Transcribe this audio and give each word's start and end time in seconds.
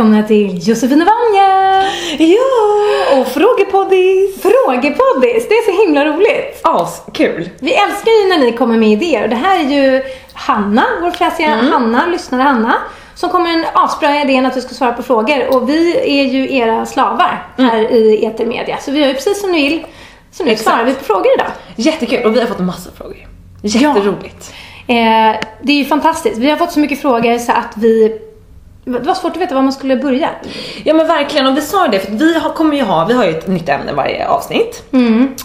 välkomna 0.00 0.22
till 0.22 0.68
Josefin 0.68 1.02
och 1.02 1.08
Vanja! 1.08 1.82
Ja, 2.18 3.20
och 3.20 3.26
frågepoddis! 3.26 4.42
Frågepoddis, 4.42 5.48
det 5.48 5.54
är 5.54 5.72
så 5.72 5.82
himla 5.82 6.04
roligt. 6.04 6.60
Askul! 6.64 7.50
Vi 7.58 7.74
älskar 7.74 8.22
ju 8.22 8.28
när 8.28 8.38
ni 8.38 8.52
kommer 8.52 8.78
med 8.78 8.88
idéer 8.88 9.22
och 9.22 9.28
det 9.28 9.36
här 9.36 9.60
är 9.60 9.68
ju 9.68 10.02
Hanna, 10.32 10.84
vår 11.02 11.10
fräsiga 11.10 11.48
Hanna, 11.48 12.06
lyssnare 12.06 12.42
Hanna, 12.42 12.74
som 13.14 13.30
kommer 13.30 13.50
en 13.50 13.64
asbra 13.72 14.22
idén 14.22 14.46
att 14.46 14.56
vi 14.56 14.60
ska 14.60 14.74
svara 14.74 14.92
på 14.92 15.02
frågor 15.02 15.54
och 15.54 15.68
vi 15.68 15.96
är 16.20 16.24
ju 16.24 16.56
era 16.56 16.86
slavar 16.86 17.46
här 17.58 17.92
i 17.92 18.24
Etermedia. 18.26 18.76
Så 18.80 18.90
vi 18.90 19.00
gör 19.00 19.08
ju 19.08 19.14
precis 19.14 19.40
som 19.40 19.52
ni 19.52 19.68
vill. 19.68 19.86
Så 20.32 20.44
nu 20.44 20.50
Exakt. 20.50 20.68
svarar 20.70 20.84
vi 20.84 20.94
på 20.94 21.04
frågor 21.04 21.32
idag. 21.34 21.50
Jättekul 21.76 22.26
och 22.26 22.36
vi 22.36 22.40
har 22.40 22.46
fått 22.46 22.60
en 22.60 22.66
massa 22.66 22.90
frågor. 22.98 23.28
Jätteroligt. 23.62 24.54
Eh, 24.86 25.40
det 25.62 25.72
är 25.72 25.76
ju 25.76 25.84
fantastiskt. 25.84 26.38
Vi 26.38 26.50
har 26.50 26.56
fått 26.56 26.72
så 26.72 26.80
mycket 26.80 27.00
frågor 27.00 27.38
så 27.38 27.52
att 27.52 27.72
vi... 27.76 28.20
Det 28.98 29.06
var 29.06 29.14
svårt 29.14 29.32
att 29.32 29.42
veta 29.42 29.54
var 29.54 29.62
man 29.62 29.72
skulle 29.72 29.96
börja. 29.96 30.28
Ja 30.84 30.94
men 30.94 31.06
verkligen 31.06 31.46
och 31.46 31.56
vi 31.56 31.60
sa 31.60 31.88
det 31.88 32.00
för 32.00 32.12
vi 32.12 32.38
har, 32.38 32.50
kommer 32.50 32.76
ju 32.76 32.82
ha, 32.82 33.04
vi 33.04 33.14
har 33.14 33.24
ju 33.24 33.30
ett 33.30 33.46
nytt 33.46 33.68
ämne 33.68 33.92
varje 33.92 34.28
avsnitt. 34.28 34.82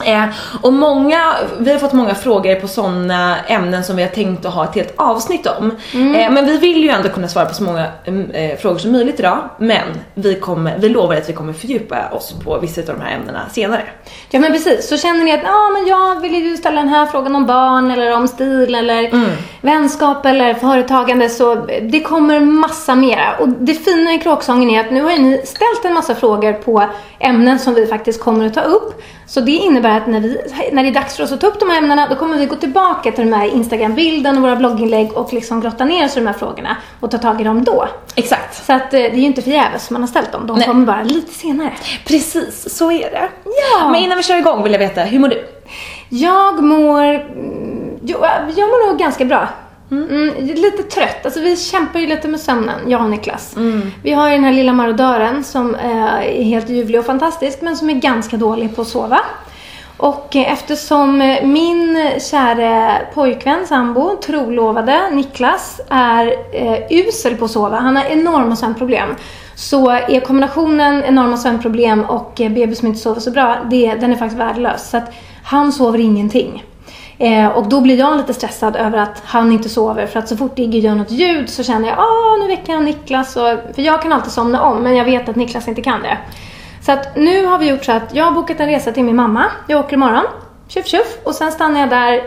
Eh, 0.05 0.25
och 0.61 0.73
många, 0.73 1.35
vi 1.59 1.71
har 1.71 1.79
fått 1.79 1.93
många 1.93 2.15
frågor 2.15 2.55
på 2.55 2.67
sådana 2.67 3.37
ämnen 3.47 3.83
som 3.83 3.95
vi 3.95 4.03
har 4.03 4.09
tänkt 4.09 4.45
att 4.45 4.53
ha 4.53 4.63
ett 4.63 4.75
helt 4.75 4.93
avsnitt 4.95 5.47
om. 5.47 5.71
Eh, 5.93 6.31
men 6.31 6.45
vi 6.45 6.57
vill 6.57 6.83
ju 6.83 6.89
ändå 6.89 7.09
kunna 7.09 7.27
svara 7.27 7.45
på 7.45 7.53
så 7.53 7.63
många 7.63 7.87
mm, 8.05 8.31
eh, 8.31 8.57
frågor 8.57 8.77
som 8.77 8.91
möjligt 8.91 9.19
idag. 9.19 9.49
Men 9.57 9.87
vi, 10.13 10.39
kommer, 10.39 10.77
vi 10.77 10.89
lovar 10.89 11.15
att 11.15 11.29
vi 11.29 11.33
kommer 11.33 11.53
fördjupa 11.53 12.09
oss 12.11 12.35
på 12.43 12.59
vissa 12.59 12.81
av 12.81 12.87
de 12.87 13.01
här 13.01 13.15
ämnena 13.15 13.41
senare. 13.51 13.83
Ja 14.29 14.39
men 14.39 14.51
precis, 14.51 14.89
så 14.89 14.97
känner 14.97 15.23
ni 15.23 15.31
att 15.33 15.43
ah, 15.45 15.69
men 15.73 15.87
jag 15.87 16.21
vill 16.21 16.45
ju 16.45 16.57
ställa 16.57 16.81
den 16.81 16.89
här 16.89 17.05
frågan 17.05 17.35
om 17.35 17.45
barn 17.45 17.91
eller 17.91 18.15
om 18.15 18.27
stil 18.27 18.75
eller 18.75 19.11
vänskap 19.61 20.25
eller 20.25 20.53
företagande 20.53 21.29
så 21.29 21.55
det 21.81 21.99
kommer 21.99 22.39
massa 22.39 22.95
mera. 22.95 23.34
Och 23.39 23.49
det 23.49 23.73
fina 23.73 24.13
i 24.13 24.19
kråksången 24.19 24.69
är 24.69 24.79
att 24.79 24.91
nu 24.91 25.01
har 25.01 25.17
ni 25.17 25.41
ställt 25.45 25.85
en 25.85 25.93
massa 25.93 26.15
frågor 26.15 26.53
på 26.53 26.83
ämnen 27.19 27.59
som 27.59 27.73
vi 27.73 27.87
faktiskt 27.87 28.21
kommer 28.21 28.45
att 28.45 28.53
ta 28.53 28.61
upp. 28.61 29.01
Så 29.27 29.41
det 29.41 29.51
innebär 29.51 29.97
att 29.97 30.07
när, 30.07 30.19
vi, 30.19 30.41
när 30.71 30.83
det 30.83 30.89
är 30.89 30.93
dags 30.93 31.15
för 31.15 31.23
oss 31.23 31.31
att 31.31 31.41
ta 31.41 31.47
upp 31.47 31.59
de 31.59 31.69
här 31.69 31.77
ämnena 31.77 32.07
då 32.09 32.15
kommer 32.15 32.37
vi 32.37 32.45
gå 32.45 32.55
tillbaka 32.55 33.11
till 33.11 33.29
de 33.29 33.35
här 33.37 33.47
Instagram-bilden 33.47 34.35
och 34.37 34.41
våra 34.41 34.55
blogginlägg 34.55 35.13
och 35.13 35.33
liksom 35.33 35.61
grotta 35.61 35.85
ner 35.85 36.05
oss 36.05 36.17
i 36.17 36.19
de 36.19 36.27
här 36.27 36.33
frågorna 36.33 36.77
och 36.99 37.11
ta 37.11 37.17
tag 37.17 37.41
i 37.41 37.43
dem 37.43 37.63
då. 37.63 37.87
Exakt. 38.15 38.65
Så 38.65 38.73
att 38.73 38.93
eh, 38.93 38.99
det 38.99 39.05
är 39.07 39.15
ju 39.15 39.25
inte 39.25 39.41
förgäves 39.41 39.89
man 39.89 40.01
har 40.01 40.07
ställt 40.07 40.31
dem, 40.31 40.47
de 40.47 40.57
Nej. 40.57 40.67
kommer 40.67 40.85
bara 40.85 41.03
lite 41.03 41.33
senare. 41.33 41.73
Precis, 42.07 42.77
så 42.77 42.91
är 42.91 43.11
det. 43.11 43.29
Ja. 43.43 43.89
Men 43.89 44.01
innan 44.01 44.17
vi 44.17 44.23
kör 44.23 44.37
igång 44.37 44.63
vill 44.63 44.71
jag 44.71 44.79
veta, 44.79 45.01
hur 45.01 45.19
mår 45.19 45.27
du? 45.27 45.45
Jag 46.09 46.63
mår... 46.63 47.03
mm, 47.03 47.75
Jo, 48.07 48.17
jag 48.55 48.69
mår 48.69 48.87
nog 48.87 48.99
ganska 48.99 49.25
bra. 49.25 49.47
Mm, 49.91 50.45
lite 50.45 50.83
trött. 50.83 51.25
Alltså 51.25 51.39
vi 51.39 51.57
kämpar 51.57 51.99
ju 51.99 52.07
lite 52.07 52.27
med 52.27 52.39
sömnen, 52.39 52.79
jag 52.87 53.03
och 53.03 53.09
Niklas. 53.09 53.55
Vi 54.03 54.11
har 54.11 54.29
ju 54.29 54.35
den 54.35 54.43
här 54.43 54.53
lilla 54.53 54.73
marodören 54.73 55.43
som 55.43 55.75
eh, 55.75 56.13
är 56.13 56.43
helt 56.43 56.69
ljuvlig 56.69 56.99
och 56.99 57.05
fantastisk 57.05 57.61
men 57.61 57.77
som 57.77 57.89
är 57.89 57.93
ganska 57.93 58.37
dålig 58.37 58.75
på 58.75 58.81
att 58.81 58.87
sova. 58.87 59.19
Och 59.97 60.35
eh, 60.35 60.53
eftersom 60.53 61.21
eh, 61.21 61.45
min 61.45 62.09
kära 62.19 62.97
pojkvän, 63.13 63.67
sambo, 63.67 64.15
trolovade 64.25 65.09
Niklas 65.11 65.81
är 65.89 66.35
eh, 66.51 66.79
usel 66.89 67.35
på 67.35 67.45
att 67.45 67.51
sova, 67.51 67.77
han 67.77 67.95
har 67.95 68.03
enorma 68.05 68.55
sömnproblem. 68.55 69.15
Så 69.55 69.89
är 69.89 70.19
kombinationen 70.19 71.03
enorma 71.03 71.37
sömnproblem 71.37 72.03
och 72.03 72.41
eh, 72.41 72.51
bebis 72.51 72.79
som 72.79 72.87
inte 72.87 72.99
sover 72.99 73.21
så 73.21 73.31
bra, 73.31 73.57
det, 73.69 73.95
den 73.95 74.11
är 74.11 74.15
faktiskt 74.15 74.39
värdelös. 74.39 74.89
Så 74.89 74.97
att 74.97 75.13
han 75.43 75.71
sover 75.71 75.99
ingenting. 75.99 76.63
Eh, 77.17 77.47
och 77.47 77.69
då 77.69 77.81
blir 77.81 77.99
jag 77.99 78.17
lite 78.17 78.33
stressad 78.33 78.75
över 78.75 78.97
att 78.97 79.21
han 79.25 79.51
inte 79.51 79.69
sover 79.69 80.07
för 80.07 80.19
att 80.19 80.29
så 80.29 80.37
fort 80.37 80.59
Iggy 80.59 80.79
gör 80.79 80.95
något 80.95 81.11
ljud 81.11 81.49
så 81.49 81.63
känner 81.63 81.87
jag 81.87 81.99
ah 81.99 82.37
nu 82.39 82.47
väcker 82.47 82.73
han 82.73 82.85
Niklas. 82.85 83.35
Och, 83.35 83.75
för 83.75 83.81
jag 83.81 84.01
kan 84.01 84.13
alltid 84.13 84.31
somna 84.31 84.61
om 84.61 84.83
men 84.83 84.95
jag 84.95 85.05
vet 85.05 85.29
att 85.29 85.35
Niklas 85.35 85.67
inte 85.67 85.81
kan 85.81 86.01
det. 86.01 86.17
Så 86.81 86.91
att 86.91 87.15
nu 87.15 87.45
har 87.45 87.57
vi 87.57 87.69
gjort 87.69 87.85
så 87.85 87.91
att 87.91 88.15
jag 88.15 88.25
har 88.25 88.31
bokat 88.31 88.59
en 88.59 88.67
resa 88.67 88.91
till 88.91 89.03
min 89.03 89.15
mamma. 89.15 89.45
Jag 89.67 89.79
åker 89.79 89.93
imorgon. 89.93 90.25
Tjuff 90.67 90.87
tjuff. 90.87 91.17
Och 91.23 91.35
sen 91.35 91.51
stannar 91.51 91.79
jag 91.79 91.89
där 91.89 92.21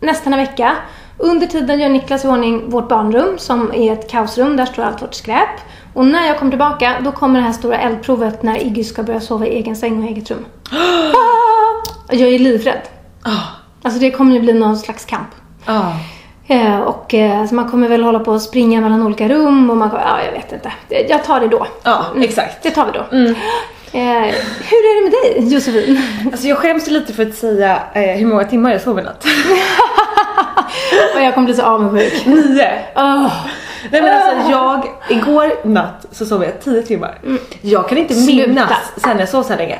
nästan 0.00 0.32
en 0.32 0.38
vecka. 0.38 0.76
Under 1.18 1.46
tiden 1.46 1.80
gör 1.80 1.88
Niklas 1.88 2.24
i 2.24 2.28
ordning 2.28 2.70
vårt 2.70 2.88
barnrum 2.88 3.38
som 3.38 3.72
är 3.74 3.92
ett 3.92 4.10
kaosrum. 4.10 4.56
Där 4.56 4.66
står 4.66 4.82
allt 4.82 5.02
vårt 5.02 5.14
skräp. 5.14 5.48
Och 5.94 6.06
när 6.06 6.26
jag 6.26 6.38
kommer 6.38 6.52
tillbaka 6.52 6.94
då 7.04 7.12
kommer 7.12 7.38
det 7.38 7.46
här 7.46 7.52
stora 7.52 7.78
eldprovet 7.78 8.42
när 8.42 8.66
Iggy 8.66 8.84
ska 8.84 9.02
börja 9.02 9.20
sova 9.20 9.46
i 9.46 9.50
egen 9.50 9.76
säng 9.76 10.02
och 10.02 10.10
eget 10.10 10.30
rum. 10.30 10.44
Ah! 12.10 12.14
Jag 12.14 12.28
är 12.28 12.38
livrädd. 12.38 12.82
Ah, 13.22 13.57
Alltså 13.82 14.00
det 14.00 14.10
kommer 14.10 14.32
ju 14.34 14.40
bli 14.40 14.52
någon 14.52 14.76
slags 14.78 15.04
kamp. 15.04 15.28
ah. 15.66 15.92
Eh, 16.50 16.78
och 16.78 17.14
eh, 17.14 17.46
så 17.46 17.54
man 17.54 17.70
kommer 17.70 17.88
väl 17.88 18.02
hålla 18.02 18.18
på 18.20 18.32
att 18.32 18.42
springa 18.42 18.80
mellan 18.80 19.02
olika 19.02 19.28
rum 19.28 19.70
och 19.70 19.76
man 19.76 19.90
kommer, 19.90 20.02
ja 20.04 20.22
jag 20.24 20.32
vet 20.32 20.52
inte. 20.52 20.72
Jag 21.08 21.24
tar 21.24 21.40
det 21.40 21.48
då. 21.48 21.66
Ja, 21.82 22.04
exakt. 22.16 22.62
Det 22.62 22.70
tar 22.70 22.86
vi 22.86 22.92
då. 22.92 23.16
Eh, 23.92 24.34
hur 24.68 24.78
är 24.78 25.04
det 25.04 25.10
med 25.10 25.12
dig 25.12 25.54
Josefin? 25.54 26.00
Alltså 26.32 26.48
jag 26.48 26.58
skäms 26.58 26.86
lite 26.90 27.12
för 27.12 27.22
att 27.26 27.34
säga 27.34 27.78
eh, 27.94 28.02
hur 28.02 28.26
många 28.26 28.44
timmar 28.44 28.72
jag 28.72 28.80
sov 28.80 28.98
i 28.98 29.02
natt. 29.02 29.24
och 31.14 31.20
jag 31.20 31.34
kommer 31.34 31.44
bli 31.44 31.54
så 31.54 31.62
avundsjuk. 31.62 32.26
Nio! 32.26 32.68
Oh. 32.94 33.46
Nej 33.90 34.02
men 34.02 34.14
alltså 34.14 34.50
jag, 34.50 34.88
igår 35.08 35.66
natt 35.68 36.06
så 36.12 36.26
sov 36.26 36.44
jag 36.44 36.60
10 36.60 36.82
timmar. 36.82 37.18
Jag 37.60 37.88
kan 37.88 37.98
inte 37.98 38.14
Sluta. 38.14 38.48
minnas 38.48 38.70
sen 38.96 39.18
jag 39.18 39.28
sov 39.28 39.42
så 39.42 39.48
här 39.48 39.56
länge. 39.56 39.78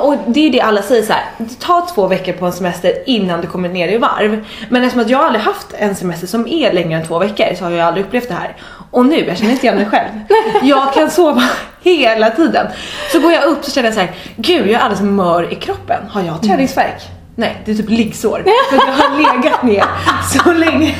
Och 0.00 0.14
det 0.26 0.40
är 0.40 0.44
ju 0.44 0.50
det 0.50 0.60
alla 0.60 0.82
säger 0.82 1.02
så 1.02 1.12
här. 1.12 1.24
ta 1.58 1.86
två 1.94 2.06
veckor 2.06 2.32
på 2.32 2.46
en 2.46 2.52
semester 2.52 2.92
innan 3.06 3.40
du 3.40 3.46
kommer 3.46 3.68
ner 3.68 3.88
i 3.88 3.98
varv. 3.98 4.44
Men 4.68 4.82
eftersom 4.82 5.00
att 5.00 5.10
jag 5.10 5.24
aldrig 5.24 5.44
haft 5.44 5.66
en 5.78 5.94
semester 5.94 6.26
som 6.26 6.48
är 6.48 6.72
längre 6.72 7.00
än 7.00 7.06
två 7.06 7.18
veckor 7.18 7.54
så 7.58 7.64
har 7.64 7.70
jag 7.70 7.86
aldrig 7.86 8.06
upplevt 8.06 8.28
det 8.28 8.34
här. 8.34 8.56
Och 8.90 9.06
nu, 9.06 9.24
jag 9.26 9.38
känner 9.38 9.52
inte 9.52 9.66
igen 9.66 9.76
mig 9.76 9.86
själv. 9.86 10.08
Jag 10.62 10.94
kan 10.94 11.10
sova 11.10 11.42
hela 11.82 12.30
tiden. 12.30 12.66
Så 13.12 13.20
går 13.20 13.32
jag 13.32 13.44
upp 13.44 13.64
så 13.64 13.70
känner 13.70 13.88
jag 13.88 13.94
så 13.94 14.00
här, 14.00 14.10
gud 14.36 14.66
jag 14.66 14.74
är 14.74 14.78
alldeles 14.78 15.02
mör 15.02 15.52
i 15.52 15.54
kroppen. 15.54 16.02
Har 16.10 16.22
jag 16.22 16.42
träningsvärk? 16.42 17.02
Nej, 17.40 17.62
det 17.64 17.70
är 17.70 17.74
typ 17.74 17.88
liggsår. 17.88 18.42
För 18.70 18.76
jag 18.76 18.92
har 18.92 19.16
legat 19.16 19.62
ner 19.62 19.84
så 20.32 20.52
länge. 20.52 20.94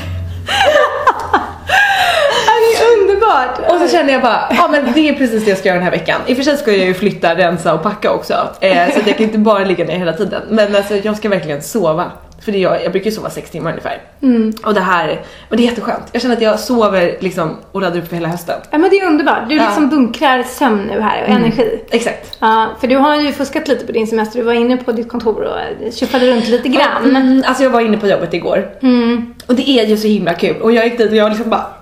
Det 2.61 2.85
är 2.85 3.01
underbart! 3.01 3.59
Och 3.59 3.81
så 3.81 3.97
känner 3.97 4.13
jag 4.13 4.23
bara, 4.23 4.49
ja 4.51 4.65
ah, 4.65 4.69
men 4.69 4.93
det 4.93 5.09
är 5.09 5.15
precis 5.15 5.45
det 5.45 5.51
jag 5.51 5.59
ska 5.59 5.69
göra 5.69 5.79
den 5.79 5.85
här 5.85 5.91
veckan. 5.91 6.21
I 6.27 6.33
och 6.33 6.37
för 6.37 6.45
sig 6.45 6.57
ska 6.57 6.73
jag 6.73 6.87
ju 6.87 6.95
flytta, 6.95 7.35
rensa 7.35 7.75
och 7.75 7.83
packa 7.83 8.11
också. 8.13 8.35
Eh, 8.61 8.93
så 8.93 9.01
att 9.01 9.07
jag 9.07 9.17
kan 9.17 9.27
inte 9.27 9.39
bara 9.39 9.65
ligga 9.65 9.85
ner 9.85 9.99
hela 9.99 10.13
tiden. 10.13 10.43
Men 10.49 10.77
alltså 10.77 10.97
jag 10.97 11.17
ska 11.17 11.29
verkligen 11.29 11.63
sova 11.63 12.13
för 12.45 12.53
det 12.53 12.59
gör, 12.59 12.81
jag 12.83 12.93
brukar 12.93 13.11
ju 13.11 13.17
sova 13.17 13.31
sex 13.31 13.51
timmar 13.51 13.71
ungefär. 13.71 14.03
Och 14.65 14.75
det 14.75 14.81
här, 14.81 15.21
och 15.51 15.57
det 15.57 15.63
är 15.63 15.65
jätteskönt. 15.65 16.03
Jag 16.13 16.23
känner 16.23 16.37
att 16.37 16.43
jag 16.43 16.61
sover 16.61 17.17
liksom 17.21 17.57
och 17.73 17.81
laddar 17.83 17.99
upp 17.99 18.09
för 18.09 18.17
hela 18.17 18.29
hösten. 18.29 18.61
Ja 18.71 18.79
men 18.79 18.91
det 18.91 18.97
är 18.99 19.07
underbart. 19.07 19.49
Du 19.49 19.55
Ja. 19.57 19.63
liksom 19.65 19.89
bunkrar 19.89 20.43
sömn 20.43 20.83
nu 20.83 21.01
här 21.01 21.23
och 21.23 21.29
energi. 21.29 21.81
Exakt. 21.91 22.37
Ja, 22.41 22.69
för 22.81 22.87
du 22.87 22.97
har 22.97 23.17
ju 23.17 23.33
fuskat 23.33 23.69
lite 23.69 23.87
på 23.87 23.93
din 23.93 24.07
semester. 24.07 24.39
Du 24.39 24.45
var 24.45 24.53
inne 24.53 24.77
på 24.77 24.93
ditt 24.93 25.09
kontor 25.09 25.43
och 25.43 25.93
tjuffade 25.93 26.31
runt 26.33 26.49
lite 26.49 26.69
grann. 26.69 27.05
Mm, 27.17 27.43
alltså 27.47 27.63
jag 27.63 27.71
var 27.71 27.81
inne 27.81 27.97
på 27.97 28.07
jobbet 28.07 28.35
igår. 28.35 28.71
Och 29.47 29.55
det 29.55 29.69
är 29.71 29.87
ju 29.87 29.97
så 29.97 30.07
himla 30.07 30.35
kul. 30.35 30.57
Och 30.63 30.73
jag 30.73 30.85
gick 30.85 30.99
dit 30.99 31.11
och 31.11 31.17
jag 31.17 31.29
liksom 31.31 31.51
bara 31.51 31.61
jag 31.61 31.80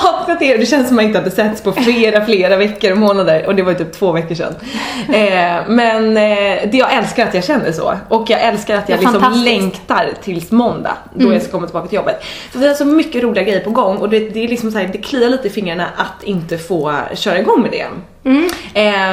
saknat 0.00 0.42
er! 0.42 0.58
Det 0.58 0.66
känns 0.66 0.88
som 0.88 0.96
att 0.96 1.02
man 1.02 1.04
inte 1.04 1.18
hade 1.18 1.30
setts 1.30 1.62
på 1.62 1.72
flera, 1.72 2.24
flera 2.24 2.56
veckor 2.56 2.90
och 2.92 2.98
månader. 2.98 3.46
Och 3.46 3.54
det 3.54 3.62
var 3.62 3.72
ju 3.72 3.78
typ 3.78 3.92
två 3.92 4.12
veckor 4.12 4.34
sedan. 4.34 4.54
Eh, 5.08 5.56
men 5.68 6.16
eh, 6.16 6.68
det, 6.70 6.78
jag 6.78 6.92
älskar 6.94 7.26
att 7.26 7.34
jag 7.34 7.44
känner 7.44 7.72
så. 7.72 7.94
Och 8.08 8.30
jag 8.30 8.40
älskar 8.42 8.76
att 8.76 8.88
jag 8.88 9.00
liksom 9.00 9.32
längtar 9.44 10.10
tills 10.22 10.50
måndag. 10.50 10.96
Då 11.14 11.32
jag 11.32 11.42
ska 11.42 11.50
komma 11.50 11.66
tillbaka 11.66 11.88
till 11.88 11.96
jobbet. 11.96 12.24
Så 12.52 12.58
vi 12.58 12.68
har 12.68 12.74
så 12.74 12.84
mycket 12.84 13.22
roliga 13.22 13.44
grejer 13.44 13.60
på 13.60 13.70
gång. 13.70 13.96
Och 13.96 14.08
det, 14.08 14.18
det 14.18 14.44
är 14.44 14.48
liksom 14.48 14.70
så 14.70 14.78
här, 14.78 14.86
det 14.92 14.98
kliar 14.98 15.28
lite 15.30 15.46
i 15.46 15.50
fingrarna 15.50 15.86
att 15.96 16.22
inte 16.24 16.58
få 16.58 16.94
köra 17.14 17.38
igång 17.38 17.62
med 17.62 17.70
det. 17.70 17.80
Eh, 17.80 17.90
Mm. 18.26 18.48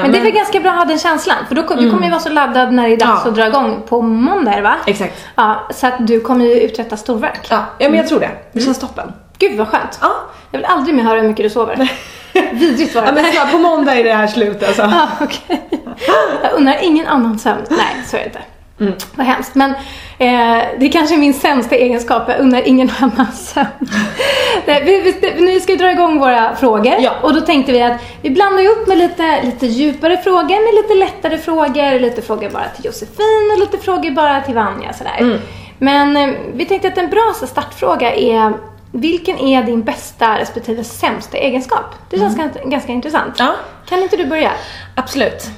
Men 0.01 0.12
det 0.12 0.18
är 0.18 0.24
väl 0.24 0.31
ganska 0.31 0.59
bra 0.59 0.71
att 0.71 0.77
ha 0.77 0.85
den 0.85 1.00
känslan. 1.00 1.35
För 1.47 1.56
då, 1.56 1.62
du 1.62 1.91
kommer 1.91 2.03
ju 2.03 2.09
vara 2.09 2.19
så 2.21 2.30
laddad 2.30 2.74
när 2.74 2.88
det 2.88 2.94
är 2.95 2.97
dags 2.97 3.21
Ja. 3.25 3.30
att 3.30 3.35
dra 3.35 3.47
igång 3.47 3.81
på 3.89 4.01
måndag 4.01 4.62
va? 4.62 4.75
Exakt. 4.85 5.13
Ja, 5.35 5.68
så 5.74 5.88
att 5.88 6.07
du 6.07 6.19
kommer 6.21 6.45
ju 6.45 6.59
uträtta 6.62 6.97
storverk. 6.97 7.47
Ja, 7.50 7.65
ja 7.77 7.89
men 7.89 7.97
jag 7.97 8.07
tror 8.07 8.19
det. 8.19 8.30
Det 8.51 8.59
känns 8.62 8.80
toppen. 8.80 9.13
Gud 9.38 9.57
vad 9.57 9.68
skönt. 9.68 10.00
Ja. 10.01 10.12
Jag 10.54 10.60
vill 10.60 10.66
aldrig 10.66 10.96
mer 10.96 11.04
höra 11.04 11.22
hur 11.22 11.28
mycket 11.28 11.46
du 11.46 11.50
sover. 11.50 11.92
Vidrigt 12.52 12.96
var 12.96 13.02
det. 13.02 13.32
Ja 13.34 13.44
men 13.44 13.52
på 13.52 13.58
måndag 13.58 13.96
är 13.96 14.04
det 14.04 14.14
här 14.14 14.28
slut 14.28 14.64
alltså. 14.64 14.82
Ja, 14.82 15.08
okej. 15.22 15.62
Jag 16.44 16.54
undrar 16.54 16.78
ingen 16.82 17.08
annan 17.08 17.40
sömn. 17.40 17.62
Nej, 17.70 18.04
så 18.06 18.18
är 18.18 18.20
det 18.20 18.26
inte. 18.26 18.40
Mm. 18.80 18.94
Vad 19.16 19.26
hemskt. 19.26 19.56
Men 19.56 19.72
eh, 20.18 20.64
det 20.80 20.86
är 20.86 20.92
kanske 20.92 21.16
är 21.16 21.20
min 21.20 21.34
sämsta 21.34 21.76
egenskap. 21.76 22.24
Jag 22.28 22.40
undrar 22.40 22.68
ingen 22.68 22.92
annan 23.00 23.32
sömn. 23.32 23.68
Nej, 24.66 24.84
vi, 24.86 25.02
vi, 25.02 25.46
vi 25.46 25.60
ska 25.60 25.76
dra 25.76 25.92
igång 25.92 26.20
våra 26.20 26.56
frågor. 26.56 26.96
Ja. 27.00 27.12
Och 27.22 27.34
då 27.34 27.42
tänkte 27.42 27.72
vi 27.72 27.82
att 27.82 28.02
vi 28.22 28.30
blandar 28.30 28.64
upp 28.68 28.88
med 28.88 28.98
lite, 28.98 29.42
lite 29.44 29.66
djupare 29.66 30.18
frågor, 30.18 30.74
med 30.74 30.84
lite 30.84 30.94
lättare 30.94 31.38
frågor, 31.38 32.00
lite 32.00 32.22
frågor 32.22 32.50
bara 32.50 32.70
till 32.76 32.86
Josefin 32.86 33.52
och 33.54 33.60
lite 33.60 33.78
frågor 33.78 34.12
bara 34.12 34.42
till 34.42 34.56
Vanja. 34.56 34.94
Sådär. 34.94 35.18
Mm. 35.20 35.40
Men 35.78 36.18
eh, 36.18 36.36
vi 36.54 36.66
tänkte 36.66 36.88
att 36.88 36.98
en 36.98 37.10
bra 37.10 37.34
startfråga 37.48 38.16
är 38.16 38.54
vilken 38.94 39.38
är 39.40 39.63
din 39.63 39.84
bästa 39.84 40.40
respektive 40.40 40.84
sämsta 40.84 41.38
egenskap? 41.38 41.86
Det 42.10 42.18
känns 42.18 42.38
ganska, 42.38 42.63
ganska 42.63 42.92
intressant. 42.92 43.40
Mm. 43.40 43.51
Ja. 43.51 43.57
Kan 43.90 44.04
inte 44.04 44.18
du 44.18 44.25
börja? 44.25 44.51
Absolut. 44.95 45.50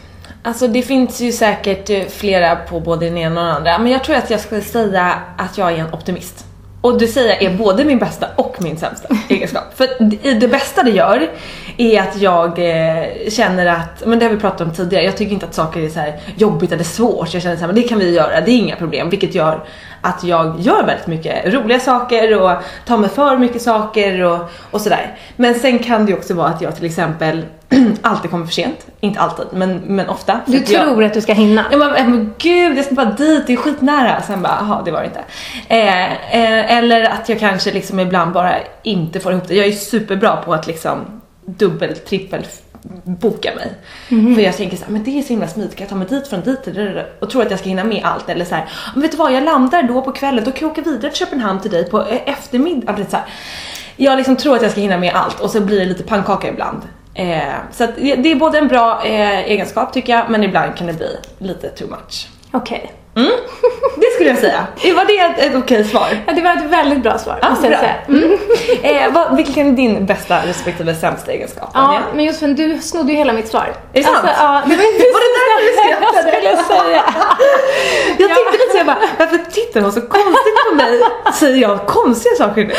Alltså 0.44 0.68
det 0.68 0.82
finns 0.82 1.20
ju 1.22 1.32
säkert 1.32 1.90
eh, 1.90 2.04
flera 2.06 2.56
på 2.56 2.80
både 2.80 3.06
den 3.06 3.18
ena 3.18 3.40
och 3.42 3.46
den 3.48 3.56
andra, 3.56 3.78
men 3.78 3.92
jag 3.92 4.04
tror 4.04 4.16
att 4.16 4.30
jag 4.30 4.40
skulle 4.40 4.62
säga 4.62 5.14
att 5.38 5.58
jag 5.58 5.72
är 5.72 5.78
en 5.78 5.94
optimist. 5.94 6.46
Och 6.82 7.00
det 7.00 7.08
säger 7.08 7.30
jag 7.30 7.44
är 7.44 7.58
både 7.58 7.86
min 7.86 8.00
bästa 8.00 8.28
och 8.36 8.56
min 8.60 8.78
sämsta 8.78 9.08
egenskap. 9.30 9.64
För 9.78 9.88
det- 10.00 10.34
det 10.34 10.48
bästa 10.48 10.84
det 10.84 10.92
gör 10.92 11.30
är 11.78 12.02
att 12.02 12.22
jag 12.22 12.60
eh, 12.60 13.30
känner 13.30 13.66
att, 13.66 14.04
men 14.06 14.20
det 14.20 14.26
har 14.26 14.34
vi 14.34 14.40
pratat 14.40 14.62
om 14.62 14.74
tidigare, 14.74 15.06
jag 15.06 15.18
tycker 15.18 15.34
inte 15.34 15.46
att 15.46 15.54
saker 15.54 15.80
är 15.80 15.90
så 15.90 16.00
här 16.00 16.20
jobbigt 16.36 16.72
eller 16.72 16.84
svårt. 16.84 17.34
Jag 17.34 17.44
känner 17.44 17.56
så 17.56 17.60
här, 17.62 17.68
men 17.68 17.76
det 17.76 17.84
kan 17.84 18.00
vi 18.00 18.16
göra, 18.16 18.42
det 18.42 18.52
är 18.52 18.58
inga 18.58 18.76
problem. 18.76 19.10
Vilket 19.10 19.36
gör 19.36 19.64
att 20.02 20.24
jag 20.24 20.60
gör 20.60 20.84
väldigt 20.84 21.08
mycket 21.08 21.54
roliga 21.54 21.80
saker 21.80 22.42
och 22.42 22.52
tar 22.86 22.98
mig 22.98 23.10
för 23.10 23.38
mycket 23.38 23.62
saker 23.62 24.22
och, 24.22 24.40
och 24.72 24.82
sådär. 24.82 25.18
Men 25.36 25.56
sen 25.56 25.80
kan 25.80 26.06
det 26.06 26.12
ju 26.12 26.18
också 26.18 26.34
vara 26.34 26.48
att 26.48 26.62
jag 26.62 26.76
till 26.76 26.86
exempel 26.86 27.46
alltid 28.02 28.32
kommer 28.32 28.46
för 28.46 28.54
sent. 28.54 28.88
Inte 29.00 29.20
alltid, 29.20 29.46
men, 29.54 29.78
men 29.78 30.10
ofta. 30.10 30.40
Du 30.46 30.58
att 30.58 30.70
jag, 30.70 30.82
tror 30.84 31.04
att 31.04 31.14
du 31.14 31.22
ska 31.22 31.34
hinna? 31.34 31.66
Ja 31.72 31.78
men, 31.78 32.12
men 32.12 32.34
gud, 32.38 32.78
jag 32.78 32.86
ska 32.86 32.96
bara 32.96 33.12
dit, 33.12 33.48
det 33.48 33.54
är 33.54 33.58
skitnära. 33.58 34.22
Sen 34.22 34.42
bara, 34.42 34.58
jaha 34.60 34.82
det 34.86 34.92
var 34.92 35.00
det 35.00 35.06
inte. 35.06 35.24
Eh, 35.68 36.12
eh, 36.12 36.78
eller 36.78 37.04
att 37.04 37.30
jag 37.30 37.40
kanske 37.40 37.72
liksom 37.72 38.00
ibland 38.00 38.32
bara 38.32 38.56
inte 38.84 39.20
får 39.20 39.32
ihop 39.32 39.48
det. 39.48 39.56
Jag 39.56 39.68
är 39.68 39.72
superbra 39.72 40.36
på 40.36 40.54
att 40.54 40.68
liksom 40.68 41.22
dubbel, 41.46 41.96
trippel 41.96 42.46
boka 43.04 43.52
mig. 43.56 43.74
För 44.36 44.42
jag 44.42 44.58
tänker 44.58 44.78
såhär, 44.78 44.92
men 44.92 45.04
det 45.04 45.20
är 45.20 45.22
så 45.22 45.30
himla 45.30 45.48
smidigt, 45.48 45.76
kan 45.76 45.84
jag 45.84 45.90
ta 45.90 45.96
mig 45.96 46.08
dit 46.08 46.28
från 46.28 46.42
dit 46.42 46.64
till 46.64 47.02
och 47.20 47.30
tror 47.30 47.42
att 47.42 47.52
jag 47.52 47.60
ska 47.60 47.70
hinna 47.70 47.84
med 47.84 48.02
allt. 48.04 48.30
Eller 48.30 48.46
såhär, 48.46 48.70
men 48.94 49.02
vet 49.02 49.12
du 49.12 49.18
vad, 49.18 49.34
jag 49.34 49.44
landar 49.44 49.84
då 49.84 50.02
på 50.02 50.12
kvällen, 50.12 50.44
då 50.44 50.52
kan 50.52 50.68
jag 50.68 50.72
åka 50.72 50.82
vidare 50.82 51.12
till 51.12 51.20
Köpenhamn 51.20 51.62
till 51.62 51.72
dig 51.72 51.90
på 51.90 52.02
eh, 52.02 52.22
eftermiddag. 52.26 52.98
Så 53.10 53.18
här. 53.18 53.26
Jag 53.96 54.18
liksom 54.18 54.36
tror 54.36 54.56
att 54.56 54.62
jag 54.62 54.72
ska 54.72 54.82
hinna 54.82 54.98
med 54.98 55.14
allt 55.14 55.40
och 55.40 55.50
så 55.50 55.62
blir 55.62 55.80
det 55.80 55.86
lite 55.86 56.04
pannkaka 56.04 56.50
ibland. 56.50 56.82
Eh, 57.14 57.54
så 57.72 57.84
att 57.84 57.96
det 57.96 58.32
är 58.32 58.36
både 58.36 58.58
en 58.58 58.68
bra 58.68 59.06
eh, 59.06 59.40
egenskap 59.40 59.94
tycker 59.94 60.14
jag, 60.14 60.30
men 60.30 60.44
ibland 60.44 60.76
kan 60.76 60.88
det 60.88 60.94
bli 60.94 61.18
lite 61.38 61.70
too 61.70 61.88
much. 61.88 62.28
Okej. 62.52 62.92
Det 63.96 64.12
skulle 64.16 64.30
jag 64.30 64.38
säga. 64.40 64.68
Var 64.96 65.06
det 65.06 65.18
ett, 65.18 65.50
ett 65.50 65.56
okej 65.56 65.84
svar? 65.84 66.08
Ja, 66.28 66.34
det 66.34 66.42
var 66.42 66.52
ett 66.52 66.64
väldigt 66.64 67.04
bra 67.04 67.18
svar, 67.18 67.40
jag 67.42 67.52
bra. 67.52 67.80
säga. 67.80 67.96
Mm. 68.08 68.38
Eh, 68.84 69.12
vad, 69.12 69.36
vilken 69.36 69.68
är 69.68 69.72
din 69.72 70.06
bästa 70.06 70.46
respektive 70.46 70.96
sämsta 70.96 71.32
egenskap? 71.32 71.70
Ja, 71.74 71.80
Anja? 71.80 72.02
men 72.16 72.26
Josefin, 72.26 72.56
du 72.56 72.80
snodde 72.80 73.12
ju 73.12 73.18
hela 73.18 73.34
mitt 73.34 73.48
svar. 73.48 73.62
Alltså, 73.62 73.78
Är 73.94 74.00
det 74.00 74.04
sant? 74.04 74.30
ja, 74.40 74.62
det 74.66 74.76
var 74.76 74.84
inte 74.94 75.06
Var 75.16 75.22
det 75.26 75.32
därför 75.38 75.66
du 75.66 75.74
skrattade? 75.82 76.46
jag 76.50 76.66
säga. 76.66 77.04
Jag 78.18 78.30
tänkte 78.30 78.52
lite 78.52 78.72
så 78.72 78.78
jag 78.78 78.86
bara, 78.86 78.98
varför 79.20 79.38
tittar 79.52 79.82
hon 79.82 79.92
så 79.92 80.02
konstigt 80.02 80.56
på 80.70 80.76
mig? 80.76 81.02
Säger 81.34 81.62
jag 81.62 81.86
konstiga 81.88 82.36
saker 82.36 82.64
nu? 82.64 82.74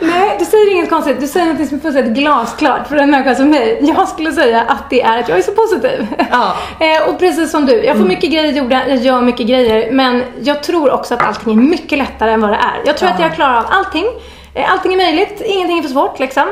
Nej, 0.00 0.36
du 0.38 0.44
säger 0.44 0.72
inget 0.72 0.90
konstigt. 0.90 1.20
Du 1.20 1.26
säger 1.26 1.46
något 1.46 1.68
som 1.68 1.76
är 1.78 1.82
fullständigt 1.82 2.14
glasklart 2.14 2.88
för 2.88 2.96
en 2.96 3.10
människa 3.10 3.34
som 3.34 3.50
mig. 3.50 3.78
Jag 3.82 4.08
skulle 4.08 4.32
säga 4.32 4.60
att 4.68 4.90
det 4.90 5.02
är 5.02 5.18
att 5.18 5.28
jag 5.28 5.38
är 5.38 5.42
så 5.42 5.52
positiv. 5.52 6.06
Ja. 6.30 6.56
Eh, 6.80 7.08
och 7.08 7.18
precis 7.18 7.50
som 7.50 7.66
du, 7.66 7.84
jag 7.84 7.96
får 7.96 8.04
mycket 8.04 8.30
grejer 8.30 8.52
gjorda, 8.52 8.88
jag 8.88 8.96
gör 8.98 9.20
mycket 9.20 9.46
grejer, 9.46 9.69
men 9.90 10.22
jag 10.42 10.62
tror 10.62 10.90
också 10.90 11.14
att 11.14 11.22
allting 11.22 11.52
är 11.52 11.56
mycket 11.56 11.98
lättare 11.98 12.30
än 12.30 12.40
vad 12.40 12.50
det 12.50 12.56
är. 12.56 12.82
Jag 12.86 12.96
tror 12.96 13.08
att 13.08 13.20
jag 13.20 13.34
klarar 13.34 13.58
av 13.58 13.64
allting. 13.68 14.06
Eh, 14.54 14.72
Allting 14.72 14.92
är 14.92 14.96
möjligt, 14.96 15.42
ingenting 15.44 15.78
är 15.78 15.82
för 15.82 15.88
svårt 15.88 16.18
liksom. 16.20 16.44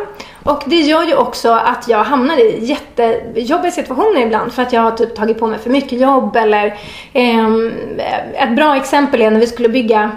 Och 0.45 0.63
det 0.67 0.81
gör 0.81 1.05
ju 1.05 1.15
också 1.15 1.53
att 1.53 1.89
jag 1.89 2.05
hamnar 2.05 2.37
i 2.37 2.65
jättejobbiga 2.65 3.71
situationer 3.71 4.21
ibland 4.21 4.53
för 4.53 4.63
att 4.63 4.73
jag 4.73 4.81
har 4.81 4.91
typ 4.91 5.15
tagit 5.17 5.39
på 5.39 5.47
mig 5.47 5.59
för 5.59 5.71
mycket 5.71 6.01
jobb 6.01 6.37
eller 6.37 6.79
ehm, 7.13 7.73
ett 8.35 8.57
bra 8.57 8.77
exempel 8.77 9.23
är 9.23 9.31
när 9.31 9.41
vi 9.41 9.47
skulle 9.47 9.69
bygga 9.69 10.11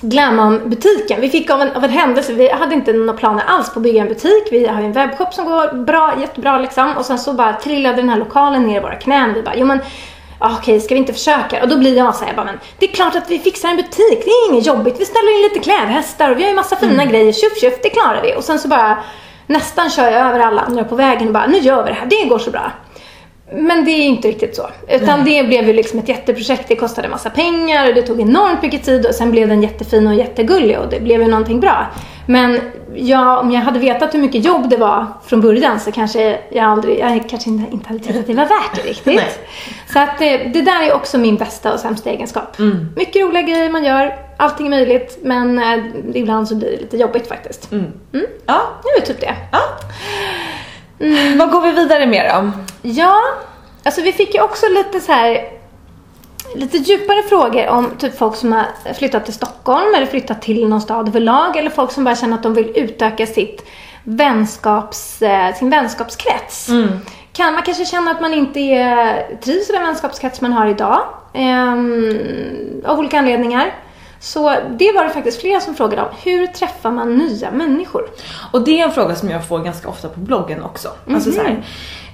Glamon-butiken. 0.00 1.20
Vi 1.20 1.28
fick 1.30 1.50
av 1.50 1.60
en, 1.60 1.72
av 1.72 1.84
en 1.84 1.90
händelse, 1.90 2.32
vi 2.32 2.50
hade 2.50 2.74
inte 2.74 2.92
några 2.92 3.12
planer 3.18 3.44
alls 3.46 3.72
på 3.72 3.78
att 3.78 3.82
bygga 3.82 4.02
en 4.02 4.08
butik. 4.08 4.48
Vi 4.50 4.66
har 4.66 4.80
ju 4.80 4.86
en 4.86 4.92
webbshop 4.92 5.34
som 5.34 5.44
går 5.44 5.84
bra, 5.84 6.14
jättebra 6.20 6.58
liksom. 6.58 6.96
Och 6.96 7.04
sen 7.04 7.18
så 7.18 7.32
bara 7.32 7.52
trillade 7.52 7.96
den 7.96 8.08
här 8.08 8.18
lokalen 8.18 8.62
ner 8.62 8.76
i 8.76 8.80
våra 8.80 8.94
knän. 8.94 9.34
Vi 9.34 9.42
bara, 9.42 9.56
jo 9.56 9.66
men 9.66 9.78
ja, 10.40 10.56
okej, 10.60 10.80
ska 10.80 10.94
vi 10.94 11.00
inte 11.00 11.12
försöka? 11.12 11.62
Och 11.62 11.68
då 11.68 11.78
blir 11.78 11.96
jag 11.96 12.14
så 12.14 12.24
här, 12.24 12.34
bara, 12.34 12.44
men 12.44 12.58
det 12.78 12.86
är 12.86 12.92
klart 12.92 13.16
att 13.16 13.30
vi 13.30 13.38
fixar 13.38 13.68
en 13.68 13.76
butik. 13.76 14.22
Det 14.24 14.30
är 14.30 14.52
inget 14.52 14.66
jobbigt. 14.66 15.00
Vi 15.00 15.04
ställer 15.04 15.36
in 15.36 15.42
lite 15.42 15.58
klädhästar 15.58 16.30
och 16.30 16.38
vi 16.38 16.42
har 16.42 16.50
ju 16.50 16.56
massa 16.56 16.76
fina 16.76 17.04
grejer. 17.04 17.32
Tjuff, 17.32 17.60
tjuff, 17.60 17.74
det 17.82 17.90
klarar 17.90 18.22
vi. 18.22 18.34
Och 18.36 18.44
sen 18.44 18.58
så 18.58 18.68
bara 18.68 18.98
nästan 19.46 19.90
kör 19.90 20.10
jag 20.10 20.26
över 20.26 20.40
alla 20.40 20.62
andra 20.62 20.84
på 20.84 20.96
vägen 20.96 21.26
och 21.26 21.34
bara, 21.34 21.46
nu 21.46 21.58
gör 21.58 21.82
vi 21.84 21.90
det 21.90 21.96
här. 21.96 22.06
Det 22.06 22.24
går 22.28 22.38
så 22.38 22.50
bra. 22.50 22.72
Men 23.52 23.84
det 23.84 23.90
är 23.90 24.04
inte 24.04 24.28
riktigt 24.28 24.56
så. 24.56 24.66
Utan 24.88 25.24
det 25.24 25.44
blev 25.44 25.66
ju 25.66 25.72
liksom 25.72 25.98
ett 25.98 26.08
jätteprojekt. 26.08 26.68
Det 26.68 26.76
kostade 26.76 27.08
massa 27.08 27.30
pengar 27.30 27.88
och 27.88 27.94
det 27.94 28.02
tog 28.02 28.20
enormt 28.20 28.62
mycket 28.62 28.84
tid 28.84 29.06
och 29.06 29.14
sen 29.14 29.30
blev 29.30 29.48
den 29.48 29.62
jättefin 29.62 30.06
och 30.06 30.14
jättegullig 30.14 30.78
och 30.78 30.88
det 30.90 31.00
blev 31.00 31.20
ju 31.20 31.28
någonting 31.28 31.60
bra. 31.60 31.86
Men 32.26 32.60
ja, 32.94 33.38
om 33.40 33.50
jag 33.50 33.60
hade 33.60 33.78
vetat 33.78 34.14
hur 34.14 34.18
mycket 34.18 34.44
jobb 34.44 34.68
det 34.70 34.76
var 34.76 35.06
från 35.26 35.40
början 35.40 35.80
så 35.80 35.92
kanske 35.92 36.38
jag 36.50 36.64
aldrig, 36.64 36.98
jag 36.98 37.28
kanske 37.30 37.50
inte, 37.50 37.88
hade 37.88 38.00
tyckt 38.00 38.18
att 38.18 38.26
det 38.26 38.34
var 38.34 38.44
värt 38.44 38.74
det 38.74 38.82
riktigt. 38.90 39.14
Nej. 39.16 39.30
Så 39.92 39.98
att 39.98 40.18
det, 40.18 40.36
det 40.36 40.62
där 40.62 40.82
är 40.82 40.94
också 40.94 41.18
min 41.18 41.36
bästa 41.36 41.72
och 41.72 41.80
sämsta 41.80 42.10
egenskap. 42.10 42.58
Mycket 42.96 43.22
roliga 43.22 43.42
grejer 43.42 43.70
man 43.70 43.84
gör, 43.84 44.16
allting 44.36 44.66
är 44.66 44.70
möjligt 44.70 45.18
men 45.22 45.58
eh, 45.58 45.84
ibland 46.14 46.48
så 46.48 46.54
blir 46.54 46.70
det 46.70 46.76
lite 46.80 46.96
jobbigt 46.96 47.28
faktiskt. 47.28 47.68
Ja. 48.46 48.60
Det 48.82 49.02
är 49.02 49.06
typ 49.06 49.20
det. 49.20 49.34
ja. 49.52 49.58
Vad 51.38 51.50
går 51.50 51.60
vi 51.60 51.70
vidare 51.70 52.06
med 52.06 52.34
då? 52.34 52.50
Ja, 52.82 53.20
alltså 53.82 54.00
vi 54.02 54.12
fick 54.12 54.34
ju 54.34 54.42
också 54.42 54.66
lite 54.68 55.00
så 55.00 55.12
här 55.12 55.48
lite 56.54 56.76
djupare 56.76 57.22
frågor 57.22 57.68
om 57.68 57.90
typ 57.98 58.18
folk 58.18 58.36
som 58.36 58.52
har 58.52 58.94
flyttat 58.94 59.24
till 59.24 59.34
Stockholm 59.34 59.94
eller 59.94 60.06
flyttat 60.06 60.42
till 60.42 60.68
någon 60.68 60.80
stad 60.80 61.08
överlag 61.08 61.56
eller 61.56 61.70
folk 61.70 61.92
som 61.92 62.04
bara 62.04 62.16
känner 62.16 62.34
att 62.34 62.42
de 62.42 62.54
vill 62.54 62.72
utöka 62.74 63.26
sitt 63.26 63.66
vänskaps, 64.04 65.22
eh, 65.22 65.54
sin 65.54 65.70
vänskapskrets. 65.70 66.68
Kan 67.32 67.54
man 67.54 67.62
kanske 67.62 67.84
känna 67.84 68.10
att 68.10 68.20
man 68.20 68.34
inte 68.34 68.60
är, 68.60 69.36
trivs 69.36 69.70
i 69.70 69.72
den 69.72 69.82
vänskapskrets 69.82 70.40
man 70.40 70.52
har 70.52 70.66
idag 70.66 71.00
ehm, 71.32 72.82
av 72.84 72.98
olika 72.98 73.18
anledningar. 73.18 73.74
Så 74.24 74.56
det 74.70 74.92
var 74.92 75.04
det 75.04 75.10
faktiskt 75.10 75.40
flera 75.40 75.60
som 75.60 75.74
frågade 75.74 76.02
om. 76.02 76.08
Hur 76.22 76.46
träffar 76.46 76.90
man 76.90 77.16
nya 77.16 77.50
människor? 77.50 78.10
Och 78.52 78.64
det 78.64 78.80
är 78.80 78.84
en 78.84 78.92
fråga 78.92 79.14
som 79.14 79.30
jag 79.30 79.48
får 79.48 79.58
ganska 79.58 79.88
ofta 79.88 80.08
på 80.08 80.20
bloggen 80.20 80.62
också. 80.62 80.88
Alltså 81.10 81.32
så 81.32 81.40
här, 81.40 81.64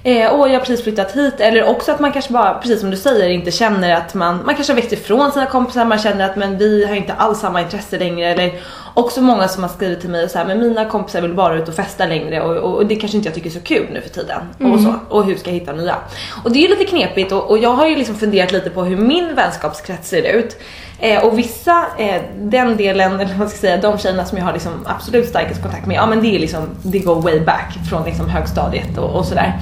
eh, 0.03 0.33
åh 0.33 0.47
jag 0.47 0.59
har 0.59 0.65
precis 0.65 0.83
flyttat 0.83 1.15
hit. 1.15 1.33
Eller 1.39 1.63
också 1.69 1.91
att 1.91 1.99
man 1.99 2.11
kanske 2.11 2.33
bara, 2.33 2.53
precis 2.53 2.79
som 2.79 2.91
du 2.91 2.97
säger, 2.97 3.29
inte 3.29 3.51
känner 3.51 3.95
att 3.95 4.13
man, 4.13 4.39
man 4.45 4.55
kanske 4.55 4.73
har 4.73 4.75
växt 4.75 4.91
ifrån 4.93 5.31
sina 5.31 5.45
kompisar, 5.45 5.85
man 5.85 5.99
känner 5.99 6.29
att 6.29 6.35
men 6.35 6.57
vi 6.57 6.85
har 6.85 6.95
inte 6.95 7.13
alls 7.13 7.39
samma 7.39 7.61
intresse 7.61 7.99
längre. 7.99 8.27
Eller 8.27 8.61
också 8.93 9.21
många 9.21 9.47
som 9.47 9.63
har 9.63 9.69
skrivit 9.69 10.01
till 10.01 10.09
mig 10.09 10.23
och 10.23 10.31
så 10.31 10.37
här, 10.37 10.45
men 10.45 10.59
mina 10.59 10.85
kompisar 10.85 11.21
vill 11.21 11.33
bara 11.33 11.55
ut 11.55 11.67
och 11.67 11.75
festa 11.75 12.05
längre 12.05 12.41
och, 12.41 12.57
och, 12.57 12.75
och 12.75 12.85
det 12.85 12.95
kanske 12.95 13.17
inte 13.17 13.29
jag 13.29 13.35
tycker 13.35 13.49
är 13.49 13.53
så 13.53 13.59
kul 13.59 13.87
nu 13.93 14.01
för 14.01 14.09
tiden. 14.09 14.41
Och 14.73 14.79
så. 14.79 14.95
Och 15.09 15.25
hur 15.25 15.35
ska 15.35 15.49
jag 15.49 15.59
hitta 15.59 15.73
nya? 15.73 15.95
Och 16.43 16.51
det 16.51 16.59
är 16.59 16.61
ju 16.61 16.67
lite 16.67 16.85
knepigt 16.85 17.31
och, 17.31 17.49
och 17.49 17.57
jag 17.57 17.73
har 17.73 17.87
ju 17.87 17.95
liksom 17.95 18.15
funderat 18.15 18.51
lite 18.51 18.69
på 18.69 18.83
hur 18.83 18.97
min 18.97 19.35
vänskapskrets 19.35 20.09
ser 20.09 20.21
ut. 20.21 20.57
Eh, 21.01 21.25
och 21.25 21.39
vissa, 21.39 21.85
eh, 21.97 22.21
den 22.37 22.77
delen, 22.77 23.19
eller 23.19 23.35
vad 23.35 23.49
ska 23.49 23.57
säga, 23.57 23.77
de 23.77 23.97
tjejerna 23.97 24.25
som 24.25 24.37
jag 24.37 24.45
har 24.45 24.53
liksom 24.53 24.71
absolut 24.85 25.29
starkast 25.29 25.61
kontakt 25.61 25.85
med, 25.85 25.95
ja 25.95 26.05
men 26.05 26.21
det 26.21 26.35
är 26.35 26.39
liksom, 26.39 26.69
det 26.83 26.99
går 26.99 27.21
way 27.21 27.39
back 27.39 27.77
från 27.89 28.03
liksom 28.03 28.29
högstadiet 28.29 28.97
och, 28.97 29.09
och 29.09 29.25
sådär. 29.25 29.59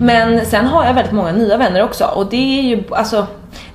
Men 0.00 0.46
sen 0.46 0.66
har 0.66 0.84
jag 0.84 0.94
väldigt 0.94 1.12
många 1.12 1.32
nya 1.32 1.56
vänner 1.56 1.82
också 1.82 2.04
och 2.04 2.30
det 2.30 2.58
är 2.58 2.62
ju 2.62 2.82
alltså, 2.90 3.26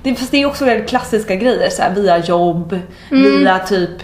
det, 0.02 0.14
fast 0.14 0.30
det 0.30 0.42
är 0.42 0.46
också 0.46 0.64
väldigt 0.64 0.88
klassiska 0.88 1.34
grejer 1.34 1.70
så 1.70 1.82
här, 1.82 1.94
via 1.94 2.18
jobb, 2.18 2.78
via 3.10 3.58
typ 3.58 4.02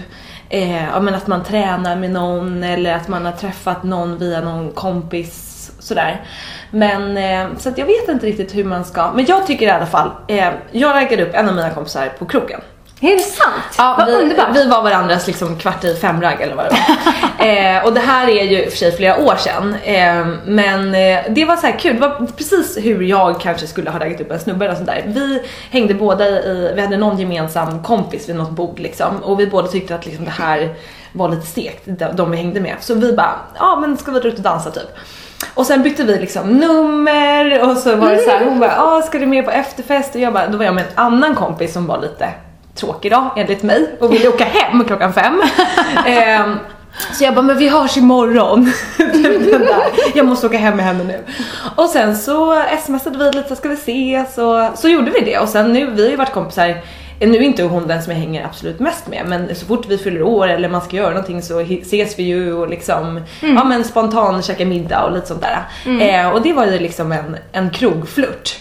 eh, 0.49 0.85
ja, 0.85 1.01
men 1.01 1.15
att 1.15 1.27
man 1.27 1.45
tränar 1.45 1.97
med 1.97 2.11
någon 2.11 2.65
eller 2.65 2.95
att 2.95 3.09
man 3.09 3.25
har 3.25 3.33
träffat 3.33 3.83
någon 3.83 4.19
via 4.19 4.41
någon 4.41 4.73
kompis 4.73 5.73
sådär. 5.79 6.25
Men 6.71 7.17
eh, 7.17 7.57
så 7.59 7.69
att 7.69 7.79
jag 7.79 7.87
vet 7.87 8.09
inte 8.09 8.27
riktigt 8.27 8.55
hur 8.55 8.65
man 8.65 8.85
ska, 8.85 9.13
men 9.13 9.25
jag 9.25 9.47
tycker 9.47 9.67
i 9.67 9.71
alla 9.71 9.87
fall, 9.87 10.11
eh, 10.29 10.49
jag 10.71 10.95
raggade 10.95 11.23
upp 11.23 11.35
en 11.35 11.49
av 11.49 11.55
mina 11.55 11.71
kompisar 11.71 12.09
på 12.19 12.25
krogen. 12.25 12.61
Är 13.05 13.17
det 13.17 13.23
sant? 13.23 13.75
Ja, 13.79 13.95
Vad 13.99 14.07
vi, 14.07 14.13
underbart. 14.13 14.57
vi 14.57 14.67
var 14.67 14.83
varandras 14.83 15.27
liksom 15.27 15.59
kvart 15.59 15.85
i 15.85 15.95
fem-ragg 15.95 16.41
eller 16.41 16.55
vad 16.55 16.65
det 16.65 16.71
var. 16.71 17.47
eh, 17.47 17.85
och 17.85 17.93
det 17.93 18.01
här 18.01 18.29
är 18.29 18.45
ju 18.45 18.63
i 18.63 18.67
och 18.67 18.71
för 18.71 18.79
sig 18.79 18.97
flera 18.97 19.17
år 19.25 19.37
sedan. 19.37 19.77
Eh, 19.85 20.27
men 20.45 20.95
eh, 20.95 21.21
det 21.29 21.45
var 21.45 21.57
så 21.57 21.67
här 21.67 21.79
kul, 21.79 21.95
det 21.95 22.01
var 22.01 22.27
precis 22.37 22.79
hur 22.79 23.03
jag 23.03 23.41
kanske 23.41 23.67
skulle 23.67 23.91
ha 23.91 23.99
raggat 23.99 24.21
upp 24.21 24.31
en 24.31 24.41
snubbe 24.41 24.65
eller 24.65 24.75
sånt 24.75 24.87
där. 24.87 25.03
Vi 25.07 25.43
hängde 25.71 25.95
båda 25.95 26.29
i, 26.29 26.73
vi 26.75 26.81
hade 26.81 26.97
någon 26.97 27.19
gemensam 27.19 27.83
kompis 27.83 28.29
vid 28.29 28.37
något 28.37 28.51
bord 28.51 28.79
liksom. 28.79 29.23
Och 29.23 29.41
vi 29.41 29.47
båda 29.47 29.69
tyckte 29.69 29.95
att 29.95 30.07
liksom 30.07 30.25
det 30.25 30.31
här 30.31 30.75
var 31.13 31.29
lite 31.29 31.47
stekt, 31.47 31.83
de, 32.13 32.31
vi 32.31 32.37
hängde 32.37 32.61
med. 32.61 32.77
Så 32.81 32.95
vi 32.95 33.13
bara, 33.13 33.35
ja 33.59 33.79
men 33.81 33.97
ska 33.97 34.13
vi 34.13 34.21
dra 34.21 34.29
ut 34.29 34.37
och 34.37 34.43
dansa 34.43 34.71
typ? 34.71 34.89
Och 35.55 35.67
sen 35.67 35.83
bytte 35.83 36.05
vi 36.05 36.19
liksom 36.19 36.49
nummer 36.49 37.71
och 37.71 37.77
så 37.77 37.97
var 37.97 38.11
det 38.11 38.19
så 38.19 38.31
här, 38.31 38.45
hon 38.45 38.61
bara, 38.61 38.81
ah, 38.83 39.03
ska 39.03 39.19
du 39.19 39.27
med 39.27 39.45
på 39.45 39.51
efterfest? 39.51 40.15
Och 40.15 40.21
jag 40.21 40.33
bara, 40.33 40.47
då 40.49 40.59
var 40.59 40.65
jag 40.65 40.75
med 40.75 40.85
en 40.85 40.91
annan 40.95 41.35
kompis 41.35 41.73
som 41.73 41.87
var 41.87 42.01
lite 42.01 42.29
tråkig 42.75 43.11
då 43.11 43.35
enligt 43.37 43.63
mig 43.63 43.97
och 44.01 44.13
ville 44.13 44.29
åka 44.29 44.45
hem 44.45 44.85
klockan 44.85 45.13
fem. 45.13 45.43
Ehm, 46.07 46.57
så 47.13 47.25
jag 47.25 47.35
bara, 47.35 47.43
men 47.43 47.59
vi 47.59 47.69
hörs 47.69 47.97
imorgon. 47.97 48.73
Typ. 48.97 49.55
Jag 50.15 50.27
måste 50.27 50.47
åka 50.47 50.59
hem 50.59 50.77
med 50.77 50.85
henne 50.85 51.05
nu. 51.05 51.25
Och 51.77 51.89
sen 51.89 52.17
så 52.17 52.63
smsade 52.87 53.19
vi 53.19 53.31
lite, 53.31 53.57
ska 53.57 53.69
vi 53.69 53.75
ses? 53.75 54.39
Och 54.39 54.79
så 54.79 54.89
gjorde 54.89 55.11
vi 55.11 55.21
det. 55.21 55.39
Och 55.39 55.49
sen 55.49 55.73
nu, 55.73 55.91
vi 55.91 56.03
har 56.03 56.11
ju 56.11 56.17
varit 56.17 56.33
kompisar 56.33 56.83
nu 57.31 57.37
är 57.39 57.43
inte 57.43 57.63
hon 57.63 57.87
den 57.87 58.03
som 58.03 58.13
jag 58.13 58.21
hänger 58.21 58.45
absolut 58.45 58.81
mest 58.81 59.07
med 59.09 59.23
men 59.27 59.55
så 59.55 59.67
fort 59.67 59.87
vi 59.89 59.99
fyller 59.99 60.23
år 60.23 60.49
eller 60.49 60.69
man 60.69 60.81
ska 60.81 60.97
göra 60.97 61.09
någonting 61.11 61.43
så 61.43 61.61
ses 61.61 62.19
vi 62.19 62.23
ju 62.23 62.53
och 62.55 62.69
liksom 62.69 63.21
ja 63.41 63.65
men 63.65 63.85
spontan 63.85 64.43
käka 64.43 64.65
middag 64.65 65.05
och 65.05 65.13
lite 65.13 65.27
sånt 65.27 65.43
där. 65.43 65.63
Eh, 66.01 66.31
och 66.31 66.43
det 66.43 66.53
var 66.53 66.67
ju 66.67 66.79
liksom 66.79 67.13
en, 67.13 67.37
en 67.53 67.71
krogflört. 67.71 68.57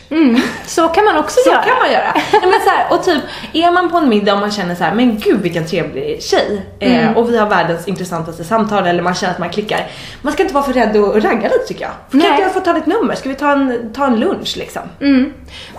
Så 0.65 0.87
kan 0.87 1.05
man 1.05 1.17
också 1.17 1.39
Så 1.45 1.49
göra. 1.49 1.61
kan 1.61 1.77
man 1.79 1.91
göra. 1.91 2.11
Nej, 2.31 2.41
men 2.41 2.61
så 2.63 2.69
här, 2.69 2.85
och 2.93 3.03
typ, 3.03 3.21
är 3.53 3.71
man 3.71 3.89
på 3.91 3.97
en 3.97 4.09
middag 4.09 4.33
och 4.33 4.39
man 4.39 4.51
känner 4.51 4.75
så 4.75 4.83
här, 4.83 4.93
men 4.93 5.19
gud 5.19 5.41
vilken 5.41 5.65
trevlig 5.67 6.23
tjej. 6.23 6.61
Eh, 6.79 7.17
och 7.17 7.29
vi 7.29 7.37
har 7.37 7.47
världens 7.49 7.87
intressantaste 7.87 8.43
samtal 8.43 8.87
eller 8.87 9.03
man 9.03 9.13
känner 9.15 9.33
att 9.33 9.39
man 9.39 9.49
klickar. 9.49 9.87
Man 10.21 10.33
ska 10.33 10.41
inte 10.43 10.53
vara 10.55 10.63
för 10.63 10.73
rädd 10.73 10.95
att 10.97 11.23
ragga 11.23 11.49
lite 11.49 11.65
tycker 11.67 11.81
jag. 11.81 11.91
Kan 12.11 12.19
Nej. 12.19 12.29
inte 12.29 12.41
jag 12.41 12.53
få 12.53 12.59
ta 12.59 12.73
ditt 12.73 12.85
nummer? 12.85 13.15
Ska 13.15 13.29
vi 13.29 13.35
ta 13.35 13.51
en, 13.51 13.93
ta 13.93 14.05
en 14.05 14.19
lunch 14.19 14.57
liksom? 14.57 14.81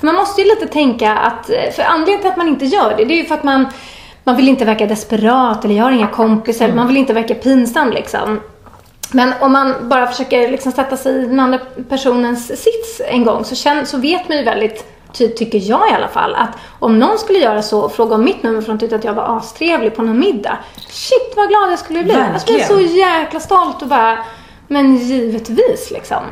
För 0.00 0.06
Man 0.06 0.14
måste 0.14 0.40
ju 0.40 0.46
lite 0.48 0.66
tänka 0.66 1.12
att, 1.16 1.46
för 1.76 1.82
anledningen 1.82 2.20
till 2.20 2.30
att 2.30 2.36
man 2.36 2.48
inte 2.48 2.64
gör 2.72 2.94
det, 2.96 3.04
det 3.04 3.14
är 3.14 3.18
ju 3.18 3.24
för 3.24 3.34
att 3.34 3.44
man, 3.44 3.66
man 4.24 4.36
vill 4.36 4.48
inte 4.48 4.64
verka 4.64 4.86
desperat 4.86 5.64
eller 5.64 5.74
jag 5.74 5.84
har 5.84 5.92
inga 5.92 6.06
kompisar, 6.06 6.64
Mm. 6.64 6.76
man 6.76 6.86
vill 6.86 6.96
inte 6.96 7.12
verka 7.12 7.34
pinsam 7.34 7.90
liksom. 7.90 8.40
Men 9.14 9.32
om 9.40 9.52
man 9.52 9.74
bara 9.82 10.06
försöker 10.06 10.50
liksom 10.50 10.72
sätta 10.72 10.96
sig 10.96 11.22
i 11.22 11.26
den 11.26 11.40
andra 11.40 11.58
personens 11.88 12.46
sits 12.46 13.00
en 13.08 13.24
gång 13.24 13.44
så, 13.44 13.54
känn, 13.54 13.86
så 13.86 13.98
vet 13.98 14.28
man 14.28 14.38
ju 14.38 14.44
väldigt 14.44 14.84
ty, 15.12 15.28
tycker 15.28 15.58
jag 15.58 15.90
i 15.90 15.94
alla 15.94 16.08
fall, 16.08 16.34
att 16.34 16.48
om 16.78 16.98
någon 16.98 17.18
skulle 17.18 17.38
göra 17.38 17.62
så 17.62 17.80
och 17.80 17.92
fråga 17.92 18.14
om 18.14 18.24
mitt 18.24 18.42
nummer 18.42 18.62
de 18.66 18.78
tyckte 18.78 18.96
att 18.96 19.04
jag 19.04 19.14
var 19.14 19.36
astrevlig 19.36 19.96
på 19.96 20.02
någon 20.02 20.18
middag. 20.18 20.58
Shit 20.88 21.32
vad 21.36 21.48
glad 21.48 21.72
jag 21.72 21.78
skulle 21.78 22.02
bli. 22.02 22.12
Jag 22.32 22.40
skulle 22.40 22.58
bli 22.58 22.66
så 22.66 22.74
Verkligen. 22.74 22.96
jäkla 23.20 23.40
stolt 23.40 23.82
och 23.82 23.88
bara, 23.88 24.18
men 24.68 24.96
givetvis 24.96 25.90
liksom. 25.90 26.22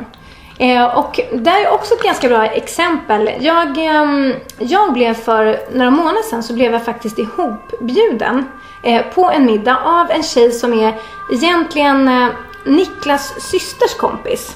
Eh, 0.61 0.97
och 0.97 1.19
det 1.33 1.49
är 1.49 1.73
också 1.73 1.93
ett 1.93 2.03
ganska 2.03 2.27
bra 2.27 2.45
exempel. 2.45 3.29
Jag, 3.39 3.77
ehm, 3.77 4.33
jag 4.57 4.93
blev 4.93 5.13
för 5.13 5.59
några 5.73 5.91
månader 5.91 6.21
sedan 6.29 6.43
så 6.43 6.53
blev 6.53 6.71
jag 6.71 6.85
faktiskt 6.85 7.19
ihopbjuden 7.19 8.45
eh, 8.83 9.01
på 9.15 9.31
en 9.31 9.45
middag 9.45 9.77
av 9.85 10.11
en 10.11 10.23
tjej 10.23 10.51
som 10.51 10.73
är 10.73 10.93
egentligen 11.33 12.07
eh, 12.07 12.27
Niklas 12.65 13.33
systers 13.49 13.93
kompis. 13.93 14.55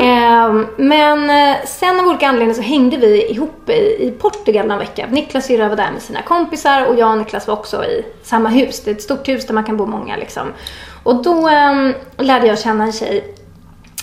Eh, 0.00 0.54
men 0.76 1.30
eh, 1.30 1.56
sen 1.66 2.00
av 2.00 2.06
olika 2.06 2.28
anledningar 2.28 2.54
så 2.54 2.62
hängde 2.62 2.96
vi 2.96 3.30
ihop 3.30 3.68
i, 3.68 4.06
i 4.06 4.14
Portugal 4.18 4.66
någon 4.66 4.78
vecka. 4.78 5.06
Niklas 5.10 5.46
syrra 5.46 5.68
var 5.68 5.76
där 5.76 5.92
med 5.92 6.02
sina 6.02 6.22
kompisar 6.22 6.86
och 6.86 6.98
jag 6.98 7.10
och 7.10 7.18
Niklas 7.18 7.46
var 7.46 7.54
också 7.54 7.84
i 7.84 8.04
samma 8.22 8.48
hus. 8.48 8.82
Det 8.84 8.90
är 8.90 8.94
ett 8.94 9.02
stort 9.02 9.28
hus 9.28 9.46
där 9.46 9.54
man 9.54 9.64
kan 9.64 9.76
bo 9.76 9.86
många 9.86 10.16
liksom. 10.16 10.52
Och 11.02 11.22
då 11.22 11.48
eh, 11.48 11.90
lärde 12.18 12.46
jag 12.46 12.58
känna 12.58 12.84
en 12.84 12.92
tjej 12.92 13.34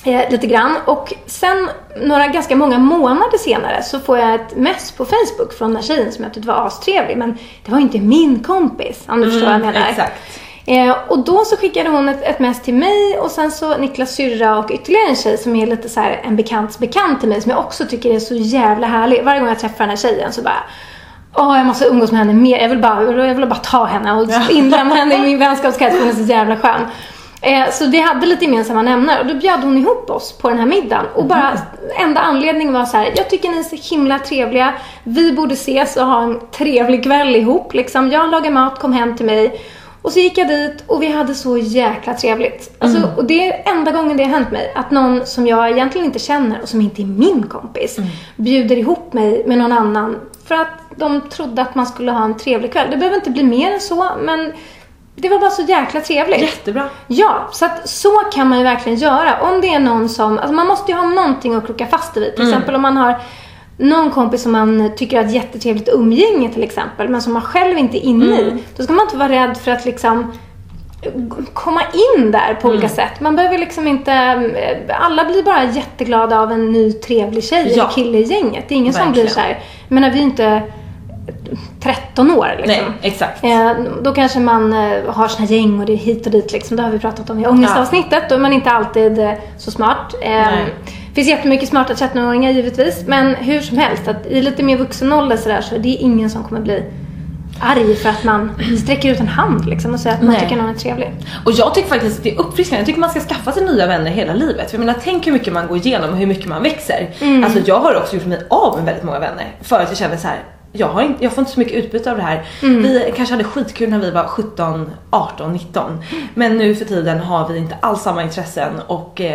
eh, 0.04 0.32
lite 0.32 0.48
grann. 0.48 0.76
Och 0.86 1.14
sen 1.26 1.70
några 2.02 2.28
ganska 2.28 2.56
många 2.56 2.78
månader 2.78 3.38
senare 3.38 3.84
så 3.84 4.00
får 4.00 4.18
jag 4.18 4.36
ett 4.36 4.56
mess 4.56 4.92
på 4.92 5.06
Facebook 5.06 5.54
från 5.54 5.68
den 5.70 5.76
här 5.76 5.84
tjejen 5.84 6.12
som 6.12 6.24
jag 6.24 6.34
tyckte 6.34 6.48
var 6.48 6.68
astrevlig. 6.68 7.18
Men 7.18 7.38
det 7.66 7.72
var 7.72 7.78
ju 7.78 7.84
inte 7.84 8.00
min 8.00 8.44
kompis 8.44 9.04
om 9.08 9.22
du 9.22 9.32
förstår 9.32 9.46
vad 9.46 9.56
jag 9.56 9.62
menar. 9.62 9.88
exakt. 9.90 10.14
Eh, 10.66 10.96
och 11.08 11.20
då 11.20 11.46
så 11.46 11.58
skickade 11.58 11.90
hon 11.90 12.10
ett, 12.10 12.24
ett 12.24 12.40
mess 12.40 12.62
till 12.62 12.74
mig 12.74 13.20
och 13.20 13.32
sen 13.32 13.52
så 13.52 13.78
Niklas 13.78 14.16
syrra 14.16 14.58
och 14.58 14.72
ytterligare 14.72 15.10
en 15.10 15.16
tjej 15.16 15.38
som 15.38 15.56
är 15.56 15.68
lite 15.68 15.90
så 15.90 16.06
en 16.24 16.36
bekants 16.36 16.80
bekant 16.80 17.20
till 17.20 17.30
mig 17.30 17.42
som 17.42 17.52
jag 17.52 17.60
också 17.60 17.86
tycker 17.86 18.16
är 18.16 18.20
så 18.20 18.36
jävla 18.36 18.88
härlig. 18.88 19.24
Varje 19.24 19.40
gång 19.40 19.50
jag 19.50 19.60
träffar 19.60 19.78
den 19.78 19.90
här 19.90 19.98
tjejen 19.98 20.34
så 20.34 20.42
bara 20.42 20.64
Åh, 21.34 21.58
jag 21.58 21.66
måste 21.66 21.86
umgås 21.86 22.12
med 22.12 22.20
henne 22.20 22.34
mer. 22.34 22.60
Jag 22.60 22.70
vill 22.70 22.80
bara, 22.80 23.04
jag 23.04 23.36
vill 23.36 23.48
bara 23.48 23.60
ta 23.60 23.86
henne 23.86 24.14
och 24.14 24.52
inlemma 24.52 24.96
henne 24.96 25.16
i 25.16 25.20
min 25.20 25.40
vänskapskrets 25.48 25.96
för 25.96 26.04
hon 26.04 26.10
är 26.10 26.16
så 26.16 26.34
jävla 26.34 26.58
skön. 26.58 26.82
Eh, 27.42 27.72
så 27.72 27.88
vi 27.88 28.02
hade 28.02 28.26
lite 28.26 28.46
gemensamma 28.46 28.82
nämnare 28.82 29.20
och 29.20 29.26
då 29.26 29.34
bjöd 29.34 29.60
hon 29.60 29.78
ihop 29.78 30.10
oss 30.10 30.38
på 30.38 30.50
den 30.50 30.60
här 30.60 30.66
middagen. 30.66 31.06
Och 31.16 31.26
bara 31.26 31.52
enda 32.00 32.22
anledningen 32.22 32.74
var 32.74 32.86
så 32.86 32.98
här, 32.98 33.14
jag 33.16 33.30
tycker 33.30 33.50
ni 33.50 33.60
är 33.60 33.64
så 33.64 33.96
himla 33.96 34.20
trevliga. 34.20 34.74
Vi 35.04 35.32
borde 35.32 35.54
ses 35.54 35.98
och 35.98 36.06
ha 36.06 36.24
en 36.24 36.40
trevlig 36.52 37.04
kväll 37.04 37.36
ihop. 37.36 37.74
Liksom. 37.74 38.12
Jag 38.12 38.32
lagar 38.32 38.52
mat, 38.52 38.80
kom 38.80 38.94
hem 38.94 39.18
till 39.18 39.26
mig. 39.26 39.62
Och 40.02 40.12
så 40.12 40.20
gick 40.20 40.38
jag 40.38 40.48
dit 40.48 40.84
och 40.88 41.02
vi 41.04 41.12
hade 41.12 41.36
så 41.36 41.58
jäkla 41.58 42.14
trevligt. 42.14 42.76
Alltså, 42.80 43.10
Och 43.18 43.26
det 43.26 43.48
är 43.48 43.72
enda 43.72 43.92
gången 43.92 44.18
det 44.18 44.24
har 44.24 44.30
hänt 44.32 44.52
mig. 44.52 44.72
Att 44.76 44.92
någon 44.92 45.26
som 45.26 45.48
jag 45.48 45.72
egentligen 45.72 46.06
inte 46.06 46.20
känner 46.20 46.62
och 46.62 46.70
som 46.70 46.82
inte 46.82 47.02
är 47.02 47.06
min 47.06 47.44
kompis 47.44 47.98
bjuder 48.36 48.78
ihop 48.78 49.14
mig 49.14 49.44
med 49.48 49.58
någon 49.58 49.72
annan 49.72 50.18
för 50.46 50.56
att 50.56 50.68
de 50.96 51.22
trodde 51.22 51.62
att 51.62 51.76
man 51.76 51.86
skulle 51.86 52.12
ha 52.12 52.26
en 52.26 52.38
trevlig 52.38 52.72
kväll. 52.72 52.88
Det 52.92 52.98
behöver 52.98 53.16
inte 53.16 53.30
bli 53.30 53.44
mer 53.44 53.72
än 53.72 53.80
så, 53.80 54.10
men 54.22 54.54
det 55.22 55.30
var 55.30 55.40
bara 55.40 55.50
så 55.50 55.62
jäkla 55.62 56.02
trevligt. 56.02 56.42
Jättebra. 56.42 56.84
Ja, 57.08 57.48
så 57.52 57.66
att 57.66 57.90
så 57.90 58.12
kan 58.34 58.48
man 58.50 58.58
ju 58.58 58.64
verkligen 58.64 58.98
göra. 58.98 59.42
Om 59.42 59.62
det 59.62 59.74
är 59.74 59.80
någon 59.80 60.10
som, 60.10 60.38
alltså 60.38 60.54
man 60.54 60.68
måste 60.68 60.92
ju 60.92 60.98
ha 60.98 61.08
någonting 61.08 61.56
att 61.56 61.66
kroka 61.66 61.86
fast 61.86 62.18
vid. 62.18 62.36
Till 62.36 62.48
exempel 62.48 62.76
om 62.76 62.82
man 62.82 62.98
har 62.98 63.16
någon 63.78 64.12
kompis 64.12 64.44
som 64.44 64.52
man 64.52 64.92
tycker 64.98 65.18
har 65.18 65.24
ett 65.26 65.34
jättetrevligt 65.34 65.90
umgänge 65.90 66.50
till 66.54 66.64
exempel, 66.64 67.10
men 67.10 67.22
som 67.22 67.34
man 67.34 67.42
själv 67.42 67.78
inte 67.78 67.98
är 67.98 68.02
inne 68.06 68.26
i. 68.42 68.64
Då 68.78 68.84
ska 68.84 68.94
man 68.94 69.06
inte 69.06 69.18
vara 69.18 69.30
rädd 69.30 69.58
för 69.58 69.72
att 69.72 69.86
liksom 69.86 70.32
komma 71.54 71.82
in 72.18 72.32
där 72.32 72.54
på 72.62 72.68
olika 72.68 72.90
sätt. 72.90 73.20
Man 73.20 73.36
behöver 73.36 73.58
liksom 73.58 73.88
inte, 73.88 74.14
alla 75.00 75.26
blir 75.26 75.44
bara 75.44 75.64
jätteglada 75.64 76.40
av 76.40 76.52
en 76.52 76.72
ny 76.72 76.92
trevlig 76.94 77.44
tjej 77.44 77.74
Ja. 77.76 77.84
eller 77.84 77.94
kille 77.94 78.18
i 78.18 78.24
gänget. 78.24 78.66
Det 78.70 78.76
är 78.76 78.78
ingen 78.78 78.94
som 78.94 79.06
Verkligen. 79.06 79.26
blir 79.26 79.34
så 79.34 79.40
här, 79.40 79.50
jag 79.88 79.96
menar 79.96 80.10
vi 80.10 80.20
är 80.20 80.24
inte 80.24 80.62
13 81.80 82.32
år 82.32 82.48
liksom. 82.58 82.86
Nej, 82.86 82.94
exakt. 83.02 83.44
Eh, 83.44 83.72
då 84.02 84.14
kanske 84.14 84.40
man 84.40 84.74
eh, 84.74 85.14
har 85.14 85.28
sina 85.28 85.48
gäng 85.48 85.80
och 85.80 85.86
det 85.86 85.94
är 85.94 85.98
hit 85.98 86.26
och 86.26 86.32
dit 86.32 86.52
liksom. 86.52 86.78
Det 86.78 86.84
har 86.84 86.90
vi 86.90 87.00
pratat 87.00 87.30
om 87.30 87.40
i 87.40 87.48
ångestavsnittet. 87.48 88.24
Då 88.30 88.36
är 88.36 88.40
man 88.40 88.54
inte 88.54 88.72
alltid 88.72 89.20
eh, 89.20 89.32
så 89.58 89.72
smart. 89.72 90.16
Eh, 90.22 90.48
det 91.10 91.16
finns 91.16 91.28
jättemycket 91.28 91.70
smarta 91.70 91.94
13-åringar 91.94 92.52
givetvis. 92.52 93.04
Men 93.08 93.36
hur 93.36 93.62
som 93.62 93.78
helst, 93.78 94.08
att 94.08 94.26
i 94.26 94.42
lite 94.42 94.64
mer 94.64 94.78
vuxen 94.78 95.14
ålder 95.14 95.38
så, 95.38 95.50
där, 95.50 95.62
så 95.62 95.76
är 95.76 95.80
det 95.80 95.90
ingen 95.90 96.30
som 96.30 96.44
kommer 96.44 96.62
bli 96.62 96.84
arg 97.60 97.96
för 97.96 98.10
att 98.10 98.24
man 98.24 98.52
sträcker 98.84 99.12
ut 99.12 99.20
en 99.20 99.28
hand 99.28 99.66
liksom, 99.66 99.94
och 99.94 100.00
säger 100.00 100.16
att 100.16 100.22
man 100.22 100.32
Nej. 100.32 100.42
tycker 100.42 100.56
någon 100.56 100.70
är 100.70 100.74
trevlig. 100.74 101.12
Och 101.46 101.52
jag 101.52 101.76
tycker 101.76 101.90
faktiskt 101.90 102.18
att 102.18 102.24
det 102.24 102.32
är 102.32 102.40
uppfriskande. 102.40 102.80
Jag 102.80 102.86
tycker 102.86 103.00
man 103.00 103.10
ska 103.10 103.20
skaffa 103.20 103.52
sig 103.52 103.66
nya 103.66 103.88
vänner 103.88 104.12
hela 104.12 104.34
livet. 104.34 104.72
För 104.72 104.78
jag 104.78 104.86
menar, 104.86 105.00
tänk 105.04 105.28
hur 105.28 105.32
mycket 105.32 105.54
man 105.54 105.68
går 105.68 105.78
igenom 105.78 106.10
och 106.10 106.18
hur 106.18 106.28
mycket 106.28 106.48
man 106.48 106.64
växer. 106.64 107.10
Alltså 107.44 107.60
jag 107.66 107.80
har 107.80 107.96
också 107.96 108.16
gjort 108.16 108.26
mig 108.26 108.42
av 108.50 108.76
med 108.76 108.86
väldigt 108.86 109.04
många 109.04 109.20
vänner. 109.20 109.46
För 109.62 109.80
att 109.80 109.90
jag 109.90 109.98
känner 109.98 110.18
så 110.18 110.28
här. 110.28 110.40
Jag, 110.72 110.88
har 110.88 111.02
inte, 111.02 111.24
jag 111.24 111.34
får 111.34 111.42
inte 111.42 111.52
så 111.52 111.60
mycket 111.60 111.74
utbyte 111.86 112.12
av 112.12 112.18
det 112.18 112.24
här. 112.24 112.46
Vi 112.62 113.14
kanske 113.16 113.34
hade 113.34 113.44
skitkul 113.44 113.90
när 113.90 114.00
vi 114.00 114.12
var 114.12 114.24
17, 114.28 114.92
18, 115.10 115.54
19. 115.54 116.04
Men 116.34 116.58
nu 116.58 116.76
för 116.76 116.86
tiden 116.86 117.20
har 117.20 117.48
vi 117.50 117.58
inte 117.58 117.76
alls 117.80 118.02
samma 118.02 118.24
intressen 118.24 118.80
och 118.88 119.22
eh, 119.22 119.34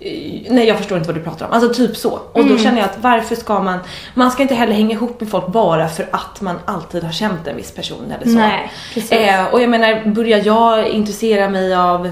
eh, 0.00 0.42
nej 0.50 0.68
jag 0.68 0.76
förstår 0.76 0.98
inte 0.98 1.08
vad 1.08 1.16
du 1.16 1.22
pratar 1.24 1.46
om. 1.46 1.52
Alltså 1.52 1.74
typ 1.74 1.96
så. 1.96 2.10
Och 2.32 2.38
Mm. 2.40 2.52
då 2.52 2.58
känner 2.58 2.78
jag 2.78 2.84
att 2.84 2.98
varför 3.00 3.34
ska 3.36 3.60
man, 3.60 3.78
man 4.14 4.30
ska 4.30 4.42
inte 4.42 4.54
heller 4.54 4.72
hänga 4.72 4.90
ihop 4.94 5.20
med 5.20 5.30
folk 5.30 5.46
bara 5.46 5.88
för 5.88 6.08
att 6.12 6.40
man 6.40 6.56
alltid 6.64 7.04
har 7.04 7.12
känt 7.12 7.46
en 7.46 7.56
viss 7.56 7.74
person 7.74 8.12
eller 8.16 8.32
så. 8.32 8.38
Nej, 8.38 8.72
precis. 8.94 9.12
Eh, 9.12 9.46
och 9.46 9.62
jag 9.62 9.70
menar, 9.70 10.02
börjar 10.10 10.42
jag 10.44 10.88
intressera 10.88 11.48
mig 11.48 11.74
av 11.74 12.10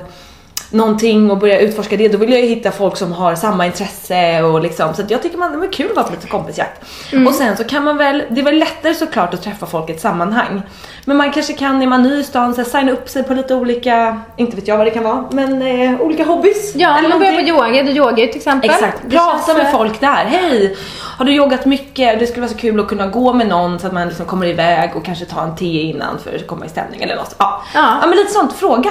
någonting 0.71 1.31
och 1.31 1.39
börja 1.39 1.59
utforska 1.59 1.97
det, 1.97 2.09
då 2.09 2.19
vill 2.19 2.31
jag 2.31 2.41
ju 2.41 2.47
hitta 2.47 2.71
folk 2.71 2.97
som 2.97 3.13
har 3.13 3.35
samma 3.35 3.67
intresse 3.67 4.43
och 4.43 4.61
liksom, 4.61 4.95
så 4.95 5.03
att 5.03 5.11
jag 5.11 5.23
tycker 5.23 5.39
man, 5.39 5.61
det 5.61 5.67
är 5.67 5.73
kul 5.73 5.91
att 5.91 5.97
vara 5.97 6.07
på 6.07 6.13
lite 6.13 6.27
kompisjakt. 6.27 6.85
Mm. 7.13 7.27
Och 7.27 7.35
sen 7.35 7.57
så 7.57 7.65
kan 7.65 7.85
man 7.85 7.97
väl, 7.97 8.23
det 8.31 8.41
är 8.41 8.45
väl 8.45 8.59
lättare 8.59 8.95
såklart 8.95 9.35
att 9.35 9.43
träffa 9.43 9.67
folk 9.67 9.91
i 9.91 9.93
ett 9.93 10.01
sammanhang. 10.01 10.63
Men 11.05 11.17
man 11.17 11.33
kanske 11.33 11.53
kan, 11.53 11.83
är 11.83 11.87
man 11.87 12.03
ny 12.03 12.21
i 12.21 12.25
stan, 12.25 12.55
så 12.55 12.63
här, 12.63 12.69
signa 12.69 12.93
upp 12.93 13.09
sig 13.09 13.23
på 13.23 13.35
lite 13.35 13.55
olika, 13.55 14.21
inte 14.37 14.57
vet 14.57 14.69
jag 14.69 14.77
vad 14.77 14.87
det 14.87 14.91
kan 14.91 15.05
vara, 15.05 15.25
men 15.31 15.63
eh, 15.63 16.01
olika 16.01 16.25
hobbys. 16.25 16.73
Ja, 16.75 16.99
eller 16.99 17.09
man 17.09 17.19
börjar 17.19 17.35
på 17.35 17.41
yoga. 17.41 17.83
Du 17.83 17.91
yogar 17.91 18.19
ju 18.19 18.27
till 18.27 18.37
exempel. 18.37 18.71
Exakt, 18.71 19.11
prata 19.11 19.55
med 19.55 19.73
folk 19.73 20.01
där. 20.01 20.25
Hej! 20.25 20.77
Har 21.19 21.25
du 21.25 21.33
yogat 21.33 21.67
mycket? 21.67 22.19
Det 22.19 22.27
skulle 22.27 22.41
vara 22.41 22.53
så 22.53 22.59
kul 22.59 22.81
att 22.81 22.89
kunna 22.89 23.07
gå 23.07 23.33
med 23.33 23.47
någon 23.47 23.79
så 23.79 23.87
att 23.87 23.93
man 23.93 24.09
liksom 24.09 24.27
kommer 24.27 24.47
iväg 24.47 24.91
och 24.97 25.05
kanske 25.05 25.25
ta 25.25 25.43
en 25.43 25.57
te 25.57 25.83
innan 25.83 26.19
för 26.19 26.37
att 26.37 26.47
komma 26.47 26.67
i 26.67 26.69
stämning 26.69 27.03
eller 27.03 27.17
något. 27.17 27.35
Ja, 27.39 27.63
Ja. 27.75 27.81
Mm, 27.81 27.99
ja 28.03 28.07
men 28.07 28.17
lite 28.17 28.33
sånt, 28.33 28.53
fråga. 28.53 28.91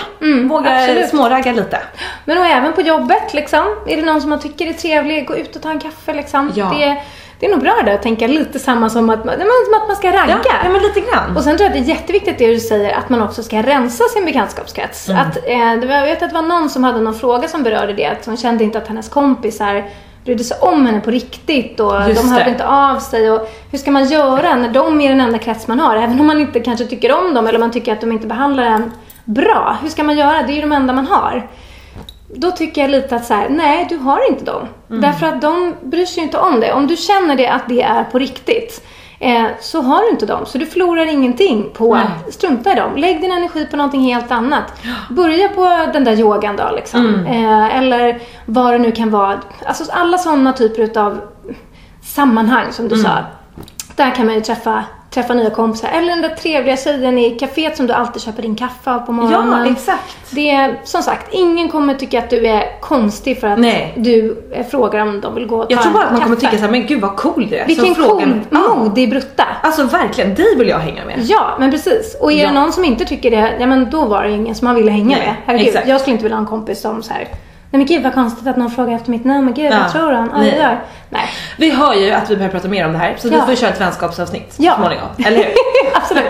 Våga 0.49 0.69
absolut. 0.69 1.09
småragga 1.09 1.51
lite. 1.51 1.79
Men 2.25 2.37
och 2.37 2.45
även 2.45 2.73
på 2.73 2.81
jobbet 2.81 3.33
liksom. 3.33 3.65
Är 3.87 3.95
det 3.95 4.01
någon 4.01 4.21
som 4.21 4.29
man 4.29 4.39
tycker 4.39 4.67
är 4.67 4.73
trevlig, 4.73 5.27
gå 5.27 5.37
ut 5.37 5.55
och 5.55 5.61
ta 5.61 5.69
en 5.69 5.79
kaffe 5.79 6.13
liksom. 6.13 6.51
Ja. 6.55 6.75
Det, 6.79 6.97
det 7.39 7.45
är 7.45 7.49
nog 7.51 7.59
bra 7.61 7.75
där 7.85 7.93
att 7.93 8.01
tänka 8.01 8.27
lite 8.27 8.59
samma 8.59 8.89
som 8.89 9.09
att, 9.09 9.25
man- 9.25 9.35
att 9.41 9.87
man 9.87 9.95
ska 9.95 10.07
ragga. 10.07 10.39
Ja, 10.45 10.51
ja 10.63 10.69
men 10.69 10.81
lite 10.81 10.99
grann. 10.99 11.37
Och 11.37 11.43
sen 11.43 11.57
tror 11.57 11.69
jag 11.69 11.77
att 11.77 11.85
det 11.85 11.91
är 11.91 11.95
jätteviktigt 11.95 12.37
det 12.37 12.47
du 12.47 12.59
säger 12.59 12.97
att 12.97 13.09
man 13.09 13.21
också 13.21 13.43
ska 13.43 13.61
rensa 13.61 14.03
sin 14.03 14.25
bekantskapskrets. 14.25 15.09
Att, 15.09 15.37
eh, 15.37 15.73
det 15.81 15.87
var, 15.87 15.95
jag 15.95 16.05
vet 16.05 16.23
att 16.23 16.29
det 16.29 16.35
var 16.35 16.41
någon 16.41 16.69
som 16.69 16.83
hade 16.83 16.99
någon 17.01 17.15
fråga 17.15 17.47
som 17.47 17.63
berörde 17.63 17.93
det. 17.93 18.05
Att 18.05 18.25
hon 18.25 18.37
kände 18.37 18.63
inte 18.63 18.77
att 18.77 18.87
hennes 18.87 19.09
kompisar 19.09 19.85
brydde 20.25 20.43
sig 20.43 20.57
om 20.61 20.85
henne 20.85 20.99
på 21.01 21.11
riktigt 21.11 21.79
och 21.79 21.93
Just 22.09 22.21
de 22.21 22.29
hörde 22.29 22.43
det. 22.43 22.49
inte 22.51 22.67
av 22.67 22.99
sig. 22.99 23.31
Och 23.31 23.49
hur 23.71 23.77
ska 23.77 23.91
man 23.91 24.05
göra 24.05 24.55
när 24.55 24.69
de 24.69 25.01
är 25.01 25.09
den 25.09 25.21
enda 25.21 25.37
krets 25.37 25.67
man 25.67 25.79
har? 25.79 25.95
Även 25.95 26.19
om 26.19 26.27
man 26.27 26.41
inte 26.41 26.59
kanske 26.59 26.85
tycker 26.85 27.11
om 27.25 27.33
dem 27.33 27.47
eller 27.47 27.59
man 27.59 27.71
tycker 27.71 27.93
att 27.93 28.01
de 28.01 28.11
inte 28.11 28.27
behandlar 28.27 28.63
en 28.63 28.91
bra. 29.25 29.77
Hur 29.81 29.89
ska 29.89 30.03
man 30.03 30.17
göra? 30.17 30.41
Det 30.47 30.53
är 30.53 30.55
ju 30.55 30.61
de 30.61 30.71
enda 30.71 30.93
man 30.93 31.07
har. 31.07 31.47
Då 32.33 32.51
tycker 32.51 32.81
jag 32.81 32.91
lite 32.91 33.15
att 33.15 33.25
så 33.25 33.33
här, 33.33 33.49
nej 33.49 33.85
du 33.89 33.97
har 33.97 34.29
inte 34.29 34.45
dem. 34.45 34.67
Mm. 34.89 35.01
Därför 35.01 35.25
att 35.27 35.41
de 35.41 35.75
bryr 35.83 36.05
sig 36.05 36.23
inte 36.23 36.37
om 36.37 36.59
det. 36.59 36.73
Om 36.73 36.87
du 36.87 36.95
känner 36.97 37.35
det 37.35 37.47
att 37.47 37.69
det 37.69 37.81
är 37.81 38.03
på 38.03 38.19
riktigt 38.19 38.85
eh, 39.19 39.43
så 39.59 39.81
har 39.81 40.01
du 40.01 40.09
inte 40.09 40.25
dem. 40.25 40.45
Så 40.45 40.57
du 40.57 40.65
förlorar 40.65 41.05
ingenting 41.05 41.69
på 41.73 41.95
att 41.95 42.33
strunta 42.33 42.71
i 42.71 42.75
dem. 42.75 42.95
Lägg 42.95 43.21
din 43.21 43.31
energi 43.31 43.65
på 43.65 43.77
någonting 43.77 44.01
helt 44.01 44.31
annat. 44.31 44.63
Börja 45.09 45.49
på 45.49 45.89
den 45.93 46.03
där 46.03 46.19
yogan 46.19 46.55
då 46.55 46.71
liksom. 46.75 47.05
Mm. 47.15 47.25
Eh, 47.25 47.77
eller 47.77 48.19
vad 48.45 48.73
det 48.73 48.77
nu 48.77 48.91
kan 48.91 49.09
vara. 49.11 49.39
Alltså 49.65 49.91
alla 49.91 50.17
sådana 50.17 50.53
typer 50.53 50.81
utav 50.83 51.21
sammanhang 52.03 52.71
som 52.71 52.87
du 52.87 52.95
Mm. 52.95 53.05
sa. 53.11 53.17
Där 53.95 54.11
kan 54.15 54.25
man 54.25 54.35
ju 54.35 54.41
träffa, 54.41 54.83
träffa 55.09 55.33
nya 55.33 55.49
kompisar. 55.49 55.89
Eller 55.93 56.07
den 56.07 56.21
där 56.21 56.29
trevliga 56.29 56.77
tjejen 56.77 57.17
i 57.17 57.37
kaféet 57.39 57.75
som 57.75 57.87
du 57.87 57.93
alltid 57.93 58.21
köper 58.21 58.41
din 58.41 58.55
kaffe 58.55 58.91
av 58.91 58.99
på 58.99 59.11
morgonen. 59.11 59.65
Ja, 59.65 59.71
exakt. 59.71 60.15
Det 60.31 60.49
är 60.49 60.79
som 60.83 61.01
sagt, 61.03 61.27
ingen 61.33 61.69
kommer 61.69 61.93
tycka 61.93 62.19
att 62.19 62.29
du 62.29 62.47
är 62.47 62.79
konstig 62.81 63.39
för 63.39 63.47
att 63.47 63.59
Nej. 63.59 63.93
du 63.97 64.43
eh, 64.51 64.65
frågar 64.65 64.99
om 65.01 65.21
de 65.21 65.35
vill 65.35 65.45
gå 65.47 65.57
och 65.57 65.69
ta 65.69 65.73
Jag 65.75 65.81
tror 65.83 65.93
bara 65.93 66.03
att 66.03 66.11
man 66.11 66.21
kommer 66.21 66.35
kaffe. 66.35 66.45
tycka 66.47 66.57
såhär, 66.57 66.71
men 66.71 66.85
gud 66.87 67.01
vad 67.01 67.15
cool 67.15 67.47
du 67.49 67.55
är. 67.55 67.65
Vilken 67.67 67.95
cool, 67.95 68.39
modig 68.49 69.09
brutta. 69.09 69.43
Alltså 69.63 69.83
verkligen, 69.83 70.35
dig 70.35 70.55
vill 70.57 70.67
jag 70.69 70.79
hänga 70.79 71.05
med. 71.05 71.19
Ja, 71.23 71.55
men 71.59 71.71
precis. 71.71 72.17
Och 72.21 72.31
är 72.31 72.35
Ja. 72.37 72.47
det 72.47 72.53
någon 72.53 72.73
som 72.73 72.85
inte 72.85 73.05
tycker 73.05 73.31
det, 73.31 73.53
ja 73.59 73.65
men 73.67 73.89
då 73.89 74.05
var 74.05 74.23
det 74.23 74.31
ingen 74.31 74.55
som 74.55 74.65
man 74.65 74.75
ville 74.75 74.91
hänga 74.91 75.17
Nej, 75.17 75.25
med. 75.27 75.35
Herregud, 75.45 75.67
exakt. 75.67 75.87
jag 75.87 76.01
skulle 76.01 76.11
inte 76.11 76.23
vilja 76.23 76.35
ha 76.35 76.41
en 76.41 76.47
kompis 76.47 76.81
som 76.81 77.03
så 77.03 77.13
här. 77.13 77.27
Nej 77.71 77.77
men 77.79 77.85
gud 77.85 78.03
vad 78.03 78.13
konstigt 78.13 78.47
att 78.47 78.57
någon 78.57 78.71
frågar 78.71 78.95
efter 78.95 79.11
mitt 79.11 79.25
namn. 79.25 79.53
Gud 79.53 79.71
Ja. 79.71 79.77
vad 79.83 79.91
tror 79.91 80.11
han? 80.11 80.31
Oj, 80.35 80.55
Nej. 80.61 80.77
Nej. 81.09 81.21
Vi 81.57 81.71
hör 81.71 81.93
ju 81.93 82.11
att 82.11 82.29
vi 82.29 82.35
behöver 82.35 82.53
prata 82.59 82.67
mer 82.67 82.85
om 82.85 82.91
det 82.93 82.97
här, 82.97 83.15
så 83.19 83.27
Ja. 83.27 83.31
vi 83.31 83.55
får 83.55 83.61
köra 83.61 83.69
ett 83.73 83.81
vänskapsavsnitt 83.81 84.53
Ja. 84.57 84.75
småningom. 84.75 85.07
Eller 85.25 85.37
hur? 85.37 85.53
Absolut. 85.93 86.23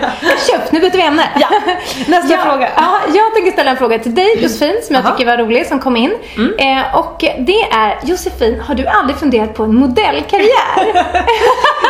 Köp, 0.50 0.72
nu 0.72 0.80
byter 0.80 0.96
vi 0.96 1.02
ämne. 1.02 1.22
Ja. 1.40 1.48
Nästa 2.08 2.32
Ja, 2.34 2.38
fråga. 2.38 2.68
Ja, 2.76 2.98
jag 3.14 3.34
tänker 3.34 3.52
ställa 3.52 3.70
en 3.70 3.76
fråga 3.76 3.98
till 3.98 4.14
dig 4.14 4.42
Josefin 4.42 4.76
som 4.82 4.94
jag 4.94 5.04
Jaha. 5.04 5.12
tycker 5.16 5.30
var 5.30 5.38
rolig 5.38 5.66
som 5.66 5.78
kom 5.78 5.96
in. 5.96 6.10
Eh, 6.58 6.96
och 6.98 7.16
det 7.38 7.62
är 7.62 7.98
Josefin, 8.02 8.60
har 8.60 8.74
du 8.74 8.86
aldrig 8.86 9.16
funderat 9.18 9.54
på 9.54 9.62
en 9.64 9.74
modellkarriär? 9.74 10.92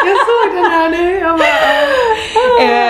Jag 0.06 0.16
såg 0.16 0.54
den 0.62 0.70
här 0.72 0.88
nu. 0.88 1.18
Jag, 1.18 1.38
bara, 1.38 1.48
eh, 2.62 2.89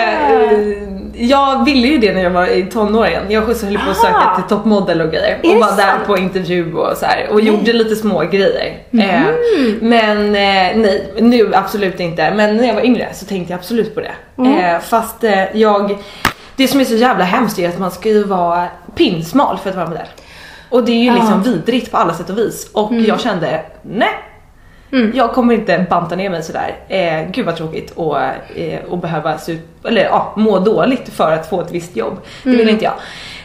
jag 1.31 1.65
ville 1.65 1.87
ju 1.87 1.97
det 1.97 2.13
när 2.13 2.23
jag 2.23 2.29
var 2.31 2.47
i 2.47 2.63
tonåren. 2.65 3.23
Jag 3.31 3.41
höll 3.41 3.77
på 3.85 3.91
att 3.91 3.97
söka 3.97 4.15
Aha. 4.15 4.35
till 4.35 4.43
toppmodell 4.57 5.01
och 5.01 5.11
grejer. 5.11 5.39
Är 5.43 5.55
Och 5.55 5.61
var 5.61 5.77
där 5.77 6.05
på 6.07 6.17
intervju 6.17 6.73
och 6.73 6.97
så 6.97 7.05
här, 7.05 7.27
och 7.31 7.41
gjorde 7.41 7.73
lite 7.73 7.95
små 7.95 8.19
grejer. 8.19 8.77
Eh, 8.93 9.21
Mm. 9.57 9.77
men 9.81 10.17
eh, 10.25 10.77
nej, 10.81 11.13
nu 11.19 11.55
absolut 11.55 11.99
inte. 11.99 12.33
Men 12.33 12.57
när 12.57 12.67
jag 12.67 12.73
var 12.73 12.85
yngre 12.85 13.09
så 13.13 13.25
tänkte 13.25 13.53
jag 13.53 13.57
absolut 13.59 13.95
på 13.95 14.01
det. 14.01 14.11
Mm. 14.37 14.75
Eh, 14.75 14.79
fast 14.81 15.23
eh, 15.23 15.57
jag, 15.57 15.97
det 16.55 16.67
som 16.67 16.79
är 16.79 16.85
så 16.85 16.95
jävla 16.95 17.23
hemskt 17.23 17.59
är 17.59 17.69
att 17.69 17.79
man 17.79 17.91
ska 17.91 18.09
ju 18.09 18.23
vara 18.23 18.67
pinsmal 18.95 19.57
för 19.63 19.69
att 19.69 19.75
vara 19.75 19.87
modell. 19.87 20.07
Och 20.69 20.83
det 20.83 20.91
är 20.91 21.03
ju 21.03 21.13
liksom 21.13 21.43
vidrigt 21.43 21.91
på 21.91 21.97
alla 21.97 22.13
sätt 22.13 22.29
och 22.29 22.37
vis. 22.37 22.69
Och 22.73 22.93
jag 22.93 23.19
kände, 23.19 23.61
nej. 23.81 24.09
Mm. 24.91 25.11
Jag 25.15 25.31
kommer 25.31 25.53
inte 25.53 25.85
banta 25.89 26.15
ner 26.15 26.29
mig 26.29 26.43
sådär. 26.43 26.75
Eh, 26.87 27.31
gud 27.31 27.45
vad 27.45 27.55
tråkigt 27.57 27.91
och, 27.91 28.19
eh, 28.55 28.79
och 28.89 28.97
behöva 28.97 29.37
se 29.37 29.51
ut, 29.51 29.61
eller, 29.87 30.03
ja, 30.03 30.33
må 30.37 30.59
dåligt 30.59 31.09
för 31.09 31.31
att 31.31 31.49
få 31.49 31.61
ett 31.61 31.71
visst 31.71 31.95
jobb. 31.95 32.17
Det 32.43 32.49
Mm. 32.49 32.59
vill 32.59 32.69
inte 32.69 32.83
jag. 32.85 32.93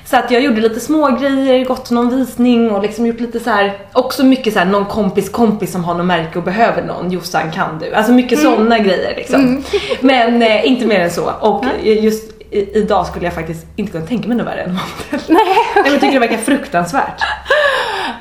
Så 0.05 0.17
att 0.17 0.31
jag 0.31 0.43
gjorde 0.43 0.61
lite 0.61 0.81
små 0.81 1.09
grejer, 1.21 1.65
gått 1.65 1.91
någon 1.91 2.17
visning 2.17 2.71
och 2.71 2.83
liksom 2.83 3.07
gjort 3.07 3.21
lite 3.21 3.41
så 3.41 3.51
här, 3.51 3.73
också 3.93 4.25
mycket 4.25 4.53
så 4.53 4.59
här 4.59 4.67
någon 4.67 4.85
kompis 4.85 5.29
kompis 5.31 5.73
som 5.73 5.85
har 5.85 5.95
något 5.95 6.07
märke 6.07 6.39
och 6.39 6.45
behöver 6.45 6.83
någon, 6.83 7.11
Jossan 7.11 7.51
kan 7.51 7.79
du? 7.79 7.95
Alltså 7.95 8.13
mycket 8.13 8.39
Mm. 8.39 8.53
sådana 8.53 8.79
grejer 8.79 9.15
liksom. 9.17 9.63
Men 10.01 10.43
eh, 10.43 10.69
inte 10.69 10.87
mer 10.87 11.01
än 11.01 11.11
så. 11.11 11.31
Och 11.41 11.65
just 11.83 12.31
i, 12.51 12.79
idag 12.79 13.07
skulle 13.07 13.25
jag 13.25 13.35
faktiskt 13.35 13.67
inte 13.77 13.93
kunna 13.93 14.07
tänka 14.07 14.29
mig 14.29 14.37
något 14.37 14.47
värre 14.47 14.61
än 14.63 14.71
modell. 14.73 15.27
Nej, 15.29 15.45
men 15.75 15.85
jag 15.93 16.01
tycker 16.01 16.13
det 16.13 16.19
verkar 16.19 16.37
fruktansvärt. 16.37 17.23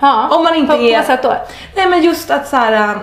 ja. 0.02 0.28
Om 0.32 0.44
man 0.44 0.56
inte 0.56 0.78
på, 0.78 0.84
är- 0.84 1.02
sätt 1.04 1.24
då? 1.24 1.34
Nej 1.76 1.90
men 1.90 2.04
just 2.04 2.32
att 2.32 2.48
så 2.48 2.56
här. 2.56 2.74
äh, 2.96 2.98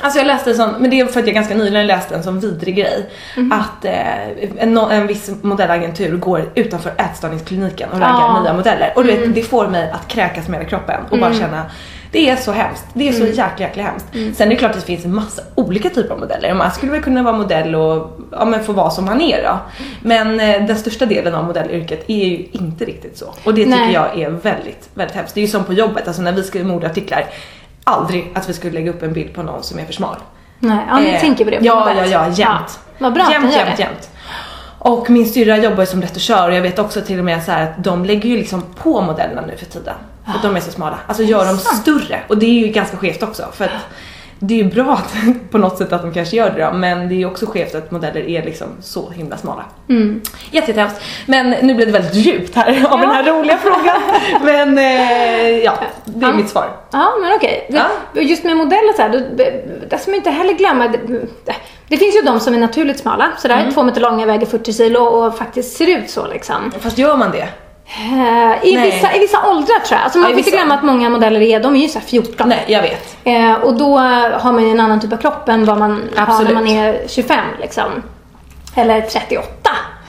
Alltså 0.00 0.18
jag 0.18 0.26
läste 0.26 0.50
en 0.50 0.56
sån, 0.56 0.70
men 0.78 0.90
det 0.90 1.00
är 1.00 1.06
för 1.06 1.20
att 1.20 1.26
jag 1.26 1.34
ganska 1.34 1.54
nyligen 1.54 1.86
läste 1.86 2.14
en 2.14 2.22
sån 2.22 2.40
vidrig 2.40 2.76
grej. 2.76 3.10
Mhm. 3.36 3.52
Att 3.52 3.84
eh, 3.84 4.28
en, 4.58 4.78
en 4.78 5.06
viss 5.06 5.30
modellagentur 5.42 6.16
går 6.16 6.50
utanför 6.54 6.92
ätstörningskliniken 6.98 7.88
och 7.90 8.00
raggar 8.00 8.10
Ja. 8.20 8.42
nya 8.42 8.52
modeller. 8.52 8.92
Och 8.96 9.04
du 9.04 9.10
Mm. 9.10 9.22
vet, 9.22 9.34
det 9.34 9.42
får 9.42 9.68
mig 9.68 9.90
att 9.90 10.08
kräkas 10.08 10.48
med 10.48 10.58
hela 10.60 10.70
kroppen 10.70 11.00
och 11.10 11.18
bara 11.18 11.34
känna 11.34 11.62
det 12.12 12.30
är 12.30 12.36
så 12.36 12.52
hemskt. 12.52 12.84
Det 12.94 13.08
är 13.08 13.12
så 13.12 13.22
Mm. 13.22 13.28
jäkla 13.34 13.66
jäkla 13.66 13.82
hemskt. 13.82 14.06
Sen 14.12 14.46
är 14.46 14.50
det 14.50 14.56
klart 14.56 14.70
att 14.70 14.76
det 14.80 14.86
finns 14.86 15.04
en 15.04 15.14
massa 15.14 15.42
olika 15.54 15.88
typer 15.90 16.14
av 16.14 16.20
modeller. 16.20 16.54
Man 16.54 16.70
skulle 16.72 16.92
väl 16.92 17.02
kunna 17.02 17.22
vara 17.22 17.36
modell 17.36 17.74
och 17.74 18.20
ja, 18.32 18.44
men 18.44 18.64
få 18.64 18.72
vara 18.72 18.90
som 18.90 19.04
man 19.04 19.20
är 19.20 19.42
då. 19.42 19.58
Men 20.02 20.40
eh, 20.40 20.66
den 20.66 20.76
största 20.76 21.06
delen 21.06 21.34
av 21.34 21.44
modellyrket 21.44 22.04
är 22.10 22.24
ju 22.26 22.46
inte 22.52 22.84
riktigt 22.84 23.18
så. 23.18 23.34
Och 23.44 23.54
det 23.54 23.64
tycker 23.64 23.76
Nej. 23.78 23.92
jag 23.92 24.20
är 24.20 24.30
väldigt, 24.30 24.88
väldigt 24.94 25.16
hemskt. 25.16 25.34
Det 25.34 25.40
är 25.40 25.42
ju 25.42 25.48
som 25.48 25.64
på 25.64 25.72
jobbet, 25.72 26.06
alltså 26.06 26.22
när 26.22 26.32
vi 26.32 26.42
skriver 26.42 26.66
modeartiklar. 26.66 27.24
Aldrig 27.84 28.30
att 28.34 28.48
vi 28.48 28.52
skulle 28.52 28.72
lägga 28.72 28.90
upp 28.90 29.02
en 29.02 29.12
bild 29.12 29.34
på 29.34 29.42
någon 29.42 29.62
som 29.62 29.78
är 29.78 29.84
för 29.84 29.92
smal. 29.92 30.16
Nej, 30.58 30.78
ja, 30.90 30.98
ni 31.00 31.08
Eh, 31.08 31.20
tänker 31.20 31.44
på 31.44 31.50
det. 31.50 31.56
på 31.58 31.64
Ja, 31.64 31.92
ja, 31.96 32.06
ja, 32.06 32.28
jämt. 32.28 32.80
Vad 32.98 33.12
bra 33.12 33.22
att 33.24 33.32
jämt, 33.32 33.52
gör 33.52 33.58
jämt, 33.64 33.76
det. 33.76 33.82
jämt. 33.82 34.10
Och 34.78 35.10
min 35.10 35.26
syrra 35.28 35.56
jobbar 35.58 35.80
ju 35.82 35.86
som 35.86 36.02
retuschör 36.02 36.48
och 36.48 36.54
jag 36.56 36.62
vet 36.62 36.78
också 36.78 37.00
till 37.00 37.18
och 37.18 37.24
med 37.24 37.42
så 37.42 37.50
här 37.52 37.62
att 37.62 37.84
de 37.84 38.04
lägger 38.04 38.28
ju 38.30 38.36
liksom 38.36 38.62
på 38.82 39.00
modellerna 39.00 39.42
nu 39.46 39.56
för 39.56 39.66
tiden. 39.66 39.94
För 40.26 40.32
att 40.32 40.42
de 40.42 40.56
är 40.56 40.60
så 40.60 40.70
smala. 40.70 40.98
Alltså 41.06 41.22
gör 41.22 41.46
dem 41.46 41.56
större. 41.58 42.20
Och 42.28 42.38
det 42.38 42.46
är 42.46 42.66
ju 42.66 42.72
ganska 42.72 42.96
skevt 42.96 43.22
också. 43.22 43.42
För 43.52 43.64
att 43.64 43.70
det 44.38 44.54
är 44.54 44.58
ju 44.64 44.70
bra 44.70 44.92
att, 44.92 45.14
på 45.50 45.58
något 45.58 45.78
sätt 45.78 45.92
att 45.92 46.02
de 46.02 46.12
kanske 46.14 46.36
gör 46.36 46.50
det 46.50 46.64
då, 46.64 46.72
men 46.72 47.08
det 47.08 47.14
är 47.14 47.16
ju 47.16 47.26
också 47.26 47.46
skevt 47.46 47.74
att 47.74 47.90
modeller 47.90 48.20
är 48.28 48.42
liksom 48.44 48.66
så 48.80 49.10
himla 49.10 49.36
smala. 49.36 49.64
Mm. 49.88 50.20
Jätte, 50.50 50.70
jättehemskt. 50.70 51.00
Men 51.26 51.50
nu 51.50 51.74
blev 51.74 51.86
det 51.86 51.92
väldigt 51.92 52.14
djupt 52.14 52.54
här 52.54 52.86
av 52.90 53.00
den 53.00 53.10
här 53.10 53.24
roliga 53.24 53.58
frågan. 53.58 53.96
Men 54.42 54.78
eh, 54.78 55.48
ja, 55.58 55.72
det 56.04 56.26
är 56.26 56.30
Ja. 56.30 56.36
mitt 56.36 56.48
svar. 56.48 56.68
Ja, 56.90 57.08
men 57.22 57.32
okej. 57.36 57.66
Det- 58.14 58.20
Just 58.22 58.44
med 58.44 58.56
modeller 58.56 58.92
så 58.96 59.02
här, 59.02 59.08
då, 59.08 59.18
det 59.90 59.98
ska 59.98 60.10
man 60.10 60.16
inte 60.16 60.30
heller 60.30 60.52
glömma. 60.54 60.88
Det, 60.88 60.98
det 61.88 61.96
finns 61.96 62.16
ju 62.16 62.20
de 62.22 62.40
som 62.40 62.54
är 62.54 62.58
naturligt 62.58 62.98
smala, 62.98 63.28
sådär, 63.38 63.60
Mm. 63.60 63.72
två 63.74 63.82
meter 63.82 64.00
långa, 64.00 64.26
väger 64.26 64.46
40 64.46 64.72
kilo 64.72 65.00
och 65.00 65.38
faktiskt 65.38 65.76
ser 65.76 65.98
ut 65.98 66.10
så 66.10 66.26
liksom. 66.26 66.72
Fast 66.80 66.98
gör 66.98 67.16
man 67.16 67.30
det? 67.30 67.48
Eh, 67.96 68.68
I, 68.68 68.74
Nej. 68.76 68.90
vissa, 68.90 69.14
I 69.14 69.18
vissa 69.18 69.38
åldrar 69.50 69.78
tror 69.78 69.98
jag. 69.98 70.00
Alltså 70.04 70.18
man 70.18 70.28
Ja, 70.30 70.34
får 70.34 70.38
inte 70.38 70.50
glömma 70.50 70.74
att 70.74 70.82
många 70.82 71.10
modeller 71.10 71.40
är, 71.40 71.60
de 71.60 71.76
är 71.76 71.80
ju 71.80 71.88
så 71.88 71.98
här 71.98 72.06
14. 72.06 72.48
Nej, 72.48 72.64
jag 72.66 72.82
vet. 72.82 73.16
Eh, 73.24 73.52
och 73.52 73.74
då 73.74 73.98
har 74.38 74.52
man 74.52 74.62
ju 74.64 74.70
en 74.70 74.80
annan 74.80 75.00
typ 75.00 75.12
av 75.12 75.16
kropp 75.16 75.48
än 75.48 75.64
vad 75.64 75.78
man 75.78 76.02
har 76.16 76.22
Absolut. 76.22 76.48
när 76.48 76.54
man 76.54 76.66
är 76.68 77.00
25 77.08 77.38
liksom. 77.60 78.02
Eller 78.76 79.00
38. 79.00 79.46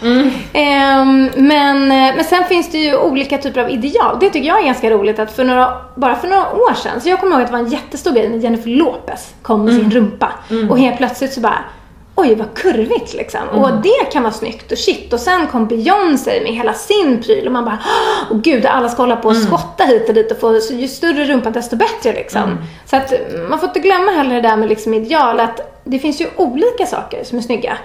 Mm. 0.02 0.32
Ehm, 0.54 1.30
men, 1.36 1.92
eh, 1.92 2.16
men 2.16 2.24
sen 2.24 2.44
finns 2.44 2.72
det 2.72 2.78
ju 2.78 2.98
olika 2.98 3.38
typer 3.38 3.62
av 3.64 3.70
ideal. 3.70 4.18
Det 4.20 4.30
tycker 4.30 4.48
jag 4.48 4.60
är 4.60 4.66
ganska 4.66 4.90
roligt 4.90 5.20
att 5.20 5.32
för 5.36 5.44
några, 5.44 5.74
bara 5.96 6.16
för 6.16 6.28
några 6.28 6.52
år 6.54 6.74
sedan, 6.74 7.02
så 7.02 7.10
jag 7.10 7.20
kommer 7.20 7.32
ihåg 7.34 7.42
att 7.42 7.48
det 7.48 7.54
var 7.54 7.60
en 7.64 7.70
jättestor 7.72 8.12
grej 8.12 8.30
när 8.30 8.38
Jennifer 8.38 8.70
Lopez 8.70 9.34
kom 9.42 9.66
med 9.66 9.74
Mm. 9.74 9.84
sin 9.84 9.92
rumpa. 10.02 10.32
Och 10.70 10.80
helt 10.80 10.98
plötsligt 10.98 11.34
så 11.34 11.42
bara 11.42 11.58
oj 12.16 12.36
vad 12.36 12.54
kurvigt 12.54 13.14
liksom. 13.14 13.50
Och 13.50 13.70
det 13.84 14.12
kan 14.12 14.24
vara 14.24 14.34
snyggt 14.34 14.72
och 14.72 14.78
shit. 14.78 15.14
Och 15.14 15.20
sen 15.20 15.48
kom 15.48 15.68
Beyoncé 15.68 16.42
med 16.44 16.54
hela 16.54 16.74
sin 16.74 17.22
pryl 17.22 17.46
och 17.46 17.54
man 17.54 17.66
bara, 17.66 17.80
åh 18.32 18.38
gud, 18.38 18.66
alla 18.66 18.90
ska 18.90 19.02
hålla 19.02 19.16
på 19.16 19.30
och 19.30 19.36
skotta 19.36 19.84
hit 19.84 20.10
och 20.10 20.14
dit 20.14 20.32
och 20.32 20.40
få, 20.40 20.60
ju 20.72 20.88
större 20.88 21.26
rumpa 21.26 21.50
desto 21.50 21.76
bättre 21.76 22.14
liksom. 22.14 22.58
Så 22.86 22.96
att 22.96 23.14
man 23.50 23.60
får 23.60 23.68
inte 23.68 23.80
glömma 23.80 24.12
heller 24.12 24.36
det 24.36 24.42
där 24.42 24.58
med 24.58 24.70
liksom 24.70 24.94
ideal, 24.94 25.40
att 25.40 25.82
det 25.84 26.00
finns 26.00 26.22
ju 26.22 26.28
olika 26.36 26.86
saker 26.86 27.24
som 27.24 27.38
är 27.38 27.42
snygga. 27.42 27.78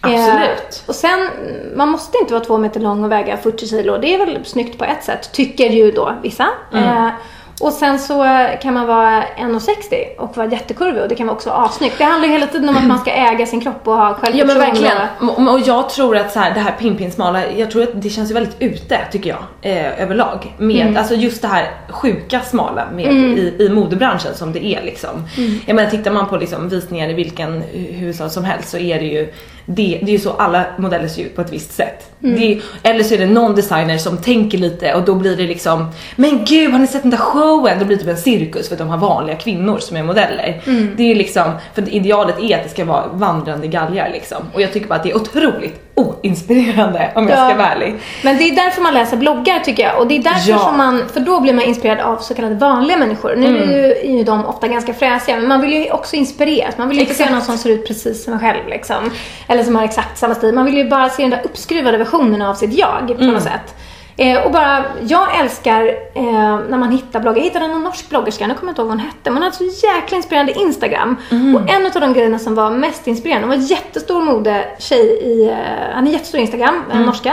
Absolut. 0.00 0.82
Eh, 0.82 0.88
och 0.88 0.94
sen, 0.94 1.28
man 1.76 1.88
måste 1.88 2.18
inte 2.18 2.32
vara 2.32 2.44
två 2.44 2.58
meter 2.58 2.80
lång 2.80 3.04
och 3.04 3.12
väga 3.12 3.36
40 3.36 3.66
kilo. 3.66 3.98
Det 3.98 4.14
är 4.14 4.18
väl 4.18 4.44
snyggt 4.44 4.78
på 4.78 4.84
ett 4.84 5.04
sätt, 5.04 5.32
tycker 5.32 5.70
ju 5.70 5.90
då 5.90 6.14
vissa. 6.22 6.48
Eh, 6.72 7.08
och 7.60 7.72
sen 7.72 7.98
så 7.98 8.46
kan 8.62 8.74
man 8.74 8.86
vara 8.86 9.22
1,60 9.36 10.16
och 10.18 10.36
vara 10.36 10.46
jättekurvig 10.48 11.02
och 11.02 11.08
det 11.08 11.14
kan 11.14 11.30
också 11.30 11.50
vara 11.50 11.58
assnyggt. 11.64 11.98
Det 11.98 12.04
handlar 12.04 12.26
ju 12.28 12.32
hela 12.32 12.46
tiden 12.46 12.68
om 12.68 12.76
att 12.76 12.86
man 12.86 12.98
ska 12.98 13.10
äga 13.10 13.46
sin 13.46 13.60
kropp 13.60 13.88
och 13.88 13.96
ha 13.96 14.08
Ja 14.08 14.14
självförtroende. 14.14 14.54
men 15.18 15.26
verkligen. 15.28 15.48
och- 15.48 15.60
jag 15.60 15.90
tror 15.90 16.16
att 16.16 16.32
så 16.32 16.38
här, 16.38 16.54
det 16.54 16.60
här 16.60 16.72
pinpinsmala, 16.72 17.40
jag 17.56 17.70
tror 17.70 17.82
att 17.82 17.88
det 18.02 18.10
känns 18.10 18.30
ju 18.30 18.34
väldigt 18.34 18.56
ute 18.62 18.98
tycker 19.12 19.30
jag 19.30 19.72
eh, 19.72 20.02
överlag. 20.02 20.54
Med, 20.58 20.76
Mm. 20.86 20.96
Alltså 20.96 21.14
just 21.14 21.42
det 21.42 21.48
här 21.48 21.70
sjuka 21.88 22.40
smala 22.40 22.86
med, 22.94 23.06
i, 23.14 23.56
i 23.58 23.68
modebranschen 23.68 24.34
som 24.34 24.52
det 24.52 24.64
är 24.64 24.82
liksom. 24.82 25.10
Mm. 25.36 25.60
Jag 25.66 25.74
menar 25.76 25.90
tittar 25.90 26.10
man 26.10 26.26
på 26.28 26.36
liksom, 26.36 26.68
visningar 26.68 27.08
i 27.10 27.12
vilken 27.12 27.62
huvudstad 27.72 28.28
som 28.28 28.44
helst 28.44 28.68
så 28.68 28.78
är 28.78 28.98
det 28.98 29.06
ju 29.06 29.32
det, 29.66 30.00
det 30.02 30.10
är 30.10 30.12
ju 30.12 30.18
så 30.18 30.30
alla 30.30 30.66
modeller 30.78 31.08
ser 31.08 31.22
ut 31.22 31.36
på 31.36 31.40
ett 31.40 31.52
visst 31.52 31.72
sätt. 31.72 32.10
Mm. 32.22 32.42
Är, 32.42 32.62
eller 32.82 33.04
så 33.04 33.14
är 33.14 33.18
det 33.18 33.26
någon 33.26 33.54
designer 33.54 33.98
som 33.98 34.18
tänker 34.18 34.58
lite 34.58 34.94
och 34.94 35.04
då 35.04 35.14
blir 35.14 35.36
det 35.36 35.42
liksom 35.42 35.88
Men 36.16 36.44
gud 36.44 36.72
har 36.72 36.78
ni 36.78 36.86
sett 36.86 37.02
den 37.02 37.10
där 37.10 37.18
showen? 37.18 37.78
Då 37.78 37.84
blir 37.84 37.96
det 37.96 38.02
typ 38.02 38.10
en 38.10 38.16
cirkus 38.16 38.68
för 38.68 38.74
att 38.74 38.78
de 38.78 38.88
har 38.88 38.98
vanliga 38.98 39.36
kvinnor 39.36 39.78
som 39.78 39.96
är 39.96 40.02
modeller. 40.02 40.62
Mm. 40.66 40.90
Det 40.96 41.10
är 41.10 41.14
liksom, 41.14 41.52
för 41.74 41.94
idealet 41.94 42.38
är 42.38 42.56
att 42.56 42.62
det 42.62 42.68
ska 42.68 42.84
vara 42.84 43.06
vandrande 43.06 43.66
galgar 43.66 44.10
liksom. 44.12 44.42
Och 44.52 44.62
jag 44.62 44.72
tycker 44.72 44.88
bara 44.88 44.94
att 44.94 45.02
det 45.02 45.10
är 45.10 45.16
otroligt 45.16 45.85
oinspirerande 45.96 47.12
om 47.14 47.28
jag 47.28 47.38
Ja. 47.38 47.48
ska 47.48 47.56
vara 47.58 47.68
ärlig. 47.68 47.94
Men 48.24 48.36
det 48.36 48.44
är 48.44 48.54
därför 48.56 48.82
man 48.82 48.94
läser 48.94 49.16
bloggar 49.16 49.58
tycker 49.60 49.82
jag. 49.82 49.98
Och 49.98 50.06
det 50.06 50.16
är 50.16 50.22
därför 50.22 50.50
Ja. 50.50 50.58
som 50.58 50.76
man, 50.76 51.02
för 51.12 51.20
då 51.20 51.40
blir 51.40 51.52
man 51.52 51.64
inspirerad 51.64 52.00
av 52.00 52.16
så 52.16 52.34
kallade 52.34 52.54
vanliga 52.54 52.96
människor. 52.96 53.34
Nu 53.36 53.46
Mm. 53.46 53.62
är, 53.62 53.66
ju, 53.76 53.92
är 53.92 54.16
ju 54.18 54.24
de 54.24 54.46
ofta 54.46 54.68
ganska 54.68 54.94
fräsiga, 54.94 55.36
men 55.36 55.48
man 55.48 55.60
vill 55.60 55.72
ju 55.72 55.90
också 55.90 56.16
inspireras. 56.16 56.78
Man 56.78 56.88
vill 56.88 56.96
ju 56.98 57.02
inte 57.02 57.14
se 57.14 57.30
någon 57.30 57.42
som 57.42 57.58
ser 57.58 57.70
ut 57.70 57.86
precis 57.86 58.24
som 58.24 58.32
en 58.32 58.40
själv 58.40 58.68
liksom. 58.68 59.10
Eller 59.48 59.62
som 59.64 59.76
har 59.76 59.84
exakt 59.84 60.18
samma 60.18 60.34
stil. 60.34 60.54
Man 60.54 60.64
vill 60.64 60.76
ju 60.76 60.88
bara 60.88 61.08
se 61.08 61.22
den 61.22 61.30
där 61.30 61.40
uppskruvade 61.44 61.98
versionen 61.98 62.42
av 62.42 62.54
sitt 62.54 62.78
jag 62.78 63.06
på 63.06 63.12
Mm. 63.14 63.26
något 63.34 63.42
sätt. 63.42 63.74
Eh, 64.18 64.42
och 64.46 64.52
bara, 64.52 64.84
jag 65.02 65.40
älskar 65.40 65.86
eh, 66.14 66.58
när 66.68 66.78
man 66.78 66.90
hittar 66.92 67.20
bloggar. 67.20 67.38
Jag 67.38 67.44
hittade 67.44 67.68
någon 67.68 67.84
norsk 67.84 68.08
bloggerska, 68.08 68.46
nu 68.46 68.54
kommer 68.54 68.68
jag 68.68 68.72
inte 68.72 68.80
ihåg 68.82 68.88
vad 68.88 68.98
hon 68.98 69.06
hette. 69.06 69.18
Men 69.30 69.32
hon 69.34 69.42
hade 69.42 69.56
så 69.56 69.86
jäkla 69.86 70.16
inspirerande 70.16 70.52
Instagram. 70.52 71.16
Mm. 71.30 71.56
Och 71.56 71.70
en 71.70 71.86
av 71.86 71.92
de 71.92 72.12
grejerna 72.12 72.38
som 72.38 72.54
var 72.54 72.70
mest 72.70 73.06
inspirerande, 73.06 73.42
hon 73.46 73.48
var 73.48 73.56
en 73.56 73.66
jättestor 73.66 74.22
modetjej 74.22 75.06
i, 75.22 75.48
eh, 75.48 75.94
han 75.94 76.06
är 76.06 76.10
jättestor 76.10 76.40
Instagram, 76.40 76.82
en 76.90 76.92
Mm. 76.96 77.06
norska. 77.06 77.32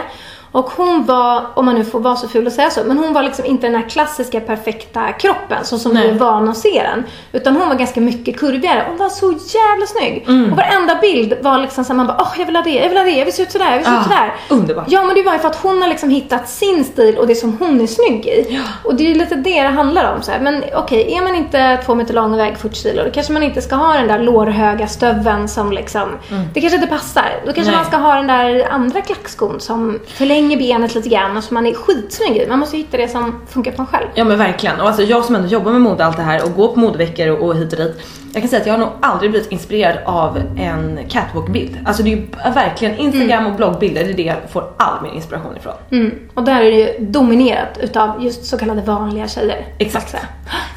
Och 0.54 0.70
hon 0.70 1.06
var, 1.06 1.42
om 1.54 1.66
man 1.66 1.76
nu 1.76 1.86
får 1.86 2.00
vara 2.00 2.16
så 2.16 2.28
ful 2.28 2.48
att 2.48 2.54
säga 2.54 2.70
så, 2.70 2.82
men 2.86 2.98
hon 2.98 3.13
var 3.13 3.24
liksom 3.24 3.46
inte 3.46 3.68
den 3.68 3.76
här 3.76 3.89
klassiska 3.89 4.39
perfekta 4.39 5.12
kroppen 5.12 5.58
så 5.66 5.78
som 5.78 5.92
vi 5.92 5.98
Nej. 5.98 6.10
är 6.10 6.13
vana 6.13 6.52
att 6.52 6.58
se 6.58 6.82
den. 6.84 7.04
Utan 7.32 7.56
hon 7.56 7.70
var 7.70 7.76
ganska 7.76 8.02
mycket 8.02 8.39
kurvigare. 8.39 8.84
Hon 8.88 8.98
var 8.98 9.10
så 9.10 9.26
jävla 9.32 9.86
snygg. 9.88 10.26
Mm. 10.28 10.52
Och 10.52 10.58
varenda 10.58 10.96
bild 11.02 11.34
var 11.42 11.58
liksom 11.58 11.84
så 11.84 11.94
här, 11.94 11.98
man 11.98 12.08
bara 12.08 12.18
åh 12.20 12.34
jag 12.38 12.46
vill 12.46 12.56
ha 12.56 12.63
det, 12.63 12.70
jag 12.70 12.89
vill 12.89 12.98
ha 12.98 13.04
det, 13.06 13.12
jag 13.12 13.26
vill 13.26 13.34
se 13.34 13.44
ut 13.44 13.52
sådär, 13.52 13.66
jag 13.72 13.78
vill 13.78 13.86
se 13.86 13.92
ut 13.92 13.98
Ah, 14.00 14.04
sådär. 14.04 14.34
underbart. 14.50 14.86
Ja 14.88 15.04
men 15.04 15.16
det 15.16 15.24
var 15.24 15.34
ju 15.34 15.39
för 15.39 15.48
att 15.48 15.56
hon 15.63 15.82
har 15.82 15.89
liksom 15.89 16.10
hittat 16.10 16.50
sin 16.50 16.84
stil 16.84 17.18
och 17.18 17.28
det 17.28 17.36
som 17.36 17.58
hon 17.58 17.82
är 17.82 17.88
snygg 17.88 18.26
i. 18.26 18.60
Och 18.84 18.96
det 18.96 19.04
är 19.04 19.08
ju 19.08 19.16
lite 19.16 19.36
det 19.36 19.62
det 19.62 19.68
handlar 19.68 20.13
om. 20.16 20.22
Så 20.22 20.32
här. 20.32 20.39
Men 20.39 20.63
okej, 20.76 21.13
är 21.18 21.22
man 21.22 21.36
inte 21.36 21.80
två 21.86 21.96
meter 21.96 22.13
lång 22.13 22.34
och 22.34 22.39
väger 22.39 22.56
40 22.56 22.76
kilo, 22.76 23.04
då 23.04 23.12
kanske 23.12 23.34
man 23.34 23.44
inte 23.44 23.62
ska 23.62 23.76
ha 23.76 23.94
den 23.94 24.08
där 24.08 24.20
lårhöga 24.20 24.88
stöveln 24.88 25.48
som 25.48 25.72
liksom, 25.72 26.10
det 26.54 26.62
kanske 26.62 26.76
inte 26.76 26.88
passar. 26.89 27.26
Då 27.46 27.54
kanske 27.54 27.62
Mm. 27.63 27.72
Nej. 27.74 27.76
man 27.76 27.86
ska 27.86 27.98
ha 27.98 28.16
den 28.16 28.28
där 28.28 28.68
andra 28.72 29.02
klackskon 29.02 29.60
som 29.60 30.00
förlänger 30.08 30.43
benet 30.50 30.96
lite 30.96 31.10
grann 31.10 31.38
och 31.38 31.44
som 31.44 31.54
man 31.54 31.66
är 31.66 31.74
skitsnygg 31.74 32.38
i. 32.38 32.48
Man 32.48 32.60
måste 32.60 32.78
ju 32.78 32.84
hitta 32.84 32.98
det 32.98 33.08
som 33.08 33.42
funkar 33.48 33.72
på 33.72 33.82
en 33.82 33.88
själv. 33.88 34.08
Ja 34.16 34.24
men 34.24 34.38
verkligen. 34.38 34.80
Och 34.80 34.88
alltså 34.88 35.04
jag 35.04 35.26
som 35.26 35.36
ändå 35.36 35.48
jobbar 35.48 35.72
med 35.72 35.82
mode 35.82 36.06
allt 36.06 36.18
det 36.18 36.24
här 36.24 36.46
och 36.46 36.54
går 36.56 36.68
på 36.68 36.80
modeveckor 36.80 37.30
och, 37.30 37.48
och 37.48 37.56
hit 37.56 37.74
och 37.74 37.80
dit. 37.80 38.02
Jag 38.36 38.41
kan 38.41 38.50
säga 38.50 38.60
att 38.62 38.67
jag 38.67 38.74
har 38.74 38.80
nog 38.80 38.89
aldrig 39.02 39.32
blivit 39.32 39.52
inspirerad 39.52 39.98
av 40.06 40.38
en 40.60 41.00
catwalk-bild. 41.10 41.78
Alltså 41.86 42.04
det 42.04 42.10
är 42.13 42.15
ju 42.15 42.26
verkligen 42.54 42.98
Instagram 42.98 43.46
och 43.48 43.54
bloggbilder, 43.54 44.04
det 44.04 44.10
är 44.10 44.13
det 44.13 44.24
jag 44.24 44.36
får 44.52 44.63
all 44.78 45.02
min 45.04 45.13
inspiration 45.13 45.58
ifrån. 45.58 45.74
Mm. 45.91 46.12
Och 46.34 46.43
där 46.43 46.62
är 46.62 46.72
det 46.72 46.78
ju 46.78 46.93
dominerat 47.00 47.78
utav 47.82 48.24
just 48.24 48.46
så 48.46 48.58
kallade 48.58 48.82
vanliga 48.82 49.28
tjejer. 49.28 49.65
Exakt. 49.78 50.15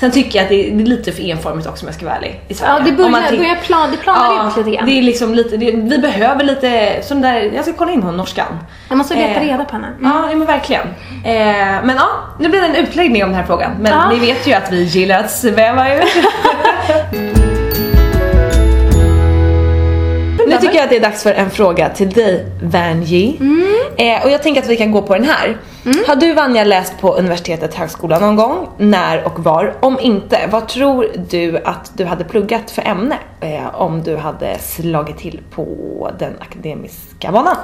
Sen 0.01 0.11
tycker 0.11 0.39
jag 0.39 0.43
att 0.45 0.49
det 0.49 0.69
är, 0.69 0.77
det 0.77 0.85
lite 0.85 1.13
för 1.13 1.23
enformigt 1.23 1.69
också 1.69 1.85
om 1.85 1.89
jag 1.89 1.95
ska 1.95 2.05
vara 2.07 2.17
ärlig. 2.17 2.41
I 2.49 2.55
Sverige. 2.55 2.73
Ja, 2.79 2.85
det 2.85 2.93
börjar, 2.93 3.23
titt- 3.31 3.39
börjar 3.39 3.55
plan, 3.57 3.91
det 3.91 3.97
planar 3.97 4.49
ut 4.49 4.57
lite 4.57 4.71
grann. 4.71 4.87
det 4.87 4.99
är 4.99 5.03
liksom 5.03 5.35
lite, 5.35 5.57
det, 5.57 5.71
vi 5.71 5.99
behöver 5.99 6.45
lite 6.45 6.99
sån 7.03 7.21
där, 7.21 7.41
jag 7.55 7.65
ska 7.65 7.73
kolla 7.73 7.93
in 7.93 8.03
hon 8.03 8.17
norskan. 8.17 8.59
Jag 8.89 8.99
måste 8.99 9.15
leta 9.15 9.41
Eh, 9.41 9.47
reda 9.47 9.65
på 9.65 9.73
henne. 9.73 9.87
Mm. 9.99 10.11
Ja, 10.11 10.31
ja 10.31 10.37
men 10.37 10.47
verkligen. 10.47 10.87
Eh, 11.25 11.85
men 11.85 11.97
ja, 11.97 12.09
nu 12.41 12.49
blir 12.49 12.61
det 12.61 12.67
en 12.67 12.75
utläggning 12.77 13.25
om 13.25 13.31
den 13.31 13.39
här 13.39 13.47
frågan. 13.47 13.71
Men 13.81 13.93
Ja. 13.93 14.09
ni 14.11 14.19
vet 14.19 14.47
ju 14.47 14.53
att 14.53 14.73
vi 14.73 14.83
gillar 14.83 15.21
att 15.21 15.31
sväva 15.31 15.95
ut. 15.95 16.03
Nu 20.47 20.59
tycker 20.59 20.75
jag 20.75 20.85
att 20.85 20.91
det 20.91 20.97
är 20.97 21.01
dags 21.01 21.23
för 21.23 21.33
en 21.33 21.51
fråga 21.51 21.89
till 21.89 22.11
dig, 22.11 22.47
Vanji. 22.63 23.41
Eh, 23.97 24.25
och 24.25 24.31
jag 24.31 24.43
tänker 24.43 24.63
att 24.63 24.69
vi 24.69 24.77
kan 24.77 24.93
gå 24.93 25.03
på 25.03 25.15
den 25.15 25.25
här. 25.25 25.57
Har 26.07 26.17
du, 26.17 26.33
Vanja, 26.33 26.65
läst 26.65 27.01
på 27.01 27.15
universitetet, 27.15 27.75
högskolan 27.75 28.21
någon 28.21 28.37
gång? 28.37 28.69
När 28.79 29.25
och 29.25 29.45
var? 29.45 29.75
Om 29.81 29.99
inte, 30.01 30.49
vad 30.51 30.69
tror 30.69 31.09
du 31.29 31.59
att 31.65 31.93
du 31.95 32.05
hade 32.05 32.25
pluggat 32.25 32.71
för 32.71 32.83
ämne 32.83 33.19
eh, 33.41 33.75
om 33.75 34.03
du 34.03 34.17
hade 34.17 34.59
slagit 34.59 35.19
till 35.19 35.41
på 35.51 36.11
den 36.19 36.33
akademiska 36.41 37.33
banan? 37.33 37.57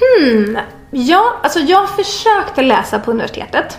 Hmm. 0.00 0.58
Ja, 0.90 1.24
alltså 1.42 1.58
jag 1.58 1.90
försökte 1.90 2.62
läsa 2.62 2.98
på 2.98 3.10
universitetet. 3.10 3.78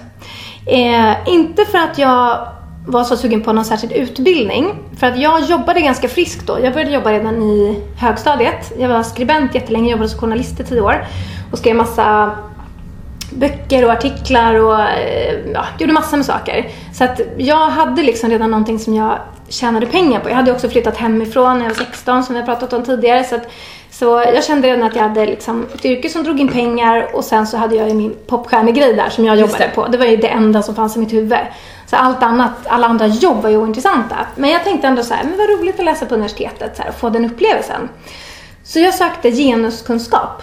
Eh, 0.66 1.30
inte 1.30 1.66
för 1.66 1.78
att 1.78 1.98
jag 1.98 2.48
var 2.88 3.04
så 3.04 3.17
sugen 3.17 3.41
på 3.41 3.54
någon 3.54 3.65
särskild 3.65 3.93
utbildning. 3.93 4.76
För 5.00 5.08
att 5.08 5.19
jag 5.19 5.41
jobbade 5.41 5.82
ganska 5.82 6.10
friskt 6.10 6.48
då. 6.48 6.60
Jag 6.63 6.74
började 6.74 6.91
jobba 6.91 7.12
redan 7.12 7.41
i 7.41 7.82
högstadiet. 7.98 8.74
Jag 8.78 8.89
var 8.89 9.04
skribent 9.04 9.56
jättelänge, 9.56 9.91
jobbade 9.91 10.10
som 10.10 10.19
journalist 10.19 10.60
i 10.60 10.63
tio 10.63 10.82
år. 10.82 11.06
Och 11.52 11.58
skrev 11.58 11.76
massa 11.76 12.32
böcker 13.32 13.86
och 13.86 13.91
artiklar 13.91 14.56
och 14.56 14.80
eh, 14.82 15.36
ja, 15.54 15.65
gjorde 15.80 15.93
massor 15.93 16.17
med 16.17 16.26
saker. 16.26 16.69
Så 16.93 17.04
att 17.04 17.22
jag 17.38 17.69
hade 17.69 18.04
liksom 18.04 18.30
redan 18.30 18.52
någonting 18.52 18.80
som 18.80 18.96
jag 18.96 19.19
tjänade 19.48 19.86
pengar 19.86 20.19
på. 20.19 20.30
Jag 20.30 20.36
hade 20.36 20.52
också 20.52 20.69
flyttat 20.69 20.98
hemifrån 20.98 21.58
när 21.58 21.65
jag 21.65 21.69
var 21.69 21.86
16 21.86 22.24
som 22.24 22.36
vi 22.36 22.41
har 22.41 22.48
pratat 22.48 22.74
om 22.74 22.84
tidigare. 22.84 23.24
Så, 23.24 23.36
att, 23.36 23.52
så 23.91 24.06
jag 24.34 24.43
kände 24.43 24.67
redan 24.67 24.84
att 24.84 24.96
jag 24.96 25.04
hade 25.04 25.26
liksom 25.26 25.65
ett 25.74 25.86
yrke 25.86 26.10
som 26.10 26.24
drog 26.24 26.39
in 26.39 26.48
pengar 26.48 27.15
och 27.15 27.24
sen 27.24 27.48
så 27.48 27.58
hade 27.58 27.76
jag 27.76 27.88
ju 27.88 27.93
min 27.93 28.15
popstjärnegrej 28.28 28.93
där 28.93 29.10
som 29.10 29.26
jag 29.26 29.38
jobbade 29.38 29.72
på. 29.76 29.88
Det 29.88 29.98
var 29.98 30.06
ju 30.06 30.17
det 30.17 30.28
enda 30.28 30.62
som 30.62 30.76
fanns 30.76 30.96
i 30.96 31.00
mitt 31.00 31.13
huvud. 31.13 31.38
Så 31.93 31.97
allt 31.97 32.23
annat, 32.23 32.67
alla 32.67 32.88
andra 32.88 33.08
jobb 33.08 33.41
var 33.41 33.49
ju 33.49 33.58
ointressanta. 33.58 34.15
Men 34.36 34.49
jag 34.49 34.63
tänkte 34.63 34.88
ändå 34.88 35.03
så 35.03 35.13
här, 35.13 35.23
men 35.23 35.38
vad 35.38 35.49
roligt 35.49 35.79
att 35.79 35.86
läsa 35.86 36.06
på 36.06 36.15
universitetet 36.15 36.77
så 36.77 36.82
här, 36.82 36.89
och 36.89 36.95
få 36.95 37.10
den 37.10 37.25
upplevelsen. 37.25 37.89
Så 38.63 38.79
jag 38.79 38.93
sökte 38.93 39.32
genuskunskap. 39.32 40.41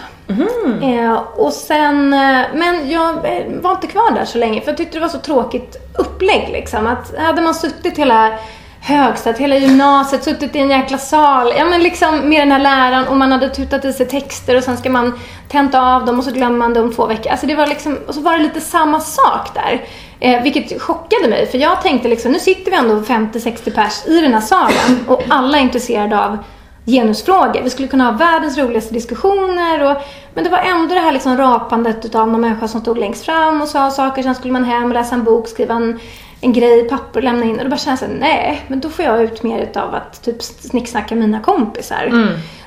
Eh, 0.83 1.13
och 1.13 1.53
sen, 1.53 2.13
eh, 2.13 2.41
men 2.53 2.89
jag 2.89 3.15
eh, 3.15 3.61
var 3.61 3.71
inte 3.71 3.87
kvar 3.87 4.15
där 4.15 4.25
så 4.25 4.37
länge 4.37 4.61
för 4.61 4.67
jag 4.67 4.77
tyckte 4.77 4.97
det 4.97 5.01
var 5.01 5.09
så 5.09 5.19
tråkigt 5.19 5.75
upplägg 5.97 6.49
liksom. 6.51 6.87
Att 6.87 7.17
hade 7.17 7.41
man 7.41 7.55
suttit 7.55 7.97
hela 7.97 8.39
högstadiet, 8.81 9.41
hela 9.41 9.57
gymnasiet, 9.57 10.23
suttit 10.23 10.55
i 10.55 10.59
en 10.59 10.69
jäkla 10.69 10.97
sal, 10.97 11.53
ja 11.57 11.65
men 11.65 11.83
liksom 11.83 12.29
med 12.29 12.41
den 12.41 12.51
här 12.51 12.59
läraren 12.59 13.07
och 13.07 13.17
man 13.17 13.31
hade 13.31 13.49
tutat 13.49 13.85
i 13.85 13.93
sig 13.93 14.07
texter 14.07 14.57
och 14.57 14.63
sen 14.63 14.77
ska 14.77 14.89
man 14.89 15.19
tenta 15.47 15.81
av 15.81 16.05
dem 16.05 16.19
och 16.19 16.23
så 16.23 16.31
glömmer 16.31 16.57
man 16.57 16.73
det 16.73 16.81
om 16.81 16.93
två 16.93 17.05
veckor. 17.05 17.31
Alltså 17.31 17.47
det 17.47 17.55
var 17.55 17.67
liksom, 17.67 17.97
och 18.07 18.15
så 18.15 18.21
var 18.21 18.37
det 18.37 18.43
lite 18.43 18.61
samma 18.61 18.99
sak 18.99 19.53
där. 19.53 19.85
Eh, 20.19 20.43
vilket 20.43 20.81
chockade 20.81 21.29
mig 21.29 21.47
för 21.47 21.57
jag 21.57 21.81
tänkte 21.81 22.07
liksom, 22.07 22.31
nu 22.31 22.39
sitter 22.39 22.71
vi 22.71 22.77
ändå 22.77 22.95
50-60 22.99 23.75
pers 23.75 24.07
i 24.07 24.21
den 24.21 24.33
här 24.33 24.41
salen 24.41 25.05
och 25.07 25.23
alla 25.29 25.57
är 25.57 25.61
intresserade 25.61 26.19
av 26.25 26.37
genusfrågor. 26.85 27.61
Vi 27.63 27.69
skulle 27.69 27.87
kunna 27.87 28.05
ha 28.05 28.11
världens 28.11 28.57
roligaste 28.57 28.93
diskussioner. 28.93 29.91
Och, 29.91 29.97
men 30.33 30.43
det 30.43 30.49
var 30.49 30.57
ändå 30.57 30.95
det 30.95 31.01
här 31.01 31.11
liksom 31.11 31.37
rapandet 31.37 32.05
utav 32.05 32.27
någon 32.27 32.41
människa 32.41 32.67
som 32.67 32.81
stod 32.81 32.97
längst 32.97 33.25
fram 33.25 33.61
och 33.61 33.67
sa 33.67 33.91
saker. 33.91 34.23
Sen 34.23 34.35
skulle 34.35 34.53
man 34.53 34.63
hem 34.63 34.83
och 34.83 34.93
läsa 34.93 35.15
en 35.15 35.23
bok, 35.23 35.47
skriva 35.47 35.75
en, 35.75 35.99
en 36.41 36.53
grej, 36.53 36.89
papper 36.89 37.19
och 37.19 37.23
lämna 37.23 37.45
in. 37.45 37.57
Och 37.57 37.63
då 37.63 37.69
bara 37.69 37.77
kändes 37.77 37.99
det, 37.99 38.07
nej, 38.07 38.61
men 38.67 38.79
då 38.79 38.89
får 38.89 39.05
jag 39.05 39.23
ut 39.23 39.43
mer 39.43 39.59
utav 39.59 39.95
att 39.95 40.23
typ 40.23 40.41
snicksnacka 40.41 41.15
mina 41.15 41.39
kompisar. 41.39 42.09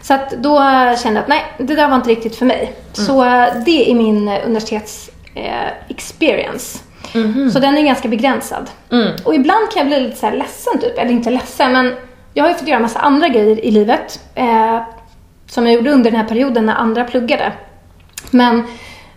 Så 0.02 0.14
att 0.14 0.30
då 0.30 0.58
kände 1.02 1.18
jag 1.18 1.22
att 1.22 1.28
nej, 1.28 1.44
det 1.58 1.74
där 1.74 1.88
var 1.88 1.96
inte 1.96 2.10
riktigt 2.10 2.36
för 2.36 2.46
mig. 2.46 2.72
Så 2.92 3.24
eh, 3.24 3.48
det 3.64 3.90
är 3.90 3.94
min 3.94 4.28
eh, 4.28 4.46
universitets 4.46 5.10
eh, 5.34 5.68
experience. 5.88 6.78
Så 7.52 7.58
den 7.58 7.78
är 7.78 7.82
ganska 7.82 8.08
begränsad. 8.08 8.70
Och 9.24 9.34
ibland 9.34 9.70
kan 9.70 9.80
jag 9.80 9.86
bli 9.86 10.00
lite 10.00 10.16
så 10.16 10.26
här 10.26 10.36
ledsen 10.36 10.78
typ. 10.80 10.98
Eller 10.98 11.10
inte 11.10 11.30
ledsen 11.30 11.72
men 11.72 11.94
jag 12.34 12.44
har 12.44 12.50
ju 12.50 12.56
fått 12.56 12.68
göra 12.68 12.80
massa 12.80 12.98
andra 12.98 13.28
grejer 13.28 13.64
i 13.64 13.70
livet. 13.70 14.20
Eh, 14.34 14.82
som 15.46 15.66
jag 15.66 15.74
gjorde 15.74 15.90
under 15.90 16.10
den 16.10 16.20
här 16.20 16.28
perioden 16.28 16.66
när 16.66 16.74
andra 16.74 17.04
pluggade. 17.04 17.52
Men 18.30 18.62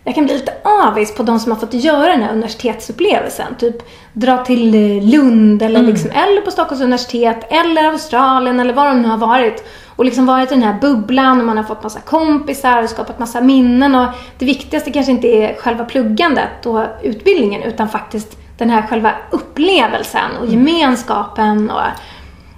jag 0.07 0.15
kan 0.15 0.25
bli 0.25 0.33
lite 0.33 0.53
avis 0.63 1.15
på 1.15 1.23
de 1.23 1.39
som 1.39 1.51
har 1.51 1.59
fått 1.59 1.73
göra 1.73 2.11
den 2.11 2.21
här 2.21 2.31
universitetsupplevelsen. 2.31 3.55
Typ 3.55 3.75
dra 4.13 4.45
till 4.45 4.75
eh, 4.75 5.03
Lund 5.03 5.61
eller, 5.61 5.81
liksom, 5.81 6.11
eller 6.11 6.41
på 6.41 6.51
Stockholms 6.51 6.83
universitet 6.83 7.47
eller 7.49 7.83
Australien 7.83 8.59
eller 8.59 8.73
var 8.73 8.87
de 8.87 9.01
nu 9.01 9.07
har 9.07 9.17
varit. 9.17 9.63
och 9.95 10.05
liksom 10.05 10.25
varit 10.25 10.51
i 10.51 10.53
den 10.53 10.63
här 10.63 10.79
bubblan 10.81 11.39
och 11.39 11.45
man 11.45 11.57
har 11.57 11.63
fått 11.63 11.83
massa 11.83 11.99
kompisar 11.99 12.83
och 12.83 12.89
skapat 12.89 13.19
massa 13.19 13.41
minnen 13.41 13.95
och 13.95 14.07
det 14.37 14.45
viktigaste 14.45 14.91
kanske 14.91 15.11
inte 15.11 15.27
är 15.27 15.55
själva 15.55 15.85
pluggandet 15.85 16.65
och 16.65 16.81
utbildningen 17.01 17.63
utan 17.63 17.89
faktiskt 17.89 18.37
den 18.57 18.69
här 18.69 18.81
själva 18.81 19.11
upplevelsen 19.31 20.31
och 20.41 20.47
gemenskapen 20.47 21.69
och, 21.69 21.81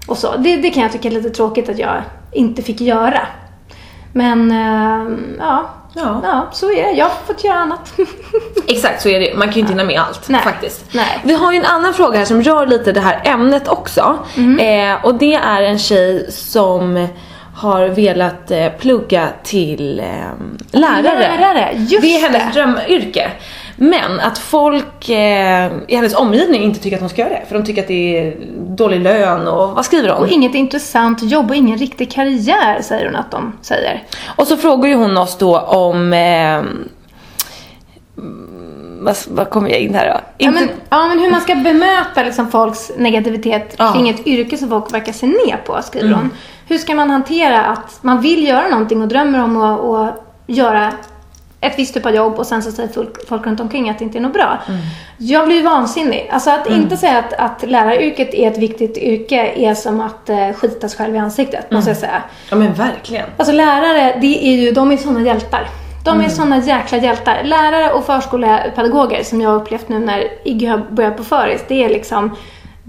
och 0.07 0.17
så. 0.17 0.38
Det, 0.38 0.57
det 0.57 0.69
kan 0.69 0.83
jag 0.83 0.91
tycka 0.91 1.07
är 1.07 1.12
lite 1.12 1.29
tråkigt 1.29 1.69
att 1.69 1.79
jag 1.79 2.01
inte 2.31 2.62
fick 2.62 2.81
göra. 2.81 3.21
Men 4.13 4.51
eh, 4.51 5.17
ja, 5.39 5.69
Ja. 6.03 6.21
ja, 6.23 6.49
så 6.51 6.71
är 6.71 6.83
det. 6.83 6.91
Jag 6.91 7.05
har 7.05 7.15
fått 7.27 7.43
göra 7.43 7.57
annat. 7.57 7.93
Exakt 8.67 9.01
så 9.01 9.09
är 9.09 9.19
det 9.19 9.33
Man 9.35 9.47
kan 9.47 9.53
ju 9.53 9.59
inte 9.59 9.73
hinna 9.73 9.83
med 9.83 10.01
allt 10.01 10.29
Nej. 10.29 10.41
faktiskt. 10.41 10.85
Nej. 10.91 11.19
Vi 11.23 11.33
har 11.33 11.51
ju 11.51 11.57
en 11.57 11.65
annan 11.65 11.93
fråga 11.93 12.17
här 12.17 12.25
som 12.25 12.41
rör 12.43 12.65
lite 12.65 12.91
det 12.91 13.01
här 13.01 13.21
ämnet 13.23 13.67
också. 13.67 14.17
Mm. 14.38 14.59
Eh, 14.95 15.05
och 15.05 15.15
det 15.15 15.33
är 15.33 15.62
en 15.62 15.79
tjej 15.79 16.31
som 16.31 17.07
har 17.55 17.88
velat 17.88 18.51
eh, 18.51 18.67
plugga 18.69 19.27
till 19.43 19.99
eh, 19.99 20.05
lärare. 20.71 21.38
Lärare, 21.38 21.73
det 22.01 22.15
är 22.15 22.21
hennes 22.21 22.43
det. 22.43 22.59
drömyrke. 22.59 23.31
Men 23.81 24.19
att 24.19 24.37
folk 24.37 25.09
eh, 25.09 25.71
i 25.87 25.95
hennes 25.95 26.15
omgivning 26.15 26.63
inte 26.63 26.79
tycker 26.79 26.97
att 26.97 27.01
hon 27.01 27.09
ska 27.09 27.21
göra 27.21 27.29
det. 27.33 27.45
För 27.47 27.55
de 27.55 27.65
tycker 27.65 27.81
att 27.81 27.87
det 27.87 28.19
är 28.19 28.35
dålig 28.57 28.99
lön 28.99 29.47
och 29.47 29.69
vad 29.69 29.85
skriver 29.85 30.09
hon? 30.09 30.21
Och 30.21 30.27
inget 30.27 30.55
intressant 30.55 31.23
jobb 31.23 31.49
och 31.49 31.55
ingen 31.55 31.77
riktig 31.77 32.11
karriär 32.11 32.81
säger 32.81 33.05
hon 33.05 33.15
att 33.15 33.31
de 33.31 33.53
säger. 33.61 34.03
Och 34.35 34.47
så 34.47 34.57
frågar 34.57 34.89
ju 34.89 34.95
hon 34.95 35.17
oss 35.17 35.37
då 35.37 35.59
om... 35.59 36.13
Eh, 36.13 36.55
mm, 36.57 36.89
vad, 39.01 39.15
vad 39.27 39.49
kommer 39.49 39.69
jag 39.69 39.79
in 39.79 39.95
här 39.95 40.07
då? 40.13 40.19
Ja 40.37 40.51
men, 40.51 40.69
ja, 40.89 41.07
men 41.07 41.19
hur 41.19 41.31
man 41.31 41.41
ska 41.41 41.55
bemöta 41.55 42.23
liksom 42.23 42.51
folks 42.51 42.91
negativitet 42.97 43.75
Ja. 43.77 43.93
kring 43.93 44.09
ett 44.09 44.27
yrke 44.27 44.57
som 44.57 44.69
folk 44.69 44.93
verkar 44.93 45.11
se 45.13 45.27
ner 45.27 45.61
på, 45.65 45.79
skriver 45.83 46.13
hon. 46.13 46.29
Hur 46.67 46.77
ska 46.77 46.95
man 46.95 47.09
hantera 47.09 47.63
att 47.65 47.99
man 48.01 48.21
vill 48.21 48.47
göra 48.47 48.67
någonting 48.67 49.01
och 49.01 49.07
drömmer 49.07 49.43
om 49.43 49.61
att 49.61 50.23
göra 50.47 50.91
ett 51.61 51.79
visst 51.79 51.93
typ 51.93 52.05
av 52.05 52.15
jobb 52.15 52.39
och 52.39 52.47
sen 52.47 52.63
så 52.63 52.71
säger 52.71 52.89
folk, 52.89 53.27
folk 53.27 53.45
runt 53.45 53.59
omkring 53.59 53.89
att 53.89 53.99
det 53.99 54.05
inte 54.05 54.17
är 54.17 54.21
något 54.21 54.33
bra. 54.33 54.57
Jag 55.17 55.47
blir 55.47 55.63
vansinnig. 55.63 56.29
Alltså 56.31 56.49
att 56.49 56.69
inte 56.69 56.97
säga 56.97 57.17
att, 57.19 57.33
att 57.33 57.69
läraryrket 57.69 58.33
är 58.33 58.51
ett 58.51 58.57
viktigt 58.57 58.97
yrke 58.97 59.53
är 59.55 59.73
som 59.73 60.01
att 60.01 60.29
eh, 60.29 60.53
skita 60.53 60.89
sig 60.89 60.97
själv 60.97 61.15
i 61.15 61.17
ansiktet, 61.17 61.71
måste 61.71 61.89
jag 61.89 61.97
säga. 61.97 62.23
Ja 62.49 62.55
men 62.55 62.73
verkligen. 62.73 63.25
Alltså 63.37 63.53
lärare, 63.53 64.17
det 64.21 64.47
är 64.47 64.55
ju, 64.55 64.71
de 64.71 64.91
är 64.91 64.97
såna 64.97 65.21
hjältar. 65.21 65.67
De 66.05 66.21
är 66.21 66.29
såna 66.29 66.57
jäkla 66.57 66.97
hjältar. 66.97 67.43
Lärare 67.43 67.91
och 67.91 68.05
förskolepedagoger 68.05 69.23
som 69.23 69.41
jag 69.41 69.49
har 69.49 69.55
upplevt 69.55 69.89
nu 69.89 69.99
när 69.99 70.27
Iggy 70.43 70.65
har 70.65 70.77
börjat 70.77 71.17
på 71.17 71.23
föris, 71.23 71.65
det 71.67 71.83
är 71.83 71.89
liksom 71.89 72.35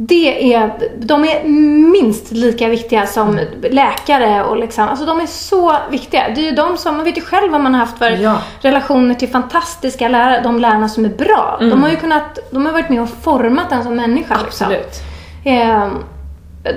det 0.03 0.55
är, 0.55 0.71
de 0.99 1.25
är 1.25 1.45
minst 1.93 2.33
lika 2.33 2.69
viktiga 2.69 3.07
som 3.07 3.41
läkare 3.71 4.45
och 4.45 4.57
liksom, 4.57 4.89
alltså 4.89 5.07
de 5.07 5.21
är 5.21 5.27
så 5.27 5.77
viktiga. 5.91 6.29
Det 6.35 6.41
är 6.41 6.45
ju 6.45 6.51
de 6.51 6.77
som, 6.77 6.97
man 6.97 7.05
vet 7.05 7.17
ju 7.17 7.23
själv 7.23 7.53
vad 7.53 7.61
man 7.61 7.75
har 7.75 7.81
haft 7.81 7.99
för 7.99 8.11
Ja. 8.11 8.39
relationer 8.61 9.15
till 9.15 9.29
fantastiska 9.29 10.09
lärare, 10.09 10.41
de 10.43 10.59
lärarna 10.59 10.89
som 10.89 11.05
är 11.05 11.09
bra. 11.09 11.57
De 11.61 11.83
har 11.83 11.91
ju 11.91 11.97
kunnat, 11.97 12.39
de 12.51 12.67
har 12.67 12.73
varit 12.73 12.89
med 12.89 13.03
och 13.03 13.09
format 13.23 13.73
en 13.73 13.83
som 13.83 13.97
människa. 13.97 14.39
Liksom. 14.45 14.67
Absolut. 14.67 15.03
Ehm, 15.45 15.91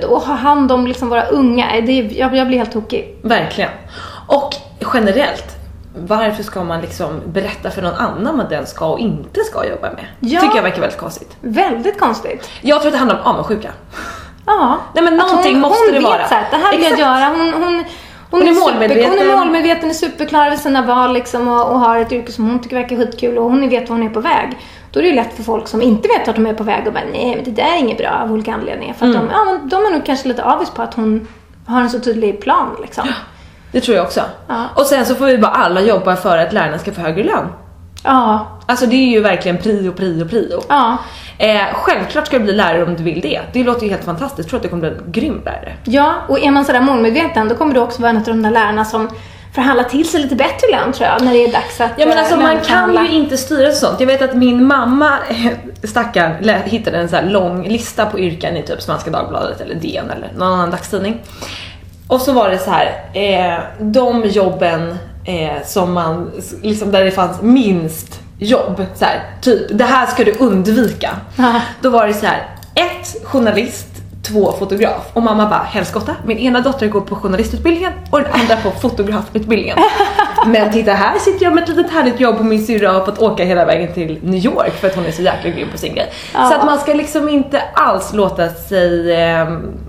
och 0.08 0.20
ha 0.20 0.34
hand 0.34 0.72
om 0.72 0.86
liksom 0.86 1.08
våra 1.08 1.26
unga, 1.26 1.66
det 1.80 1.92
är, 2.00 2.18
jag, 2.18 2.36
jag 2.36 2.46
blir 2.46 2.58
helt 2.58 2.72
tokig. 2.72 3.16
Verkligen. 3.22 3.70
Och 4.26 4.50
generellt, 4.94 5.53
varför 5.96 6.42
ska 6.42 6.64
man 6.64 6.80
liksom 6.80 7.20
berätta 7.26 7.70
för 7.70 7.82
någon 7.82 7.94
annan 7.94 8.36
vad 8.38 8.50
den 8.50 8.66
ska 8.66 8.86
och 8.86 8.98
inte 8.98 9.40
ska 9.40 9.66
jobba 9.68 9.90
med? 9.92 10.06
Ja. 10.20 10.40
Tycker 10.40 10.56
jag 10.56 10.62
verkar 10.62 10.80
väldigt 10.80 10.98
konstigt. 11.00 11.36
Väldigt 11.40 12.00
konstigt. 12.00 12.50
Jag 12.60 12.80
tror 12.80 12.88
att 12.88 12.92
det 12.92 12.98
handlar 12.98 13.20
om 13.20 13.26
avundsjuka. 13.26 13.70
Ja. 14.46 14.78
Nej, 14.94 15.04
men 15.04 15.16
någonting 15.16 15.60
måste 15.60 15.78
hon 15.84 15.92
det 15.92 15.98
vet 15.98 16.04
vara. 16.04 16.28
Så 16.28 16.34
här, 16.34 16.46
det 16.50 16.56
här 16.56 16.70
vill 16.76 16.82
jag 16.82 16.98
göra. 16.98 17.28
Hon, 17.28 17.62
hon, 17.62 17.84
hon, 18.30 18.42
är 18.42 18.46
super- 18.46 18.60
målmedveten. 18.60 19.10
Hon 19.10 19.18
är 19.30 19.36
målmedveten, 19.36 19.90
är 19.90 19.94
superklar 19.94 20.46
över 20.46 20.56
sina 20.56 20.82
val 20.82 21.12
liksom, 21.14 21.48
och, 21.48 21.70
och 21.70 21.80
har 21.80 21.98
ett 21.98 22.12
yrke 22.12 22.32
som 22.32 22.48
hon 22.50 22.58
tycker 22.62 22.76
verkar 22.76 22.96
skitkul 22.96 23.38
och 23.38 23.44
hon 23.44 23.68
vet 23.68 23.88
var 23.88 23.96
hon 23.96 24.06
är 24.06 24.10
på 24.10 24.20
väg. 24.20 24.58
Då 24.90 24.98
är 25.00 25.02
det 25.02 25.08
ju 25.08 25.14
lätt 25.14 25.36
för 25.36 25.42
folk 25.42 25.68
som 25.68 25.82
inte 25.82 26.08
vet 26.08 26.26
vart 26.26 26.36
de 26.36 26.46
är 26.46 26.54
på 26.54 26.64
väg 26.64 26.86
och 26.86 26.92
bara 26.92 27.04
nej 27.12 27.34
men 27.36 27.44
det 27.44 27.62
där 27.62 27.72
är 27.74 27.78
inget 27.78 27.98
bra 27.98 28.10
av 28.24 28.32
olika 28.32 28.54
anledningar. 28.54 28.94
För 28.94 29.06
att 29.06 29.14
Mm. 29.14 29.26
de, 29.26 29.32
ja, 29.32 29.58
de 29.64 29.86
är 29.86 29.90
nog 29.90 30.06
kanske 30.06 30.28
lite 30.28 30.44
avis 30.44 30.70
på 30.70 30.82
att 30.82 30.94
hon 30.94 31.28
har 31.66 31.80
en 31.80 31.90
så 31.90 32.00
tydlig 32.00 32.40
plan 32.40 32.76
liksom. 32.82 33.08
Det 33.74 33.80
tror 33.80 33.96
jag 33.96 34.04
också. 34.06 34.20
Ja. 34.48 34.64
Och 34.74 34.86
sen 34.86 35.06
så 35.06 35.14
får 35.14 35.26
vi 35.26 35.38
bara 35.38 35.52
alla 35.52 35.80
jobba 35.80 36.16
för 36.16 36.38
att 36.38 36.52
lärarna 36.52 36.78
ska 36.78 36.92
få 36.92 37.00
högre 37.00 37.24
lön. 37.24 37.46
Ja, 38.04 38.46
Alltså 38.66 38.86
det 38.86 38.96
är 38.96 39.06
ju 39.10 39.20
verkligen 39.20 39.58
prio, 39.58 39.92
prio, 39.92 40.28
prio. 40.28 40.60
ja. 40.68 40.96
Eh, 41.38 41.60
självklart 41.74 42.26
ska 42.26 42.38
du 42.38 42.44
bli 42.44 42.52
lärare 42.52 42.82
om 42.84 42.96
du 42.96 43.02
vill 43.02 43.20
det. 43.20 43.40
Det 43.52 43.64
låter 43.64 43.82
ju 43.84 43.90
helt 43.90 44.04
fantastiskt. 44.04 44.38
Jag 44.38 44.48
tror 44.48 44.58
att 44.58 44.62
du 44.62 44.68
kommer 44.68 44.90
bli 44.90 44.98
en 45.06 45.12
grym 45.12 45.42
lärare. 45.44 45.74
Ja, 45.84 46.14
och 46.28 46.38
är 46.38 46.50
man 46.50 46.64
sådär 46.64 46.80
målmedveten 46.80 47.48
då 47.48 47.54
kommer 47.54 47.74
du 47.74 47.80
också 47.80 48.02
vara 48.02 48.10
en 48.10 48.16
av 48.16 48.22
de 48.24 48.42
där 48.42 48.50
lärarna 48.50 48.84
som 48.84 49.08
förhandlar 49.54 49.84
till 49.84 50.08
sig 50.08 50.20
lite 50.20 50.34
bättre 50.34 50.66
lön 50.72 50.92
tror 50.92 51.08
jag, 51.08 51.22
när 51.22 51.32
det 51.32 51.44
är 51.44 51.52
dags 51.52 51.80
att 51.80 51.90
Ja 51.96 52.06
men 52.06 52.18
alltså 52.18 52.34
eh, 52.34 52.40
man 52.40 52.60
kan 52.60 52.94
ju 53.04 53.08
inte 53.10 53.36
styra 53.36 53.72
sånt. 53.72 54.00
Jag 54.00 54.06
vet 54.06 54.22
att 54.22 54.34
min 54.36 54.66
mamma, 54.66 55.18
stackaren, 55.84 56.32
lä- 56.40 56.62
hittade 56.64 56.98
en 56.98 57.08
så 57.08 57.16
här 57.16 57.22
lång 57.22 57.68
lista 57.68 58.06
på 58.06 58.18
yrken 58.18 58.56
i 58.56 58.62
typ 58.62 58.82
Svenska 58.82 59.10
Dagbladet 59.10 59.60
eller 59.60 59.74
DN 59.74 60.10
eller 60.10 60.32
någon 60.36 60.52
annan 60.52 60.70
dagstidning. 60.70 61.20
Och 62.08 62.20
så 62.20 62.32
var 62.32 62.50
det 62.50 62.58
så 62.58 62.70
här, 62.70 63.10
eh, 63.12 63.60
de 63.80 64.24
jobben 64.24 64.98
eh, 65.24 65.66
som 65.66 65.92
man, 65.92 66.30
liksom 66.62 66.92
där 66.92 67.04
det 67.04 67.10
fanns 67.10 67.42
minst 67.42 68.20
jobb, 68.38 68.86
så 68.94 69.04
här, 69.04 69.20
typ 69.40 69.78
det 69.78 69.84
här 69.84 70.06
ska 70.06 70.24
du 70.24 70.32
undvika. 70.32 71.16
Då 71.80 71.90
var 71.90 72.06
det 72.06 72.14
så 72.14 72.26
här, 72.26 72.46
ett 72.74 73.16
journalist, 73.24 73.93
två 74.26 74.52
fotograf. 74.52 75.02
Och 75.12 75.22
mamma 75.22 75.46
bara, 75.46 75.62
helskotta, 75.62 76.16
min 76.26 76.38
ena 76.38 76.60
dotter 76.60 76.88
går 76.88 77.00
på 77.00 77.16
journalistutbildningen 77.16 77.92
och 78.10 78.20
den 78.20 78.32
andra 78.32 78.56
på 78.56 78.70
fotografutbildningen. 78.70 79.78
Men 80.46 80.72
titta 80.72 80.92
här 80.92 81.18
sitter 81.18 81.44
jag 81.44 81.54
med 81.54 81.62
ett 81.64 81.68
litet 81.76 81.92
härligt 81.92 82.20
jobb 82.20 82.36
och 82.38 82.44
min 82.44 82.66
syrra 82.66 82.92
har 82.92 83.04
fått 83.04 83.18
åka 83.18 83.44
hela 83.44 83.64
vägen 83.64 83.94
till 83.94 84.18
New 84.22 84.44
York 84.44 84.72
för 84.80 84.86
att 84.86 84.94
hon 84.94 85.06
är 85.06 85.10
så 85.10 85.22
jäkla 85.22 85.50
grym 85.50 85.68
på 85.72 85.78
sin 85.78 85.94
grej. 85.94 86.12
Ja. 86.34 86.48
Så 86.48 86.54
att 86.54 86.64
man 86.66 86.78
ska 86.78 86.94
liksom 86.94 87.28
inte 87.28 87.62
alls 87.74 88.12
låta 88.12 88.48
sig 88.48 89.12
eh, 89.12 89.48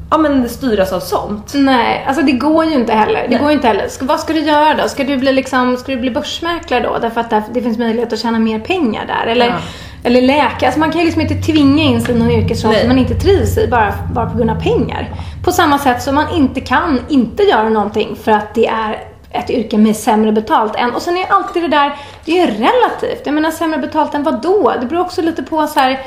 ja, 0.09 0.17
men 0.17 0.49
styras 0.49 0.93
av 0.93 0.99
sånt. 0.99 1.51
Nej, 1.55 2.05
alltså 2.07 2.23
det 2.23 2.31
går 2.31 2.65
ju 2.65 2.73
inte 2.73 2.93
heller. 2.93 3.21
Det 3.21 3.29
Nej. 3.29 3.39
går 3.39 3.49
ju 3.49 3.55
inte 3.55 3.67
heller. 3.67 3.87
Ska, 3.87 4.05
vad 4.05 4.19
ska 4.19 4.33
du 4.33 4.39
göra 4.39 4.73
då? 4.73 4.89
Ska 4.89 5.03
du 5.03 5.17
bli 5.17 5.33
liksom, 5.33 5.77
ska 5.77 5.91
du 5.91 5.97
bli 5.97 6.11
börsmäklare 6.11 6.81
då? 6.83 6.97
Därför 7.01 7.21
att 7.21 7.53
det 7.53 7.61
finns 7.61 7.77
möjlighet 7.77 8.13
att 8.13 8.19
tjäna 8.19 8.39
mer 8.39 8.59
pengar 8.59 9.05
där. 9.05 9.31
Eller, 9.31 9.45
Ja. 9.45 9.55
Eller 10.05 10.21
läkare. 10.21 10.65
Alltså 10.65 10.79
man 10.79 10.91
kan 10.91 10.99
ju 10.99 11.05
liksom 11.05 11.21
inte 11.21 11.35
tvinga 11.35 11.83
in 11.83 12.01
sig 12.01 12.15
i 12.15 12.17
någon 12.17 12.31
yrkesroll 12.31 12.75
som 12.75 12.87
man 12.87 12.97
inte 12.97 13.15
trivs 13.15 13.57
i 13.57 13.67
bara, 13.67 13.93
bara 14.13 14.29
på 14.29 14.37
grund 14.37 14.49
av 14.49 14.61
pengar. 14.61 15.09
På 15.43 15.51
samma 15.51 15.79
sätt 15.79 16.01
som 16.01 16.15
man 16.15 16.33
inte 16.33 16.61
kan 16.61 16.99
inte 17.09 17.43
göra 17.43 17.69
någonting 17.69 18.15
för 18.15 18.31
att 18.31 18.53
det 18.53 18.67
är 18.67 19.03
ett 19.29 19.49
yrke 19.49 19.77
med 19.77 19.95
sämre 19.95 20.31
betalt 20.31 20.75
än. 20.75 20.95
Och 20.95 21.01
sen 21.01 21.15
är 21.17 21.19
ju 21.19 21.25
alltid 21.25 21.63
det 21.63 21.67
där, 21.67 21.95
det 22.25 22.31
är 22.31 22.47
ju 22.47 22.53
relativt. 22.53 23.21
Jag 23.25 23.33
menar 23.33 23.51
sämre 23.51 23.77
betalt 23.77 24.13
än 24.13 24.23
vad 24.23 24.41
då? 24.41 24.73
Det 24.81 24.85
beror 24.85 25.01
också 25.01 25.21
lite 25.21 25.43
på 25.43 25.67
så 25.67 25.79
här. 25.79 25.99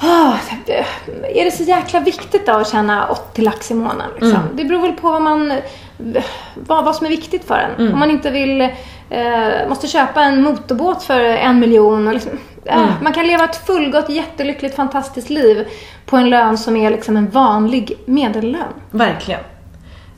Ah, 0.00 0.32
är 1.34 1.44
det 1.44 1.50
så 1.50 1.62
jäkla 1.62 2.00
viktigt 2.00 2.46
då 2.46 2.52
att 2.52 2.70
tjäna 2.70 3.08
80 3.08 3.42
lax 3.42 3.70
i 3.70 3.74
månaden? 3.74 4.10
Liksom? 4.20 4.42
Det 4.54 4.64
beror 4.64 4.82
väl 4.82 4.92
på 4.92 5.10
vad, 5.10 5.22
man, 5.22 5.52
vad, 6.54 6.84
vad 6.84 6.96
som 6.96 7.06
är 7.06 7.10
viktigt 7.10 7.44
för 7.44 7.58
en. 7.58 7.92
Om 7.92 7.98
man 7.98 8.10
inte 8.10 8.30
vill, 8.30 8.68
eh, 9.10 9.68
måste 9.68 9.86
köpa 9.86 10.22
en 10.22 10.42
motorbåt 10.42 11.02
för 11.02 11.20
en 11.20 11.58
miljon. 11.58 12.08
Och 12.08 12.14
liksom, 12.14 12.32
eh, 12.64 12.86
Man 13.02 13.12
kan 13.12 13.26
leva 13.26 13.44
ett 13.44 13.66
fullgott, 13.66 14.08
jättelyckligt, 14.08 14.76
fantastiskt 14.76 15.30
liv 15.30 15.68
på 16.06 16.16
en 16.16 16.30
lön 16.30 16.58
som 16.58 16.76
är 16.76 16.90
liksom 16.90 17.16
en 17.16 17.30
vanlig 17.30 17.98
medellön. 18.06 18.72
Verkligen. 18.90 19.40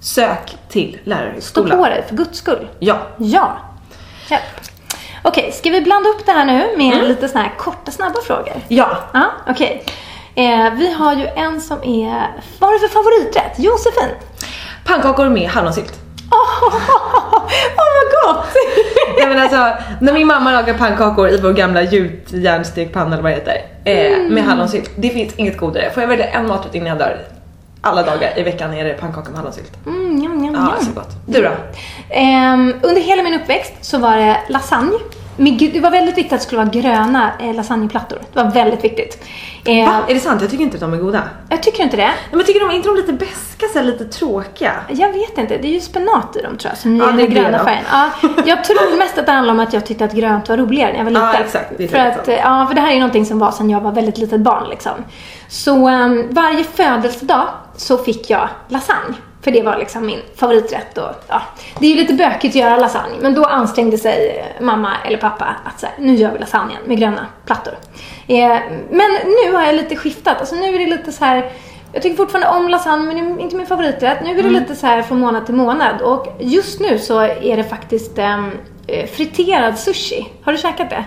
Sök 0.01 0.57
till 0.69 0.93
Stå 1.03 1.11
lärarhögskolan. 1.11 1.79
på 1.79 1.85
dig, 1.85 2.05
för 2.09 2.17
guds 2.17 2.39
skull. 2.39 2.69
Ja. 2.79 2.99
Ja. 3.19 3.57
Hjälp. 4.29 4.43
Okej, 5.23 5.53
ska 5.53 5.71
vi 5.71 5.81
blanda 5.81 6.09
upp 6.09 6.27
det 6.27 6.33
här 6.33 6.45
nu 6.45 6.77
med 6.77 7.09
lite 7.09 7.29
såna 7.29 7.45
här 7.45 7.53
korta, 7.59 7.91
snabba 7.91 8.21
frågor? 8.27 8.53
Ja. 8.69 8.99
Ja, 9.13 9.25
okej. 9.49 9.85
Eh, 10.35 10.75
vi 10.75 10.93
har 10.93 11.15
ju 11.15 11.27
en 11.27 11.61
som 11.61 11.79
är... 11.83 12.27
Vad 12.59 12.71
har 12.71 12.79
du 12.79 12.89
för 12.89 12.89
favoriträtt? 12.89 13.59
Josefin? 13.59 14.09
Pannkakor 14.85 15.29
med 15.29 15.49
hallonsylt. 15.51 16.01
Åh, 17.77 17.89
vad 17.97 18.35
gott! 18.37 18.47
Nej 19.19 19.29
men 19.29 19.39
alltså, 19.39 19.83
när 20.01 20.13
min 20.13 20.27
mamma 20.27 20.53
lagar 20.53 20.75
pannkakor 20.75 21.29
i 21.29 21.41
vår 21.41 21.53
gamla 21.53 21.83
gjutjärnstekpanna 21.83 23.13
eller 23.13 23.23
vad 23.23 23.33
det 23.33 23.37
heter, 23.37 23.63
eh, 23.85 24.31
med 24.31 24.45
hallonsylt. 24.45 24.91
Det 24.97 25.09
finns 25.11 25.35
inget 25.37 25.57
godare. 25.59 25.91
Får 25.91 26.03
jag 26.03 26.09
välja 26.09 26.27
en 26.27 26.47
maträtt 26.47 26.75
innan 26.75 26.89
jag 26.89 26.99
dör? 26.99 27.19
Alla 27.83 28.03
dagar 28.03 28.33
i 28.39 28.43
veckan 28.43 28.75
är 28.75 28.85
det 28.85 28.95
pannkakor 28.95 29.31
med 29.31 29.39
hallonsylt. 29.39 29.73
Mm, 29.87 30.15
njam, 30.17 30.37
njam, 30.39 30.55
Ja, 30.55 30.61
njam. 30.61 30.85
så 30.85 30.93
gott. 30.93 31.11
Du 31.27 31.43
då? 31.43 31.51
Ehm, 32.11 32.75
under 32.83 33.01
hela 33.03 33.23
min 33.23 33.41
uppväxt 33.41 33.73
så 33.81 33.99
var 33.99 34.17
det 34.17 34.37
lasagne. 34.49 34.99
Men 35.37 35.59
gud, 35.59 35.73
det 35.73 35.81
var 35.81 35.91
väldigt 35.91 36.19
viktigt 36.19 36.33
att 36.33 36.41
det 36.41 36.47
skulle 36.47 36.59
vara 36.65 36.71
gröna 36.71 37.31
eh, 37.41 37.55
lasagneplattor. 37.55 38.19
Det 38.33 38.43
var 38.43 38.51
väldigt 38.51 38.85
viktigt. 38.85 39.25
Eh, 39.65 39.87
Va? 39.87 40.01
Är 40.09 40.15
det 40.15 40.21
sant? 40.21 40.41
Jag 40.43 40.51
tycker 40.51 40.65
inte 40.65 40.77
att 40.77 40.81
de 40.81 40.93
är 40.93 40.97
goda. 40.97 41.23
Jag 41.49 41.63
tycker 41.63 41.83
inte 41.83 41.97
det. 41.97 42.03
Nej, 42.03 42.15
men 42.31 42.45
tycker 42.45 42.61
de, 42.61 42.71
inte 42.71 42.89
de 42.89 42.97
lite 42.97 43.13
beska 43.13 43.67
så 43.73 43.79
här, 43.79 43.85
lite 43.87 44.05
tråkiga? 44.05 44.73
Jag 44.89 45.13
vet 45.13 45.39
inte, 45.39 45.59
det 45.59 45.69
är 45.69 45.73
ju 45.73 45.81
spenat 45.81 46.37
i 46.37 46.43
dem 46.43 46.57
tror 46.57 46.71
jag 46.73 46.79
som 46.79 46.97
ger 46.97 47.03
Ja, 47.03 47.07
den 47.07 47.17
det 47.17 47.27
gröna 47.27 47.65
färgen. 47.65 47.85
Ja, 47.93 48.11
jag 48.47 48.65
tror 48.65 48.99
mest 48.99 49.19
att 49.19 49.27
det 49.27 49.33
handlar 49.33 49.55
om 49.55 49.61
att 49.61 49.73
jag 49.73 49.87
tyckte 49.87 50.05
att 50.05 50.13
grönt 50.13 50.49
var 50.49 50.57
roligare 50.57 50.93
när 50.93 50.99
jag 50.99 51.05
var 51.05 51.11
liten. 51.11 51.29
Ja, 51.35 51.39
exakt. 51.39 51.73
Det 51.79 51.85
är 51.85 51.89
för, 51.89 51.99
att, 51.99 52.29
eh, 52.29 52.35
ja, 52.35 52.67
för 52.69 52.75
det 52.75 52.81
här 52.81 52.89
är 52.89 52.95
ju 52.95 53.01
någonting 53.01 53.27
som 53.27 53.39
var 53.39 53.51
sedan 53.51 53.71
jag 53.71 53.81
var 53.81 53.93
väldigt 53.93 54.19
litet 54.19 54.41
barn 54.41 54.69
liksom. 54.71 54.93
Så 55.49 55.89
um, 55.89 56.27
varje 56.31 56.65
födelsedag 56.65 57.49
så 57.77 57.99
fick 57.99 58.31
jag 58.31 58.49
lasagne. 58.69 59.15
För 59.43 59.51
det 59.51 59.63
var 59.63 59.77
liksom 59.79 60.07
min 60.07 60.21
favoriträtt 60.37 60.99
och 60.99 61.11
ja. 61.29 61.43
Det 61.79 61.87
är 61.87 61.91
ju 61.91 61.97
lite 61.97 62.15
bökigt 62.15 62.53
att 62.53 62.61
göra 62.61 62.77
lasagne 62.77 63.15
men 63.21 63.35
då 63.35 63.45
ansträngde 63.45 63.99
sig 63.99 64.39
eh, 64.59 64.65
mamma 64.65 64.93
eller 65.07 65.19
pappa 65.19 65.57
att 65.65 65.81
säga 65.81 65.93
nu 65.99 66.15
gör 66.15 66.33
vi 66.33 66.39
lasagnen 66.39 66.77
med 66.87 66.99
gröna 66.99 67.27
plattor. 67.47 67.75
Eh, 68.27 68.59
men 68.91 69.11
nu 69.45 69.53
har 69.53 69.63
jag 69.63 69.75
lite 69.75 69.97
skiftat, 69.97 70.41
alltså 70.41 70.55
nu 70.55 70.75
är 70.75 70.79
det 70.79 70.87
lite 70.87 71.13
så 71.13 71.25
här 71.25 71.53
jag 71.93 72.03
tycker 72.03 72.17
fortfarande 72.17 72.49
om 72.49 72.69
lasagne 72.69 73.05
men 73.05 73.17
det 73.37 73.43
är 73.43 73.45
inte 73.45 73.57
min 73.57 73.67
favoriträtt. 73.67 74.19
Nu 74.25 74.31
är 74.31 74.35
det 74.35 74.41
Mm. 74.41 74.53
lite 74.63 74.77
så 74.77 74.87
här 74.87 75.03
från 75.03 75.19
månad 75.21 75.47
till 75.47 75.55
månad 75.55 76.01
och 76.03 76.27
just 76.41 76.81
nu 76.81 76.99
så 76.99 77.21
är 77.21 77.57
det 77.57 77.65
faktiskt 77.65 78.19
eh, 78.19 78.47
friterad 79.13 79.79
sushi. 79.79 80.27
Har 80.45 80.53
du 80.53 80.59
käkat 80.59 80.91
det? 80.91 81.05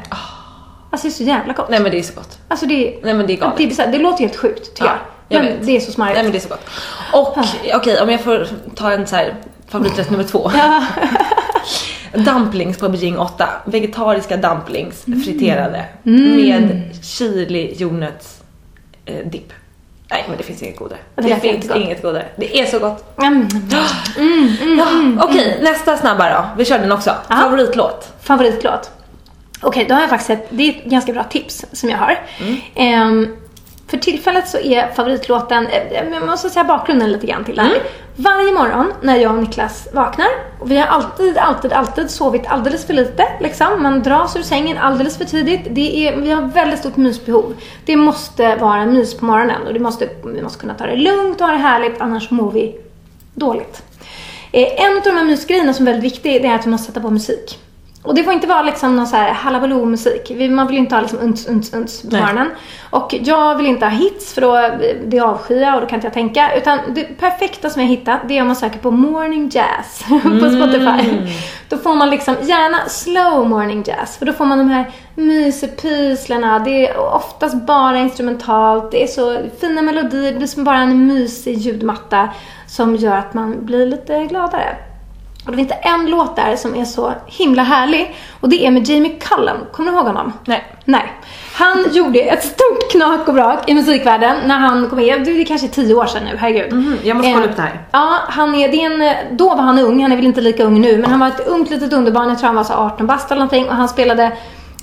Alltså 0.91 1.07
det 1.07 1.11
är 1.11 1.15
så 1.15 1.23
jävla 1.23 1.53
gott. 1.53 1.69
Nej 1.69 1.79
men 1.79 1.91
det 1.91 1.99
är 1.99 2.03
så 2.03 2.13
gott. 2.15 2.37
Alltså 2.47 2.65
det 2.65 2.87
är, 2.97 2.99
Nej 3.05 3.13
men 3.13 3.27
det 3.27 3.33
är 3.33 3.37
galet. 3.37 3.57
det, 3.57 3.79
är 3.79 3.87
det 3.91 3.97
låter 3.97 4.19
helt 4.19 4.35
sjukt 4.35 4.65
tycker 4.75 4.85
Ja, 4.85 4.91
jag. 4.91 4.99
Men 5.33 5.45
vet. 5.45 5.65
det 5.65 5.75
är 5.75 5.79
så 5.79 5.91
smarrigt. 5.91 6.15
Nej 6.15 6.23
men 6.23 6.31
det 6.31 6.37
är 6.37 6.41
så 6.41 6.49
gott. 6.49 6.65
Och 7.13 7.37
okej, 7.75 8.01
om 8.01 8.09
jag 8.09 8.21
får 8.21 8.47
ta 8.75 8.91
en 8.91 9.07
så 9.07 9.15
här 9.15 9.35
favoriträtt 9.67 10.09
nummer 10.11 10.23
två. 10.23 10.51
dumplings 12.13 12.77
på 12.77 12.89
Beijing 12.89 13.19
8. 13.19 13.49
Vegetariska 13.65 14.37
dumplings, 14.37 15.07
Mm. 15.07 15.21
friterade. 15.21 15.85
Med 16.03 16.89
chili 17.03 17.73
jordnöts 17.77 18.41
eh. 19.05 19.15
Nej 20.09 20.25
men 20.27 20.37
det 20.37 20.43
finns 20.43 20.63
inget 20.63 20.77
godare. 20.77 20.99
Det 21.15 21.21
Det, 21.21 21.39
finns 21.39 21.71
inget 21.75 22.01
godare. 22.01 22.25
Det 22.35 22.59
är 22.59 22.65
så 22.65 22.79
gott. 22.79 23.17
Mm. 23.17 23.47
Ja, 24.77 25.23
Okej, 25.23 25.59
nästa 25.61 25.97
snabba 25.97 26.29
då. 26.29 26.45
Vi 26.57 26.65
kör 26.65 26.79
den 26.79 26.91
också. 26.91 27.15
Favoritlåt. 27.29 28.13
Favoritlåt? 28.21 28.91
Okej, 29.61 29.85
då 29.89 29.93
har 29.93 30.01
jag 30.01 30.09
faktiskt 30.09 30.29
ett, 30.29 30.47
det 30.49 30.63
är 30.63 30.69
ett 30.69 30.83
ganska 30.85 31.13
bra 31.13 31.23
tips 31.23 31.65
som 31.71 31.89
jag 31.89 31.97
har. 31.97 32.19
Mm. 32.77 33.35
För 33.93 33.97
tillfället 33.97 34.47
så 34.47 34.57
är 34.57 34.87
favoritlåten, 34.87 35.67
eh, 35.67 36.03
jag 36.11 36.25
måste 36.25 36.49
säga 36.49 36.63
bakgrunden 36.63 37.11
lite 37.11 37.27
grann 37.27 37.45
till 37.45 37.55
det 37.55 37.61
här. 37.61 37.69
Mm. 37.69 37.81
Varje 38.15 38.51
morgon 38.51 38.93
när 39.01 39.15
jag 39.15 39.31
och 39.31 39.43
Niklas 39.43 39.87
vaknar, 39.93 40.27
och 40.59 40.71
vi 40.71 40.77
har 40.77 40.87
alltid, 40.87 41.37
alltid, 41.37 41.73
alltid 41.73 42.09
sovit 42.09 42.47
alldeles 42.47 42.85
för 42.85 42.93
lite. 42.93 43.27
Liksom. 43.39 43.83
Man 43.83 44.03
dras 44.03 44.35
ur 44.35 44.41
sängen 44.41 44.77
alldeles 44.77 45.17
för 45.17 45.25
tidigt. 45.25 45.61
Det 45.69 46.07
är, 46.07 46.17
vi 46.17 46.31
har 46.31 46.41
väldigt 46.41 46.79
stort 46.79 46.97
mysbehov. 46.97 47.55
Det 47.85 47.95
måste 47.95 48.55
vara 48.55 48.85
mys 48.85 49.17
på 49.17 49.25
morgonen 49.25 49.67
och 49.67 49.73
det 49.73 49.79
måste, 49.79 50.09
vi 50.25 50.41
måste 50.41 50.59
kunna 50.59 50.73
ta 50.73 50.85
det 50.85 50.95
lugnt 50.95 51.41
och 51.41 51.47
ha 51.47 51.53
det 51.53 51.59
härligt, 51.59 52.01
annars 52.01 52.31
mår 52.31 52.51
vi 52.51 52.75
dåligt. 53.33 53.83
Eh, 54.51 54.85
en 54.85 54.97
av 54.97 55.03
de 55.03 55.09
här 55.09 55.25
mysgrejerna 55.25 55.73
som 55.73 55.87
är 55.87 55.91
väldigt 55.91 56.11
viktig, 56.11 56.41
det 56.41 56.47
är 56.47 56.55
att 56.55 56.65
vi 56.65 56.69
måste 56.69 56.87
sätta 56.87 57.01
på 57.01 57.09
musik. 57.09 57.59
Och 58.03 58.15
det 58.15 58.23
får 58.23 58.33
inte 58.33 58.47
vara 58.47 58.61
liksom 58.61 58.95
någon 58.95 59.07
så 59.07 59.15
här 59.15 59.31
halabaloo 59.31 59.85
musik. 59.85 60.31
Vi- 60.35 60.49
Man 60.49 60.67
vill 60.67 60.75
ju 60.75 60.79
inte 60.81 60.95
ha 60.95 61.01
liksom 61.01 61.19
uns, 61.19 61.47
uns, 61.47 61.73
uns 61.73 62.01
på 62.01 62.15
morgonen. 62.21 62.49
Och 62.89 63.15
jag 63.21 63.55
vill 63.55 63.65
inte 63.65 63.85
ha 63.85 63.91
hits 63.91 64.33
för 64.33 64.41
då, 64.41 64.69
det 65.07 65.19
avskyr 65.19 65.61
jag 65.61 65.75
och 65.75 65.81
då 65.81 65.87
kan 65.87 65.95
inte 65.97 66.07
jag 66.07 66.13
tänka. 66.13 66.55
Utan 66.57 66.79
det 66.95 67.03
perfekta 67.03 67.69
som 67.69 67.81
jag 67.81 67.89
hittat, 67.89 68.19
det 68.27 68.37
är 68.37 68.41
om 68.41 68.47
man 68.47 68.55
söker 68.55 68.79
på 68.79 68.91
morning 68.91 69.49
jazz 69.53 70.03
på 70.23 70.49
Spotify. 70.49 71.21
Då 71.69 71.77
får 71.77 71.95
man 71.95 72.09
liksom 72.09 72.35
gärna 72.41 72.77
slow 72.87 73.49
morning 73.49 73.83
jazz. 73.87 74.17
För 74.17 74.25
då 74.25 74.33
får 74.33 74.45
man 74.45 74.57
de 74.57 74.69
här 74.69 74.91
mysepyslarna. 75.15 76.59
Det 76.59 76.87
är 76.89 76.97
oftast 77.15 77.55
bara 77.65 77.97
instrumentalt. 77.97 78.91
Det 78.91 79.03
är 79.03 79.07
så 79.07 79.37
fina 79.61 79.81
melodier. 79.81 80.31
Det 80.31 80.37
blir 80.37 80.47
som 80.47 80.63
bara 80.63 80.77
en 80.77 81.07
mysig 81.07 81.57
ljudmatta 81.57 82.29
som 82.67 82.95
gör 82.95 83.15
att 83.17 83.33
man 83.33 83.65
blir 83.65 83.85
lite 83.85 84.23
gladare. 84.25 84.75
Och 85.45 85.51
det 85.51 85.57
finns 85.57 85.71
inte 85.71 85.87
en 85.89 86.05
låt 86.05 86.35
där 86.35 86.55
som 86.55 86.75
är 86.75 86.85
så 86.85 87.13
himla 87.25 87.63
härlig. 87.63 88.15
Och 88.39 88.49
det 88.49 88.65
är 88.65 88.71
med 88.71 88.89
Jamie 88.89 89.19
Cullum. 89.19 89.57
Kommer 89.71 89.91
du 89.91 89.97
ihåg 89.97 90.05
honom? 90.05 90.33
Nej. 90.45 90.63
Nej. 90.85 91.13
Han 91.55 91.85
gjorde 91.91 92.19
ett 92.19 92.43
stort 92.43 92.91
knak 92.91 93.27
och 93.27 93.33
brak 93.33 93.69
i 93.69 93.73
musikvärlden 93.73 94.35
när 94.45 94.57
han 94.59 94.89
kom 94.89 94.97
med. 94.99 95.25
Det 95.25 95.41
är 95.41 95.45
kanske 95.45 95.67
tio 95.67 95.95
år 95.95 96.05
sedan 96.05 96.23
nu, 96.23 96.37
herregud. 96.37 96.73
Mhm, 96.73 96.97
jag 97.03 97.17
måste 97.17 97.31
kolla 97.31 97.45
Eh, 97.45 97.49
upp 97.49 97.55
det 97.55 97.61
här. 97.61 97.81
Ja, 97.91 98.17
han 98.27 98.55
är, 98.55 98.69
det 98.69 98.77
är 98.83 98.91
en, 98.91 99.37
då 99.37 99.49
var 99.49 99.63
han 99.63 99.79
ung, 99.79 100.01
han 100.01 100.11
är 100.11 100.15
väl 100.15 100.25
inte 100.25 100.41
lika 100.41 100.63
ung 100.63 100.81
nu, 100.81 100.97
men 100.97 101.11
han 101.11 101.19
var 101.19 101.27
ett 101.27 101.47
ungt 101.47 101.69
litet 101.69 101.93
underbarn, 101.93 102.29
jag 102.29 102.39
tror 102.39 102.47
han 102.47 102.55
var 102.55 102.63
så 102.63 102.73
18 102.73 103.07
bast 103.07 103.31
eller 103.31 103.39
någonting 103.39 103.69
och 103.69 103.75
han 103.75 103.89
spelade 103.89 104.31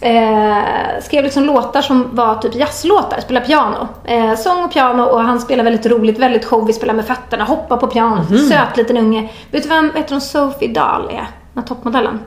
Eh, 0.01 1.03
skrev 1.03 1.25
liksom 1.25 1.45
låtar 1.45 1.83
som 1.83 2.09
var 2.13 2.35
typ 2.35 2.55
jazzlåtar, 2.55 3.21
spelade 3.21 3.47
piano. 3.47 3.89
Eh, 4.05 4.35
sång 4.35 4.65
och 4.65 4.73
piano 4.73 5.03
och 5.03 5.21
han 5.23 5.41
spelar 5.41 5.65
väldigt 5.65 5.87
roligt, 5.87 6.19
väldigt 6.19 6.45
showig, 6.45 6.75
spelar 6.75 6.95
med 6.95 7.07
fötterna, 7.07 7.45
hoppar 7.45 7.77
på 7.77 7.87
pianot. 7.87 8.31
Mhm. 8.31 8.39
Söt 8.39 8.77
liten 8.77 8.97
unge. 8.97 9.31
Vet 9.51 9.63
du 9.63 9.69
vem 9.69 9.93
heter 9.95 10.11
hon 10.11 10.21
Sophie 10.21 10.69
Dahl 10.69 11.05
är? 11.05 11.11
Den 11.11 11.27
här 11.55 11.63
toppmodellen. 11.63 12.19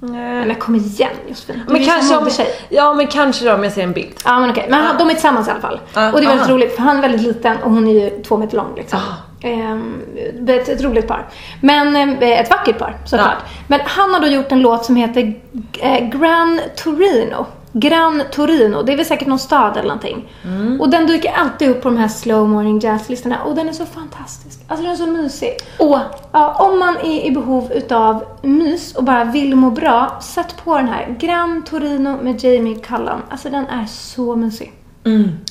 Nej 0.00 0.46
men 0.46 0.54
kom 0.54 0.74
igen 0.74 1.10
Josefin. 1.28 1.62
Du 1.66 1.72
Men 1.72 1.84
kanske 1.84 2.16
om, 2.16 2.30
tjej. 2.30 2.48
ja 2.68 2.94
men 2.94 3.06
kanske 3.06 3.44
då 3.44 3.54
om 3.54 3.64
jag 3.64 3.72
ser 3.72 3.82
en 3.82 3.92
bild. 3.92 4.12
Ja 4.24 4.40
men 4.40 4.50
okej, 4.50 4.66
men 4.70 4.84
han, 4.84 4.96
de 4.98 5.08
är 5.08 5.12
tillsammans 5.12 5.48
i 5.48 5.50
alla 5.50 5.60
fall. 5.60 5.80
Ja, 5.94 6.12
och 6.12 6.20
det 6.20 6.26
är 6.26 6.28
väldigt 6.28 6.46
aha. 6.46 6.54
roligt 6.54 6.76
för 6.76 6.82
han 6.82 6.96
är 6.96 7.02
väldigt 7.02 7.20
liten 7.22 7.56
och 7.62 7.70
hon 7.70 7.88
är 7.88 7.92
ju 7.92 8.22
två 8.22 8.36
meter 8.36 8.56
lång 8.56 8.74
liksom. 8.76 8.98
Ehm, 9.44 10.02
ett, 10.48 10.68
ett 10.68 10.82
roligt 10.82 11.08
par. 11.08 11.26
Men 11.60 11.96
eh, 11.96 12.40
ett 12.40 12.50
vackert 12.50 12.78
par 12.78 12.96
såklart. 13.04 13.36
Men 13.66 13.80
han 13.84 14.14
har 14.14 14.20
då 14.20 14.26
gjort 14.26 14.52
en 14.52 14.60
låt 14.60 14.84
som 14.84 14.96
heter 14.96 15.34
eh, 15.80 16.08
Gran 16.08 16.60
Torino. 16.76 17.46
Gran 17.72 18.22
Torino, 18.32 18.82
det 18.82 18.92
är 18.92 18.96
väl 18.96 19.06
säkert 19.06 19.28
någon 19.28 19.38
stad 19.38 19.76
eller 19.76 19.88
någonting. 19.88 20.32
Mm. 20.44 20.80
Och 20.80 20.90
den 20.90 21.06
dyker 21.06 21.32
alltid 21.32 21.70
upp 21.70 21.82
på 21.82 21.88
de 21.88 21.96
här 21.96 22.08
slow 22.08 22.48
morning 22.48 22.78
jazz-listorna 22.78 23.42
och 23.44 23.54
den 23.54 23.68
är 23.68 23.72
så 23.72 23.86
fantastisk. 23.86 24.60
Alltså 24.68 24.84
den 24.84 24.92
är 24.92 24.96
så 24.96 25.06
mysig. 25.06 25.50
Och 25.78 25.98
ja, 26.32 26.54
om 26.54 26.78
man 26.78 26.96
är 26.96 27.24
i 27.24 27.30
behov 27.30 27.72
utav 27.72 28.24
mys 28.42 28.94
och 28.94 29.04
bara 29.04 29.24
vill 29.24 29.56
må 29.56 29.70
bra, 29.70 30.18
sätt 30.20 30.56
på 30.64 30.76
den 30.76 30.88
här. 30.88 31.16
Gran 31.18 31.62
Torino 31.62 32.22
med 32.22 32.44
Jamie 32.44 32.78
Cullum. 32.78 33.20
Alltså 33.30 33.50
den 33.50 33.66
är 33.66 33.86
så 33.86 34.36
mysig. 34.36 34.72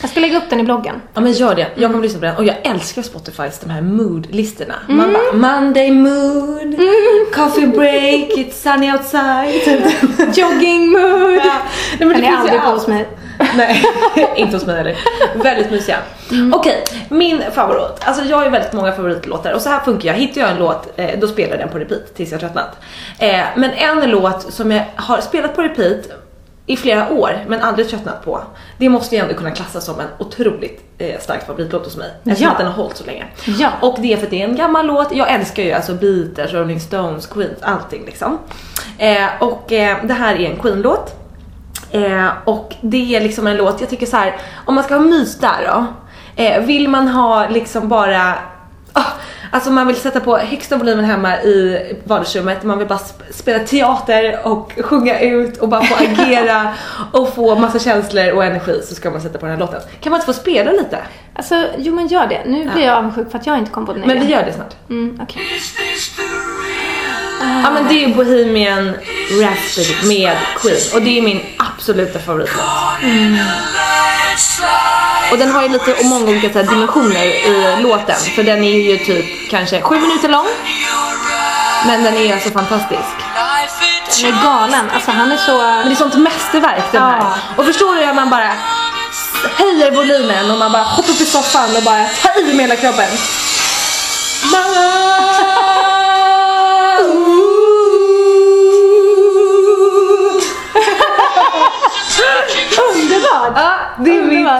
Jag 0.01 0.09
ska 0.09 0.19
lägga 0.19 0.37
upp 0.37 0.49
den 0.49 0.59
i 0.59 0.63
bloggen. 0.63 1.01
Ja 1.13 1.21
men 1.21 1.31
gör 1.31 1.55
det, 1.55 1.67
jag 1.75 1.91
kommer 1.91 2.03
lyssna 2.03 2.19
på 2.19 2.25
den 2.25 2.35
och 2.35 2.43
jag 2.43 2.55
älskar 2.63 3.01
Spotifys 3.01 3.59
de 3.59 3.69
här 3.69 3.81
mood-listorna. 3.81 4.73
Man 4.87 5.13
bara 5.13 5.33
Monday 5.33 5.91
mood, 5.91 6.75
coffee 7.33 7.67
break, 7.67 8.29
it's 8.29 8.51
sunny 8.51 8.91
outside. 8.91 9.91
Jogging 10.37 10.89
mood. 10.91 11.41
Ja, 11.45 11.53
nej, 11.99 12.07
men 12.07 12.09
det 12.09 12.13
Den 12.13 12.23
är 12.23 12.29
finns 12.29 12.31
ju 12.31 12.37
aldrig 12.37 12.61
på 12.61 12.67
hos 12.69 12.87
mig. 12.87 13.07
Nej, 13.55 13.83
inte 14.35 14.55
hos 14.55 14.65
mig 14.65 14.75
heller. 14.75 14.97
Väldigt 15.35 15.71
mysiga. 15.71 15.97
Okej, 16.53 16.83
min 17.09 17.43
favorit. 17.51 18.01
Alltså 18.05 18.23
jag 18.23 18.37
har 18.37 18.43
ju 18.43 18.49
väldigt 18.49 18.73
många 18.73 18.91
favoritlåtar 18.91 19.53
och 19.53 19.61
så 19.61 19.69
här 19.69 19.79
funkar 19.79 20.07
jag. 20.07 20.15
Hittar 20.15 20.41
jag 20.41 20.51
en 20.51 20.57
låt, 20.57 20.93
eh, 20.99 21.19
då 21.19 21.27
spelar 21.27 21.49
jag 21.49 21.59
den 21.59 21.69
på 21.69 21.79
repeat 21.79 22.15
tills 22.15 22.31
jag 22.31 22.39
tröttnat. 22.39 22.77
Eh, 23.19 23.41
men 23.55 23.71
en 23.71 24.09
låt 24.09 24.53
som 24.53 24.71
jag 24.71 24.83
har 24.95 25.21
spelat 25.21 25.55
på 25.55 25.61
repeat 25.61 26.22
i 26.65 26.77
flera 26.77 27.09
år 27.09 27.37
men 27.47 27.61
aldrig 27.61 27.89
tröttnat 27.89 28.25
på. 28.25 28.41
Det 28.77 28.89
måste 28.89 29.15
jag 29.15 29.23
ändå 29.23 29.37
kunna 29.37 29.51
klassa 29.51 29.81
som 29.81 29.99
en 29.99 30.07
otroligt 30.19 30.83
eh, 30.97 31.19
stark 31.19 31.45
favoritlåt 31.47 31.85
hos 31.85 31.97
mig. 31.97 32.11
Eftersom 32.25 32.43
Ja. 32.43 32.51
att 32.51 32.57
den 32.57 32.67
har 32.67 32.73
hållit 32.73 32.97
så 32.97 33.05
länge. 33.05 33.25
Ja. 33.45 33.69
Och 33.81 33.97
det 34.01 34.13
är 34.13 34.17
för 34.17 34.23
att 34.25 34.29
det 34.31 34.41
är 34.41 34.47
en 34.47 34.55
gammal 34.55 34.85
låt. 34.85 35.15
Jag 35.15 35.31
älskar 35.31 35.63
ju 35.63 35.71
alltså 35.71 35.93
Beatles, 35.93 36.53
Rolling 36.53 36.79
Stones, 36.79 37.25
Queens, 37.27 37.61
allting 37.61 38.05
liksom. 38.05 38.39
Eh, 38.97 39.25
och 39.39 39.71
eh, 39.71 39.97
det 40.05 40.13
här 40.13 40.35
är 40.35 40.49
en 40.51 40.57
Queen-låt. 40.59 41.13
Eh, 41.91 42.27
och 42.45 42.73
det 42.81 43.15
är 43.15 43.21
liksom 43.21 43.47
en 43.47 43.57
låt, 43.57 43.81
jag 43.81 43.89
tycker 43.89 44.05
så 44.05 44.17
här, 44.17 44.35
om 44.65 44.75
man 44.75 44.83
ska 44.83 44.93
ha 44.95 45.01
mys 45.01 45.39
där 45.39 45.67
då. 45.67 45.85
Eh, 46.43 46.61
vill 46.63 46.87
man 46.89 47.07
ha 47.07 47.47
liksom 47.49 47.89
bara, 47.89 48.33
ah, 48.93 49.03
alltså 49.53 49.71
man 49.71 49.87
vill 49.87 49.95
sätta 49.95 50.19
på 50.19 50.37
högsta 50.37 50.77
volymen 50.77 51.05
hemma 51.05 51.41
i 51.41 51.79
vardagsrummet, 52.03 52.63
man 52.63 52.77
vill 52.77 52.87
bara 52.87 52.99
sp- 52.99 53.31
spela 53.33 53.59
teater 53.59 54.39
och 54.47 54.71
sjunga 54.81 55.19
ut 55.19 55.57
och 55.57 55.69
bara 55.69 55.83
få 55.83 55.95
agera 56.03 56.73
och 57.11 57.35
få 57.35 57.55
massa 57.55 57.79
känslor 57.79 58.31
och 58.31 58.43
energi 58.45 58.81
så 58.85 58.95
ska 58.95 59.11
man 59.11 59.21
sätta 59.21 59.37
på 59.39 59.45
den 59.45 59.53
här 59.55 59.59
låten. 59.59 59.81
Kan 60.01 60.11
man 60.11 60.17
inte 60.17 60.25
få 60.33 60.39
spela 60.41 60.71
lite? 60.71 60.97
Alltså, 61.35 61.65
jo 61.77 61.95
men 61.95 62.07
gör 62.07 62.27
det. 62.27 62.41
Nu 62.45 62.69
blir 62.69 62.83
jag 62.85 62.97
avundsjuk 62.97 63.31
för 63.31 63.37
att 63.39 63.47
jag 63.47 63.57
inte 63.57 63.71
kom 63.71 63.85
på 63.85 63.93
den 63.93 64.01
Men 64.01 64.19
vi 64.19 64.25
gör 64.31 64.43
det 64.45 64.53
snart. 64.53 64.75
Mm, 64.89 65.19
okej. 65.23 65.41
Ja 67.63 67.71
men 67.73 67.87
det 67.87 68.03
är 68.03 68.07
ju 68.07 68.13
Bohemian 68.15 68.93
Rhapsody 69.41 70.07
med 70.17 70.37
Queen 70.57 70.77
och 70.95 71.01
det 71.01 71.17
är 71.17 71.21
min 71.21 71.39
absoluta 71.75 72.19
favoritlåt. 72.19 72.65
Och 75.31 75.37
den 75.37 75.51
har 75.51 75.63
ju 75.63 75.69
lite 75.69 75.93
och 75.93 76.05
många 76.05 76.31
olika 76.31 76.59
här, 76.59 76.63
dimensioner 76.63 77.23
i 77.23 77.81
låten 77.81 78.15
för 78.35 78.43
den 78.43 78.63
är 78.63 78.79
ju 78.79 78.97
typ 78.97 79.49
kanske 79.49 79.81
sju 79.81 79.99
minuter 79.99 80.29
lång. 80.29 80.47
Men 81.85 82.03
den 82.03 82.13
är 82.17 82.33
alltså 82.33 82.49
fantastisk. 82.49 83.15
Den 84.21 84.33
är 84.33 84.43
galen. 84.43 84.89
Alltså 84.93 85.11
han 85.11 85.31
är 85.31 85.37
så... 85.37 85.57
Men 85.57 85.85
det 85.85 85.91
är 85.91 85.95
sånt 85.95 86.15
mästerverk 86.15 86.91
den 86.91 87.01
här. 87.01 87.19
Ja. 87.19 87.33
Och 87.55 87.65
förstår 87.65 87.95
du 87.95 88.05
hur 88.05 88.13
man 88.13 88.29
bara 88.29 88.51
höjer 89.57 89.91
volymen 89.91 90.51
och 90.51 90.57
man 90.57 90.71
bara 90.71 90.83
hoppar 90.83 91.09
upp 91.09 91.21
i 91.21 91.25
soffan 91.25 91.75
och 91.75 91.83
bara 91.83 92.05
tar 92.05 92.39
i 92.39 92.53
med 92.53 92.55
hela 92.55 92.75
kroppen. 92.75 93.09
Underbart! 94.43 95.69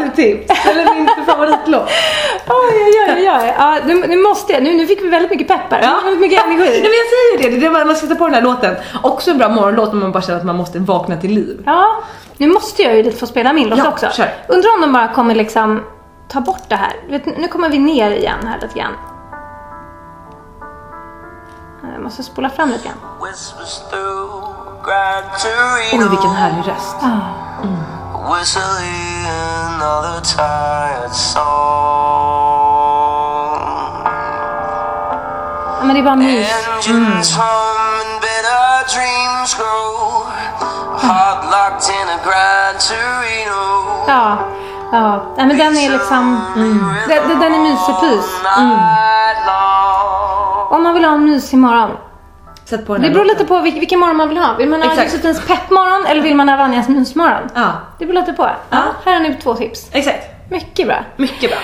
tips. 0.10 0.66
Eller 0.68 0.94
min 0.94 1.10
favoritlåt. 1.26 1.90
Oj, 2.48 2.74
oj, 2.74 3.14
oj, 3.16 3.32
oj. 3.42 3.54
Ja, 3.58 3.78
nu, 3.86 4.08
nu 4.08 4.18
måste 4.18 4.54
jag. 4.54 4.64
Nu, 4.64 4.74
nu 4.74 4.88
fick 4.88 5.02
vi 5.02 5.10
väldigt 5.10 5.32
mycket 5.32 5.48
peppar. 5.48 5.80
Ja. 5.84 6.02
Väldigt 6.04 6.22
mycket 6.22 6.46
Nej, 6.48 6.56
energi. 6.56 6.82
men 6.82 6.92
jag 6.92 7.42
säger 7.42 7.52
det, 7.52 7.60
det 7.60 7.66
är 7.80 7.86
man 7.86 7.96
ska 7.96 8.08
sätta 8.08 8.20
på 8.20 8.26
den 8.26 8.34
här 8.34 8.42
låten. 8.42 8.76
Också 9.04 9.32
en 9.32 9.38
bra 9.38 9.50
morgonlåt 9.50 9.94
om 9.94 10.00
man 10.00 10.12
bara 10.12 10.22
känner 10.24 10.40
att 10.40 10.46
man 10.46 10.56
måste 10.56 10.80
vakna 10.80 11.18
till 11.18 11.32
liv. 11.32 11.64
Ja, 11.66 12.04
nu 12.38 12.48
måste 12.48 12.82
jag 12.82 12.96
ju 12.96 13.04
lite 13.04 13.18
få 13.18 13.28
spela 13.28 13.54
min 13.54 13.70
låt 13.70 13.80
Ja, 13.80 13.88
också. 13.90 14.08
kör. 14.14 14.30
Undrar 14.48 14.76
om 14.76 14.82
de 14.82 14.94
bara 14.94 15.08
kommer 15.08 15.36
liksom 15.36 15.84
ta 16.30 16.42
bort 16.42 16.64
det 16.70 16.76
här. 16.76 16.94
Vet, 17.10 17.26
nu 17.38 17.48
kommer 17.48 17.70
vi 17.70 17.80
ner 17.80 18.12
igen 18.12 18.48
här 18.48 18.60
lite 18.62 18.80
grann. 18.80 18.94
Jag 21.94 22.04
måste 22.04 22.24
spola 22.24 22.50
fram 22.50 22.70
lite 22.70 22.84
grann. 22.88 22.98
Oj, 23.22 23.30
vilken 26.10 26.30
härlig 26.30 26.68
röst. 26.68 26.96
Whistling 28.24 29.26
another 29.28 30.22
tired 30.22 31.14
song. 31.14 31.44
Ja, 35.80 35.84
men 35.86 35.94
det 35.96 36.00
är 36.02 36.04
bara 36.04 36.16
mys. 36.16 36.48
Engines 36.88 37.36
hum 37.38 37.44
and 37.44 38.22
bitter 38.22 38.96
dreams 38.96 39.54
grow. 39.56 40.26
Heart 41.02 41.44
locked 41.56 41.90
in 41.96 42.08
a 42.16 42.18
Gran 42.26 42.74
Torino. 42.88 43.64
Ja, 44.08 44.38
ja. 44.92 45.22
Nej, 45.38 45.46
men 45.48 45.58
den 45.58 45.78
är 45.78 45.90
liksom... 45.92 46.42
Den, 46.56 47.30
den- 47.30 47.40
den 47.40 47.54
är 47.54 47.60
mysig 47.60 47.96
pys. 48.02 48.26
Long. 49.48 50.78
Om 50.78 50.84
man 50.84 50.94
vill 50.94 51.06
ha 51.06 51.14
en 51.14 51.26
mysig 51.26 51.58
morgon. 51.60 51.92
Sätt 52.66 52.86
på 52.88 52.94
den 52.94 53.02
Det 53.02 53.10
beror 53.10 53.26
lite 53.26 53.46
på 53.46 53.60
vilken, 53.60 53.80
vilken 53.80 54.00
morgon 54.00 54.18
man 54.18 54.30
vill 54.30 54.38
ha. 54.38 54.54
Vill 54.58 54.70
man 54.70 54.82
ha. 54.82 55.04
Josefins 55.04 55.48
peppmorgon 55.48 56.06
eller 56.06 56.22
vill 56.22 56.36
man 56.36 56.50
ha 56.50 56.58
Vanjas 56.58 56.90
mysmorgon? 56.90 57.50
Ja, 57.56 57.72
Det 58.00 58.06
beror 58.06 58.20
lite 58.20 58.34
på. 58.34 58.50
Ja, 58.70 58.84
här 59.06 59.14
har 59.14 59.20
ni 59.20 59.34
två 59.44 59.56
tips. 59.56 59.90
exakt. 59.92 60.52
Mycket 60.52 60.88
bra. 60.88 60.98
Mycket 61.18 61.50
bra. 61.50 61.60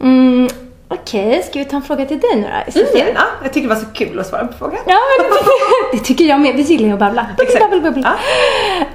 Mm, 0.00 0.48
Okej, 1.00 1.42
ska 1.42 1.58
vi 1.58 1.64
ta 1.64 1.76
en 1.76 1.82
fråga 1.82 2.04
till 2.04 2.20
dig 2.20 2.30
nu 2.36 2.42
då? 2.74 2.80
Mm, 2.80 3.14
ja, 3.14 3.22
jag 3.42 3.52
tycker 3.52 3.68
det 3.68 3.74
var 3.74 3.80
så 3.80 3.86
kul 3.94 4.18
att 4.20 4.26
svara 4.26 4.46
på 4.46 4.52
frågan. 4.58 4.78
Ja, 4.86 4.98
men 5.18 5.26
det 5.26 5.34
tycker, 5.36 5.92
det 5.92 5.98
tycker 6.04 6.24
jag 6.24 6.40
med. 6.40 6.56
Vi 6.56 6.62
gillar 6.62 6.86
ju 6.86 6.92
att 6.92 6.98
babbla. 6.98 7.26
Bubbel, 7.60 7.80
bubbel. 7.80 8.02
Ja. 8.06 8.12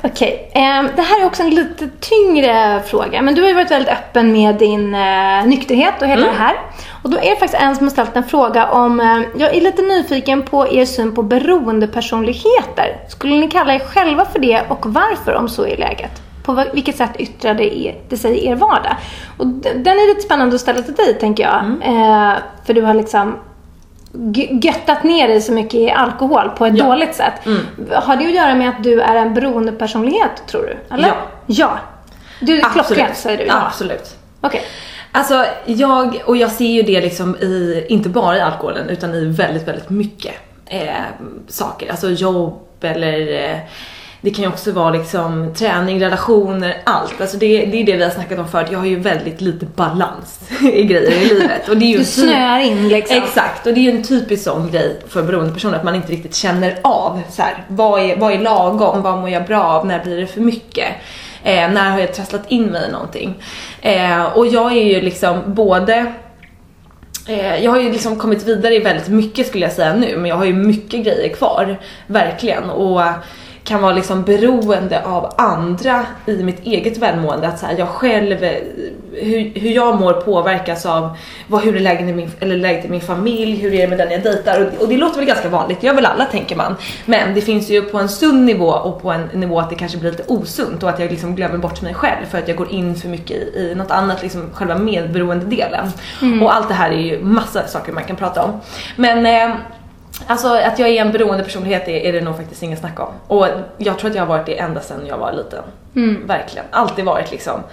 Okej, 0.03 0.51
ehm, 0.53 0.89
det 0.95 1.01
här 1.01 1.21
är 1.21 1.25
också 1.25 1.43
en 1.43 1.49
lite 1.49 1.89
tyngre 1.99 2.83
fråga. 2.87 3.21
Men 3.21 3.35
du 3.35 3.41
har 3.41 3.49
ju 3.49 3.55
varit 3.55 3.71
väldigt 3.71 3.89
öppen 3.93 4.31
med 4.31 4.55
din 4.55 4.95
eh, 4.95 5.45
nykterhet 5.45 6.01
och 6.01 6.07
hela 6.07 6.21
Mm. 6.21 6.33
det 6.33 6.39
här. 6.41 6.55
Och 7.03 7.09
då 7.09 7.17
är 7.17 7.29
det 7.29 7.35
faktiskt 7.35 7.63
en 7.63 7.75
som 7.75 7.85
har 7.87 7.91
ställt 7.91 8.15
en 8.15 8.23
fråga 8.23 8.67
om, 8.71 8.99
eh, 8.99 9.19
jag 9.37 9.55
är 9.55 9.61
lite 9.61 9.81
nyfiken 9.81 10.41
på 10.43 10.67
er 10.67 10.85
syn 10.85 11.15
på 11.15 11.23
beroendepersonligheter. 11.23 12.97
Skulle 13.09 13.35
ni 13.35 13.47
kalla 13.47 13.73
er 13.75 13.79
själva 13.79 14.25
för 14.25 14.39
det 14.39 14.61
och 14.67 14.85
varför 14.85 15.35
om 15.35 15.49
så 15.49 15.65
är 15.65 15.77
läget? 15.77 16.11
På 16.43 16.63
vilket 16.73 16.95
sätt 16.97 17.11
yttrar 17.19 17.53
det, 17.53 17.77
er, 17.77 17.95
det 18.09 18.17
sig 18.17 18.37
i 18.37 18.47
er 18.47 18.55
vardag? 18.55 18.95
Och 19.37 19.47
den 19.47 19.87
är 19.87 20.07
lite 20.07 20.21
spännande 20.21 20.55
att 20.55 20.61
ställa 20.61 20.81
till 20.81 20.93
dig 20.95 21.13
tänker 21.19 21.43
jag. 21.43 21.59
Mm. 21.63 21.81
Eh, 21.81 22.37
för 22.65 22.73
du 22.73 22.81
har 22.81 22.93
liksom 22.93 23.35
göttat 24.61 25.03
ner 25.03 25.27
dig 25.27 25.41
så 25.41 25.51
mycket 25.51 25.73
i 25.73 25.91
alkohol 25.91 26.49
på 26.57 26.65
ett 26.65 26.77
Ja. 26.77 26.85
dåligt 26.85 27.15
sätt. 27.15 27.33
Har 27.93 28.15
det 28.15 28.25
att 28.25 28.33
göra 28.33 28.55
med 28.55 28.69
att 28.69 28.83
du 28.83 29.01
är 29.01 29.15
en 29.15 29.33
beroendepersonlighet 29.33 30.43
tror 30.47 30.61
du? 30.61 30.95
Eller? 30.95 31.07
Ja. 31.07 31.15
Ja. 31.45 31.77
Du, 32.39 32.61
klockrent 32.61 33.17
säger 33.17 33.37
du. 33.37 33.43
Ja. 33.45 33.65
Absolut. 33.67 34.15
Okej. 34.41 34.61
Alltså 35.11 35.45
jag, 35.65 36.21
och 36.25 36.37
jag 36.37 36.51
ser 36.51 36.65
ju 36.65 36.81
det 36.81 37.01
liksom 37.01 37.35
i, 37.35 37.85
inte 37.89 38.09
bara 38.09 38.37
i 38.37 38.41
alkoholen 38.41 38.89
utan 38.89 39.13
i 39.15 39.25
väldigt, 39.25 39.67
väldigt 39.67 39.89
mycket 39.89 40.33
eh, 40.65 40.89
saker. 41.47 41.91
Alltså 41.91 42.09
jobb 42.09 42.59
eller 42.81 43.49
eh, 43.51 43.57
det 44.21 44.29
kan 44.31 44.43
ju 44.43 44.49
också 44.49 44.71
vara 44.71 44.89
liksom 44.89 45.53
träning, 45.53 46.01
relationer, 46.01 46.77
allt. 46.83 47.21
Alltså 47.21 47.37
det, 47.37 47.65
det 47.65 47.81
är 47.81 47.85
det 47.85 47.97
vi 47.97 48.03
har 48.03 48.09
snackat 48.09 48.39
om 48.39 48.47
förut. 48.47 48.67
Jag 48.71 48.79
har 48.79 48.85
ju 48.85 48.99
väldigt 48.99 49.41
lite 49.41 49.65
balans 49.65 50.39
i 50.73 50.83
grejer 50.83 51.11
i 51.11 51.25
livet. 51.25 51.69
Och 51.69 51.77
det 51.77 51.85
är 51.85 51.89
ju 51.89 51.97
Du 51.97 52.03
typ- 52.03 52.13
snöar 52.13 52.59
in 52.59 52.89
liksom. 52.89 53.17
Exakt, 53.17 53.67
och 53.67 53.73
det 53.73 53.79
är 53.79 53.91
ju 53.91 53.91
en 53.97 54.03
typisk 54.03 54.43
sån 54.43 54.71
grej 54.71 54.99
för 55.07 55.23
beroendepersoner 55.23 55.77
att 55.77 55.83
man 55.83 55.95
inte 55.95 56.11
riktigt 56.11 56.35
känner 56.35 56.79
av 56.83 57.21
så 57.29 57.41
här, 57.41 57.63
vad, 57.67 58.01
är, 58.01 58.17
vad 58.17 58.33
är 58.33 58.39
lagom, 58.39 59.01
vad 59.01 59.17
mår 59.17 59.29
jag 59.29 59.45
bra 59.45 59.63
av, 59.63 59.85
när 59.85 60.03
blir 60.03 60.17
det 60.17 60.27
för 60.27 60.41
mycket? 60.41 60.87
Eh, 61.43 61.71
när 61.71 61.89
har 61.89 61.99
jag 61.99 62.13
trasslat 62.13 62.43
in 62.47 62.65
mig 62.65 62.87
i 62.87 62.91
någonting? 62.91 63.43
Eh, 63.81 64.23
och 64.23 64.47
jag 64.47 64.71
är 64.71 64.83
ju 64.83 65.01
liksom 65.01 65.41
både 65.47 66.13
Eh, 67.27 67.63
jag 67.63 67.71
har 67.71 67.79
ju 67.79 67.91
liksom 67.91 68.15
kommit 68.15 68.43
vidare 68.43 68.75
i 68.75 68.79
väldigt 68.79 69.07
mycket 69.07 69.47
skulle 69.47 69.65
jag 69.65 69.73
säga 69.73 69.93
nu, 69.93 70.17
men 70.17 70.25
jag 70.25 70.35
har 70.35 70.45
ju 70.45 70.53
mycket 70.53 71.05
grejer 71.05 71.33
kvar. 71.35 71.79
Verkligen. 72.07 72.69
Och 72.69 73.01
kan 73.69 73.81
vara 73.81 73.93
liksom 73.93 74.23
beroende 74.23 75.03
av 75.03 75.33
andra 75.37 76.05
i 76.25 76.43
mitt 76.43 76.65
eget 76.65 76.97
välmående. 76.97 77.47
Att 77.47 77.59
så 77.59 77.65
här, 77.65 77.75
jag 77.77 77.87
själv, 77.87 78.43
eh, 78.43 78.53
hur, 79.13 79.59
hur 79.59 79.69
jag 79.69 79.99
mår 79.99 80.13
påverkas 80.13 80.85
av 80.85 81.17
vad, 81.47 81.61
hur 81.61 81.75
är 81.75 81.79
läget 81.79 82.09
i, 82.09 82.13
min, 82.13 82.31
eller 82.39 82.57
läget 82.57 82.85
i 82.85 82.89
min 82.89 83.01
familj, 83.01 83.55
hur 83.55 83.73
är 83.73 83.81
det 83.81 83.87
med 83.87 83.97
den 83.97 84.11
jag 84.11 84.23
dejtar. 84.23 84.61
Och, 84.61 84.81
och 84.81 84.89
det 84.89 84.97
låter 84.97 85.17
väl 85.17 85.25
ganska 85.25 85.49
vanligt, 85.49 85.81
det 85.81 85.87
gör 85.87 85.93
väl 85.93 86.05
alla 86.05 86.25
tänker 86.25 86.55
man. 86.55 86.75
Men 87.05 87.33
det 87.33 87.41
finns 87.41 87.69
ju 87.69 87.81
på 87.81 87.97
en 87.97 88.09
sund 88.09 88.45
nivå 88.45 88.69
och 88.69 89.01
på 89.01 89.11
en 89.11 89.29
nivå 89.33 89.59
att 89.59 89.69
det 89.69 89.75
kanske 89.75 89.97
blir 89.97 90.11
lite 90.11 90.23
osunt 90.27 90.83
och 90.83 90.89
att 90.89 90.99
jag 90.99 91.11
liksom 91.11 91.35
glömmer 91.35 91.57
bort 91.57 91.81
mig 91.81 91.93
själv 91.93 92.25
för 92.31 92.37
att 92.37 92.47
jag 92.47 92.57
går 92.57 92.71
in 92.71 92.95
för 92.95 93.07
mycket 93.07 93.37
i, 93.37 93.69
i 93.71 93.75
något 93.75 93.91
annat, 93.91 94.21
liksom 94.21 94.49
själva 94.53 94.77
medberoendedelen. 94.77 95.91
Och 96.41 96.55
allt 96.55 96.67
det 96.67 96.73
här 96.73 96.91
är 96.91 97.01
ju 97.01 97.23
massa 97.23 97.67
saker 97.67 97.91
man 97.91 98.03
kan 98.03 98.15
prata 98.15 98.43
om. 98.43 98.59
Men 98.95 99.25
eh, 99.25 99.55
Alltså 100.27 100.47
att 100.47 100.79
jag 100.79 100.89
är 100.89 101.01
en 101.01 101.11
beroende 101.11 101.43
personlighet 101.43 101.87
är, 101.87 101.91
är 101.91 102.13
det 102.13 102.21
nog 102.21 102.37
faktiskt 102.37 102.63
ingen 102.63 102.77
snack 102.77 102.99
om. 102.99 103.07
Och 103.27 103.47
jag 103.77 103.99
tror 103.99 104.09
att 104.09 104.15
jag 104.15 104.21
har 104.21 104.27
varit 104.27 104.45
det 104.45 104.59
ända 104.59 104.81
sedan 104.81 105.05
jag 105.07 105.17
var 105.17 105.33
liten. 105.33 105.63
Verkligen. 106.27 106.65
Alltid 106.71 107.05
varit 107.05 107.31
liksom, 107.31 107.63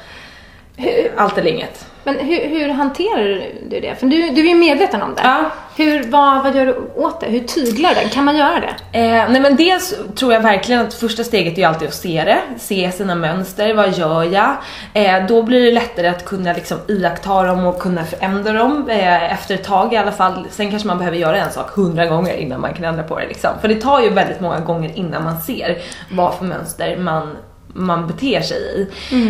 allt 1.16 1.38
eller 1.38 1.50
inget. 1.50 1.86
Men 2.04 2.18
hur, 2.18 2.48
hur 2.48 2.68
hanterar 2.68 3.24
du 3.70 3.80
det? 3.80 3.94
För 4.00 4.06
du, 4.06 4.30
du 4.30 4.40
är 4.40 4.48
ju 4.48 4.54
medveten 4.54 5.02
om 5.02 5.14
det. 5.14 5.22
Ja. 5.24 5.50
Hur, 5.76 6.10
vad, 6.10 6.42
vad 6.42 6.56
gör 6.56 6.66
du 6.66 6.90
åt 6.94 7.20
det? 7.20 7.26
Hur 7.26 7.40
tyglar 7.40 7.94
det? 7.94 8.08
Kan 8.08 8.24
man 8.24 8.36
göra 8.36 8.60
det? 8.60 8.98
Eh, 8.98 9.30
nej 9.30 9.40
men 9.40 9.56
dels 9.56 9.94
tror 10.14 10.32
jag 10.32 10.40
verkligen 10.40 10.80
att 10.80 10.94
första 10.94 11.24
steget 11.24 11.52
är 11.52 11.58
ju 11.58 11.64
alltid 11.64 11.88
att 11.88 11.94
se 11.94 12.24
det, 12.24 12.38
se 12.58 12.92
sina 12.92 13.14
mönster, 13.14 13.74
vad 13.74 13.98
gör 13.98 14.24
jag? 14.24 14.56
Eh, 14.92 15.26
då 15.26 15.42
blir 15.42 15.64
det 15.64 15.72
lättare 15.72 16.08
att 16.08 16.24
kunna 16.24 16.52
liksom 16.52 16.78
iaktta 16.88 17.42
dem 17.42 17.66
och 17.66 17.78
kunna 17.78 18.04
förändra 18.04 18.52
dem 18.52 18.90
eh, 18.90 19.32
efter 19.32 19.54
ett 19.54 19.64
tag 19.64 19.92
i 19.92 19.96
alla 19.96 20.12
fall. 20.12 20.46
Sen 20.50 20.70
kanske 20.70 20.88
man 20.88 20.98
behöver 20.98 21.16
göra 21.16 21.38
en 21.38 21.50
sak 21.50 21.70
hundra 21.70 22.06
gånger 22.06 22.36
innan 22.36 22.60
man 22.60 22.74
kan 22.74 22.84
ändra 22.84 23.02
på 23.02 23.18
det 23.18 23.26
liksom. 23.26 23.50
För 23.60 23.68
det 23.68 23.80
tar 23.80 24.00
ju 24.00 24.10
väldigt 24.10 24.40
många 24.40 24.60
gånger 24.60 24.92
innan 24.94 25.24
man 25.24 25.40
ser 25.40 25.78
vad 26.10 26.34
för 26.34 26.44
mönster 26.44 26.96
man 26.96 27.36
man 27.76 28.06
beter 28.06 28.40
sig 28.40 28.58
i. 28.58 28.88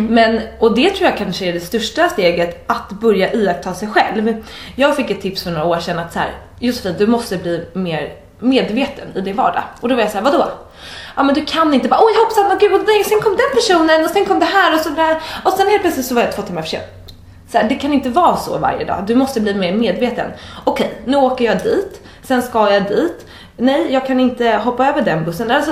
Men, 0.09 0.41
och 0.59 0.75
det 0.75 0.89
tror 0.89 1.09
jag 1.09 1.17
kanske 1.17 1.45
är 1.45 1.53
det 1.53 1.59
största 1.59 2.09
steget, 2.09 2.63
att 2.67 2.89
börja 2.89 3.33
iaktta 3.33 3.73
sig 3.73 3.87
själv. 3.87 4.43
Jag 4.75 4.95
fick 4.95 5.11
ett 5.11 5.21
tips 5.21 5.43
för 5.43 5.51
några 5.51 5.65
år 5.65 5.79
sedan 5.79 5.99
att 5.99 6.13
så 6.13 6.19
här, 6.19 6.31
Josefin 6.59 6.95
du 6.97 7.07
måste 7.07 7.37
bli 7.37 7.65
mer 7.73 8.13
medveten 8.39 9.07
i 9.15 9.21
din 9.21 9.35
vardag. 9.35 9.63
Och 9.81 9.89
då 9.89 9.95
var 9.95 10.01
jag 10.01 10.11
såhär, 10.11 10.23
vadå? 10.23 10.47
Ja 11.15 11.23
men 11.23 11.35
du 11.35 11.45
kan 11.45 11.73
inte 11.73 11.89
bara, 11.89 11.99
oj 12.03 12.13
hoppsan, 12.23 12.51
och 12.51 12.59
gud, 12.59 12.73
och 12.73 12.87
nej, 12.87 13.03
sen 13.03 13.21
kom 13.21 13.31
den 13.31 13.51
personen 13.55 14.05
och 14.05 14.11
sen 14.11 14.25
kom 14.25 14.39
det 14.39 14.45
här 14.45 14.73
och 14.73 14.79
så 14.79 14.89
där. 14.89 15.17
Och 15.43 15.53
sen 15.53 15.67
helt 15.67 15.81
plötsligt 15.81 16.05
så 16.05 16.15
var 16.15 16.21
jag 16.21 16.35
två 16.35 16.41
timmar 16.41 16.61
för 16.61 16.69
sen. 16.69 16.81
Så 17.51 17.57
här, 17.57 17.69
det 17.69 17.75
kan 17.75 17.93
inte 17.93 18.09
vara 18.09 18.37
så 18.37 18.57
varje 18.57 18.85
dag. 18.85 19.03
Du 19.07 19.15
måste 19.15 19.41
bli 19.41 19.53
mer 19.53 19.73
medveten. 19.73 20.31
Okej, 20.63 21.01
nu 21.05 21.17
åker 21.17 21.45
jag 21.45 21.63
dit, 21.63 22.01
sen 22.23 22.41
ska 22.41 22.73
jag 22.73 22.83
dit. 22.83 23.25
Nej, 23.59 23.93
jag 23.93 24.07
kan 24.07 24.19
inte 24.19 24.49
hoppa 24.63 24.87
över 24.87 25.01
den 25.01 25.25
bussen. 25.25 25.51
Alltså, 25.51 25.71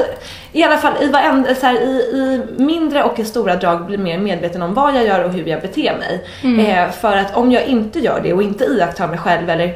I 0.51 0.63
alla 0.63 0.77
fall 0.77 0.93
i, 1.01 1.07
varenda, 1.07 1.55
så 1.55 1.65
här, 1.65 1.75
i, 1.75 1.87
i 1.87 2.41
mindre 2.61 3.03
och 3.03 3.19
i 3.19 3.25
stora 3.25 3.55
drag 3.55 3.85
bli 3.85 3.97
mer 3.97 4.19
medveten 4.19 4.61
om 4.61 4.73
vad 4.73 4.95
jag 4.95 5.05
gör 5.05 5.23
och 5.23 5.31
hur 5.31 5.45
jag 5.45 5.61
beter 5.61 5.97
mig. 5.97 6.25
Eh, 6.67 6.91
för 6.91 7.17
att 7.17 7.35
om 7.35 7.51
jag 7.51 7.65
inte 7.65 7.99
gör 7.99 8.19
det 8.23 8.33
och 8.33 8.43
inte 8.43 8.63
iakttar 8.63 9.07
mig 9.07 9.17
själv 9.17 9.49
eller 9.49 9.73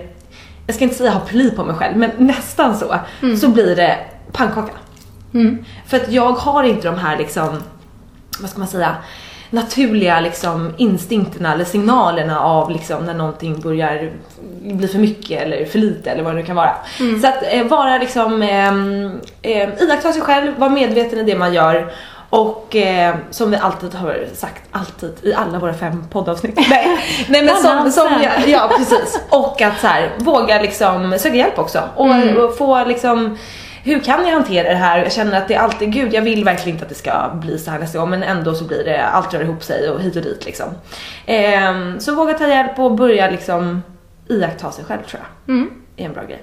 jag 0.67 0.75
ska 0.75 0.83
inte 0.83 0.95
säga 0.95 1.11
ha 1.11 1.19
pli 1.19 1.51
på 1.51 1.63
mig 1.63 1.75
själv, 1.75 1.97
men 1.97 2.11
nästan 2.17 2.77
så, 2.77 2.95
så 3.41 3.47
blir 3.47 3.75
det 3.75 3.97
pannkaka. 4.31 4.73
För 5.87 5.97
att 5.97 6.11
jag 6.11 6.31
har 6.31 6.63
inte 6.63 6.87
de 6.87 6.97
här 6.97 7.17
liksom, 7.17 7.63
vad 8.39 8.49
ska 8.49 8.59
man 8.59 8.67
säga, 8.67 8.95
naturliga 9.49 10.19
liksom 10.19 10.73
instinkterna 10.77 11.53
eller 11.53 11.65
signalerna 11.65 12.39
av 12.39 12.71
liksom 12.71 13.05
när 13.05 13.13
någonting 13.13 13.61
börjar 13.61 14.11
bli 14.61 14.87
för 14.87 14.99
mycket 14.99 15.41
eller 15.41 15.65
för 15.65 15.79
lite 15.79 16.11
eller 16.11 16.23
vad 16.23 16.33
det 16.33 16.39
nu 16.39 16.45
kan 16.45 16.55
vara. 16.55 16.75
Så 17.21 17.27
att 17.27 17.43
eh, 17.51 17.63
vara 17.63 17.97
liksom, 17.97 18.41
eh, 19.41 19.69
iaktta 19.79 20.13
sig 20.13 20.21
själv, 20.21 20.57
vara 20.57 20.69
medveten 20.69 21.19
i 21.19 21.23
det 21.23 21.35
man 21.35 21.53
gör 21.53 21.93
och 22.29 22.75
eh, 22.75 23.15
som 23.31 23.51
vi 23.51 23.57
alltid 23.57 23.93
har 23.93 24.25
sagt, 24.33 24.63
alltid 24.71 25.13
i 25.21 25.33
alla 25.33 25.59
våra 25.59 25.73
fem 25.73 26.03
poddavsnitt. 26.11 26.55
Nej, 26.69 26.97
nej 27.27 27.43
men 27.43 27.55
som, 27.55 27.91
som 27.91 28.21
jag, 28.23 28.49
ja 28.49 28.71
precis. 28.77 29.21
Och 29.29 29.61
att 29.61 29.79
så 29.79 29.87
här, 29.87 30.11
våga 30.17 30.61
liksom 30.61 31.15
söka 31.19 31.35
hjälp 31.35 31.59
också 31.59 31.83
och, 31.95 32.09
och 32.37 32.57
få 32.57 32.85
liksom 32.85 33.37
hur 33.83 33.99
kan 33.99 34.25
jag 34.25 34.33
hantera 34.33 34.69
det 34.69 34.75
här? 34.75 34.99
Jag 34.99 35.11
känner 35.11 35.37
att 35.37 35.47
det 35.47 35.53
är 35.53 35.59
alltid, 35.59 35.93
gud 35.93 36.13
jag 36.13 36.21
vill 36.21 36.43
verkligen 36.43 36.75
inte 36.75 36.83
att 36.83 36.89
det 36.89 36.95
ska 36.95 37.31
bli 37.33 37.57
så 37.57 37.71
här 37.71 37.79
nästa 37.79 37.99
gång 37.99 38.09
men 38.09 38.23
ändå 38.23 38.53
så 38.53 38.63
blir 38.63 38.83
det, 38.83 39.05
allt 39.05 39.33
rör 39.33 39.41
ihop 39.41 39.63
sig 39.63 39.89
och 39.89 40.01
hit 40.01 40.15
och 40.15 40.21
dit 40.21 40.45
liksom. 40.45 40.67
Eh, 41.25 41.97
så 41.99 42.15
våga 42.15 42.33
ta 42.33 42.47
hjälp 42.47 42.79
och 42.79 42.95
börja 42.95 43.29
liksom 43.29 43.83
iaktta 44.29 44.71
sig 44.71 44.85
själv 44.85 45.01
tror 45.03 45.21
jag. 45.21 45.55
Mm 45.55 45.69
är 46.01 46.05
en 46.05 46.13
bra 46.13 46.23
grej. 46.23 46.41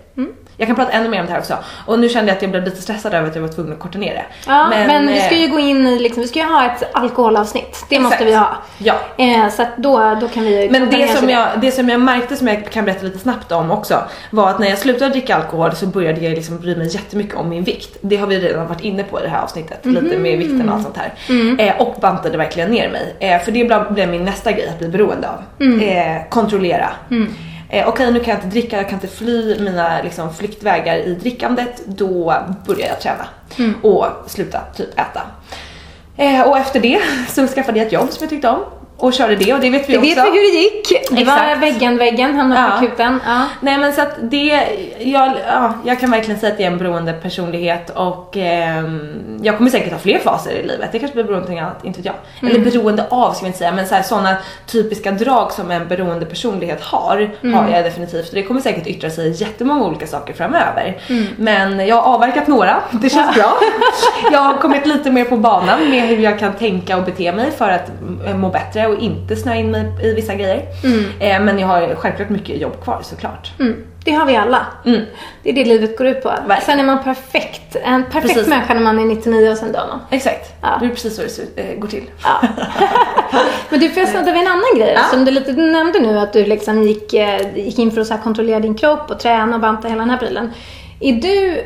Jag 0.56 0.66
kan 0.66 0.76
prata 0.76 0.92
ännu 0.92 1.08
mer 1.08 1.20
om 1.20 1.26
det 1.26 1.32
här 1.32 1.38
också. 1.38 1.58
Och 1.86 1.98
nu 1.98 2.08
kände 2.08 2.30
jag 2.30 2.36
att 2.36 2.42
jag 2.42 2.50
blev 2.50 2.64
lite 2.64 2.82
stressad 2.82 3.14
över 3.14 3.28
att 3.28 3.34
jag 3.34 3.42
var 3.42 3.48
tvungen 3.48 3.72
att 3.72 3.78
korta 3.78 3.98
ner 3.98 4.14
det. 4.14 4.24
Ja, 4.46 4.68
men, 4.68 5.06
vi 5.06 5.20
ska 5.20 5.34
eh, 5.34 5.40
ju 5.40 5.48
gå 5.48 5.58
in 5.58 5.86
i, 5.86 5.98
liksom, 5.98 6.22
vi 6.22 6.28
ska 6.28 6.38
ju 6.38 6.44
ha 6.44 6.64
ett 6.66 6.82
alkoholavsnitt. 6.92 7.84
Det 7.88 8.00
måste 8.00 8.24
Exakt. 8.24 8.30
vi 8.30 8.34
ha. 8.34 8.56
Ja. 8.78 8.94
Eh, 9.24 9.48
så 9.50 9.62
att 9.62 9.76
då, 9.76 10.18
då 10.20 10.28
kan 10.28 10.44
vi 10.44 10.68
Men 10.70 10.90
det 10.90 11.08
som, 11.08 11.30
jag, 11.30 11.48
det 11.60 11.72
som 11.72 11.88
jag 11.88 12.00
märkte 12.00 12.36
som 12.36 12.48
jag 12.48 12.70
kan 12.70 12.84
berätta 12.84 13.04
lite 13.04 13.18
snabbt 13.18 13.52
om 13.52 13.70
också 13.70 14.02
var 14.30 14.50
att 14.50 14.58
när 14.58 14.68
jag 14.68 14.78
slutade 14.78 15.10
dricka 15.10 15.36
alkohol 15.36 15.76
så 15.76 15.86
började 15.86 16.20
jag 16.20 16.34
liksom 16.34 16.58
bry 16.58 16.76
mig 16.76 16.94
jättemycket 16.94 17.34
om 17.34 17.48
min 17.48 17.64
vikt. 17.64 17.96
Det 18.00 18.16
har 18.16 18.26
vi 18.26 18.40
redan 18.40 18.66
varit 18.66 18.80
inne 18.80 19.02
på 19.02 19.20
i 19.20 19.22
det 19.22 19.28
här 19.28 19.42
avsnittet, 19.42 19.86
lite 19.86 20.18
med 20.18 20.38
vikten 20.38 20.68
och 20.68 20.74
allt 20.74 20.82
sånt 20.82 20.96
här. 20.96 21.12
Eh, 21.58 21.80
och 21.80 21.94
bantade 22.00 22.38
verkligen 22.38 22.70
ner 22.70 22.88
mig. 22.90 23.14
Eh, 23.20 23.40
för 23.40 23.52
det 23.52 23.64
blev- 23.64 24.08
min 24.08 24.24
nästa 24.24 24.52
grej 24.52 24.68
att 24.68 24.78
bli 24.78 24.88
beroende 24.88 25.28
av. 25.28 25.42
Eh, 25.82 26.28
kontrollera. 26.28 26.90
Eh, 27.68 27.88
okej 27.88 28.12
nu 28.12 28.20
kan 28.20 28.28
jag 28.28 28.36
inte 28.36 28.46
dricka, 28.46 28.76
jag 28.76 28.88
kan 28.88 28.94
inte 28.94 29.16
fly 29.16 29.58
mina 29.60 30.02
liksom, 30.02 30.34
flyktvägar 30.34 30.96
i 30.96 31.14
drickandet, 31.14 31.82
då 31.86 32.34
börjar 32.66 32.88
jag 32.88 33.00
träna 33.00 33.26
och 33.82 34.06
sluta 34.26 34.60
typ 34.76 34.98
äta. 34.98 35.22
Eh, 36.16 36.48
och 36.48 36.58
efter 36.58 36.80
det 36.80 37.00
så 37.28 37.46
skaffade 37.46 37.78
jag 37.78 37.86
ett 37.86 37.92
jobb 37.92 38.10
som 38.10 38.18
jag 38.20 38.30
tyckte 38.30 38.48
om 38.48 38.60
och 38.98 39.12
körde 39.12 39.36
det 39.36 39.54
och 39.54 39.60
det 39.60 39.70
vet 39.70 39.88
vi 39.88 39.92
Det 39.92 39.98
också. 39.98 40.08
vet 40.08 40.24
vi 40.24 40.30
hur 40.30 40.52
det 40.52 40.58
gick. 40.58 41.08
Det 41.10 41.24
var 41.24 41.32
Exakt. 41.32 41.62
väggen, 41.62 41.98
väggen, 41.98 42.34
hamnade 42.36 42.62
på 42.62 42.68
Ja. 42.68 42.86
akuten. 42.86 43.20
Ja. 43.26 43.42
Nej 43.60 43.78
men 43.78 43.92
så 43.92 44.00
att 44.02 44.14
det, 44.20 44.62
jag, 44.98 45.32
ja, 45.48 45.72
jag 45.84 46.00
kan 46.00 46.10
verkligen 46.10 46.40
säga 46.40 46.52
att 46.52 46.58
det 46.58 46.64
är 46.64 46.70
en 46.70 46.78
beroende 46.78 47.12
personlighet 47.12 47.90
och 47.90 48.36
ehm, 48.36 49.38
jag 49.42 49.56
kommer 49.56 49.70
säkert 49.70 49.92
ha 49.92 49.98
fler 49.98 50.18
faser 50.18 50.50
i 50.50 50.62
livet. 50.66 50.88
Det 50.92 50.98
kanske 50.98 51.14
blir 51.14 51.24
beroende 51.24 51.52
av 51.52 51.58
annat, 51.58 51.84
inte 51.84 52.02
vet 52.02 52.12
jag. 52.40 52.50
Eller 52.50 52.60
beroende 52.60 53.06
av 53.10 53.32
ska 53.32 53.40
vi 53.42 53.46
inte 53.46 53.58
säga, 53.58 53.72
men 53.72 53.86
så 53.86 53.96
sådana 54.04 54.36
typiska 54.66 55.10
drag 55.10 55.52
som 55.52 55.70
en 55.70 55.88
beroende 55.88 56.26
personlighet 56.26 56.80
har, 56.82 57.30
har 57.54 57.68
jag 57.70 57.84
definitivt. 57.84 58.28
Och 58.28 58.34
det 58.34 58.42
kommer 58.42 58.60
säkert 58.60 58.86
yttra 58.86 59.10
sig 59.10 59.28
i 59.28 59.30
jättemånga 59.32 59.84
olika 59.84 60.06
saker 60.06 60.34
framöver. 60.34 60.96
Men 61.36 61.86
jag 61.86 61.96
har 61.96 62.14
avverkat 62.14 62.46
några, 62.46 62.76
det 62.90 63.10
känns 63.10 63.34
bra. 63.36 63.54
jag 64.32 64.38
har 64.38 64.54
kommit 64.54 64.86
lite 64.86 65.10
mer 65.10 65.24
på 65.24 65.36
banan 65.36 65.90
med 65.90 66.02
hur 66.08 66.18
jag 66.18 66.38
kan 66.38 66.52
tänka 66.52 66.96
och 66.96 67.02
bete 67.02 67.32
mig 67.32 67.50
för 67.50 67.68
att 67.70 67.88
mm, 68.24 68.40
må 68.40 68.48
bättre 68.48 68.85
och 68.88 68.98
inte 69.02 69.36
snöa 69.36 69.56
in 69.56 69.70
mig 69.70 69.84
i 70.02 70.12
vissa 70.14 70.34
grejer. 70.34 70.62
Eh, 71.20 71.40
men 71.40 71.58
jag 71.58 71.66
har 71.66 71.94
självklart 71.94 72.28
mycket 72.30 72.60
jobb 72.60 72.82
kvar 72.82 73.00
såklart. 73.02 73.52
Mm. 73.60 73.86
Det 74.04 74.12
har 74.12 74.26
vi 74.26 74.36
alla. 74.36 74.66
Mm. 74.84 75.00
Det 75.42 75.50
är 75.50 75.54
det 75.54 75.64
livet 75.64 75.98
går 75.98 76.06
ut 76.06 76.22
på. 76.22 76.28
Verkligen. 76.28 76.60
Sen 76.60 76.80
är 76.80 76.84
man 76.84 77.04
perfekt. 77.04 77.76
En 77.84 78.04
perfekt 78.04 78.34
Precis. 78.34 78.48
människa 78.48 78.74
när 78.74 78.80
man 78.80 78.98
är 78.98 79.04
99 79.04 79.50
och 79.50 79.56
sen 79.56 79.72
dör 79.72 79.86
man. 79.88 80.00
Exakt, 80.10 80.52
Ja. 80.62 80.76
det 80.80 80.86
är 80.86 80.90
precis 80.90 81.16
så 81.16 81.42
det 81.56 81.62
eh, 81.62 81.78
går 81.78 81.88
till. 81.88 82.04
Ja. 82.22 82.40
Men 83.70 83.80
du, 83.80 83.90
får 83.90 84.00
jag 84.00 84.08
snudda 84.08 84.32
vid 84.32 84.40
en 84.40 84.46
annan 84.48 84.76
grej? 84.76 84.92
Ja. 84.94 85.02
Som 85.10 85.24
du 85.24 85.30
lite 85.30 85.52
nämnde 85.52 86.00
nu 86.00 86.18
att 86.18 86.32
du 86.32 86.44
liksom 86.44 86.82
gick, 86.82 87.14
eh, 87.14 87.56
gick 87.58 87.78
in 87.78 87.90
för 87.90 88.00
att 88.00 88.06
så 88.06 88.16
kontrollera 88.16 88.60
din 88.60 88.74
kropp 88.74 89.10
och 89.10 89.20
träna 89.20 89.54
och 89.54 89.60
banta 89.60 89.88
hela 89.88 90.00
den 90.00 90.10
här 90.10 90.18
prylen. 90.18 90.50
Är 91.00 91.12
du, 91.12 91.64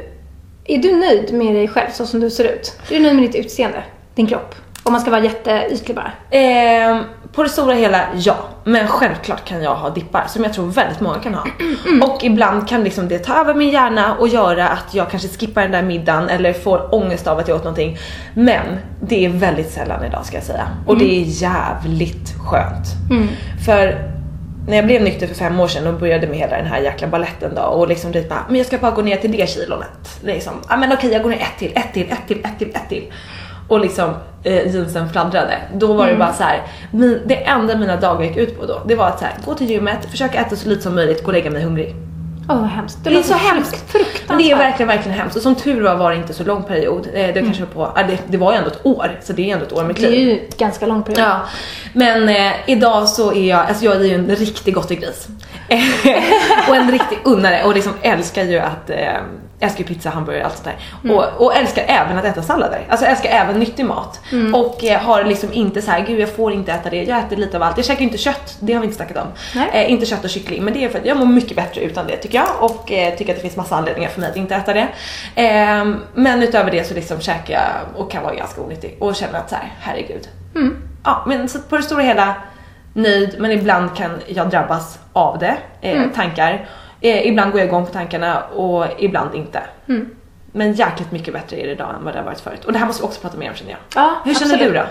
är 0.65 0.79
du 0.79 0.97
nöjd 0.97 1.33
med 1.33 1.55
dig 1.55 1.69
själv 1.69 1.91
så 1.93 2.07
som 2.07 2.21
du 2.21 2.31
ser 2.31 2.45
ut? 2.45 2.77
Är 2.91 2.95
du 2.95 3.01
nöjd 3.01 3.15
med 3.15 3.25
ditt 3.25 3.35
utseende? 3.47 3.83
Din 4.15 4.27
kropp? 4.27 4.55
Om 4.91 4.93
man 4.93 5.01
ska 5.01 5.11
vara 5.11 5.25
jätteytlig 5.25 5.97
bara. 5.97 6.13
Ehm, 6.31 7.05
på 7.33 7.43
det 7.43 7.49
stora 7.49 7.75
hela, 7.75 8.01
ja. 8.15 8.37
Men 8.65 8.87
självklart 8.89 9.45
kan 9.45 9.63
jag 9.63 9.75
ha 9.75 9.91
dippar 9.91 10.25
som 10.29 10.45
jag 10.45 10.53
tror 10.53 10.67
väldigt 10.67 11.01
många 11.01 11.19
kan 11.19 11.35
ha. 11.35 11.47
Och 12.03 12.25
ibland 12.25 12.69
kan 12.69 12.85
liksom 12.85 13.09
det 13.09 13.19
ta 13.19 13.41
över 13.41 13.55
min 13.55 13.71
hjärna 13.71 14.15
och 14.15 14.29
göra 14.29 14.69
att 14.69 14.95
jag 14.95 15.11
kanske 15.11 15.29
skippar 15.29 15.63
den 15.63 15.71
där 15.71 15.83
middagen 15.83 16.29
eller 16.29 16.53
får 16.53 16.95
ångest 16.95 17.27
av 17.27 17.39
att 17.39 17.49
jag 17.49 17.57
åt 17.57 17.65
någonting. 17.65 17.99
Men 18.35 18.67
det 19.01 19.25
är 19.25 19.29
väldigt 19.29 19.71
sällan 19.71 20.05
idag 20.05 20.27
ska 20.27 20.37
jag 20.37 20.45
säga. 20.45 20.69
Och 20.87 20.99
det 20.99 21.05
är 21.21 21.25
jävligt 21.25 22.35
skönt. 22.39 22.87
För 23.67 24.11
när 24.69 24.77
jag 24.77 24.87
blev 24.87 25.03
nykter 25.03 25.27
för 25.27 25.35
fem 25.35 25.61
år 25.61 25.69
sedan 25.69 25.87
och 25.87 26.01
började 26.01 26.27
med 26.27 26.39
hela 26.39 26.57
den 26.57 26.67
här 26.67 26.81
jäkla 26.81 27.09
balletten 27.09 27.55
då 27.55 27.63
och 27.63 27.89
liksom 27.89 28.13
dit 28.13 28.29
bara, 28.29 28.45
men 28.49 28.57
jag 28.57 28.67
ska 28.67 28.79
bara 28.79 28.91
gå 28.91 29.03
ner 29.03 29.17
till 29.17 29.33
det 29.33 29.49
kilonet. 29.49 30.21
Liksom, 30.23 30.53
ja 30.69 30.77
men 30.77 30.93
okej 30.93 31.13
jag 31.13 31.23
går 31.23 31.31
ner 31.31 31.37
ett 31.37 31.59
till, 31.59 31.73
ett 31.75 31.93
till, 31.95 32.11
ett 32.11 32.27
till, 32.29 32.39
ett 32.45 32.59
till, 32.59 32.69
ett 32.69 32.89
till. 32.89 33.13
Och 33.71 33.81
liksom 33.81 34.15
eh, 34.43 34.75
jeansen 34.75 35.11
fladdrade. 35.11 35.59
Då 35.75 35.93
var 35.93 36.07
det 36.07 36.17
bara 36.17 36.33
så 36.33 36.43
här. 36.43 36.63
Min, 36.91 37.21
det 37.27 37.45
enda 37.45 37.77
mina 37.77 37.97
dagar 37.97 38.23
gick 38.23 38.37
ut 38.37 38.61
på 38.61 38.67
då, 38.67 38.83
det 38.87 38.95
var 38.95 39.07
att 39.07 39.19
så 39.19 39.25
här, 39.25 39.35
gå 39.45 39.55
till 39.55 39.71
gymmet, 39.71 40.11
försöka 40.11 40.41
äta 40.41 40.57
så 40.57 40.69
lite 40.69 40.83
som 40.83 40.95
möjligt, 40.95 41.23
gå 41.23 41.27
och 41.27 41.33
lägga 41.33 41.51
mig 41.51 41.63
hungrig. 41.63 41.95
Åh 42.49 42.61
vad 42.61 42.71
hemskt. 42.71 42.99
Det 43.05 43.11
är 43.11 43.15
låter 43.15 43.29
så 43.29 43.35
hemskt. 43.35 43.93
Fruktansvärt. 43.93 44.39
Det 44.39 44.51
är 44.51 44.57
verkligen, 44.57 44.89
verkligen 44.89 45.19
hemskt. 45.19 45.37
Och 45.37 45.43
som 45.43 45.55
tur 45.55 45.81
var 45.81 45.97
var 45.97 46.11
det 46.11 46.17
inte 46.17 46.33
så 46.33 46.45
lång 46.45 46.63
period. 46.63 47.09
Eh, 47.15 47.35
det 47.35 47.41
kanske 47.41 47.65
var 47.75 47.87
på, 47.87 48.03
det, 48.09 48.19
det 48.27 48.37
var 48.37 48.53
ju 48.53 48.59
ändå 48.59 48.71
ett 48.71 48.87
år, 48.87 49.19
så 49.23 49.33
det 49.33 49.51
är 49.51 49.55
ändå 49.55 49.67
ett 49.67 49.73
år 49.73 49.85
med 49.85 49.97
Det 49.97 50.07
är 50.07 50.21
ju 50.21 50.41
ganska 50.59 50.87
lång 50.87 51.03
period. 51.03 51.21
Ja, 51.21 51.41
men 51.93 52.29
eh, 52.29 52.53
idag 52.67 53.09
så 53.09 53.33
är 53.33 53.49
jag, 53.49 53.67
alltså 53.67 53.85
jag 53.85 53.97
är 53.97 54.05
ju 54.05 54.15
en 54.15 54.37
riktig 54.37 54.75
gottegris. 54.75 55.29
och 56.69 56.77
en 56.77 56.91
riktig 56.91 57.19
unnare 57.25 57.65
och 57.65 57.75
liksom 57.75 57.93
älskar 58.03 58.45
ju 58.45 58.59
att, 58.59 58.91
eh, 58.91 59.17
älskar 59.61 59.79
ju 59.79 59.85
pizza, 59.85 60.11
hamburgare, 60.11 60.45
allt 60.45 60.55
sånt 60.55 60.65
där. 60.65 60.77
Och, 61.15 61.45
och 61.47 61.57
älskar 61.57 61.85
även 61.89 62.19
att 62.19 62.25
äta 62.25 62.43
sallader. 62.43 62.87
Alltså 62.89 63.07
älskar 63.07 63.31
även 63.31 63.59
nyttig 63.59 63.85
mat. 63.85 64.21
Och 64.55 64.85
eh, 64.85 65.01
har 65.01 65.25
liksom 65.25 65.53
inte 65.53 65.83
så 65.83 65.91
här, 65.91 66.07
gud 66.07 66.21
jag 66.21 66.37
får 66.37 66.53
inte 66.53 66.73
äta 66.73 66.91
det, 66.91 67.03
jag 67.03 67.19
äter 67.19 67.37
lite 67.37 67.57
av 67.57 67.63
allt. 67.63 67.77
Jag 67.77 67.87
käkar 67.87 68.03
inte 68.03 68.19
kött, 68.19 68.57
det 68.61 68.73
har 68.73 68.81
vi 68.81 68.85
inte 68.85 68.97
snackat 68.97 69.17
om. 69.17 69.29
Eh, 69.73 69.93
inte 69.93 70.07
kött 70.07 70.25
och 70.25 70.31
kyckling, 70.31 70.65
men 70.65 70.75
det 70.75 70.85
är 70.85 70.89
för 70.89 70.99
att 70.99 71.07
jag 71.07 71.17
mår 71.17 71.27
mycket 71.27 71.57
bättre 71.57 71.81
utan 71.81 72.07
det 72.07 72.17
tycker 72.17 72.39
jag. 72.39 72.49
Och 72.71 72.93
eh, 72.93 73.15
tycker 73.17 73.33
att 73.33 73.37
det 73.37 73.43
finns 73.43 73.57
massa 73.57 73.77
anledningar 73.77 74.11
för 74.11 74.21
mig 74.21 74.31
att 74.31 74.37
inte 74.37 74.55
äta 74.55 74.73
det. 74.73 74.89
Eh, 75.35 75.85
men 76.15 76.43
utöver 76.43 76.71
det 76.71 76.85
så 76.85 76.95
liksom 76.95 77.21
käkar 77.21 77.55
jag 77.55 78.01
och 78.03 78.11
kan 78.11 78.23
vara 78.23 78.35
ganska 78.35 78.61
onyttig 78.61 78.97
och 79.01 79.17
känner 79.17 79.39
att 79.39 79.49
så 79.51 79.55
här, 79.57 79.73
herregud. 79.81 80.29
Ja, 81.05 81.25
men 81.27 81.49
så 81.49 81.59
på 81.59 81.77
det 81.77 81.83
stora 81.83 82.03
hela 82.03 82.35
nöjd, 82.93 83.37
men 83.39 83.51
ibland 83.51 83.97
kan 83.97 84.11
jag 84.27 84.51
drabbas 84.51 84.99
av 85.13 85.39
det, 85.39 85.57
eh, 85.81 86.03
tankar. 86.15 86.69
Eh, 87.01 87.27
ibland 87.27 87.53
går 87.53 87.61
jag 87.61 87.69
igång 87.69 87.87
på 87.87 87.93
tankarna 87.93 88.43
och 88.43 88.85
ibland 88.99 89.35
inte. 89.35 89.63
Men 90.53 90.73
jäkligt 90.73 91.13
mycket 91.13 91.35
bättre 91.35 91.57
är 91.63 91.67
det 91.67 91.73
idag 91.73 91.95
än 91.99 92.05
vad 92.05 92.15
det 92.15 92.19
har 92.19 92.25
varit 92.27 92.41
förut. 92.41 92.65
Och 92.65 92.73
det 92.73 92.79
här 92.79 92.87
måste 92.87 93.03
vi 93.03 93.09
också 93.09 93.21
prata 93.21 93.37
mer 93.39 93.49
om 93.51 93.55
känner 93.55 93.71
jag. 93.71 93.81
Ja, 93.95 94.15
Hur 94.25 94.35
känner 94.35 94.55
absolut. 94.55 94.73
du 94.73 94.79
då? 94.79 94.85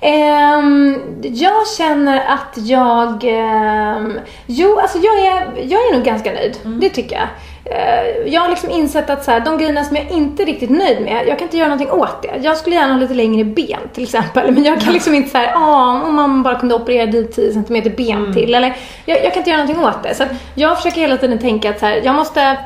Ehm, 0.00 0.98
jag 1.22 1.68
känner 1.78 2.20
att 2.26 2.56
jag... 2.56 3.24
ehm, 3.24 4.18
jo, 4.46 4.78
alltså 4.78 4.98
jag 4.98 5.18
är, 5.18 5.52
jag 5.56 5.80
är 5.88 5.94
nog 5.96 6.04
ganska 6.04 6.32
nöjd. 6.32 6.58
Mm. 6.64 6.80
Det 6.80 6.88
tycker 6.88 7.16
jag. 7.16 7.28
Eh, 7.70 8.32
jag 8.32 8.40
har 8.40 8.48
liksom 8.48 8.70
insett 8.70 9.10
att 9.10 9.24
så 9.24 9.30
här, 9.30 9.40
de 9.40 9.58
grejerna 9.58 9.84
som 9.84 9.96
jag 9.96 10.10
inte 10.10 10.42
är 10.42 10.46
riktigt 10.46 10.70
nöjd 10.70 11.00
med, 11.02 11.28
jag 11.28 11.38
kan 11.38 11.46
inte 11.46 11.56
göra 11.56 11.68
någonting 11.68 11.90
åt 12.00 12.22
det. 12.22 12.30
Jag 12.42 12.56
skulle 12.56 12.76
gärna 12.76 12.92
ha 12.92 13.00
lite 13.00 13.14
längre 13.14 13.44
ben 13.44 13.78
till 13.94 14.02
exempel. 14.02 14.52
Men 14.52 14.64
jag 14.64 14.80
kan 14.80 14.92
liksom 14.92 15.14
inte 15.14 15.30
säga, 15.30 15.52
ah, 15.56 16.02
om 16.02 16.14
man 16.14 16.42
bara 16.42 16.54
kunde 16.58 16.74
operera 16.74 17.06
dit 17.06 17.36
10 17.36 17.52
cm 17.52 17.82
ben 17.96 18.16
Mm. 18.18 18.32
till. 18.34 18.54
Eller, 18.54 18.76
jag, 19.04 19.24
jag 19.24 19.32
kan 19.32 19.38
inte 19.38 19.50
göra 19.50 19.60
någonting 19.64 19.84
åt 19.84 20.02
det. 20.02 20.14
Så 20.14 20.24
jag 20.54 20.76
försöker 20.76 21.00
hela 21.00 21.16
tiden 21.16 21.38
tänka 21.38 21.70
att 21.70 21.78
så 21.78 21.86
här, 21.86 22.00
jag 22.04 22.14
måste 22.14 22.56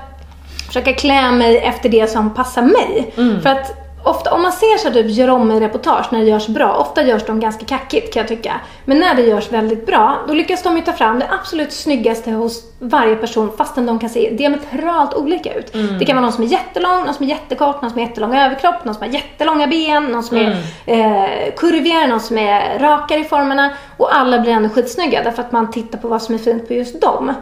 försöka 0.67 0.93
klä 0.93 1.31
mig 1.31 1.59
efter 1.59 1.89
det 1.89 2.07
som 2.11 2.35
passar 2.35 2.63
mig. 2.63 3.13
För 3.43 3.49
att 3.51 3.82
ofta, 4.05 4.35
om 4.35 4.43
man 4.43 4.53
ser 4.53 4.79
så 4.79 4.91
typ 4.91 5.11
gör 5.11 5.29
om 5.29 5.51
i 5.51 5.61
reportage 5.61 6.07
när 6.11 6.19
det 6.19 6.25
görs 6.25 6.49
bra, 6.49 6.77
ofta 6.77 7.03
görs 7.03 7.27
de 7.27 7.41
ganska 7.41 7.65
kackigt 7.65 8.13
kan 8.15 8.21
jag 8.21 8.29
tycka. 8.29 8.61
Men 8.85 8.99
när 8.99 9.15
det 9.15 9.23
görs 9.23 9.53
väldigt 9.53 9.87
bra, 9.87 10.19
då 10.29 10.35
lyckas 10.35 10.63
de 10.63 10.77
ju 10.77 10.83
ta 10.83 10.93
fram 10.93 11.19
det 11.19 11.27
absolut 11.41 11.73
snyggaste 11.73 12.31
hos 12.31 12.63
varje 12.79 13.17
person 13.17 13.53
fastän 13.57 13.87
de 13.87 13.99
kan 13.99 14.11
se 14.11 14.31
diametralt 14.31 15.15
olika 15.15 15.55
ut. 15.55 15.73
Det 15.99 16.05
kan 16.05 16.17
vara 16.17 16.25
någon 16.25 16.33
som 16.33 16.45
är 16.45 16.49
jättelång, 16.49 17.05
någon 17.05 17.15
som 17.15 17.25
är 17.25 17.29
jättekort, 17.31 17.83
någon 17.83 17.91
som 17.91 18.01
har 18.01 18.09
jättelång 18.09 18.37
överkropp, 18.37 18.85
någon 18.85 18.95
som 18.95 19.03
har 19.03 19.11
jättelånga 19.11 19.67
ben, 19.67 20.05
någon 20.05 20.23
som 20.23 20.37
är 20.37 20.57
eh, 20.87 21.55
kurvigare, 21.57 22.07
någon 22.07 22.21
som 22.21 22.39
är 22.39 22.79
rakare 22.79 23.21
i 23.21 23.25
formerna. 23.25 23.71
Och 23.97 24.17
alla 24.17 24.39
blir 24.39 24.53
ändå 24.53 24.69
skitsnygga 24.69 25.23
därför 25.23 25.43
att 25.43 25.53
man 25.53 25.71
tittar 25.71 25.99
på 25.99 26.09
vad 26.09 26.23
som 26.23 26.35
är 26.35 26.39
fint 26.39 26.69
på 26.69 26.75
just 26.75 27.01
dem. 27.01 27.33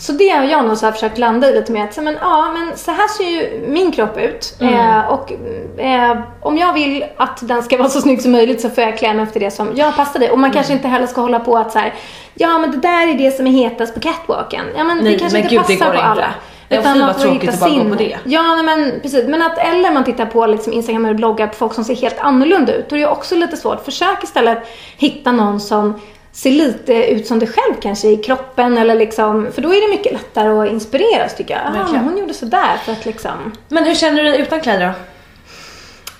Så 0.00 0.12
det 0.12 0.28
har 0.28 0.44
jag 0.44 0.64
nog 0.64 0.76
så 0.76 0.92
försökt 0.92 1.18
landa 1.18 1.48
i 1.50 1.54
lite 1.54 1.72
mer 1.72 1.84
att, 1.84 1.96
men, 1.96 2.16
ja, 2.20 2.52
men 2.52 2.76
så 2.76 2.90
här 2.90 3.08
ser 3.08 3.28
ju 3.28 3.66
min 3.68 3.92
kropp 3.92 4.18
ut. 4.18 4.56
Eh, 4.60 5.08
och 5.08 5.32
eh, 5.80 6.01
om 6.40 6.58
jag 6.58 6.72
vill 6.72 7.04
att 7.16 7.48
den 7.48 7.62
ska 7.62 7.76
vara 7.76 7.88
så 7.88 8.00
snygg 8.00 8.22
som 8.22 8.32
möjligt 8.32 8.60
så 8.60 8.70
får 8.70 8.84
jag 8.84 8.98
klä 8.98 9.14
mig 9.14 9.22
efter 9.22 9.40
det 9.40 9.50
som 9.50 9.70
jag 9.74 9.96
passar 9.96 10.22
i. 10.22 10.30
Och 10.30 10.38
man 10.38 10.50
kanske 10.50 10.72
inte 10.72 10.88
heller 10.88 11.06
ska 11.06 11.20
hålla 11.20 11.40
på 11.40 11.56
att 11.58 11.72
så 11.72 11.78
här, 11.78 11.94
ja 12.34 12.58
men 12.58 12.70
det 12.70 12.76
där 12.76 13.08
är 13.08 13.14
det 13.14 13.30
som 13.30 13.46
är 13.46 13.50
hetast 13.50 13.94
på 13.94 14.00
catwalken. 14.00 14.64
Ja 14.76 14.84
men 14.84 14.98
Nej, 14.98 15.12
det 15.12 15.18
kanske 15.18 15.38
men 15.38 15.42
inte 15.42 15.54
gud, 15.54 15.78
passar 15.78 15.90
på 15.90 15.94
inte. 15.94 16.04
alla. 16.04 16.34
Utan 16.68 16.98
man 16.98 17.14
får 17.14 17.28
hitta 17.28 17.52
sin. 17.52 18.12
Ja 18.24 18.62
men 18.62 19.00
precis. 19.02 19.26
Men 19.28 19.42
att, 19.42 19.58
eller 19.58 19.90
man 19.90 20.04
tittar 20.04 20.26
på 20.26 20.46
liksom 20.46 20.72
Instagram 20.72 21.04
eller 21.04 21.14
bloggar 21.14 21.46
på 21.46 21.54
folk 21.54 21.74
som 21.74 21.84
ser 21.84 21.96
helt 21.96 22.18
annorlunda 22.18 22.74
ut. 22.74 22.88
Då 22.90 22.96
är 22.96 23.00
det 23.00 23.06
också 23.06 23.34
lite 23.34 23.56
svårt. 23.56 23.84
Försök 23.84 24.24
istället 24.24 24.58
hitta 24.96 25.32
någon 25.32 25.60
som 25.60 26.00
ser 26.32 26.50
lite 26.50 27.10
ut 27.10 27.26
som 27.26 27.38
dig 27.38 27.48
själv 27.48 27.74
kanske 27.80 28.08
i 28.08 28.16
kroppen 28.16 28.78
eller 28.78 28.94
liksom, 28.94 29.48
för 29.54 29.62
då 29.62 29.68
är 29.74 29.88
det 29.88 29.96
mycket 29.96 30.12
lättare 30.12 30.48
att 30.48 30.72
inspireras 30.72 31.36
tycker 31.36 31.60
jag. 31.64 31.72
Verkligen. 31.72 32.04
hon 32.04 32.18
gjorde 32.18 32.34
sådär 32.34 32.76
för 32.84 32.92
att 32.92 33.06
liksom 33.06 33.52
Men 33.68 33.84
hur 33.84 33.94
känner 33.94 34.22
du 34.22 34.30
dig 34.30 34.40
utan 34.40 34.60
kläder 34.60 34.86
då? 34.86 34.92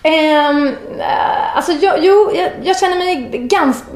Eh, 0.03 0.73
alltså 1.55 1.73
jag, 1.73 2.05
jo, 2.05 2.31
jag, 2.35 2.51
jag 2.63 2.79
känner 2.79 2.97
mig 2.97 3.29
ganska... 3.39 3.87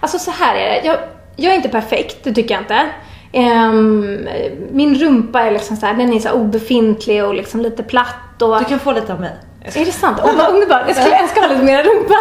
Alltså 0.00 0.18
så 0.18 0.30
här 0.30 0.56
är 0.56 0.70
det. 0.70 0.86
Jag, 0.86 0.96
jag 1.36 1.52
är 1.52 1.56
inte 1.56 1.68
perfekt, 1.68 2.24
det 2.24 2.32
tycker 2.34 2.54
jag 2.54 2.62
inte. 2.62 2.86
Ehm, 3.32 4.28
min 4.72 4.94
rumpa 4.94 5.40
är 5.40 5.50
liksom 5.50 5.76
så 5.76 5.86
här, 5.86 5.94
den 5.94 6.12
är 6.12 6.20
så 6.20 6.30
obefintlig 6.30 7.24
och 7.24 7.34
liksom 7.34 7.60
lite 7.60 7.82
platt 7.82 8.42
och... 8.42 8.58
Du 8.58 8.64
kan 8.64 8.78
få 8.78 8.92
lite 8.92 9.12
av 9.12 9.20
mig. 9.20 9.32
Är 9.64 9.84
det 9.84 9.92
sant? 9.92 10.18
Åh 10.24 10.36
vad 10.36 10.54
underbart. 10.54 10.82
Jag 10.86 10.96
skulle 10.96 11.22
önska 11.22 11.40
ha 11.40 11.48
lite 11.48 11.62
mer 11.62 11.82
rumpa. 11.82 12.14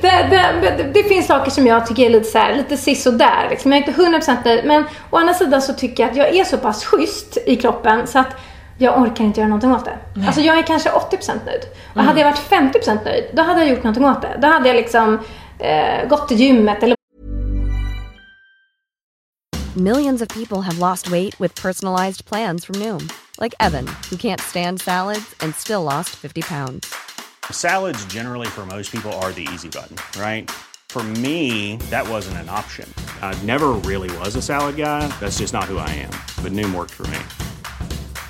det, 0.00 0.10
det, 0.30 0.54
det, 0.60 0.90
det 0.94 1.02
finns 1.02 1.26
saker 1.26 1.50
som 1.50 1.66
jag 1.66 1.86
tycker 1.86 2.02
är 2.02 2.10
lite 2.10 2.30
så 2.30 2.38
här, 2.38 2.54
lite 2.54 2.76
sisådär. 2.76 3.46
Liksom. 3.50 3.72
Jag 3.72 3.82
är 3.82 3.88
inte 3.88 4.02
100% 4.02 4.36
nöjd. 4.44 4.64
Men 4.64 4.84
å 5.10 5.16
andra 5.16 5.34
sidan 5.34 5.62
så 5.62 5.72
tycker 5.72 6.02
jag 6.02 6.10
att 6.10 6.16
jag 6.16 6.36
är 6.36 6.44
så 6.44 6.58
pass 6.58 6.84
schysst 6.84 7.38
i 7.46 7.56
kroppen 7.56 8.06
så 8.06 8.18
att 8.18 8.36
jag 8.78 9.02
orkar 9.02 9.24
inte 9.24 9.40
göra 9.40 9.48
någonting 9.48 9.72
åt 9.72 9.84
det. 9.84 9.98
Alltså 10.26 10.40
jag 10.40 10.58
är 10.58 10.62
kanske 10.62 10.90
80% 10.90 11.46
nöjd. 11.46 11.60
Och 11.94 12.02
hade 12.02 12.20
jag 12.20 12.30
varit 12.30 12.74
50% 12.74 13.04
nöjd, 13.04 13.24
då 13.32 13.42
hade 13.42 13.60
jag 13.60 13.68
gjort 13.68 13.84
någonting 13.84 14.04
åt 14.04 14.22
det. 14.22 14.38
Då 14.42 14.48
hade 14.48 14.68
jag 14.68 14.76
liksom 14.76 15.18
eh, 15.58 16.08
gått 16.08 16.28
till 16.28 16.40
gymmet 16.40 16.82
eller 16.82 16.96
Millions 19.76 20.20
of 20.20 20.28
people 20.28 20.60
have 20.60 20.78
lost 20.78 21.10
weight 21.10 21.40
with 21.40 21.62
personalized 21.62 22.26
plans 22.26 22.66
from 22.66 22.74
Noom, 22.74 23.10
like 23.40 23.54
Evan, 23.58 23.86
who 24.10 24.16
can't 24.16 24.40
stand 24.40 24.82
salads 24.82 25.34
and 25.40 25.54
still 25.54 25.82
lost 25.82 26.10
50 26.10 26.42
pounds. 26.42 26.94
Salads, 27.50 28.04
generally, 28.04 28.46
for 28.48 28.66
most 28.66 28.92
people, 28.92 29.10
are 29.22 29.32
the 29.32 29.48
easy 29.54 29.70
button, 29.70 29.96
right? 30.20 30.50
For 30.90 31.02
me, 31.02 31.78
that 31.88 32.06
wasn't 32.06 32.36
an 32.36 32.50
option. 32.50 32.86
I 33.22 33.34
never 33.44 33.68
really 33.90 34.14
was 34.18 34.36
a 34.36 34.42
salad 34.42 34.76
guy. 34.76 35.08
That's 35.20 35.38
just 35.38 35.54
not 35.54 35.64
who 35.64 35.78
I 35.78 35.88
am. 35.88 36.12
But 36.42 36.52
Noom 36.52 36.74
worked 36.74 36.90
for 36.90 37.06
me. 37.06 37.18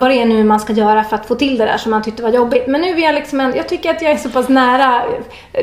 Vad 0.00 0.10
det 0.10 0.22
är 0.22 0.26
nu 0.26 0.44
man 0.44 0.60
ska 0.60 0.72
göra 0.72 1.04
för 1.04 1.16
att 1.16 1.26
få 1.26 1.34
till 1.34 1.58
det 1.58 1.64
där 1.64 1.78
som 1.78 1.90
man 1.90 2.02
tyckte 2.02 2.22
var 2.22 2.30
jobbigt. 2.30 2.66
Men 2.66 2.80
nu 2.80 2.88
är 2.88 2.98
jag 2.98 3.14
liksom 3.14 3.40
en, 3.40 3.56
jag 3.56 3.68
tycker 3.68 3.90
att 3.90 4.02
jag 4.02 4.12
är 4.12 4.16
så 4.16 4.30
pass 4.30 4.48
nära 4.48 5.02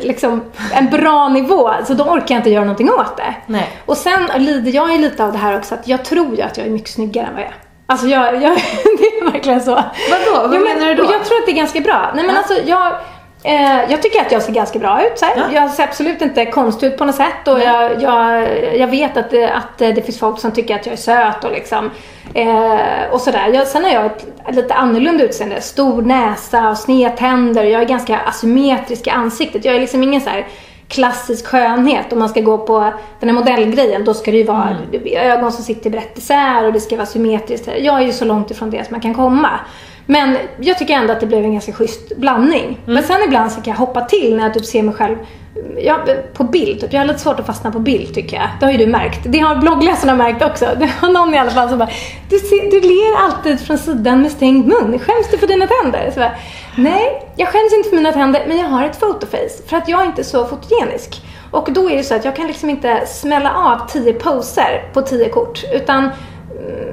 liksom 0.02 0.42
en 0.74 0.90
bra 0.90 1.30
nivå 1.30 1.72
så 1.86 1.94
då 1.94 2.04
orkar 2.04 2.36
jag 2.36 2.40
inte 2.40 2.50
göra 2.50 2.64
någonting 2.64 2.90
åt 2.90 3.18
det. 3.18 3.36
Nej. 3.46 3.70
Och 3.86 3.98
sen 3.98 4.30
lider 4.38 4.72
jag 4.72 4.92
ju 4.92 4.98
lite 4.98 5.24
av 5.24 5.32
det 5.32 5.38
här 5.38 5.58
också 5.58 5.76
att 5.76 5.88
jag 5.88 6.06
tror 6.06 6.36
ju 6.36 6.42
att 6.42 6.58
jag 6.58 6.68
är 6.68 6.72
mycket 6.72 6.90
snyggare 6.90 7.28
än 7.28 7.34
vad 7.34 7.42
jag 7.42 7.50
är. 7.50 7.56
Alltså 7.86 8.08
jag, 8.08 8.36
jag 8.36 8.42
det 8.84 9.04
är 9.04 9.32
verkligen 9.32 9.62
så. 9.62 9.76
Vadå? 10.12 10.48
Vad 10.48 10.62
menar 10.62 10.86
du 10.86 10.96
då? 10.96 11.04
Jag 11.04 11.26
tror 11.26 11.38
att 11.38 11.46
det 11.46 11.52
är 11.52 11.56
ganska 11.56 11.80
bra. 11.80 12.12
Nej 12.16 12.26
men 12.26 12.38
alltså 12.38 12.54
jag 12.66 12.96
Eh, 13.44 13.91
jag 13.91 14.02
tycker 14.02 14.22
att 14.22 14.32
jag 14.32 14.41
ser 14.41 14.54
ganska 14.54 14.80
bra 14.80 15.06
ut. 15.06 15.20
Så 15.20 15.26
här. 15.26 15.54
Jag 15.54 15.70
ser 15.70 15.84
absolut 15.84 16.22
inte 16.22 16.46
konstig 16.46 16.88
ut 16.88 16.98
på 16.98 17.06
något 17.06 17.16
sätt. 17.16 17.48
Och 17.48 17.60
jag, 17.60 18.02
jag, 18.02 18.48
jag 18.78 18.88
vet 18.88 19.18
att 19.18 19.30
det, 19.30 19.50
att 19.50 19.78
det 19.78 20.06
finns 20.06 20.20
folk 20.20 20.39
som 20.39 20.52
tycker 20.52 20.76
att 20.76 20.86
jag 20.86 20.94
är 20.94 20.98
söt 20.98 21.44
och 21.44 21.52
liksom. 21.52 21.91
Eh, 22.34 23.12
och 23.12 23.22
sådär. 23.22 23.48
Jag, 23.54 23.68
sen 23.68 23.84
har 23.84 23.91
jag 23.91 24.06
ett 24.06 24.56
lite 24.56 24.74
annorlunda 24.74 25.24
utseende. 25.24 25.62
Stor 25.62 26.02
näsa 26.02 26.70
och 26.70 26.78
snedtänder. 26.78 27.64
Jag 27.64 27.82
är 27.82 27.86
ganska 27.86 28.20
asymmetrisk 28.20 29.08
i 29.08 29.10
ansiktet. 29.10 29.66
Jag 29.66 29.76
är 29.76 29.80
liksom 29.80 30.04
ingen 30.04 30.22
så 30.22 30.30
här 30.30 30.48
klassisk 30.88 31.48
skönhet. 31.48 32.14
Om 32.14 32.20
man 32.20 32.30
ska 32.30 32.41
gå 32.41 32.58
på 32.58 32.94
den 33.20 33.30
här 33.30 33.36
modellgrejen, 33.36 34.06
då 34.06 34.14
ska 34.14 34.32
det 34.32 34.38
ju 34.38 34.44
vara 34.44 34.78
ögon 35.06 35.52
som 35.52 35.64
sitter 35.64 35.89
brett 35.89 36.18
isär 36.18 36.66
och 36.66 36.74
det 36.74 36.80
ska 36.80 36.96
vara 36.96 37.06
symmetriskt. 37.06 37.70
Jag 37.80 38.02
är 38.02 38.06
ju 38.06 38.14
så 38.14 38.26
långt 38.26 38.52
ifrån 38.52 38.70
det 38.70 38.86
som 38.86 38.94
man 38.94 39.02
kan 39.02 39.14
komma. 39.14 39.60
Men 40.06 40.38
jag 40.60 40.78
tycker 40.78 40.93
ändå 40.93 41.14
att 41.14 41.20
det 41.20 41.26
blev 41.26 41.43
en 41.43 41.54
ganska 41.54 41.74
schysst 41.74 42.18
blandning. 42.18 42.80
Men 42.86 43.04
sen 43.04 43.24
ibland 43.26 43.51
så 43.51 43.62
kan 43.62 43.72
jag 43.72 43.80
hoppa 43.80 44.01
till 44.01 44.36
när 44.36 44.43
jag 44.43 44.54
typ 44.54 44.66
ser 44.66 44.84
mig 44.84 44.95
själv 44.95 45.18
ja, 45.78 45.99
på 46.34 46.43
bild. 46.43 46.82
Typ. 46.82 46.93
Jag 46.93 46.99
har 46.99 47.06
lite 47.06 47.20
svårt 47.20 47.39
att 47.39 47.45
fastna 47.45 47.72
på 47.72 47.80
bild 47.80 48.14
tycker 48.14 48.38
jag. 48.38 48.47
Det 48.60 48.66
har 48.66 48.72
ju 48.72 48.78
du 48.78 48.88
märkt. 48.88 49.20
Det 49.24 49.39
har 49.39 49.56
bloggläsarna 49.56 50.16
märkt 50.16 50.43
också. 50.43 50.66
Det 50.80 50.89
var 51.01 51.10
någon 51.10 51.34
i 51.34 51.38
alla 51.38 51.51
fall 51.51 51.70
som 51.70 51.78
bara 51.78 51.89
Du, 52.30 52.39
ser, 52.39 52.72
du 52.72 52.82
ler 52.82 53.26
alltid 53.26 53.60
från 53.60 53.78
sidan 53.78 54.22
med 54.22 54.32
stängd 54.32 54.68
mun. 54.68 54.99
Skäms 54.99 55.32
du 55.32 55.38
för 55.38 55.47
dina 55.47 55.68
tänder? 55.68 56.12
Så 56.14 56.20
bara, 56.20 56.36
Nej, 56.78 57.34
jag 57.36 57.47
skäms 57.47 57.74
inte 57.74 57.89
för 57.89 57.95
mina 57.95 58.12
tänder 58.12 58.43
men 58.47 58.58
jag 58.58 58.66
har 58.66 58.86
ett 58.86 58.99
photoface. 58.99 59.64
För 59.68 59.78
att 59.78 59.89
jag 59.89 60.01
är 60.01 60.06
inte 60.06 60.24
så 60.24 60.45
fotogenisk. 60.45 61.22
Och 61.51 61.72
då 61.72 61.89
är 61.89 61.97
det 61.97 62.04
så 62.04 62.16
att 62.16 62.26
jag 62.26 62.36
kan 62.36 62.47
liksom 62.47 62.70
inte 62.70 63.06
smälla 63.08 63.54
av 63.54 63.88
tio 63.88 64.14
poser 64.14 64.89
på 64.93 65.01
tio 65.01 65.30
kort. 65.30 65.64
Utan 65.74 66.10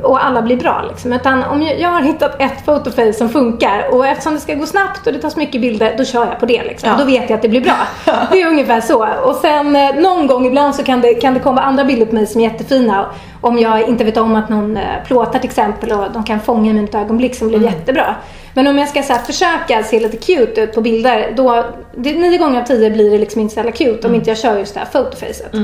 och 0.02 0.24
alla 0.24 0.42
blir 0.42 0.56
bra 0.56 0.84
liksom. 0.88 1.12
Utan 1.12 1.44
om 1.44 1.62
jag, 1.62 1.80
jag 1.80 1.88
har 1.88 2.00
hittat 2.02 2.40
ett 2.40 2.64
photoface 2.64 3.12
som 3.12 3.28
funkar 3.28 3.94
och 3.94 4.06
eftersom 4.06 4.34
det 4.34 4.40
ska 4.40 4.54
gå 4.54 4.66
snabbt 4.66 5.06
och 5.06 5.12
det 5.12 5.18
tas 5.18 5.36
mycket 5.36 5.60
bilder, 5.60 5.94
då 5.98 6.04
kör 6.04 6.26
jag 6.26 6.40
på 6.40 6.46
det 6.46 6.62
liksom. 6.62 6.88
Ja. 6.90 6.96
Då 6.98 7.04
vet 7.04 7.30
jag 7.30 7.36
att 7.36 7.42
det 7.42 7.48
blir 7.48 7.60
bra. 7.60 7.76
Det 8.32 8.42
är 8.42 8.46
ungefär 8.48 8.80
så. 8.80 9.06
Och 9.24 9.34
sen 9.34 9.76
eh, 9.76 9.94
någon 9.94 10.26
gång 10.26 10.46
ibland 10.46 10.74
så 10.74 10.82
kan 10.82 11.00
det, 11.00 11.14
kan 11.14 11.34
det 11.34 11.40
komma 11.40 11.60
andra 11.60 11.84
bilder 11.84 12.06
på 12.06 12.14
mig 12.14 12.26
som 12.26 12.40
är 12.40 12.44
jättefina. 12.44 13.06
Om 13.40 13.58
jag 13.58 13.88
inte 13.88 14.04
vet 14.04 14.16
om 14.16 14.36
att 14.36 14.48
någon 14.48 14.76
eh, 14.76 14.82
plåtar 15.06 15.38
till 15.38 15.50
exempel 15.50 15.92
och 15.92 16.04
de 16.12 16.24
kan 16.24 16.40
fånga 16.40 16.84
ett 16.84 16.94
ögonblick 16.94 17.34
som 17.34 17.48
blir 17.48 17.58
Mm. 17.58 17.70
jättebra. 17.72 18.14
Men 18.54 18.66
om 18.66 18.78
jag 18.78 18.88
ska 18.88 19.02
så 19.02 19.12
här, 19.12 19.20
försöka 19.20 19.82
se 19.82 20.00
lite 20.00 20.16
cute 20.16 20.60
ut 20.60 20.74
på 20.74 20.80
bilder, 20.80 21.32
då, 21.36 21.64
det, 21.96 22.12
nio 22.12 22.38
gånger 22.38 22.60
av 22.60 22.64
tio 22.64 22.90
blir 22.90 23.10
det 23.10 23.18
liksom 23.18 23.40
inte 23.40 23.54
så 23.54 23.58
jävla 23.58 23.72
cute 23.72 23.90
Mm. 23.90 24.10
om 24.10 24.14
inte 24.14 24.30
jag 24.30 24.38
kör 24.38 24.58
just 24.58 24.74
det 24.74 24.80
här 24.80 24.86
photofacet. 24.92 25.54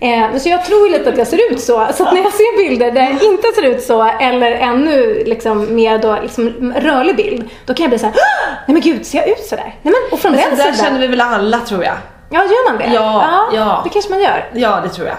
Eh, 0.00 0.36
så 0.38 0.48
jag 0.48 0.64
tror 0.64 0.90
lite 0.90 1.08
att 1.10 1.18
jag 1.18 1.26
ser 1.26 1.52
ut 1.52 1.60
så. 1.60 1.86
Så 1.94 2.06
att 2.06 2.12
när 2.14 2.22
jag 2.22 2.32
ser 2.32 2.68
bilder 2.68 2.90
där 2.90 3.00
jag 3.02 3.22
inte 3.22 3.48
ser 3.54 3.62
ut 3.62 3.82
så, 3.82 4.02
eller 4.20 4.50
ännu 4.50 5.22
liksom 5.26 5.74
mer 5.74 5.98
då, 5.98 6.18
liksom 6.22 6.72
rörlig 6.76 7.16
bild, 7.16 7.48
då 7.66 7.74
kan 7.74 7.84
jag 7.84 7.90
bli 7.90 7.98
så 7.98 8.06
här: 8.06 8.14
"Ah! 8.14 8.50
nej 8.66 8.72
men 8.74 8.80
gud, 8.82 9.06
ser 9.06 9.18
jag 9.18 9.28
ut 9.28 9.44
sådär? 9.44 9.74
Nej 9.82 9.94
men, 9.94 10.12
och 10.12 10.18
från 10.18 10.32
Men 10.32 10.40
den 10.40 10.50
så 10.58 10.64
där 10.64 10.72
sidan. 10.72 10.86
känner 10.86 11.00
vi 11.00 11.06
väl 11.06 11.20
alla 11.20 11.58
tror 11.60 11.84
jag. 11.84 11.94
Ja, 12.30 12.38
gör 12.42 12.70
man 12.72 12.78
det? 12.78 12.94
Ja, 12.94 13.48
ja. 13.54 13.80
Det 13.84 13.90
kanske 13.90 14.10
man 14.10 14.20
gör. 14.20 14.50
Ja, 14.54 14.80
det 14.82 14.88
tror 14.88 15.08
jag. 15.08 15.16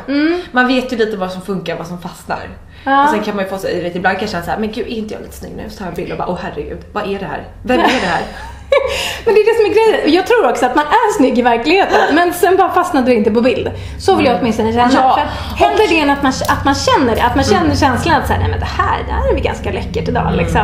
Man 0.51 0.67
vet 0.67 0.93
ju 0.93 0.97
lite 0.97 1.17
vad 1.17 1.31
som 1.31 1.41
funkar, 1.41 1.75
vad 1.75 1.87
som 1.87 2.01
fastnar. 2.01 2.39
Ja. 2.85 3.03
Och 3.03 3.09
sen 3.09 3.19
kan 3.23 3.35
man 3.35 3.45
ju 3.45 3.51
få 3.51 3.57
sig, 3.57 3.83
vet, 3.83 3.95
ibland 3.95 4.15
kan 4.17 4.21
jag 4.23 4.29
känna 4.31 4.43
såhär, 4.43 4.57
men 4.57 4.71
gud 4.71 4.87
är 4.87 4.91
inte 4.91 5.13
jag 5.13 5.21
lite 5.23 5.35
snygg 5.35 5.53
nu? 5.57 5.63
Så 5.69 5.77
tar 5.77 5.85
jag 5.85 5.89
en 5.89 5.95
bild 5.95 6.11
och 6.11 6.17
bara, 6.17 6.27
åh 6.27 6.37
herregud, 6.43 6.77
vad 6.93 7.03
är 7.03 7.19
det 7.19 7.25
här? 7.25 7.43
Vem 7.63 7.79
är 7.79 7.83
det 7.83 8.07
här? 8.07 8.21
Men 9.25 9.33
det 9.35 9.41
är 9.41 9.45
det 9.45 9.55
som 9.57 9.65
är 9.65 9.91
grejen. 9.91 10.13
Jag 10.13 10.27
tror 10.27 10.49
också 10.49 10.65
att 10.65 10.75
man 10.75 10.85
är 10.85 11.13
snygg 11.17 11.39
i 11.39 11.41
verkligheten, 11.41 12.15
men 12.15 12.33
sen 12.33 12.57
bara 12.57 12.71
fastnade 12.71 13.05
det 13.11 13.15
inte 13.15 13.31
på 13.31 13.41
bild. 13.41 13.71
Så 13.99 14.15
vill 14.15 14.25
jag 14.25 14.37
åtminstone 14.41 14.71
känna. 14.73 14.89
Ja. 14.93 15.13
För 15.15 15.21
att 15.21 15.59
hellre 15.59 15.83
det 15.89 15.99
än 15.99 16.09
att 16.09 16.23
man, 16.23 16.31
att 16.49 16.65
man 16.65 16.75
känner 16.75 17.15
det. 17.15 17.23
Att 17.23 17.35
man 17.35 17.43
känner 17.43 17.75
känslan 17.75 18.15
att 18.21 18.27
så 18.27 18.33
här, 18.33 18.39
nej 18.39 18.49
men 18.49 18.59
det 18.59 18.65
här, 18.65 18.97
det 19.07 19.11
här 19.13 19.29
är 19.29 19.33
väl 19.33 19.43
ganska 19.43 19.71
läckert 19.71 20.07
idag. 20.09 20.33
Liksom. 20.35 20.61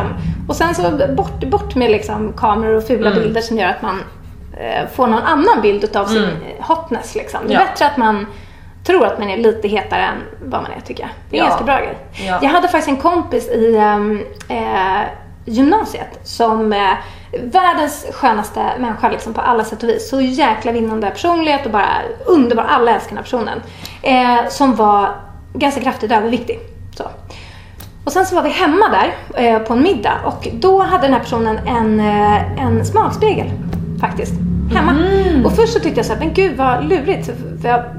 Och 0.48 0.56
sen 0.56 0.74
så 0.74 0.82
bort, 1.16 1.40
bort 1.44 1.74
med 1.74 1.90
liksom, 1.90 2.32
kameror 2.36 2.74
och 2.76 2.86
fula 2.86 3.10
bilder 3.10 3.40
som 3.40 3.58
gör 3.58 3.68
att 3.68 3.82
man 3.82 4.02
eh, 4.60 4.88
får 4.94 5.06
någon 5.06 5.22
annan 5.22 5.60
bild 5.62 5.84
utav 5.84 6.06
sin 6.06 6.22
eh, 6.24 6.66
hotness. 6.66 7.14
Liksom. 7.14 7.40
Det 7.46 7.54
är 7.54 7.58
Ja. 7.60 7.64
bättre 7.66 7.86
att 7.86 7.96
man 7.96 8.26
tror 8.84 9.06
att 9.06 9.18
man 9.18 9.30
är 9.30 9.36
lite 9.36 9.68
hetare 9.68 10.00
än 10.02 10.16
vad 10.44 10.62
man 10.62 10.70
är 10.72 10.80
tycker 10.80 11.02
jag. 11.02 11.10
Det 11.30 11.36
är 11.36 11.40
en 11.40 11.44
Ja. 11.46 11.48
ganska 11.50 11.64
bra 11.64 11.76
grej. 11.78 11.98
Ja. 12.28 12.38
Jag 12.42 12.48
hade 12.50 12.68
faktiskt 12.68 12.88
en 12.88 12.96
kompis 12.96 13.48
i, 13.48 13.76
ehm, 13.76 14.22
eh, 14.48 15.00
gymnasiet 15.48 16.20
som 16.24 16.72
eh, 16.72 16.90
världens 17.42 18.06
skönaste 18.12 18.60
människa 18.78 19.08
liksom, 19.08 19.34
på 19.34 19.40
alla 19.40 19.64
sätt 19.64 19.82
och 19.82 19.88
vis. 19.88 20.08
Så 20.10 20.20
jäkla 20.20 20.72
vinnande 20.72 21.10
personlighet 21.10 21.66
och 21.66 21.72
bara 21.72 21.88
underbar. 22.26 22.64
Alla 22.64 22.94
älskar 22.94 23.08
den 23.08 23.16
här 23.16 23.24
personen. 23.24 23.62
Eh, 24.02 24.48
som 24.48 24.74
var 24.74 25.08
ganska 25.54 25.80
kraftigt 25.80 26.12
överviktig. 26.12 26.60
Så. 26.96 27.04
Och 28.04 28.12
sen 28.12 28.26
så 28.26 28.34
var 28.34 28.42
vi 28.42 28.50
hemma 28.50 28.88
där 28.88 29.14
eh, 29.44 29.58
på 29.58 29.72
en 29.72 29.82
middag 29.82 30.14
och 30.24 30.48
då 30.52 30.82
hade 30.82 31.02
den 31.02 31.12
här 31.12 31.20
personen 31.20 31.58
en, 31.58 32.00
eh, 32.00 32.62
en 32.62 32.84
smalspegel 32.84 33.50
faktiskt. 34.00 34.32
Hemma. 34.74 34.94
Och 35.44 35.52
först 35.52 35.72
så 35.72 35.78
tyckte 35.78 35.98
jag 35.98 36.06
så 36.06 36.12
här, 36.12 36.20
men 36.20 36.34
gud 36.34 36.56
vad 36.56 36.84
lurigt. 36.84 37.30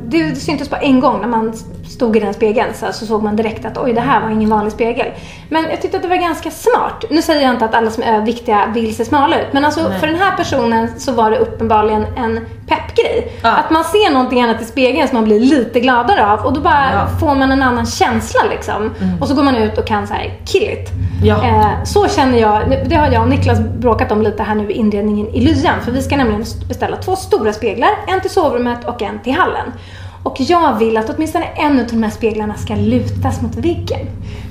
Det 0.06 0.36
syntes 0.36 0.70
bara 0.70 0.82
en 0.82 1.00
gång 1.00 1.22
när 1.22 1.28
man 1.28 1.54
stod 1.90 2.18
i 2.18 2.20
den 2.20 2.34
spegeln 2.34 2.74
så, 2.74 2.86
så 2.92 3.06
såg 3.06 3.24
man 3.24 3.36
direkt 3.36 3.66
att 3.66 3.78
oj 3.78 3.94
det 3.94 4.02
här 4.02 4.22
var 4.22 4.30
ingen 4.30 4.50
vanlig 4.50 4.74
spegel. 4.74 5.08
Men 5.50 5.64
jag 5.70 5.82
tyckte 5.82 5.98
att 5.98 6.04
det 6.04 6.10
var 6.10 6.16
ganska 6.16 6.52
smart. 6.52 7.06
Nu 7.10 7.22
säger 7.22 7.42
jag 7.42 7.52
inte 7.54 7.66
att 7.66 7.76
alla 7.76 7.92
som 7.92 8.04
är 8.04 8.14
överviktiga 8.16 8.66
vill 8.74 8.96
se 8.96 9.06
smala 9.06 9.40
ut. 9.40 9.48
Men 9.54 9.66
alltså 9.66 9.90
Nej. 9.90 10.00
för 10.00 10.08
den 10.08 10.16
här 10.16 10.38
personen 10.38 10.88
så 11.00 11.12
var 11.12 11.32
det 11.32 11.38
uppenbarligen 11.38 12.06
en 12.18 12.46
peppgrej. 12.68 13.32
Att 13.42 13.70
man 13.70 13.84
ser 13.84 14.14
någonting 14.14 14.42
annat 14.42 14.62
i 14.62 14.66
spegeln 14.66 15.08
som 15.08 15.16
man 15.16 15.24
blir 15.26 15.40
lite 15.40 15.80
gladare 15.80 16.26
av 16.32 16.46
och 16.46 16.54
då 16.54 16.62
bara 16.62 16.90
Ja. 16.94 17.08
får 17.20 17.36
man 17.36 17.52
en 17.52 17.62
annan 17.62 17.86
känsla 17.86 18.40
liksom. 18.50 18.92
Och 19.22 19.28
så 19.28 19.36
går 19.36 19.44
man 19.44 19.56
ut 19.56 19.78
och 19.78 19.88
kan 19.88 20.08
så 20.08 20.14
här 20.14 20.34
kill 20.46 20.64
it. 20.64 20.90
Ja. 21.24 21.46
Eh, 21.46 21.84
så 21.84 22.08
känner 22.08 22.38
jag, 22.40 22.62
det 22.86 22.96
har 22.96 23.08
jag 23.12 23.22
och 23.24 23.30
Niklas 23.30 23.60
bråkat 23.60 24.12
om 24.12 24.22
lite 24.22 24.44
här 24.44 24.56
nu 24.56 24.72
i 24.72 24.74
inredningen 24.74 25.28
i 25.28 25.42
lyan. 25.42 25.82
För 25.82 25.92
vi 25.92 26.02
ska 26.02 26.18
nämligen 26.18 26.44
beställa 26.68 26.98
två 26.98 27.16
stora 27.16 27.54
speglar, 27.54 27.90
en 28.08 28.22
till 28.22 28.30
sovrummet 28.32 28.86
och 28.88 29.02
en 29.02 29.20
till 29.20 29.34
hallen. 29.34 29.74
Och 30.30 30.40
jag 30.40 30.80
vill 30.80 30.98
att 30.98 31.10
åtminstone 31.10 31.46
en 31.46 31.80
av 31.80 31.88
de 31.88 32.04
här 32.04 32.10
speglarna 32.10 32.56
ska 32.56 32.76
lutas 32.76 33.42
mot 33.42 33.56
väggen. 33.56 34.00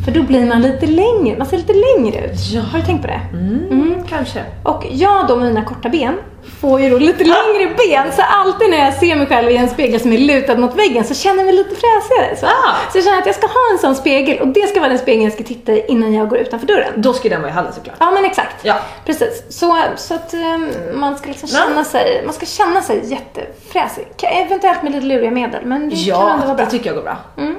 För 0.05 0.13
då 0.13 0.23
blir 0.23 0.47
man 0.47 0.63
lite 0.63 0.87
längre, 0.87 1.39
man 1.39 1.47
ser 1.47 1.57
lite 1.57 1.73
längre 1.73 2.27
ut. 2.27 2.63
Har 2.73 2.79
du 2.79 2.85
tänkt 2.85 3.03
på 3.03 3.07
det? 3.07 3.21
Mm, 3.33 3.95
kanske. 4.09 4.45
Och 4.63 4.87
jag 4.91 5.27
då 5.29 5.37
med 5.37 5.47
mina 5.47 5.65
korta 5.65 5.89
ben 5.89 6.15
får 6.61 6.81
ju 6.81 6.91
då 6.91 6.99
lite 6.99 7.25
längre 7.25 7.75
ben 7.77 8.13
så 8.13 8.23
alltid 8.23 8.71
när 8.71 8.79
jag 8.85 8.95
ser 8.95 9.17
mig 9.17 9.27
själv 9.27 9.51
i 9.51 9.57
en 9.57 9.69
spegel 9.69 10.01
som 10.01 10.13
är 10.13 10.19
lutad 10.19 10.57
mot 10.57 10.75
väggen 10.75 11.05
så 11.05 11.15
känner 11.15 11.37
jag 11.39 11.47
mig 11.47 11.55
lite 11.55 11.71
fräsigare. 11.75 12.37
Så, 12.37 12.47
så 12.93 12.99
jag 12.99 13.05
känner 13.05 13.19
att 13.19 13.27
jag 13.27 13.35
ska 13.35 13.47
ha 13.47 13.73
en 13.73 13.79
sån 13.79 13.95
spegel 13.95 14.41
och 14.41 14.49
det 14.49 14.69
ska 14.69 14.81
vara 14.81 14.89
den 14.89 14.99
spegeln 14.99 15.25
jag 15.25 15.33
ska 15.33 15.45
titta 15.45 15.73
i 15.73 15.85
innan 15.89 16.15
jag 16.15 16.29
går 16.29 16.39
utanför 16.39 16.67
dörren. 16.67 16.93
Då 16.97 17.13
ska 17.13 17.29
den 17.29 17.41
vara 17.41 17.51
i 17.51 17.55
hallen 17.55 17.73
såklart. 17.73 17.97
Ja 18.01 18.11
men 18.11 18.25
exakt. 18.25 18.57
Ja. 18.63 18.75
Precis. 19.07 19.43
Så, 19.49 19.79
så 19.97 20.15
att 20.15 20.35
um, 20.35 20.71
man 20.95 21.19
ska 21.19 21.29
liksom 21.29 21.49
känna 21.49 21.85
sig, 21.85 22.23
man 22.25 22.35
ska 22.35 22.47
känna 22.47 22.83
sig 22.83 23.01
jättefräsig. 23.05 24.07
Eventuellt 24.23 24.83
med 24.83 24.93
lite 24.93 25.07
luriga 25.07 25.31
medel 25.31 25.65
men 25.65 25.91
det 25.91 25.97
kan 25.97 26.15
ändå 26.15 26.27
vara 26.37 26.49
Ja, 26.49 26.55
bra. 26.55 26.65
det 26.65 26.71
tycker 26.71 26.87
jag 26.87 26.97
går 26.97 27.03
bra. 27.03 27.17
Mm. 27.37 27.57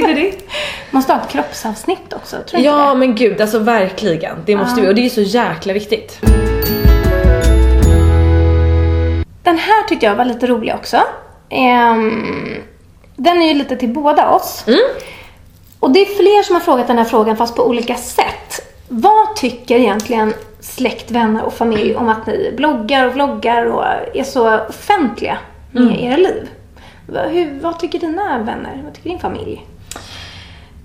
Good. 0.00 0.32
Måste 0.90 1.12
ha 1.12 1.20
ett 1.20 1.28
kroppsavsnitt 1.28 2.12
också, 2.12 2.36
tror 2.36 2.58
inte 2.58 2.60
Ja 2.60 2.94
men 2.94 3.14
gud, 3.14 3.40
alltså 3.40 3.58
verkligen. 3.58 4.36
Det 4.46 4.56
måste 4.56 4.80
Ja. 4.80 4.84
vi 4.84 4.90
och 4.90 4.94
det 4.94 5.06
är 5.06 5.08
så 5.10 5.20
jäkla 5.20 5.72
viktigt. 5.72 6.18
Den 9.42 9.58
här 9.58 9.88
tyckte 9.88 10.06
jag 10.06 10.14
var 10.16 10.24
lite 10.24 10.46
rolig 10.46 10.74
också. 10.74 10.96
Ehm, 11.48 12.54
den 13.16 13.42
är 13.42 13.48
ju 13.48 13.54
lite 13.54 13.76
till 13.76 13.88
båda 13.88 14.28
oss. 14.30 14.64
Och 15.80 15.90
det 15.90 16.00
är 16.00 16.04
fler 16.06 16.42
som 16.42 16.54
har 16.54 16.60
frågat 16.60 16.86
den 16.86 16.98
här 16.98 17.04
frågan 17.04 17.36
fast 17.36 17.56
på 17.56 17.68
olika 17.68 17.94
sätt. 17.94 18.76
Vad 18.88 19.36
tycker 19.36 19.76
egentligen 19.78 20.34
släkt, 20.60 21.10
vänner 21.10 21.42
och 21.42 21.52
familj 21.54 21.96
om 21.96 22.08
att 22.08 22.26
ni 22.26 22.52
bloggar 22.56 23.06
och 23.06 23.14
vloggar 23.14 23.66
och 23.66 23.84
är 24.14 24.24
så 24.24 24.58
offentliga 24.68 25.38
med 25.72 25.82
Mm. 25.82 25.94
era 25.94 26.16
liv? 26.16 26.48
Hur, 27.30 27.60
vad 27.60 27.78
tycker 27.78 27.98
dina 27.98 28.38
vänner? 28.38 28.80
Vad 28.84 28.94
tycker 28.94 29.10
din 29.10 29.18
familj? 29.18 29.66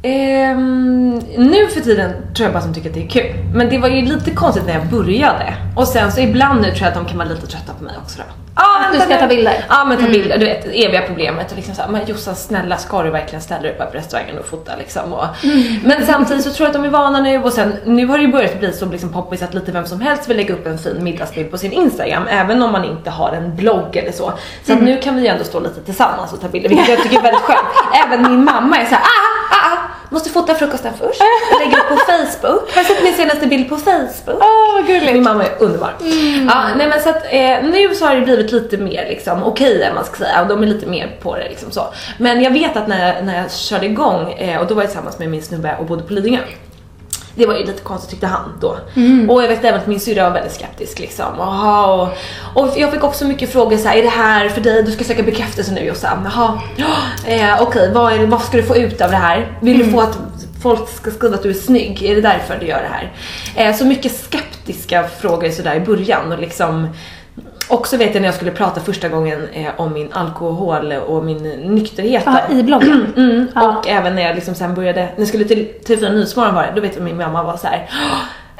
Ehm, 0.01 1.09
nu 1.37 1.67
för 1.67 1.81
tiden 1.81 2.11
tror 2.35 2.45
jag 2.45 2.53
bara 2.53 2.57
att 2.59 2.65
de 2.65 2.73
tycker 2.73 2.89
att 2.89 2.95
det 2.95 3.03
är 3.03 3.07
kul. 3.07 3.35
Men 3.53 3.69
det 3.69 3.77
var 3.77 3.87
ju 3.87 4.01
lite 4.01 4.31
konstigt 4.31 4.65
när 4.65 4.73
jag 4.73 4.85
började. 4.85 5.53
Och 5.75 5.87
sen 5.87 6.11
så 6.11 6.19
ibland 6.21 6.61
nu 6.61 6.67
tror 6.67 6.79
jag 6.81 6.87
att 6.87 6.93
de 6.93 7.05
kan 7.05 7.17
vara 7.17 7.27
lite 7.29 7.47
trötta 7.47 7.73
på 7.77 7.83
mig 7.83 7.93
också 8.03 8.17
då. 8.17 8.23
Ah, 8.59 8.85
Att 8.87 8.93
du 8.93 8.99
ska 8.99 9.09
nu. 9.09 9.19
ta 9.19 9.27
bilder? 9.27 9.65
Ja 9.69 9.85
men 9.85 9.97
ta 9.97 10.03
Mm. 10.05 10.11
bilder, 10.11 10.37
du 10.37 10.45
vet 10.45 10.63
det 10.63 10.85
eviga 10.85 11.01
problemet. 11.01 11.51
Och 11.51 11.55
liksom 11.57 11.75
så 11.75 11.81
här, 11.81 11.89
men 11.89 12.01
Jossan 12.05 12.35
snälla 12.35 12.77
ska 12.77 13.03
du 13.03 13.09
verkligen 13.09 13.41
ställa 13.41 13.61
dig 13.61 13.71
upp 13.71 13.79
här 13.79 13.85
på 13.85 13.97
restaurangen 13.97 14.37
och 14.37 14.45
fota 14.45 14.71
liksom? 14.79 15.13
Och, 15.13 15.25
Mm. 15.43 15.63
Men 15.83 16.05
samtidigt 16.05 16.43
så 16.43 16.51
tror 16.51 16.65
jag 16.67 16.75
att 16.75 16.81
de 16.81 16.87
är 16.87 16.91
vana 16.91 17.19
nu 17.21 17.43
och 17.43 17.53
sen 17.53 17.73
nu 17.85 18.05
har 18.05 18.17
det 18.17 18.23
ju 18.23 18.31
börjat 18.31 18.59
bli 18.59 18.73
så 18.73 18.85
liksom 18.85 19.09
poppis 19.13 19.41
att 19.43 19.53
lite 19.53 19.71
vem 19.71 19.85
som 19.85 20.01
helst 20.01 20.29
vill 20.29 20.37
lägga 20.37 20.53
upp 20.53 20.67
en 20.67 20.77
fin 20.77 21.03
middagsbild 21.03 21.51
på 21.51 21.57
sin 21.57 21.71
Instagram 21.71 22.23
även 22.29 22.61
om 22.61 22.71
man 22.71 22.85
inte 22.85 23.09
har 23.09 23.31
en 23.31 23.55
blogg 23.55 23.95
eller 23.95 24.11
så. 24.11 24.33
Så 24.65 24.71
Mm. 24.71 24.83
att 24.83 24.89
nu 24.89 24.97
kan 25.01 25.15
vi 25.15 25.27
ändå 25.27 25.43
stå 25.43 25.59
lite 25.59 25.81
tillsammans 25.81 26.33
och 26.33 26.41
ta 26.41 26.47
bilder 26.47 26.69
vilket 26.69 26.89
jag 26.89 27.03
tycker 27.03 27.17
är 27.17 27.21
väldigt 27.23 27.41
skönt. 27.41 27.67
Även 28.07 28.21
min 28.31 28.43
mamma 28.45 28.77
är 28.77 28.85
så 28.85 28.91
här, 28.95 29.01
ah, 29.01 29.03
ah, 29.03 29.26
ah, 29.26 29.26
måste 30.17 30.29
fota 30.29 30.55
frukosten 30.55 30.93
först. 30.99 31.21
Jag 31.51 31.59
lägger 31.59 31.77
upp 31.77 31.87
på 31.89 31.95
Facebook. 32.11 32.75
Har 32.75 32.81
du 32.81 32.87
sett 32.87 33.03
min 33.03 33.13
senaste 33.13 33.47
bild 33.47 33.69
på 33.69 33.77
Facebook? 33.77 34.41
Åh 34.41 34.73
vad 34.75 34.87
gulligt! 34.87 35.13
Min 35.13 35.23
mamma 35.23 35.43
är 35.45 35.51
underbar. 35.59 35.93
Ja, 36.49 36.63
nej 36.77 36.87
men 36.87 37.01
så 37.01 37.09
att 37.09 37.23
eh, 37.29 37.63
nu 37.63 37.95
så 37.95 38.05
har 38.05 38.15
det 38.15 38.21
blivit 38.21 38.51
lite 38.51 38.77
mer 38.77 39.05
liksom 39.09 39.43
okej 39.43 39.83
än 39.83 39.95
man 39.95 40.05
ska 40.05 40.15
säga 40.15 40.41
och 40.41 40.47
de 40.47 40.63
är 40.63 40.67
lite 40.67 40.85
mer 40.85 41.17
på 41.21 41.35
det 41.35 41.49
liksom 41.49 41.71
så. 41.71 41.81
Men 42.17 42.41
jag 42.41 42.51
vet 42.51 42.77
att 42.77 42.87
när 42.87 43.07
jag, 43.07 43.25
när 43.25 43.37
jag 43.41 43.51
körde 43.51 43.85
igång 43.85 44.31
eh, 44.31 44.61
och 44.61 44.67
då 44.67 44.75
var 44.75 44.81
jag 44.81 44.89
tillsammans 44.89 45.19
med 45.19 45.29
min 45.29 45.41
snubbe 45.43 45.75
och 45.79 45.85
bodde 45.85 46.03
på 46.03 46.13
Lidingö. 46.13 46.39
Det 47.37 47.45
var 47.45 47.53
ju 47.55 47.65
lite 47.65 47.81
konstigt 47.81 48.09
tyckte 48.09 48.27
han 48.27 48.57
då. 48.61 48.77
Mm. 48.95 49.29
Och 49.29 49.43
jag 49.43 49.47
vet 49.47 49.63
även 49.65 49.79
att 49.79 49.87
min 49.87 49.99
syrra 49.99 50.23
var 50.23 50.31
väldigt 50.31 50.53
skeptisk 50.53 50.99
liksom. 50.99 51.39
Aha, 51.39 52.09
och, 52.53 52.63
och 52.63 52.73
jag 52.77 52.91
fick 52.91 53.03
också 53.03 53.25
mycket 53.25 53.51
frågor 53.51 53.77
så 53.77 53.87
här, 53.87 53.97
är 53.97 54.03
det 54.03 54.09
här 54.09 54.49
för 54.49 54.61
dig? 54.61 54.83
Du 54.83 54.91
ska 54.91 55.03
söka 55.03 55.23
bekräftelse 55.23 55.71
nu 55.71 55.81
Jossan. 55.81 56.29
Jaha, 56.35 56.59
ja, 56.75 56.85
eh, 57.31 57.61
okej 57.61 57.91
vad, 57.93 58.13
är 58.13 58.19
det- 58.19 58.25
vad 58.25 58.41
ska 58.41 58.57
du 58.57 58.63
få 58.63 58.75
ut 58.75 59.01
av 59.01 59.11
det 59.11 59.17
här? 59.17 59.57
Vill 59.61 59.77
du 59.77 59.91
få 59.91 60.01
att 60.01 60.17
folk 60.63 60.89
ska 60.89 61.11
skriva 61.11 61.35
att 61.35 61.43
du 61.43 61.49
är 61.49 61.53
snygg? 61.53 62.03
Är 62.03 62.15
det 62.15 62.21
därför 62.21 62.57
du 62.59 62.65
gör 62.65 62.81
det 62.81 62.89
här? 62.91 63.11
Eh, 63.69 63.75
så 63.75 63.85
mycket 63.85 64.11
skeptiska 64.19 65.03
frågor 65.21 65.49
sådär 65.49 65.75
i 65.75 65.79
början 65.79 66.31
och 66.31 66.39
liksom 66.39 66.87
Också 67.69 67.97
vet 67.97 68.13
jag 68.13 68.21
när 68.21 68.27
jag 68.27 68.35
skulle 68.35 68.51
prata 68.51 68.81
första 68.81 69.09
gången 69.09 69.47
eh, 69.53 69.67
om 69.77 69.93
min 69.93 70.13
alkohol 70.13 70.91
och 70.91 71.23
min 71.25 71.43
nykterhet. 71.75 72.23
Ja, 72.25 72.39
i 72.51 72.63
bloggen. 72.63 73.13
Mm, 73.17 73.47
Och 73.55 73.87
även 73.87 74.15
när 74.15 74.21
jag 74.21 74.35
liksom 74.35 74.55
sen 74.55 74.75
började, 74.75 75.01
när 75.01 75.11
jag 75.17 75.27
skulle 75.27 75.43
till 75.45 75.67
TV4 75.85 76.11
Nyhetsmorgon 76.13 76.55
var 76.55 76.63
det, 76.63 76.71
då 76.75 76.81
vet 76.81 76.95
jag 76.95 77.03
min 77.03 77.17
mamma 77.17 77.43
var 77.43 77.57
så 77.57 77.67
här. 77.67 77.89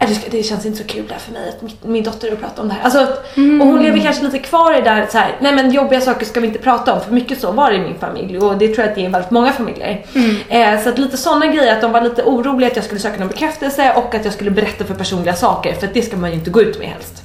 "Åh, 0.02 0.08
det, 0.32 0.44
känns 0.44 0.66
inte 0.66 0.78
så 0.78 0.84
kul 0.84 1.04
där 1.08 1.16
för 1.16 1.32
mig 1.32 1.50
att 1.50 1.84
min, 1.84 2.04
dotter 2.04 2.30
har 2.30 2.36
pratat 2.36 2.60
om 2.60 2.68
det 2.68 2.74
här. 2.74 2.84
Alltså, 2.84 3.00
att- 3.00 3.26
Och 3.62 3.68
hon 3.68 3.84
lever 3.84 4.00
kanske 4.00 4.24
lite 4.24 4.40
kvar 4.40 4.72
i 4.74 4.76
det 4.82 4.90
där 4.90 5.08
så 5.12 5.18
här, 5.18 5.36
nej 5.40 5.56
men 5.56 5.72
jobbiga 5.72 6.02
saker 6.02 6.26
ska 6.26 6.40
vi 6.40 6.48
inte 6.48 6.60
prata 6.60 6.94
om 6.94 7.02
för 7.02 7.12
mycket 7.14 7.42
så 7.42 7.52
var 7.52 7.70
det 7.70 7.76
i 7.76 7.80
min 7.80 8.00
familj 8.00 8.38
och 8.38 8.58
det 8.58 8.68
tror 8.68 8.80
jag 8.80 8.90
att 8.90 8.96
det 8.96 9.02
är 9.02 9.06
i 9.06 9.12
väldigt 9.12 9.32
många 9.32 9.52
familjer. 9.52 10.06
Eh, 10.50 10.82
så 10.84 10.90
att 10.90 10.98
lite 10.98 11.18
sådana 11.18 11.48
grejer, 11.48 11.74
att 11.76 11.82
de 11.82 11.92
var 11.92 12.02
lite 12.02 12.24
oroliga 12.24 12.68
att 12.70 12.76
jag 12.76 12.86
skulle 12.86 13.02
söka 13.02 13.20
någon 13.20 13.28
bekräftelse 13.28 13.94
och 13.96 14.16
att 14.16 14.26
jag 14.26 14.34
skulle 14.34 14.52
berätta 14.52 14.86
för 14.86 14.94
personliga 14.94 15.34
saker 15.36 15.74
för 15.74 15.88
att 15.88 15.94
det 15.94 16.02
ska 16.02 16.18
man 16.18 16.30
ju 16.30 16.36
inte 16.36 16.50
gå 16.50 16.62
ut 16.62 16.80
med 16.80 16.88
helst. 16.88 17.24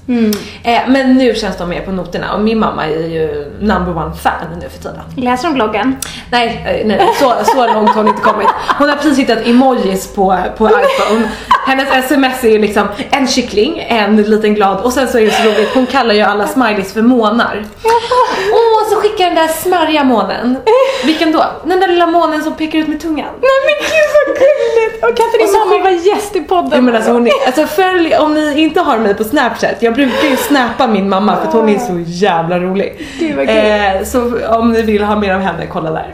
Eh, 0.65 0.81
men 0.89 1.15
nu 1.15 1.35
känns 1.35 1.57
de 1.57 1.69
mer 1.69 1.81
på 1.81 1.93
noterna 1.93 2.35
och 2.35 2.41
min 2.41 2.59
mamma 2.59 2.87
är 2.87 3.07
ju 3.09 3.53
number 3.61 3.97
one 3.97 4.15
fan 4.15 4.35
nu 4.61 4.69
för 4.69 4.79
tiden. 4.79 5.01
Läser 5.17 5.49
de 5.49 5.55
bloggen? 5.55 5.97
Nej, 6.31 6.65
eh, 6.81 6.87
nej 6.87 7.09
så, 7.21 7.33
så 7.45 7.67
långt 7.75 7.89
har 7.91 7.97
hon 8.03 8.09
inte 8.09 8.23
kommit. 8.23 8.49
Hon 8.79 8.89
har 8.89 8.97
precis 8.97 9.19
hittat 9.19 9.47
emojis 9.47 10.15
på, 10.15 10.39
på 10.59 10.67
iPhone. 10.69 11.29
Hennes 11.67 11.89
sms 12.05 12.45
är 12.45 12.59
liksom 12.63 12.89
en 13.11 13.27
kyckling, 13.29 13.87
en 13.89 14.17
liten 14.17 14.55
glad 14.55 14.81
och 14.81 14.93
sen 14.93 15.09
så 15.09 15.19
är 15.19 15.25
det 15.25 15.31
så 15.31 15.43
roligt, 15.43 15.75
hon 15.75 15.87
kallar 15.87 16.15
ju 16.15 16.21
alla 16.21 16.47
smileys 16.47 16.93
för 16.93 17.03
månar. 17.03 17.65
Åh, 18.53 18.91
så 18.91 18.97
skickar 18.97 19.25
den 19.25 19.35
där 19.35 19.49
smarriga 19.49 20.05
månen. 20.05 20.57
Vilken 21.05 21.33
då? 21.33 21.45
Den 21.65 21.81
där 21.81 21.89
lilla 21.89 22.07
månen 22.07 22.43
som 22.43 22.55
pekar 22.57 22.79
ut 22.79 22.89
med 22.89 23.01
tungan. 23.01 23.29
Nej 23.41 23.51
men 23.67 23.75
gud 23.89 24.09
vad 24.17 24.37
gulligt! 24.37 25.05
Och 25.05 25.39
din 25.39 25.53
mamma 25.53 25.83
vara 25.83 25.93
gäst 25.93 26.37
i 26.37 26.41
podden? 26.41 26.71
Ja, 26.73 26.81
men 26.81 26.97
alltså 26.97 27.13
hon 27.13 27.27
är, 27.27 27.33
alltså 27.47 27.67
följ, 27.67 28.17
om 28.17 28.35
ni 28.35 28.61
inte 28.61 28.81
har 28.81 28.99
mig 28.99 29.15
på 29.15 29.25
snapchat, 29.25 29.75
jag 29.81 29.95
brukar 29.95 30.29
ju 30.29 30.37
snappa 30.37 30.87
min 30.87 31.09
mamma 31.09 31.37
för 31.37 31.47
att 31.49 31.53
hon 31.55 31.69
är 31.69 31.79
så 31.79 32.03
jävla 32.07 32.59
rolig. 32.59 33.07
Gud, 33.19 33.37
vad 33.37 33.47
kul. 33.47 33.57
eh, 33.57 34.05
så 34.05 34.47
om 34.59 34.73
ni 34.73 34.83
vill 34.83 35.03
ha 35.05 35.17
mer 35.17 35.35
av 35.35 35.41
henne, 35.41 35.67
kolla 35.73 35.91
där. 35.91 36.11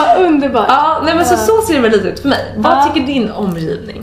Vad 0.00 0.26
underbart. 0.26 0.66
Ja, 0.68 1.00
nej 1.04 1.14
men 1.14 1.24
så, 1.24 1.36
så 1.36 1.62
ser 1.62 1.74
det 1.74 1.80
väl 1.80 1.90
lite 1.90 2.08
ut 2.08 2.20
för 2.20 2.28
mig. 2.28 2.54
Vad 2.56 2.72
Ja. 2.72 2.82
tycker 2.94 3.06
din 3.06 3.30
omgivning? 3.30 4.02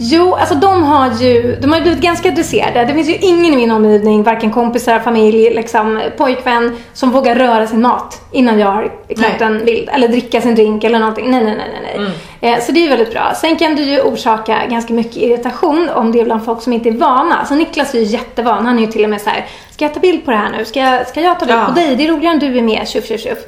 Jo, 0.00 0.34
alltså 0.34 0.54
de 0.54 0.82
har 0.82 1.10
ju, 1.20 1.56
de 1.60 1.68
har 1.70 1.76
ju 1.76 1.82
blivit 1.82 2.00
ganska 2.00 2.30
dresserade. 2.30 2.84
Det 2.84 2.94
finns 2.94 3.08
ju 3.08 3.14
ingen 3.16 3.52
i 3.54 3.56
min 3.56 3.70
omgivning, 3.70 4.22
varken 4.22 4.50
kompisar, 4.52 4.98
familj, 4.98 5.50
liksom, 5.50 6.00
pojkvän, 6.16 6.76
som 6.92 7.10
vågar 7.10 7.34
röra 7.34 7.66
sin 7.66 7.82
mat 7.82 8.20
innan 8.32 8.58
jag 8.58 8.66
har 8.70 8.92
knäppt 9.16 9.40
en 9.40 9.64
vild. 9.64 9.88
Eller 9.92 10.08
dricka 10.08 10.40
sin 10.40 10.54
drink 10.54 10.84
eller 10.84 10.98
någonting. 10.98 11.30
Nej, 11.30 11.44
nej, 11.44 11.54
nej, 11.56 11.80
nej. 11.96 12.10
nej. 12.40 12.52
Eh, 12.54 12.60
så 12.60 12.72
det 12.72 12.80
är 12.80 12.82
ju 12.82 12.88
väldigt 12.88 13.12
bra. 13.12 13.32
Sen 13.36 13.56
kan 13.56 13.74
det 13.76 13.82
ju 13.82 14.00
orsaka 14.00 14.58
ganska 14.70 14.92
mycket 14.92 15.16
irritation 15.16 15.88
om 15.94 16.12
det 16.12 16.20
är 16.20 16.24
bland 16.24 16.44
folk 16.44 16.62
som 16.62 16.72
inte 16.72 16.88
är 16.88 16.92
vana. 16.92 17.36
Alltså 17.38 17.54
Niklas 17.54 17.94
är 17.94 17.98
ju 17.98 18.04
jättevan. 18.04 18.66
Han 18.66 18.76
är 18.78 18.82
ju 18.82 18.86
till 18.92 19.04
och 19.04 19.10
med 19.10 19.20
så 19.20 19.30
här: 19.30 19.46
ska 19.70 19.84
jag 19.84 19.94
ta 19.94 20.00
bild 20.00 20.24
på 20.24 20.30
det 20.30 20.36
här 20.36 20.50
nu? 20.58 20.64
Ska 20.64 20.80
jag, 20.80 21.08
ska 21.08 21.20
jag 21.20 21.40
ta 21.40 21.46
bild 21.46 21.58
Ja. 21.58 21.64
på 21.66 21.72
dig? 21.72 21.96
Det 21.96 22.06
är 22.06 22.08
roligare 22.12 22.34
om 22.34 22.40
du 22.40 22.58
är 22.58 22.62
med. 22.62 22.88
Tjuff, 22.88 23.06
tjuff, 23.08 23.20
tjuff. 23.20 23.38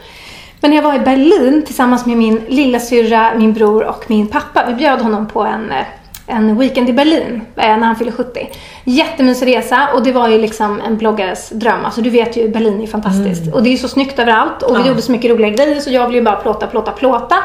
Men 0.61 0.71
när 0.71 0.77
jag 0.77 0.83
var 0.85 0.95
i 0.95 0.99
Berlin 0.99 1.63
tillsammans 1.67 2.07
med 2.07 2.17
min 2.17 2.41
lilla 2.49 2.81
syrra, 2.81 3.33
min 3.37 3.53
bror 3.53 3.85
och 3.85 4.05
min 4.07 4.27
pappa. 4.27 4.65
Vi 4.69 4.75
bjöd 4.75 5.01
honom 5.01 5.27
på 5.27 5.43
en, 5.43 5.71
eh, 5.71 5.85
en 6.27 6.59
weekend 6.59 6.89
i 6.89 6.93
Berlin 6.93 7.41
eh, 7.57 7.77
när 7.77 7.87
han 7.87 7.97
fyllde 7.97 8.13
70. 8.13 8.49
Jättemysig 8.85 9.47
resa 9.57 9.89
och 9.95 10.03
det 10.03 10.13
var 10.13 10.29
ju 10.29 10.39
liksom 10.39 10.81
en 10.81 10.97
bloggares 10.97 11.49
dröm. 11.51 11.85
Alltså 11.85 12.01
du 12.01 12.11
vet 12.11 12.37
ju, 12.37 12.49
Berlin 12.49 12.81
är 12.81 12.87
fantastiskt. 12.87 13.55
Och 13.55 13.63
det 13.63 13.69
är 13.69 13.73
ju 13.73 13.77
så 13.79 13.89
snyggt 13.89 14.19
överallt 14.19 14.63
och 14.63 14.77
vi 14.77 14.81
Ja. 14.81 14.89
gjorde 14.89 15.03
så 15.03 15.13
mycket 15.13 15.31
roliga 15.31 15.51
grejer 15.51 15.81
så 15.81 15.91
jag 15.91 16.07
ville 16.07 16.19
ju 16.19 16.25
bara 16.25 16.37
plåta, 16.37 16.67
plåta, 16.67 16.91
plåta. 16.91 17.37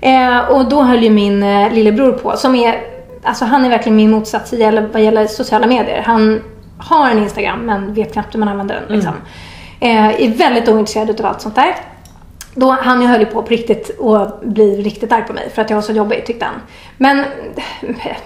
Eh, 0.00 0.38
och 0.38 0.64
då 0.68 0.82
höll 0.82 1.02
ju 1.02 1.10
min 1.10 1.42
eh, 1.42 1.72
lillebror 1.72 2.12
på, 2.12 2.36
som 2.36 2.54
är, 2.54 2.80
alltså 3.22 3.44
han 3.44 3.64
är 3.64 3.68
verkligen 3.70 3.96
min 3.96 4.10
motsats 4.10 4.52
i 4.52 4.58
gäller, 4.60 4.88
vad 4.92 5.02
gäller 5.02 5.26
sociala 5.26 5.66
medier. 5.66 6.02
Han 6.06 6.42
har 6.78 7.10
en 7.10 7.18
Instagram 7.18 7.58
men 7.58 7.94
vet 7.94 8.12
knappt 8.12 8.34
hur 8.34 8.38
man 8.40 8.48
använder 8.48 8.74
den. 8.74 8.96
Liksom. 8.96 9.12
Eh, 9.80 10.22
är 10.22 10.28
väldigt 10.28 10.68
ointresserad 10.68 11.10
utav 11.10 11.26
allt 11.26 11.40
sånt 11.40 11.54
där. 11.54 11.74
Då, 12.54 12.70
han 12.70 13.06
höll 13.06 13.20
ju 13.20 13.26
på 13.26 13.42
på 13.42 13.48
riktigt 13.48 13.98
och 13.98 14.28
bli 14.42 14.82
riktigt 14.82 15.12
arg 15.12 15.24
på 15.26 15.32
mig 15.32 15.50
för 15.54 15.62
att 15.62 15.70
jag 15.70 15.76
var 15.76 15.82
så 15.82 15.92
jobbig 15.92 16.26
tyckte 16.26 16.44
han. 16.44 16.54
Men, 16.96 17.24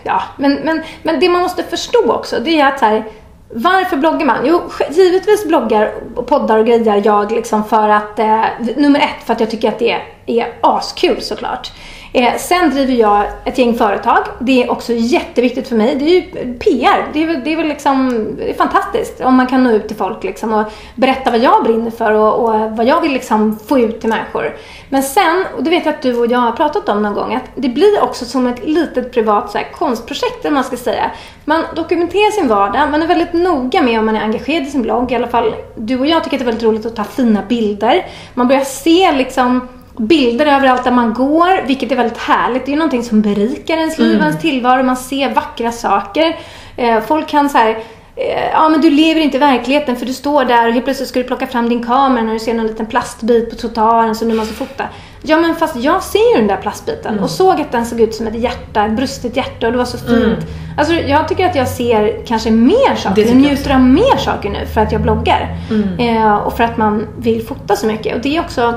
ja, 0.02 0.22
men, 0.36 0.54
men, 0.54 0.82
men 1.02 1.20
det 1.20 1.28
man 1.28 1.42
måste 1.42 1.62
förstå 1.62 2.12
också 2.12 2.40
det 2.40 2.60
är 2.60 2.66
att 2.66 2.78
så 2.78 2.84
här, 2.84 3.04
varför 3.48 3.96
bloggar 3.96 4.26
man? 4.26 4.38
Jo, 4.44 4.62
givetvis 4.90 5.46
bloggar 5.46 5.94
och 6.14 6.26
poddar 6.26 6.58
och 6.58 6.66
grejer 6.66 7.02
jag 7.04 7.32
liksom 7.32 7.64
för 7.64 7.88
att, 7.88 8.18
eh, 8.18 8.44
nummer 8.76 9.00
ett, 9.00 9.26
för 9.26 9.32
att 9.32 9.40
jag 9.40 9.50
tycker 9.50 9.68
att 9.68 9.78
det 9.78 10.00
är 10.26 10.54
askul 10.60 11.20
såklart. 11.20 11.72
Eh, 12.16 12.36
sen 12.36 12.70
driver 12.70 12.94
jag 12.94 13.24
ett 13.44 13.58
gäng 13.58 13.74
företag. 13.74 14.18
Det 14.38 14.62
är 14.62 14.70
också 14.70 14.92
jätteviktigt 14.92 15.68
för 15.68 15.76
mig. 15.76 15.94
Det 15.94 16.04
är 16.04 16.14
ju 16.14 16.22
PR. 16.58 17.08
Det 17.12 17.22
är, 17.22 17.36
det 17.44 17.52
är 17.52 17.56
väl 17.56 17.68
liksom, 17.68 18.28
det 18.36 18.50
är 18.50 18.54
fantastiskt 18.54 19.20
om 19.20 19.34
man 19.34 19.46
kan 19.46 19.64
nå 19.64 19.70
ut 19.70 19.88
till 19.88 19.96
folk 19.96 20.24
liksom 20.24 20.52
och 20.52 20.64
berätta 20.94 21.30
vad 21.30 21.40
jag 21.40 21.64
brinner 21.64 21.90
för 21.90 22.12
och, 22.12 22.34
och 22.34 22.76
vad 22.76 22.86
jag 22.86 23.00
vill 23.00 23.12
liksom 23.12 23.58
få 23.68 23.78
ut 23.78 24.00
till 24.00 24.08
människor. 24.08 24.56
Men 24.88 25.02
sen, 25.02 25.44
och 25.56 25.62
det 25.64 25.70
vet 25.70 25.86
jag 25.86 25.94
att 25.94 26.02
du 26.02 26.16
och 26.16 26.26
jag 26.26 26.38
har 26.38 26.52
pratat 26.52 26.88
om 26.88 27.02
någon 27.02 27.14
gång, 27.14 27.34
att 27.34 27.50
det 27.54 27.68
blir 27.68 28.02
också 28.02 28.24
som 28.24 28.46
ett 28.46 28.66
litet 28.66 29.12
privat 29.12 29.50
så 29.50 29.58
här, 29.58 29.72
konstprojekt, 29.72 30.44
eller 30.44 30.54
man 30.54 30.64
ska 30.64 30.76
säga. 30.76 31.10
Man 31.44 31.64
dokumenterar 31.74 32.30
sin 32.30 32.48
vardag, 32.48 32.90
man 32.90 33.02
är 33.02 33.06
väldigt 33.06 33.32
noga 33.32 33.82
med 33.82 33.98
om 33.98 34.06
man 34.06 34.16
är 34.16 34.20
engagerad 34.20 34.62
i 34.62 34.70
sin 34.70 34.82
blogg. 34.82 35.12
I 35.12 35.14
alla 35.14 35.28
fall 35.28 35.54
du 35.74 35.98
och 35.98 36.06
jag 36.06 36.24
tycker 36.24 36.36
att 36.36 36.40
det 36.40 36.44
är 36.44 36.52
väldigt 36.52 36.64
roligt 36.64 36.86
att 36.86 36.96
ta 36.96 37.04
fina 37.04 37.42
bilder. 37.48 38.06
Man 38.34 38.48
börjar 38.48 38.64
se 38.64 39.12
liksom 39.12 39.68
bilder 39.98 40.46
överallt 40.46 40.84
där 40.84 40.90
man 40.90 41.14
går, 41.14 41.66
vilket 41.66 41.92
är 41.92 41.96
väldigt 41.96 42.18
härligt. 42.18 42.64
Det 42.66 42.68
är 42.70 42.72
ju 42.72 42.78
någonting 42.78 43.02
som 43.02 43.20
berikar 43.22 43.76
ens 43.76 43.98
liv, 43.98 44.10
Mm. 44.10 44.22
ens 44.22 44.40
tillvaro. 44.40 44.82
Man 44.82 44.96
ser 44.96 45.34
vackra 45.34 45.72
saker. 45.72 46.36
Eh, 46.76 47.00
folk 47.00 47.28
kan 47.28 47.48
så 47.50 47.58
här, 47.58 47.70
eh, 48.16 48.50
ja 48.52 48.68
men 48.68 48.80
du 48.80 48.90
lever 48.90 49.20
inte 49.20 49.36
i 49.36 49.40
verkligheten 49.40 49.96
för 49.96 50.06
du 50.06 50.12
står 50.12 50.44
där 50.44 50.66
och 50.66 50.72
helt 50.72 50.84
plötsligt 50.84 51.08
ska 51.08 51.18
du 51.18 51.24
plocka 51.24 51.46
fram 51.46 51.68
din 51.68 51.84
kamera 51.84 52.24
när 52.24 52.32
du 52.32 52.38
ser 52.38 52.54
någon 52.54 52.66
liten 52.66 52.86
plastbit 52.86 53.50
på 53.50 53.56
trottoaren 53.56 54.14
som 54.14 54.28
du 54.28 54.34
måste 54.34 54.54
fota. 54.54 54.84
Ja 55.22 55.36
men 55.36 55.54
fast 55.54 55.76
jag 55.76 56.02
ser 56.02 56.30
ju 56.32 56.36
den 56.36 56.46
där 56.46 56.56
plastbiten 56.56 57.12
Mm. 57.12 57.24
och 57.24 57.30
såg 57.30 57.60
att 57.60 57.72
den 57.72 57.86
såg 57.86 58.00
ut 58.00 58.14
som 58.14 58.26
ett 58.26 58.34
hjärta, 58.34 58.86
ett 58.86 58.92
brustet 58.92 59.36
hjärta 59.36 59.66
och 59.66 59.72
det 59.72 59.78
var 59.78 59.84
så 59.84 59.98
fint. 59.98 60.10
Mm. 60.24 60.38
Alltså 60.78 60.94
jag 60.94 61.28
tycker 61.28 61.46
att 61.46 61.54
jag 61.54 61.68
ser 61.68 62.26
kanske 62.26 62.50
mer 62.50 62.94
saker, 62.96 63.22
jag 63.26 63.36
njuter 63.36 63.74
av 63.74 63.80
mer 63.80 64.16
saker 64.16 64.50
nu 64.50 64.66
för 64.74 64.80
att 64.80 64.92
jag 64.92 65.00
bloggar. 65.00 65.56
Mm. 65.70 66.16
Eh, 66.16 66.34
och 66.34 66.56
för 66.56 66.64
att 66.64 66.76
man 66.76 67.06
vill 67.18 67.46
fota 67.46 67.76
så 67.76 67.86
mycket. 67.86 68.14
Och 68.16 68.20
det 68.22 68.36
är 68.36 68.40
också 68.40 68.74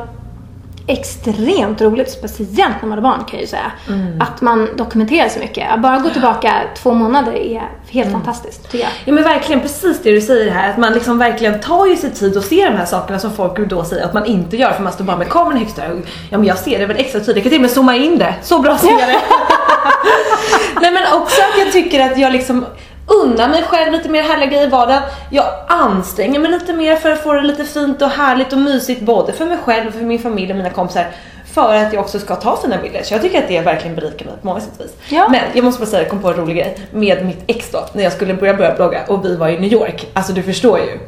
extremt 0.90 1.82
roligt, 1.82 2.12
speciellt 2.12 2.76
när 2.82 2.90
man 2.90 2.98
har 2.98 3.02
barn 3.02 3.20
kan 3.20 3.30
jag 3.32 3.42
ju 3.42 3.48
säga. 3.48 3.72
Mm. 3.88 4.22
Att 4.22 4.42
man 4.42 4.70
dokumenterar 4.78 5.30
så 5.30 5.40
mycket. 5.40 5.72
Att 5.72 5.82
bara 5.82 5.98
gå 6.00 6.10
tillbaka 6.10 6.54
två 6.78 6.94
månader 6.94 7.32
är 7.34 7.70
helt 7.90 8.10
Mm. 8.10 8.22
fantastiskt 8.22 8.64
tycker 8.72 8.78
jag. 8.84 8.90
Ja 9.06 9.14
men 9.14 9.24
verkligen 9.24 9.62
precis 9.62 10.00
det 10.04 10.12
du 10.12 10.22
säger 10.22 10.52
här, 10.52 10.70
att 10.70 10.78
man 10.78 10.94
liksom 10.94 11.18
verkligen 11.18 11.60
tar 11.60 11.86
ju 11.86 11.96
sig 11.96 12.12
tid 12.14 12.38
och 12.38 12.44
ser 12.44 12.72
de 12.72 12.78
här 12.78 12.86
sakerna 12.86 13.20
som 13.20 13.32
folk 13.34 13.58
då 13.70 13.84
säger 13.84 14.06
att 14.06 14.14
man 14.14 14.26
inte 14.26 14.58
gör 14.58 14.72
för 14.72 14.84
man 14.84 14.94
står 14.94 15.06
bara 15.06 15.18
med 15.18 15.30
kameran 15.30 15.58
högst 15.58 15.76
där. 15.76 16.02
Ja 16.30 16.38
men 16.38 16.48
jag 16.48 16.58
ser 16.58 16.80
det 16.80 16.86
väl 16.86 16.98
extra 16.98 17.20
tydligt, 17.20 17.36
jag 17.36 17.44
kan 17.44 17.50
till 17.50 17.58
och 17.58 17.62
med 17.62 17.72
zooma 17.72 17.96
in 17.96 18.18
det. 18.18 18.34
Så 18.42 18.60
bra 18.60 18.78
ser 18.78 18.90
jag 18.92 19.00
det. 19.10 19.20
Nej 20.82 20.92
men 20.92 21.04
också 21.22 21.42
att 21.42 21.60
jag 21.60 21.72
tycker 21.72 22.06
att 22.12 22.18
jag 22.18 22.32
liksom 22.34 22.66
unnar 23.10 23.48
mig 23.50 23.64
själv 23.64 23.92
lite 23.92 24.10
mer 24.10 24.24
härliga 24.24 24.50
grejer 24.50 24.68
i 24.68 24.70
vardagen. 24.70 25.02
Jag 25.30 25.46
anstränger 25.68 26.40
mig 26.40 26.52
lite 26.52 26.74
mer 26.74 26.96
för 26.96 27.12
att 27.12 27.24
få 27.24 27.34
det 27.34 27.42
lite 27.42 27.66
fint 27.66 28.02
och 28.02 28.10
härligt 28.10 28.54
och 28.54 28.60
mysigt 28.60 29.02
både 29.02 29.34
för 29.34 29.46
mig 29.46 29.58
själv 29.64 29.88
och 29.88 29.94
för 29.94 30.02
min 30.02 30.20
familj 30.20 30.52
och 30.52 30.58
mina 30.58 30.70
kompisar. 30.70 31.08
För 31.54 31.76
att 31.76 31.94
jag 31.94 32.02
också 32.04 32.20
ska 32.20 32.36
ta 32.36 32.58
fina 32.58 32.78
bilder. 32.78 33.04
Så 33.04 33.14
jag 33.14 33.22
tycker 33.22 33.42
att 33.42 33.48
det 33.48 33.62
verkligen 33.62 33.96
berikar 33.96 34.26
mig 34.26 34.36
på 34.42 34.48
många 34.48 34.60
sätt 34.60 34.74
vis. 34.80 34.94
Ja. 35.10 35.28
Men 35.30 35.42
jag 35.54 35.64
måste 35.66 35.80
bara 35.80 35.90
säga, 35.90 36.02
jag 36.02 36.10
kom 36.10 36.20
på 36.20 36.30
en 36.30 36.36
rolig 36.36 36.56
grej 36.56 36.78
med 36.92 37.26
mitt 37.26 37.44
ex 37.48 37.72
då, 37.72 37.86
när 37.94 38.04
jag 38.04 38.14
skulle 38.14 38.34
börja 38.34 38.54
börja 38.54 38.76
blogga 38.76 39.02
och 39.08 39.26
vi 39.26 39.36
var 39.36 39.50
i 39.50 39.60
New 39.60 39.74
York. 39.74 40.08
Alltså 40.14 40.34
du 40.34 40.44
förstår 40.44 40.80
ju. 40.80 41.00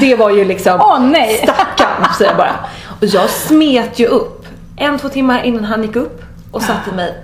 Det 0.00 0.14
var 0.14 0.30
ju 0.30 0.44
liksom 0.44 0.80
Åh 0.80 1.00
nej! 1.00 1.36
stackarn 1.36 2.14
säger 2.18 2.30
jag 2.30 2.36
bara. 2.38 2.54
Och 3.00 3.06
jag 3.06 3.30
smet 3.30 3.98
ju 3.98 4.06
upp 4.06 4.46
en, 4.76 4.98
två 4.98 5.08
timmar 5.08 5.42
innan 5.42 5.64
han 5.64 5.82
gick 5.82 5.96
upp 5.96 6.22
och 6.50 6.62
satte 6.62 6.92
mig 6.96 7.14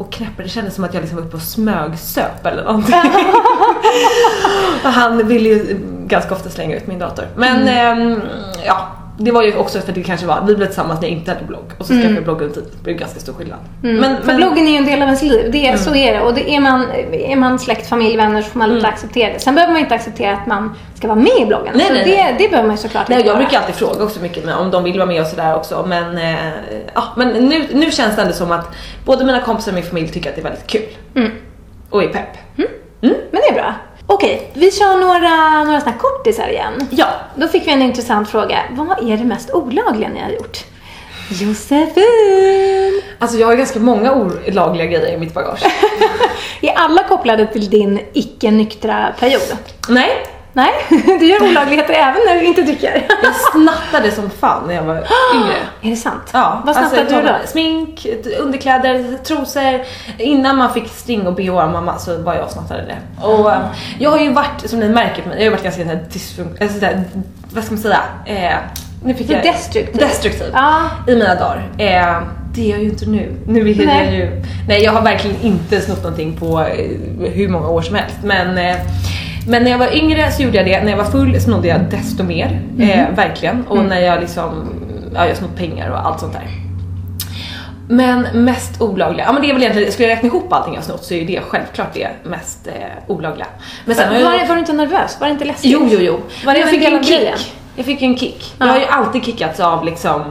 och 0.00 0.12
knäppade. 0.12 0.42
Det 0.42 0.48
kändes 0.48 0.74
som 0.74 0.84
att 0.84 0.94
jag 0.94 1.00
liksom 1.00 1.18
var 1.18 1.24
uppe 1.24 1.36
och 1.36 1.42
smögsöp 1.42 2.46
eller 2.46 2.64
någonting. 2.64 2.94
och 4.84 4.90
han 4.90 5.28
ville 5.28 5.48
ju 5.48 5.76
ganska 6.06 6.34
ofta 6.34 6.50
slänga 6.50 6.76
ut 6.76 6.86
min 6.86 6.98
dator. 6.98 7.24
Men 7.36 7.68
ehm, 7.68 8.20
ja, 8.66 8.88
det 9.24 9.30
var 9.30 9.42
ju 9.42 9.56
också 9.56 9.80
för 9.80 9.88
att 9.88 9.94
det 9.94 10.02
kanske 10.02 10.26
var, 10.26 10.44
vi 10.46 10.56
blev 10.56 10.66
tillsammans 10.66 11.00
när 11.00 11.08
jag 11.08 11.16
inte 11.16 11.30
hade 11.32 11.44
blogg 11.44 11.72
och 11.78 11.86
så 11.86 11.92
skaffade 11.92 12.14
jag 12.14 12.24
blogg 12.24 12.42
under 12.42 12.54
tiden. 12.54 12.70
Det 12.76 12.82
blev 12.84 12.96
ganska 12.96 13.20
stor 13.20 13.32
skillnad. 13.32 13.58
Mm. 13.82 13.96
Men, 13.96 14.16
för 14.16 14.26
men, 14.26 14.36
bloggen 14.36 14.66
är 14.66 14.70
ju 14.70 14.76
en 14.76 14.84
del 14.84 15.02
av 15.02 15.08
ens 15.08 15.22
liv. 15.22 15.50
Det 15.52 15.66
är, 15.66 15.76
Så 15.76 15.90
Mm. 15.90 16.08
är 16.08 16.12
det. 16.12 16.20
Och 16.20 16.34
det 16.34 16.54
är, 16.54 16.60
man, 16.60 16.86
är 17.12 17.36
man 17.36 17.58
släkt, 17.58 17.88
familj, 17.88 18.16
vänner 18.16 18.42
så 18.42 18.50
får 18.50 18.58
man 18.58 18.74
lite 18.74 18.86
acceptera 18.86 19.32
det. 19.32 19.38
Sen 19.38 19.54
behöver 19.54 19.72
man 19.72 19.82
inte 19.82 19.94
acceptera 19.94 20.32
att 20.32 20.46
man 20.46 20.74
ska 20.94 21.08
vara 21.08 21.18
med 21.18 21.40
i 21.40 21.46
bloggen. 21.46 21.72
Nej, 21.76 21.86
så 21.86 21.92
nej, 21.92 22.04
det, 22.04 22.16
nej. 22.16 22.34
det 22.38 22.48
behöver 22.48 22.66
man 22.68 22.76
ju 22.76 22.82
såklart 22.82 23.08
Nej, 23.08 23.18
inte 23.18 23.28
jag 23.28 23.38
brukar 23.38 23.58
alltid 23.58 23.74
fråga 23.74 24.04
också 24.04 24.20
mycket 24.20 24.44
med, 24.44 24.54
om 24.54 24.70
de 24.70 24.84
vill 24.84 24.98
vara 24.98 25.08
med 25.08 25.20
och 25.20 25.26
sådär 25.26 25.56
också. 25.56 25.84
Men, 25.88 26.18
eh, 26.18 26.34
ja, 26.94 27.02
men 27.16 27.28
nu, 27.28 27.64
nu 27.72 27.90
känns 27.90 28.16
det 28.16 28.22
ändå 28.22 28.34
som 28.34 28.52
att 28.52 28.74
både 29.04 29.24
mina 29.24 29.40
kompisar 29.40 29.70
och 29.70 29.74
min 29.74 29.84
familj 29.84 30.08
tycker 30.08 30.30
att 30.30 30.36
det 30.36 30.40
är 30.40 30.44
väldigt 30.44 30.66
kul. 30.66 30.82
Mm. 31.16 31.30
Och 31.90 32.02
är 32.02 32.08
pepp. 32.08 32.36
Men 33.00 33.14
det 33.32 33.48
är 33.48 33.54
bra. 33.54 33.74
Okej, 34.12 34.50
vi 34.54 34.70
kör 34.70 34.96
några, 34.96 35.64
några 35.64 35.80
såna 35.80 35.92
kortisar 35.92 36.48
igen. 36.48 36.88
Ja. 36.90 37.06
Då 37.34 37.48
fick 37.48 37.66
vi 37.66 37.72
en 37.72 37.82
intressant 37.82 38.30
fråga. 38.30 38.58
Vad 38.70 39.10
är 39.10 39.16
det 39.16 39.24
mest 39.24 39.50
olagliga 39.50 40.08
ni 40.08 40.20
har 40.20 40.30
gjort? 40.30 40.58
Josefin! 41.30 43.02
Alltså 43.18 43.38
jag 43.38 43.46
har 43.46 43.54
ganska 43.54 43.78
många 43.78 44.14
olagliga 44.14 44.86
grejer 44.86 45.14
i 45.14 45.18
mitt 45.18 45.34
bagage. 45.34 45.62
Är 46.62 46.74
alla 46.74 47.02
kopplade 47.02 47.46
till 47.46 47.70
din 47.70 48.00
icke-nyktra 48.12 49.14
period? 49.20 49.56
Nej, 49.88 50.10
Nej, 50.52 50.72
du 51.20 51.26
gör 51.26 51.42
olagligheter 51.42 51.94
även 51.94 52.20
när 52.26 52.34
du 52.34 52.44
inte 52.46 52.62
dricker. 52.62 53.06
jag 53.22 53.34
snattade 53.34 54.10
som 54.10 54.30
fan 54.30 54.66
när 54.66 54.74
jag 54.74 54.82
var 54.82 54.96
yngre. 55.34 55.56
Är 55.82 55.90
det 55.90 55.96
sant? 55.96 56.30
Ja, 56.32 56.62
Vad 56.64 56.76
alltså, 56.76 56.96
snattade 56.96 57.14
jag 57.14 57.24
du 57.24 57.28
då? 57.28 57.34
Smink, 57.46 58.06
underkläder, 58.40 59.18
trosor. 59.24 59.80
Innan 60.18 60.56
man 60.56 60.74
fick 60.74 60.88
string 60.88 61.26
och 61.26 61.34
bh 61.34 61.50
av 61.50 61.72
mamma 61.72 61.98
så 61.98 62.18
var 62.18 62.34
jag 62.34 62.44
och 62.44 62.50
snattade 62.50 62.82
det. 62.82 63.26
Och 63.26 63.52
eh, 63.52 63.60
jag 63.98 64.10
har 64.10 64.18
ju 64.18 64.32
varit, 64.32 64.70
som 64.70 64.80
ni 64.80 64.88
märker 64.88 65.22
på 65.22 65.28
mig, 65.28 65.36
jag 65.36 65.40
har 65.40 65.44
ju 65.44 65.50
varit 65.50 65.62
ganska 65.62 65.82
såhär 65.82 66.04
dysfunk... 66.12 66.60
Alltså 66.60 66.86
vad 67.52 67.64
ska 67.64 67.74
man 67.74 67.82
säga? 67.82 68.02
Eh, 68.26 68.56
nu 69.04 69.14
fick 69.14 69.30
jag... 69.30 69.42
destruktiv. 69.42 69.96
Destruktiv. 69.96 70.50
Ja. 70.52 70.80
I 71.08 71.16
mina 71.16 71.34
dagar. 71.34 71.70
Eh, 71.78 72.22
det 72.54 72.66
är 72.66 72.70
jag 72.70 72.82
ju 72.82 72.88
inte 72.88 73.06
nu. 73.06 73.36
Nu 73.46 73.62
vill 73.62 73.86
Nej. 73.86 74.04
jag 74.04 74.14
ju... 74.14 74.42
Nej, 74.68 74.82
jag 74.82 74.92
har 74.92 75.02
verkligen 75.02 75.36
inte 75.42 75.80
snott 75.80 76.02
någonting 76.02 76.36
på 76.36 76.60
eh, 76.60 77.30
hur 77.30 77.48
många 77.48 77.68
år 77.68 77.82
som 77.82 77.94
helst. 77.94 78.16
Men, 78.22 78.58
eh, 78.58 78.76
men 79.46 79.64
när 79.64 79.70
jag 79.70 79.78
var 79.78 79.96
yngre 79.96 80.32
så 80.32 80.42
gjorde 80.42 80.56
jag 80.56 80.66
det. 80.66 80.82
När 80.82 80.90
jag 80.90 80.98
var 80.98 81.04
full 81.04 81.40
snodde 81.40 81.68
jag 81.68 81.80
desto 81.80 82.22
mer. 82.22 82.62
Eh, 82.78 83.14
verkligen. 83.14 83.66
Och 83.66 83.84
när 83.84 84.00
jag 84.00 84.20
liksom... 84.20 84.74
Ja, 85.14 85.26
jag 85.26 85.36
snott 85.36 85.56
pengar 85.56 85.90
och 85.90 86.06
allt 86.06 86.20
sånt 86.20 86.32
där. 86.32 86.48
Men 87.88 88.44
mest 88.44 88.80
olagliga, 88.80 89.24
ja 89.26 89.32
men 89.32 89.42
det 89.42 89.50
är 89.50 89.52
väl 89.52 89.62
egentligen, 89.62 89.92
skulle 89.92 90.08
jag 90.08 90.16
räkna 90.16 90.28
ihop 90.28 90.52
allting 90.52 90.74
jag 90.74 90.84
snott 90.84 91.04
så 91.04 91.14
är 91.14 91.24
det 91.24 91.40
självklart 91.40 91.94
det 91.94 92.08
mest 92.22 92.66
eh, 92.66 92.72
olagliga. 93.06 93.46
Men 93.84 93.96
sen 93.96 94.08
har 94.08 94.14
jag... 94.14 94.24
Var, 94.24 94.46
var 94.48 94.54
du 94.54 94.60
inte 94.60 94.72
nervös? 94.72 95.16
Var 95.20 95.26
det 95.26 95.32
inte 95.32 95.44
läskigt? 95.44 95.72
Jo, 95.72 95.88
jo, 95.90 95.98
jo. 96.00 96.20
Var 96.44 96.54
det 96.54 96.60
jag 96.60 96.68
fick 96.70 96.84
en 96.84 97.04
kick. 97.04 97.54
Jag 97.76 97.86
fick 97.86 98.02
en 98.02 98.16
kick. 98.16 98.54
Ja. 98.58 98.66
Jag 98.66 98.72
har 98.72 98.80
ju 98.80 98.86
alltid 98.86 99.24
kickats 99.24 99.60
av 99.60 99.84
liksom 99.84 100.22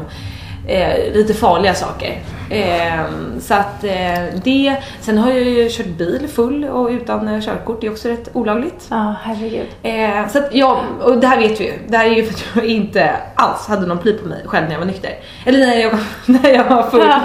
eh, 0.70 1.14
lite 1.14 1.34
farliga 1.34 1.74
saker. 1.74 2.20
Eh, 2.50 3.04
så 3.42 3.54
att 3.54 3.84
eh, 3.84 4.40
det, 4.44 4.76
sen 5.02 5.18
har 5.18 5.30
jag 5.30 5.42
ju 5.42 5.70
kört 5.70 5.86
bil 5.88 6.28
full 6.34 6.66
och 6.66 6.90
utan 6.90 7.28
eh, 7.28 7.42
körkort, 7.42 7.82
det 7.82 7.88
är 7.88 7.92
också 7.92 8.10
rätt 8.10 8.30
olagligt. 8.34 8.88
Ja, 8.90 9.16
herregud. 9.24 9.68
Eh, 9.84 10.28
så 10.28 10.38
att 10.38 10.56
jag, 10.56 10.78
och 11.02 11.18
det 11.18 11.28
här 11.28 11.38
vet 11.38 11.62
vi 11.62 11.66
ju, 11.66 11.74
det 11.88 11.98
här 11.98 12.06
är 12.06 12.10
ju 12.10 12.26
för 12.26 12.34
att 12.34 12.46
jag 12.56 12.66
inte 12.66 13.16
alls 13.36 13.68
hade 13.68 13.88
någon 13.88 13.98
pli 13.98 14.14
på 14.14 14.28
mig 14.28 14.44
själv 14.46 14.66
när 14.66 14.72
jag 14.72 14.80
var 14.80 14.86
nykter. 14.86 15.12
Eller 15.46 15.60
när 15.60 15.76
jag, 15.76 15.92
när 16.26 16.50
jag 16.50 16.64
var 16.64 16.84
full. 16.84 17.06
Ja. 17.08 17.22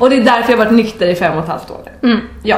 Och 0.00 0.10
det 0.10 0.16
är 0.16 0.24
därför 0.24 0.52
jag 0.52 0.58
har 0.58 0.64
varit 0.64 0.76
nykter 0.76 1.06
i 1.06 1.14
fem 1.14 1.36
och 1.38 1.42
ett 1.42 1.50
halvt 1.50 1.70
år. 1.70 1.80
Mm. 2.02 2.20
Ja, 2.42 2.56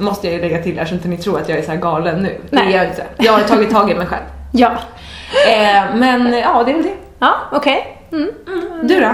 måste 0.00 0.26
jag 0.26 0.34
ju 0.34 0.40
lägga 0.40 0.62
till 0.62 0.78
här 0.78 0.84
så 0.84 0.94
inte 0.94 1.08
ni 1.08 1.16
tror 1.16 1.40
att 1.40 1.48
jag 1.48 1.58
är 1.58 1.62
så 1.62 1.70
här 1.70 1.78
galen 1.78 2.22
nu. 2.22 2.40
Nej. 2.50 2.66
Det 2.66 2.72
är 2.72 2.76
jag 2.76 2.86
inte. 2.86 3.04
Jag 3.16 3.32
har 3.32 3.40
tagit 3.40 3.70
tag 3.70 3.90
i 3.90 3.94
mig 3.94 4.06
själv. 4.06 4.22
Ja. 4.52 4.70
Eh, 5.48 5.96
men 5.96 6.32
ja, 6.38 6.62
det 6.64 6.70
är 6.70 6.74
väl 6.74 6.82
det. 6.82 6.94
Ja, 7.18 7.34
okej. 7.52 7.98
Mm. 8.12 8.30
Du 8.82 9.00
då? 9.00 9.10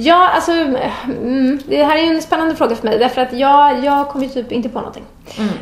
Ja, 0.00 0.28
alltså, 0.28 0.52
mm, 0.52 1.58
det 1.66 1.84
här 1.84 1.96
är 1.96 2.02
ju 2.02 2.14
en 2.14 2.22
spännande 2.22 2.56
fråga 2.56 2.76
för 2.76 2.84
mig 2.84 2.98
därför 2.98 3.20
att 3.20 3.32
jag, 3.32 3.84
jag 3.84 4.08
kommer 4.08 4.24
ju 4.24 4.30
typ 4.30 4.52
inte 4.52 4.68
på 4.68 4.78
någonting. 4.78 5.04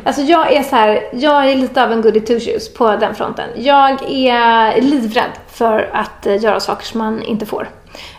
Alltså 0.03 0.21
jag 0.21 0.53
är 0.53 0.63
så 0.63 0.75
här, 0.75 1.09
jag 1.13 1.51
är 1.51 1.55
lite 1.55 1.83
av 1.83 1.91
en 1.91 2.01
goody 2.01 2.19
two 2.19 2.39
shoes 2.39 2.73
på 2.73 2.95
den 2.95 3.15
fronten. 3.15 3.49
Jag 3.55 4.11
är 4.11 4.81
livrädd 4.81 5.31
för 5.47 5.89
att 5.93 6.25
eh, 6.25 6.43
göra 6.43 6.59
saker 6.59 6.85
som 6.85 6.97
man 6.99 7.23
inte 7.23 7.45
får. 7.45 7.69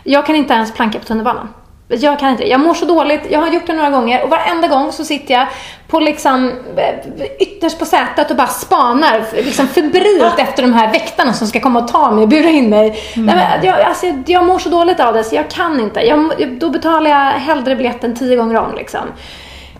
Jag 0.03 0.25
kan 0.25 0.35
inte 0.35 0.53
ens 0.53 0.73
planka 0.73 0.99
på 0.99 1.05
tunnelbanan. 1.05 1.47
Jag 1.91 2.19
kan 2.19 2.31
inte. 2.31 2.49
Jag 2.49 2.59
mår 2.59 2.73
så 2.73 2.85
dåligt. 2.85 3.21
Jag 3.29 3.39
har 3.39 3.47
gjort 3.47 3.67
det 3.67 3.73
några 3.73 3.89
gånger 3.89 4.23
och 4.23 4.29
varenda 4.29 4.67
gång 4.67 4.91
så 4.91 5.05
sitter 5.05 5.33
jag 5.33 5.47
på 5.87 5.99
liksom 5.99 6.51
eh, 6.77 7.23
ytterst 7.39 7.79
på 7.79 7.85
sätet 7.85 8.31
och 8.31 8.37
bara 8.37 8.47
spanar 8.47 9.23
liksom 9.35 9.67
febrilt 9.67 10.39
efter 10.39 10.63
de 10.63 10.73
här 10.73 10.91
väktarna 10.91 11.33
som 11.33 11.47
ska 11.47 11.59
komma 11.59 11.79
och 11.79 11.87
ta 11.87 12.11
mig 12.11 12.23
och 12.23 12.29
bura 12.29 12.49
in 12.49 12.69
mig. 12.69 12.99
Mm. 13.13 13.25
Nej, 13.25 13.35
men 13.35 13.65
jag, 13.65 13.81
alltså, 13.81 14.05
jag 14.25 14.45
mår 14.45 14.59
så 14.59 14.69
dåligt 14.69 14.99
av 14.99 15.13
det 15.13 15.23
så 15.23 15.35
jag 15.35 15.49
kan 15.49 15.79
inte. 15.79 15.99
Jag, 15.99 16.29
då 16.59 16.69
betalar 16.69 17.09
jag 17.09 17.31
hellre 17.31 17.75
biljetten 17.75 18.15
tio 18.15 18.35
gånger 18.35 18.55
om 18.55 18.75
liksom. 18.75 19.07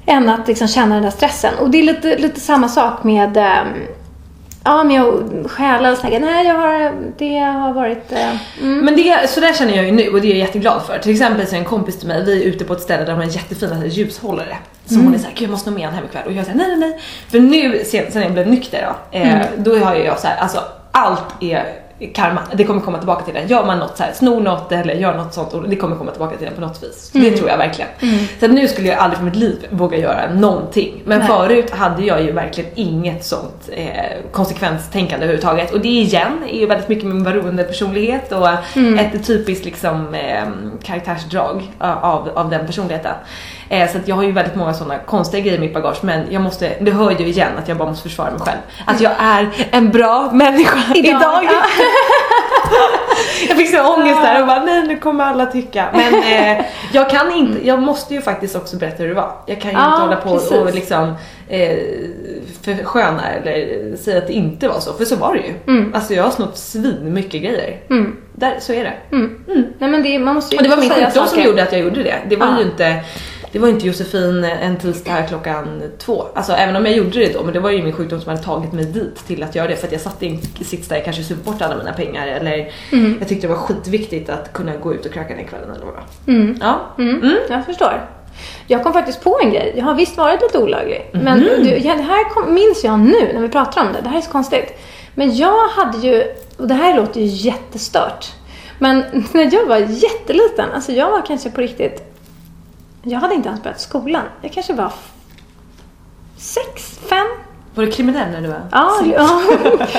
Än 0.05 0.29
att 0.29 0.47
liksom 0.47 0.67
känna 0.67 0.95
den 0.95 1.03
där 1.03 1.11
stressen. 1.11 1.53
Och 1.59 1.69
det 1.69 1.77
är 1.79 1.83
lite, 1.83 2.17
lite 2.17 2.39
samma 2.39 2.67
sak 2.67 3.03
med 3.03 3.37
ehm, 3.37 3.67
Ja, 4.63 4.83
men 4.83 4.95
jag 4.95 5.23
stjäla 5.49 5.91
och 5.91 5.97
snacka. 5.97 6.19
Nej, 6.19 6.47
jag 6.47 6.55
har, 6.55 6.93
det 7.17 7.37
har 7.39 7.73
varit... 7.73 8.11
eh, 8.11 8.35
mm. 8.61 8.85
Men 8.85 8.95
det, 8.95 9.29
så 9.29 9.39
där 9.39 9.53
känner 9.53 9.75
jag 9.75 9.85
ju 9.85 9.91
nu 9.91 10.09
och 10.09 10.21
det 10.21 10.27
är 10.27 10.29
jag 10.29 10.37
jätteglad 10.37 10.81
för. 10.87 10.97
Till 10.99 11.11
exempel 11.11 11.47
så 11.47 11.55
är 11.55 11.59
en 11.59 11.65
kompis 11.65 11.99
till 11.99 12.07
mig, 12.07 12.23
vi 12.25 12.41
är 12.43 12.45
ute 12.47 12.65
på 12.65 12.73
ett 12.73 12.81
ställe 12.81 13.03
där 13.03 13.11
de 13.11 13.17
har 13.17 13.23
jättefina 13.23 13.85
ljushållare. 13.85 14.57
Så 14.85 14.93
Mm. 14.93 15.05
hon 15.05 15.15
är 15.15 15.19
såhär, 15.19 15.33
gud 15.35 15.43
jag 15.43 15.51
måste 15.51 15.69
nog 15.69 15.79
med 15.79 15.87
en 15.87 15.93
hem 15.95 16.05
ikväll. 16.05 16.23
Och 16.25 16.31
jag 16.31 16.45
säger 16.45 16.57
nej 16.57 16.67
nej 16.67 16.77
nej. 16.77 16.99
För 17.31 17.39
nu 17.39 17.81
sen, 17.85 18.11
sen 18.11 18.21
jag 18.21 18.31
blev 18.31 18.47
nykter 18.47 18.87
då, 19.11 19.17
eh, 19.17 19.33
Mm. 19.33 19.47
då 19.57 19.77
har 19.77 19.95
jag 19.95 20.19
så 20.19 20.27
här, 20.27 20.37
alltså 20.37 20.59
allt 20.99 21.25
är 21.39 21.65
karma. 22.13 22.41
Det 22.53 22.63
kommer 22.63 22.81
komma 22.81 22.97
tillbaka 22.97 23.25
till 23.25 23.33
den. 23.33 23.47
Gör 23.47 23.65
man 23.65 23.79
något 23.79 23.97
så 23.97 24.03
här, 24.03 24.11
snor 24.13 24.39
något 24.39 24.71
eller 24.71 24.93
gör 24.93 25.17
något 25.17 25.33
sånt 25.33 25.53
och 25.53 25.69
det 25.69 25.75
kommer 25.75 25.95
komma 25.95 26.11
tillbaka 26.11 26.37
till 26.37 26.45
den 26.45 26.55
på 26.55 26.61
något 26.61 26.83
vis. 26.83 27.11
Mm. 27.15 27.31
Det 27.31 27.37
tror 27.37 27.49
jag 27.49 27.57
verkligen. 27.57 27.89
Mm. 28.01 28.25
Så 28.39 28.47
nu 28.47 28.67
skulle 28.67 28.87
jag 28.87 28.97
aldrig 28.97 29.17
för 29.17 29.25
mitt 29.25 29.35
liv 29.35 29.67
våga 29.69 29.97
göra 29.97 30.33
någonting. 30.33 31.01
Men 31.05 31.19
Nej. 31.19 31.27
förut 31.27 31.71
hade 31.71 32.03
jag 32.03 32.21
ju 32.23 32.31
verkligen 32.31 32.69
inget 32.75 33.25
sånt 33.25 33.69
eh, 33.71 33.91
konsekvenstänkande 34.31 35.23
överhuvudtaget. 35.25 35.73
Och 35.73 35.79
det 35.79 35.87
igen 35.87 36.43
är 36.49 36.59
ju 36.59 36.65
väldigt 36.65 36.89
mycket 36.89 37.05
min 37.05 37.23
beroende 37.23 37.63
personlighet 37.63 38.31
och 38.31 38.47
Mm. 38.75 38.99
ett 38.99 39.27
typiskt 39.27 39.65
liksom 39.65 40.13
eh, 40.13 40.43
karaktärsdrag 40.83 41.71
av, 41.79 42.29
av 42.35 42.49
den 42.49 42.65
personligheten. 42.65 43.13
Eh, 43.71 43.91
så 43.91 43.97
att 43.97 44.07
jag 44.07 44.15
har 44.15 44.23
ju 44.23 44.31
väldigt 44.31 44.55
många 44.55 44.73
sådana 44.73 44.97
konstiga 44.97 45.41
grejer 45.43 45.57
i 45.57 45.61
mitt 45.61 45.73
bagage 45.73 45.97
men 46.01 46.25
jag 46.29 46.41
måste, 46.41 46.71
det 46.79 46.91
hör 46.91 47.11
ju 47.11 47.27
igen 47.27 47.51
att 47.57 47.67
jag 47.67 47.77
bara 47.77 47.89
måste 47.89 48.03
försvara 48.09 48.31
mig 48.31 48.39
själv. 48.39 48.57
Att 48.85 49.01
jag 49.01 49.11
är 49.19 49.49
en 49.71 49.89
bra 49.91 50.31
människa 50.31 50.93
idag. 50.95 51.09
Idag, 51.09 51.43
ja. 51.43 51.63
jag 53.47 53.57
fick 53.57 53.69
så 53.75 53.93
ångest 53.95 54.21
där 54.21 54.41
och 54.41 54.47
bara 54.47 54.63
nej 54.63 54.87
nu 54.87 54.97
kommer 54.97 55.23
alla 55.23 55.45
tycka. 55.45 55.85
Men 55.93 56.13
eh, 56.13 56.65
jag 56.91 57.09
kan 57.09 57.31
inte, 57.33 57.67
jag 57.67 57.79
måste 57.81 58.13
ju 58.13 58.21
faktiskt 58.21 58.55
också 58.55 58.77
berätta 58.77 58.97
hur 59.03 59.07
det 59.09 59.15
var. 59.15 59.31
Jag 59.45 59.61
kan 59.61 59.71
ju 59.71 59.77
Ja, 59.77 59.85
inte 59.93 60.01
hålla 60.01 60.15
på 60.15 60.29
precis. 60.33 60.51
och 60.51 60.73
liksom 60.75 61.13
eh, 61.49 61.77
försköna 62.61 63.21
eller 63.29 63.95
säga 63.97 64.17
att 64.17 64.27
det 64.27 64.33
inte 64.33 64.67
var 64.67 64.79
så, 64.79 64.93
för 64.93 65.05
så 65.05 65.15
var 65.15 65.33
det 65.35 65.39
ju. 65.41 65.53
Mm. 65.77 65.93
Alltså 65.95 66.13
jag 66.13 66.23
har 66.23 66.31
snott 66.31 66.57
svin 66.57 67.13
mycket 67.13 67.41
grejer. 67.41 67.77
Mm. 67.89 68.15
Där, 68.33 68.55
så 68.59 68.73
är 68.73 68.83
det. 68.83 69.15
Mm. 69.15 69.39
Nej, 69.79 69.89
men 69.89 70.03
det, 70.03 70.19
man 70.19 70.35
måste 70.35 70.55
ju 70.55 70.57
Och 70.57 70.63
det 70.63 70.69
var 70.69 70.77
min 70.77 70.89
säga 70.89 71.05
sjukdom 71.05 71.27
som 71.27 71.43
gjorde 71.43 71.63
att 71.63 71.71
jag 71.71 71.81
gjorde 71.81 72.03
det. 72.03 72.15
Det 72.29 72.35
var 72.35 72.47
Ja. 72.47 72.57
ju 72.59 72.63
inte 72.63 72.95
det 73.51 73.59
var 73.59 73.67
inte 73.67 73.87
Josefin 73.87 74.43
en 74.43 74.77
tisdag 74.77 75.11
här 75.11 75.27
klockan 75.27 75.81
två. 75.97 76.25
Alltså 76.35 76.53
även 76.53 76.75
om 76.75 76.85
jag 76.85 76.95
gjorde 76.95 77.09
det 77.19 77.33
då, 77.33 77.43
men 77.43 77.53
det 77.53 77.59
var 77.59 77.69
ju 77.69 77.83
min 77.83 77.93
sjukdom 77.93 78.21
som 78.21 78.29
hade 78.29 78.43
tagit 78.43 78.73
mig 78.73 78.85
dit 78.85 79.27
till 79.27 79.43
att 79.43 79.55
göra 79.55 79.67
det 79.67 79.75
för 79.75 79.87
att 79.87 79.91
jag 79.93 80.01
satt 80.01 80.23
i 80.23 80.27
en 80.27 80.65
sits 80.65 80.87
där 80.87 80.95
jag 80.95 81.05
kanske 81.05 81.23
supit 81.23 81.43
bort 81.45 81.61
alla 81.61 81.77
mina 81.77 81.93
pengar 81.93 82.27
eller 82.27 82.71
Mm. 82.91 83.15
jag 83.19 83.27
tyckte 83.27 83.47
det 83.47 83.53
var 83.53 83.59
skitviktigt 83.59 84.29
att 84.29 84.53
kunna 84.53 84.75
gå 84.75 84.93
ut 84.93 85.05
och 85.05 85.11
kröka 85.13 85.35
den 85.35 85.45
kvällen 85.47 85.69
eller 85.75 85.85
vad. 85.85 86.35
Mm. 86.35 86.57
Ja. 86.61 86.79
Mm. 86.97 87.35
Jag 87.49 87.65
förstår. 87.65 88.09
Jag 88.67 88.83
kom 88.83 88.93
faktiskt 88.93 89.23
på 89.23 89.39
en 89.43 89.49
grej. 89.51 89.73
Jag 89.77 89.85
har 89.85 89.93
visst 89.95 90.17
varit 90.17 90.41
lite 90.41 90.57
olaglig. 90.57 91.09
Men 91.13 91.23
Mhm. 91.39 91.43
du, 91.63 91.69
ja, 91.77 91.95
det 91.95 92.01
här 92.01 92.29
kom, 92.29 92.53
minns 92.53 92.83
jag 92.83 92.99
nu 92.99 93.33
när 93.33 93.41
vi 93.41 93.49
pratar 93.49 93.81
om 93.81 93.87
det. 93.93 94.01
Det 94.01 94.09
här 94.09 94.17
är 94.17 94.21
så 94.21 94.31
konstigt. 94.31 94.79
Men 95.15 95.35
jag 95.35 95.67
hade 95.67 95.97
ju, 96.07 96.23
och 96.57 96.67
det 96.67 96.73
här 96.73 96.95
låter 96.95 97.19
ju 97.21 97.25
jättestört. 97.25 98.31
Men 98.79 98.99
när 99.33 99.53
jag 99.53 99.65
var 99.65 99.77
jätteliten, 99.77 100.69
alltså 100.75 100.91
jag 100.91 101.11
var 101.11 101.25
kanske 101.25 101.49
på 101.51 101.61
riktigt, 101.61 102.08
jag 103.03 103.19
hade 103.19 103.33
inte 103.33 103.49
ens 103.49 103.63
börjat 103.63 103.81
skolan. 103.81 104.23
Jag 104.41 104.51
kanske 104.53 104.73
var 104.73 104.93
sex, 106.37 106.99
fem, 107.09 107.27
Var 107.75 107.85
du 107.85 107.91
kriminell 107.91 108.31
när 108.31 108.41
du 108.41 108.47
var 108.47 108.61
Ja, 108.71 108.91
sex? 108.99 109.11
ja. 109.17 109.41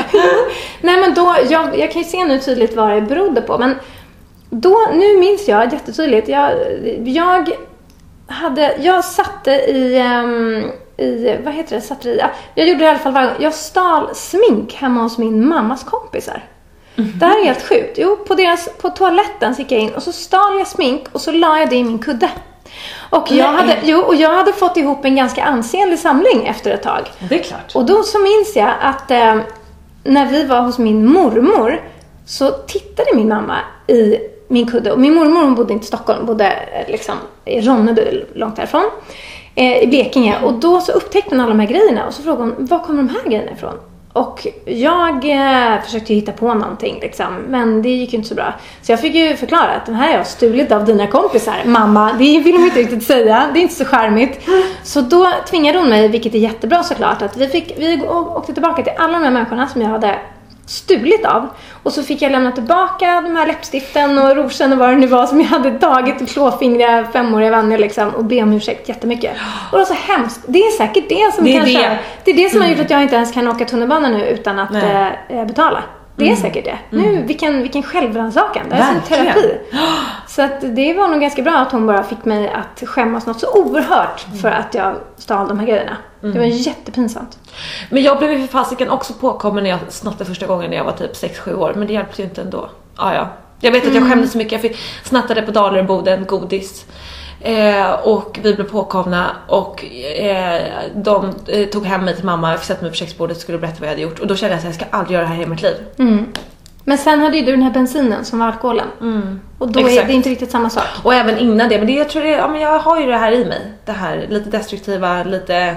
Nej 0.80 1.00
men 1.00 1.14
då, 1.14 1.36
jag, 1.50 1.78
jag 1.78 1.92
kan 1.92 2.02
ju 2.02 2.08
se 2.08 2.24
nu 2.24 2.38
tydligt 2.40 2.76
vad 2.76 2.90
det 2.90 3.00
berodde 3.00 3.40
på. 3.40 3.58
Men 3.58 3.74
då, 4.50 4.78
nu 4.94 5.18
minns 5.18 5.48
jag 5.48 5.72
jättetydligt. 5.72 6.28
Jag, 6.28 6.52
jag 7.04 7.50
hade, 8.26 8.76
jag 8.80 9.04
satte 9.04 9.50
i, 9.50 9.98
ehm, 9.98 10.70
i 10.96 11.36
vad 11.44 11.54
heter 11.54 11.76
det, 11.76 11.82
satte 11.82 12.08
i, 12.08 12.18
ja, 12.18 12.30
jag 12.54 12.68
gjorde 12.68 12.78
det 12.78 12.84
i 12.84 12.88
alla 12.88 12.98
fall 12.98 13.12
varje 13.12 13.26
gång. 13.28 13.36
Jag 13.42 13.54
stal 13.54 14.14
smink 14.14 14.74
hemma 14.74 15.02
hos 15.02 15.18
min 15.18 15.48
mammas 15.48 15.84
kompisar. 15.84 16.44
Det 16.94 17.26
här 17.26 17.40
är 17.40 17.44
helt 17.44 17.68
sjukt. 17.68 17.98
Jo, 17.98 18.16
på, 18.16 18.34
deras, 18.34 18.68
på 18.80 18.90
toaletten 18.90 19.54
så 19.54 19.62
gick 19.62 19.72
jag 19.72 19.80
in 19.80 19.90
och 19.94 20.02
så 20.02 20.12
stal 20.12 20.58
jag 20.58 20.66
smink 20.66 21.02
och 21.12 21.20
så 21.20 21.32
la 21.32 21.58
jag 21.58 21.70
det 21.70 21.76
i 21.76 21.84
min 21.84 21.98
kudde. 21.98 22.30
Och 23.10 23.30
jag, 23.30 23.52
Nej. 23.52 23.56
hade, 23.56 23.76
jo, 23.82 23.98
och 23.98 24.14
jag 24.14 24.36
hade 24.36 24.52
fått 24.52 24.76
ihop 24.76 25.04
en 25.04 25.16
ganska 25.16 25.44
ansenlig 25.44 25.98
samling 25.98 26.46
efter 26.46 26.70
ett 26.70 26.82
tag. 26.82 27.10
Det 27.28 27.40
är 27.40 27.42
klart. 27.42 27.74
Och 27.74 27.84
då 27.84 28.02
så 28.02 28.18
minns 28.18 28.56
jag 28.56 28.70
att 28.80 29.10
eh, 29.10 29.36
när 30.04 30.26
vi 30.26 30.44
var 30.44 30.60
hos 30.60 30.78
min 30.78 31.06
mormor 31.06 31.80
så 32.26 32.50
tittade 32.50 33.14
min 33.14 33.28
mamma 33.28 33.56
i 33.86 34.18
min 34.48 34.66
kudde. 34.66 34.92
Och 34.92 35.00
min 35.00 35.14
mormor 35.14 35.40
hon 35.44 35.54
bodde 35.54 35.72
inte 35.72 35.84
i 35.84 35.86
Stockholm, 35.86 36.18
hon 36.18 36.26
bodde 36.26 36.46
eh, 36.46 36.92
liksom 36.92 37.14
i 37.44 37.60
Ronneby, 37.60 38.24
långt 38.34 38.56
därifrån. 38.56 38.90
Eh, 39.54 39.82
I 39.82 39.86
Blekinge. 39.86 40.36
Och 40.42 40.52
då 40.52 40.80
så 40.80 40.92
upptäckte 40.92 41.30
hon 41.30 41.40
alla 41.40 41.48
de 41.48 41.60
här 41.60 41.66
grejerna 41.66 42.06
och 42.06 42.14
så 42.14 42.22
frågade 42.22 42.42
hon, 42.42 42.66
var 42.66 42.78
kommer 42.78 43.02
de 43.02 43.08
här 43.08 43.22
grejerna 43.30 43.52
ifrån? 43.52 43.74
Och 44.12 44.46
jag 44.64 45.24
eh, 45.24 45.82
försökte 45.82 46.12
ju 46.12 46.20
hitta 46.20 46.32
på 46.32 46.54
någonting 46.54 46.98
liksom, 47.00 47.34
men 47.48 47.82
det 47.82 47.88
gick 47.88 48.12
ju 48.12 48.16
inte 48.16 48.28
så 48.28 48.34
bra. 48.34 48.54
Så 48.82 48.92
jag 48.92 49.00
fick 49.00 49.14
ju 49.14 49.36
förklara 49.36 49.70
att 49.70 49.86
den 49.86 49.94
här 49.94 50.08
har 50.08 50.14
jag 50.14 50.26
stulit 50.26 50.72
av 50.72 50.84
dina 50.84 51.06
kompisar. 51.06 51.62
Mamma, 51.64 52.12
det 52.12 52.40
vill 52.40 52.54
de 52.54 52.64
inte 52.64 52.80
riktigt 52.80 53.02
säga. 53.02 53.50
Det 53.52 53.60
är 53.60 53.62
inte 53.62 53.74
så 53.74 53.84
charmigt. 53.84 54.48
Så 54.82 55.00
då 55.00 55.28
tvingade 55.50 55.78
hon 55.78 55.88
mig, 55.88 56.08
vilket 56.08 56.34
är 56.34 56.38
jättebra 56.38 56.82
såklart, 56.82 57.22
att 57.22 57.36
vi, 57.36 57.48
fick, 57.48 57.72
vi 57.78 58.02
åkte 58.08 58.52
tillbaka 58.52 58.82
till 58.82 58.92
alla 58.98 59.12
de 59.12 59.24
här 59.24 59.30
människorna 59.30 59.68
som 59.68 59.82
jag 59.82 59.88
hade 59.88 60.18
stulit 60.70 61.24
av. 61.26 61.48
Och 61.82 61.92
så 61.92 62.02
fick 62.02 62.22
jag 62.22 62.32
lämna 62.32 62.52
tillbaka 62.52 63.20
de 63.20 63.36
här 63.36 63.46
läppstiften 63.46 64.18
och 64.18 64.36
rougen 64.36 64.72
och 64.72 64.78
vad 64.78 64.88
det 64.88 64.96
nu 64.96 65.06
var 65.06 65.26
som 65.26 65.40
jag 65.40 65.46
hade 65.48 65.78
tagit 65.78 66.20
och 66.22 66.28
klåfingriga 66.28 67.04
femåriga 67.12 67.50
vänner 67.50 67.78
liksom 67.78 68.08
och 68.08 68.24
be 68.24 68.42
om 68.42 68.52
ursäkt 68.52 68.88
jättemycket. 68.88 69.32
Och 69.72 69.78
det 69.78 69.84
var 69.84 69.84
så 69.84 70.12
hemskt. 70.12 70.40
Det 70.46 70.58
är 70.58 70.70
säkert 70.70 71.08
det 71.08 71.34
som 71.34 71.44
Det 71.44 71.50
är 71.56 71.58
kanske 71.60 71.78
det. 71.78 71.98
det 72.24 72.30
är 72.30 72.34
det 72.36 72.50
som 72.50 72.60
har 72.60 72.66
Mm. 72.66 72.78
gjort 72.78 72.84
att 72.86 72.90
jag 72.90 73.02
inte 73.02 73.16
ens 73.16 73.32
kan 73.32 73.48
åka 73.48 73.64
tunnelbana 73.64 74.08
nu 74.08 74.26
utan 74.28 74.58
att 74.58 74.70
Nej. 74.72 75.18
eh, 75.28 75.44
betala. 75.44 75.82
Det 76.16 76.24
är 76.24 76.28
Mm. 76.28 76.40
säkert 76.40 76.64
det. 76.64 76.78
Nu, 76.90 77.22
vilken, 77.26 77.62
vilken 77.62 77.82
självrannsakan. 77.82 78.62
Det 78.70 78.76
är 78.76 78.84
som 78.92 79.00
terapi. 79.08 79.54
Så 80.26 80.42
att 80.42 80.60
det 80.76 80.94
var 80.94 81.08
nog 81.08 81.20
ganska 81.20 81.42
bra 81.42 81.52
att 81.56 81.72
hon 81.72 81.86
bara 81.86 82.02
fick 82.02 82.24
mig 82.24 82.48
att 82.52 82.88
skämmas 82.88 83.26
något 83.26 83.40
så 83.40 83.52
oerhört 83.64 84.26
för 84.42 84.50
att 84.50 84.74
jag 84.74 84.94
stal 85.16 85.48
de 85.48 85.58
här 85.58 85.66
grejerna. 85.66 85.96
Det 86.20 86.28
var 86.28 86.36
Mm. 86.44 86.50
jättepinsamt. 86.50 87.38
Men 87.90 88.02
jag 88.02 88.18
blev 88.18 88.32
ju 88.32 88.38
för 88.40 88.46
fasiken 88.46 88.90
också 88.90 89.12
påkommen 89.12 89.62
när 89.64 89.70
jag 89.70 89.78
snattade 89.88 90.24
första 90.24 90.46
gången 90.46 90.70
när 90.70 90.76
jag 90.76 90.84
var 90.84 90.92
typ 90.92 91.12
6-7 91.16 91.54
år, 91.54 91.72
men 91.76 91.86
det 91.86 91.92
hjälpte 91.92 92.22
ju 92.22 92.28
inte 92.28 92.40
ändå. 92.40 92.68
Ah, 92.96 93.14
ja. 93.14 93.28
Jag 93.60 93.72
vet 93.72 93.82
att 93.86 93.88
jag 93.88 93.96
Mm. 93.96 94.10
skämdes 94.10 94.32
så 94.32 94.38
mycket, 94.38 94.52
jag 94.52 94.60
fick, 94.60 94.76
snattade 95.04 95.42
på 95.42 95.50
Dalarboden 95.50 96.24
godis. 96.26 96.84
Eh, 97.40 97.90
och 97.90 98.38
vi 98.42 98.54
blev 98.54 98.64
påkomna 98.70 99.30
och 99.46 99.84
eh, 100.18 100.62
de 100.94 101.34
eh, 101.46 101.66
tog 101.68 101.86
hem 101.86 102.04
mig 102.04 102.16
till 102.16 102.24
mamma, 102.24 102.50
jag 102.50 102.60
sätta 102.64 102.82
mig 102.82 102.90
vid 102.90 102.98
köksbordet 102.98 103.36
och 103.36 103.42
skulle 103.42 103.58
berätta 103.58 103.76
vad 103.80 103.86
jag 103.86 103.92
hade 103.92 104.02
gjort. 104.02 104.18
Och 104.18 104.26
då 104.26 104.36
kände 104.36 104.54
jag 104.54 104.58
att 104.58 104.64
jag 104.64 104.74
ska 104.74 104.84
aldrig 104.90 105.14
göra 105.14 105.28
det 105.28 105.34
här 105.34 105.42
i 105.42 105.46
mitt 105.46 105.62
liv. 105.62 105.74
Mm. 105.98 106.26
Men 106.84 106.98
sen 106.98 107.20
hade 107.20 107.36
ju 107.36 107.44
du 107.44 107.50
den 107.50 107.62
här 107.62 107.70
bensinen 107.70 108.24
som 108.24 108.38
var 108.38 108.46
alkoholen. 108.46 108.86
Och 109.58 109.68
då 109.72 109.80
är 109.80 109.88
Exakt. 109.88 110.06
det 110.08 110.12
inte 110.12 110.28
riktigt 110.28 110.50
samma 110.50 110.70
sak. 110.70 110.84
Och 111.02 111.14
även 111.14 111.38
innan 111.38 111.68
det, 111.68 111.78
men 111.78 111.86
det, 111.86 111.92
jag 111.92 112.08
tror 112.08 112.22
det, 112.22 112.28
ja, 112.28 112.48
men 112.48 112.60
jag 112.60 112.78
har 112.78 113.00
ju 113.00 113.06
det 113.06 113.16
här 113.16 113.32
i 113.32 113.44
mig. 113.44 113.72
Det 113.84 113.92
här 113.92 114.26
lite 114.30 114.50
destruktiva, 114.50 115.24
lite 115.24 115.76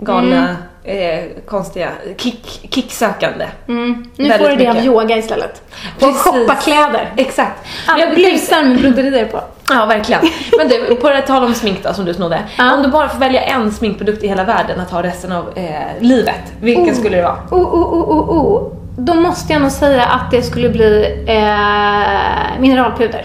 galna, 0.00 0.56
eh, 0.84 1.20
konstiga, 1.46 1.88
kick, 2.16 2.68
kicksökande. 2.70 3.46
Mm. 3.68 4.04
Nu 4.16 4.28
Väldigt 4.28 4.48
får 4.48 4.56
du 4.56 4.64
det 4.64 4.70
av 4.70 4.76
yoga 4.76 5.16
istället. 5.16 5.62
Precis. 5.98 6.16
shoppa 6.16 6.54
kläder. 6.54 7.12
Exakt. 7.16 7.66
Alla 7.86 8.04
Jag 8.04 8.14
blusar 8.14 8.62
med 8.62 8.80
broderier 8.80 9.26
på. 9.26 9.40
Ja, 9.68 9.86
verkligen. 9.86 10.20
Men 10.58 10.68
du, 10.68 10.94
på 10.96 11.08
det 11.08 11.22
tal 11.22 11.44
om 11.44 11.54
smink 11.54 11.78
då, 11.82 11.94
som 11.94 12.04
du 12.04 12.14
snodde. 12.14 12.42
Om 12.76 12.82
du 12.82 12.88
bara 12.88 13.08
får 13.08 13.18
välja 13.18 13.42
en 13.42 13.72
sminkprodukt 13.72 14.22
i 14.24 14.28
hela 14.28 14.44
världen 14.44 14.80
att 14.80 14.90
ha 14.90 15.02
resten 15.02 15.32
av 15.32 15.58
eh, 15.58 15.70
livet, 16.00 16.52
vilken 16.60 16.84
Oh. 16.88 16.94
skulle 16.94 17.16
det 17.16 17.22
vara? 17.22 17.38
Oh, 17.50 17.74
oh, 17.74 17.94
oh, 17.94 18.10
oh, 18.10 18.30
oh. 18.30 18.72
Då 18.96 19.14
måste 19.14 19.52
jag 19.52 19.62
nog 19.62 19.70
säga 19.70 20.04
att 20.04 20.30
det 20.30 20.42
skulle 20.42 20.68
bli 20.68 21.24
eh, 21.26 22.60
mineralpuder. 22.60 23.24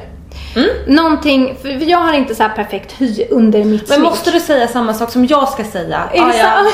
Någonting, 0.87 1.57
för 1.61 1.69
jag 1.89 1.97
har 1.97 2.13
inte 2.13 2.35
så 2.35 2.43
perfekt 2.55 2.91
hy 3.01 3.25
under 3.29 3.63
mitt 3.63 3.89
Men 3.89 3.97
smink. 3.97 4.09
måste 4.09 4.31
du 4.31 4.39
säga 4.39 4.67
samma 4.67 4.93
sak 4.93 5.11
som 5.11 5.25
jag 5.25 5.49
ska 5.49 5.63
säga? 5.63 6.01
Är 6.13 6.17
det 6.17 6.25
Ah, 6.25 6.33
ja. 6.37 6.63
så? 6.63 6.71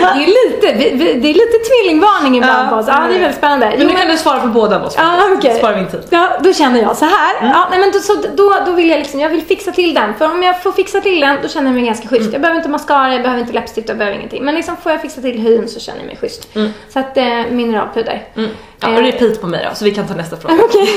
det 0.00 0.22
är 0.24 0.26
lite, 0.26 0.72
vi, 0.72 0.90
vi, 1.04 1.12
det 1.20 1.28
är 1.30 1.34
lite 1.34 1.58
tvillingvarning 1.68 2.36
ibland 2.36 2.66
Ja. 2.66 2.70
på 2.70 2.76
oss. 2.76 2.86
Ja, 2.88 2.94
det 3.08 3.14
är 3.14 3.18
väldigt 3.18 3.36
spännande. 3.36 3.66
Men 3.66 3.80
Jo, 3.80 3.86
nu 3.88 3.94
kan 3.94 4.08
du 4.08 4.16
svara 4.16 4.40
på 4.40 4.46
båda 4.48 4.76
av 4.76 4.82
oss. 4.84 4.94
Ja, 4.96 5.16
okej. 5.38 5.58
Spara 5.58 5.76
min 5.76 5.86
tid. 5.86 6.00
Ja, 6.10 6.28
då 6.40 6.52
känner 6.52 6.80
jag 6.82 6.96
så 6.96 7.04
här. 7.04 7.34
Ja, 7.40 7.66
nej, 7.70 7.78
men 7.80 7.90
då, 7.92 7.98
så, 7.98 8.14
då, 8.36 8.54
då 8.66 8.72
vill 8.72 8.90
jag 8.90 8.98
liksom, 8.98 9.20
jag 9.20 9.28
vill 9.30 9.42
fixa 9.42 9.72
till 9.72 9.94
den. 9.94 10.14
För 10.14 10.24
om 10.30 10.42
jag 10.42 10.62
får 10.62 10.72
fixa 10.72 11.00
till 11.00 11.20
den, 11.20 11.38
då 11.42 11.48
känner 11.48 11.66
jag 11.66 11.74
mig 11.74 11.84
ganska 11.86 12.08
schysst. 12.08 12.32
Jag 12.32 12.40
behöver 12.40 12.58
inte 12.58 12.68
mascara, 12.70 13.12
jag 13.12 13.22
behöver 13.22 13.40
inte 13.40 13.52
läppstift, 13.52 13.88
jag 13.88 13.98
behöver 13.98 14.16
ingenting. 14.18 14.44
Men 14.44 14.54
liksom 14.54 14.76
får 14.76 14.92
jag 14.92 15.02
fixa 15.02 15.20
till 15.20 15.38
hyn 15.40 15.68
så 15.68 15.80
känner 15.80 15.98
jag 15.98 16.06
mig 16.06 16.16
schysst. 16.20 16.48
Så 16.92 16.98
att, 16.98 17.16
eh, 17.16 17.24
mineralpuder. 17.50 18.22
Mm. 18.36 18.50
Ja, 18.80 18.88
och 18.88 18.98
repeat 18.98 19.40
på 19.40 19.46
mig 19.46 19.66
då, 19.70 19.74
så 19.76 19.84
vi 19.84 19.90
kan 19.90 20.06
ta 20.08 20.14
nästa 20.14 20.36
fråga. 20.36 20.54
Okej. 20.64 20.88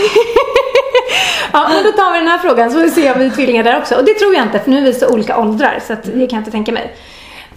Ja, 1.54 1.70
men 1.74 1.84
då 1.84 1.92
tar 1.92 2.12
vi 2.14 2.20
den 2.20 2.28
här 2.28 2.38
frågan 2.38 2.72
så 2.72 2.78
får 2.78 2.84
vi 2.84 2.92
se 2.92 3.12
om 3.12 3.20
vi 3.20 3.26
är 3.26 3.30
tvillingar 3.30 3.64
där 3.64 3.78
också. 3.78 3.96
Och 3.96 4.06
det 4.06 4.14
tror 4.14 4.36
jag 4.36 4.44
inte, 4.44 4.60
för 4.60 4.70
nu 4.70 4.78
är 4.78 4.82
vi 4.82 4.94
så 4.94 5.08
olika 5.08 5.38
åldrar 5.38 5.80
så 5.88 5.94
det 5.94 6.12
kan 6.12 6.20
jag 6.20 6.34
inte 6.34 6.52
tänka 6.52 6.72
mig. 6.72 6.96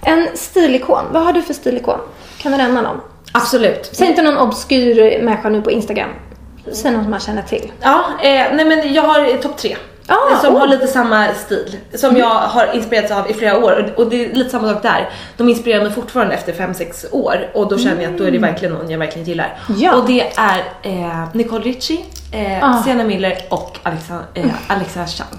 En 0.03 0.29
stilikon, 0.35 1.05
vad 1.13 1.23
har 1.23 1.33
du 1.33 1.43
för 1.43 1.55
stilikon? 1.55 1.99
Kan 2.39 2.53
du 2.53 2.59
nämna 2.59 2.83
någon? 2.83 3.01
Absolut. 3.33 3.91
Säg 3.93 4.09
inte 4.09 4.23
någon 4.23 4.39
obskyr 4.39 5.23
människa 5.23 5.49
nu 5.49 5.63
på 5.63 5.71
Instagram. 5.71 6.11
Säg 6.73 6.91
någon 6.91 7.03
som 7.03 7.11
man 7.11 7.21
känner 7.21 7.43
till. 7.43 7.73
Ja, 7.81 8.05
eh, 8.23 8.47
nej 8.53 8.65
men 8.65 8.93
jag 8.93 9.03
har 9.03 9.37
topp 9.43 9.57
tre. 9.57 9.77
Ah, 10.13 10.37
som 10.37 10.55
oh. 10.55 10.61
har 10.61 10.67
lite 10.67 10.87
samma 10.87 11.35
stil. 11.35 11.77
Som 11.95 12.17
jag 12.17 12.29
har 12.29 12.75
inspirerats 12.75 13.13
av 13.13 13.31
i 13.31 13.35
flera 13.35 13.59
år. 13.59 13.93
Och 13.97 14.11
det 14.11 14.25
är 14.25 14.35
lite 14.35 14.51
samma 14.51 14.73
sak 14.73 14.83
där. 14.83 15.11
De 15.37 15.49
inspirerar 15.49 15.83
mig 15.83 15.93
fortfarande 15.93 16.35
efter 16.35 16.53
5-6 16.53 17.07
år. 17.13 17.51
Och 17.55 17.69
då 17.69 17.79
känner 17.79 18.03
jag 18.03 18.13
att 18.13 18.19
då 18.19 18.25
är 18.25 18.31
det 18.31 18.39
verkligen 18.39 18.75
någon 18.75 18.91
jag 18.91 18.99
verkligen 18.99 19.29
gillar. 19.29 19.59
Ja. 19.79 19.97
Och 19.97 20.07
det 20.07 20.33
är 20.37 20.59
eh, 20.83 21.25
Nicole 21.33 21.65
Richie, 21.65 22.05
eh, 22.33 22.59
Ah. 22.63 22.83
Sienna 22.83 23.05
Miller 23.05 23.39
och 23.49 23.79
Alexa, 23.83 24.19
eh, 24.35 24.45
Alexa 24.69 25.07
Chang. 25.07 25.39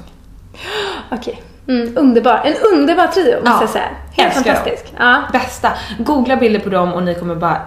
Okej. 1.12 1.44
Mm, 1.68 1.98
underbar. 1.98 2.42
En 2.44 2.54
underbar 2.74 3.08
trio 3.08 3.36
måste 3.36 3.50
Ja, 3.50 3.62
jag 3.62 3.70
säga. 3.70 3.90
Helt 4.12 4.34
fantastisk. 4.34 4.94
Ja. 4.98 5.24
Bästa. 5.34 5.72
Googla 6.00 6.36
bilder 6.36 6.60
på 6.60 6.70
dem 6.70 6.94
och 6.94 7.04
ni 7.04 7.16
kommer 7.16 7.36
bara 7.36 7.62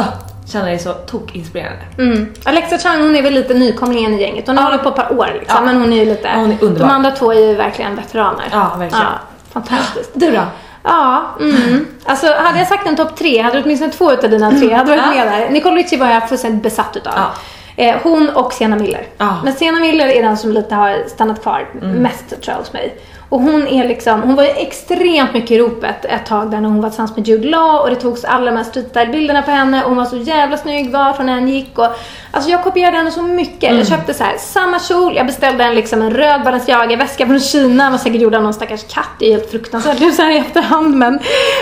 uh, 0.00 0.06
känna 0.46 0.72
er 0.72 0.78
så 0.78 0.92
tokinspirerande. 0.92 1.82
Mm. 1.98 2.32
Alexa 2.44 2.78
Chang 2.78 3.02
hon 3.02 3.16
är 3.16 3.22
väl 3.22 3.32
lite 3.32 3.54
nykomlingen 3.54 4.14
i 4.14 4.20
gänget. 4.22 4.46
Hon 4.46 4.58
har 4.58 4.64
hållit 4.64 4.82
på 4.82 4.88
ett 4.88 4.96
par 4.96 5.18
år 5.18 5.28
liksom, 5.38 5.56
Ja. 5.56 5.60
men 5.64 5.76
hon 5.80 5.92
är 5.92 5.96
ju 5.96 6.04
lite... 6.04 6.30
Hon 6.34 6.50
är 6.50 6.56
underbar. 6.64 6.88
De 6.88 6.94
andra 6.94 7.10
två 7.10 7.32
är 7.32 7.40
ju 7.48 7.54
verkligen 7.54 7.96
veteraner. 7.96 8.44
Ja, 8.52 8.72
verkligen. 8.78 9.04
Ja, 9.04 9.10
fantastiskt. 9.52 10.10
Du 10.14 10.30
då? 10.30 10.42
Ja, 10.84 11.24
mm. 11.40 11.86
Alltså 12.04 12.26
hade 12.34 12.58
jag 12.58 12.68
sagt 12.68 12.86
en 12.86 12.96
topp 12.96 13.16
tre, 13.16 13.42
hade 13.42 13.62
åtminstone 13.62 13.92
två 13.92 14.12
utav 14.12 14.30
dina 14.30 14.50
tre 14.50 14.72
hade 14.74 14.90
varit 14.90 15.02
Ja. 15.16 15.24
med 15.24 15.26
där. 15.32 15.50
Nicole 15.50 15.76
Richie 15.76 15.98
var 15.98 16.06
jag 16.08 16.28
fullständigt 16.28 16.62
besatt 16.62 16.96
utav. 16.96 17.12
Ja. 17.16 17.30
Eh, 17.76 17.96
hon 18.02 18.28
och 18.28 18.52
Sienna 18.52 18.76
Miller. 18.76 19.06
Ja. 19.18 19.36
Men 19.44 19.52
Sienna 19.52 19.80
Miller 19.80 20.06
är 20.06 20.22
den 20.22 20.36
som 20.36 20.52
lite 20.52 20.74
har 20.74 21.04
stannat 21.08 21.42
kvar 21.42 21.68
mest 21.80 22.28
tror 22.28 22.40
jag 22.46 22.54
hos 22.54 22.72
mig. 22.72 22.94
Och 23.32 23.40
hon 23.40 23.68
är 23.68 23.88
liksom, 23.88 24.22
hon 24.22 24.34
var 24.34 24.44
ju 24.44 24.50
extremt 24.50 25.34
mycket 25.34 25.50
i 25.50 25.58
ropet 25.58 26.04
ett 26.04 26.26
tag 26.26 26.50
där 26.50 26.60
när 26.60 26.68
hon 26.68 26.80
var 26.80 26.88
tillsammans 26.88 27.16
med 27.16 27.28
Jude 27.28 27.48
Law 27.48 27.80
och 27.80 27.90
det 27.90 27.96
togs 27.96 28.24
alla 28.24 28.50
de 28.50 28.56
här 28.56 28.64
streetstyle-bilderna 28.64 29.42
på 29.42 29.50
henne 29.50 29.82
och 29.82 29.88
hon 29.88 29.96
var 29.96 30.04
så 30.04 30.16
jävla 30.16 30.56
snygg 30.56 30.90
vart 30.90 31.16
hon 31.16 31.28
än 31.28 31.48
gick 31.48 31.78
och 31.78 31.88
Alltså 32.34 32.50
jag 32.50 32.62
kopierade 32.62 32.96
henne 32.96 33.10
så 33.10 33.22
mycket. 33.22 33.76
Jag 33.76 33.86
köpte 33.86 34.14
så 34.14 34.24
här 34.24 34.36
samma 34.38 34.78
kjol, 34.78 35.16
jag 35.16 35.26
beställde 35.26 35.64
en 35.64 35.74
liksom 35.74 36.02
en 36.02 36.10
röd 36.10 36.42
Balenciaga-väska 36.44 37.26
från 37.26 37.40
Kina, 37.40 37.90
var 37.90 37.98
säkert 37.98 38.20
gjord 38.20 38.34
av 38.34 38.42
någon 38.42 38.54
stackars 38.54 38.84
katt, 38.84 39.10
det 39.18 39.26
är 39.26 39.30
helt 39.30 39.50
fruktansvärt 39.50 40.00
nu 40.00 40.12
så 40.12 40.22
här 40.22 40.30
i 40.30 40.38
efterhand 40.38 40.96
men 40.96 41.18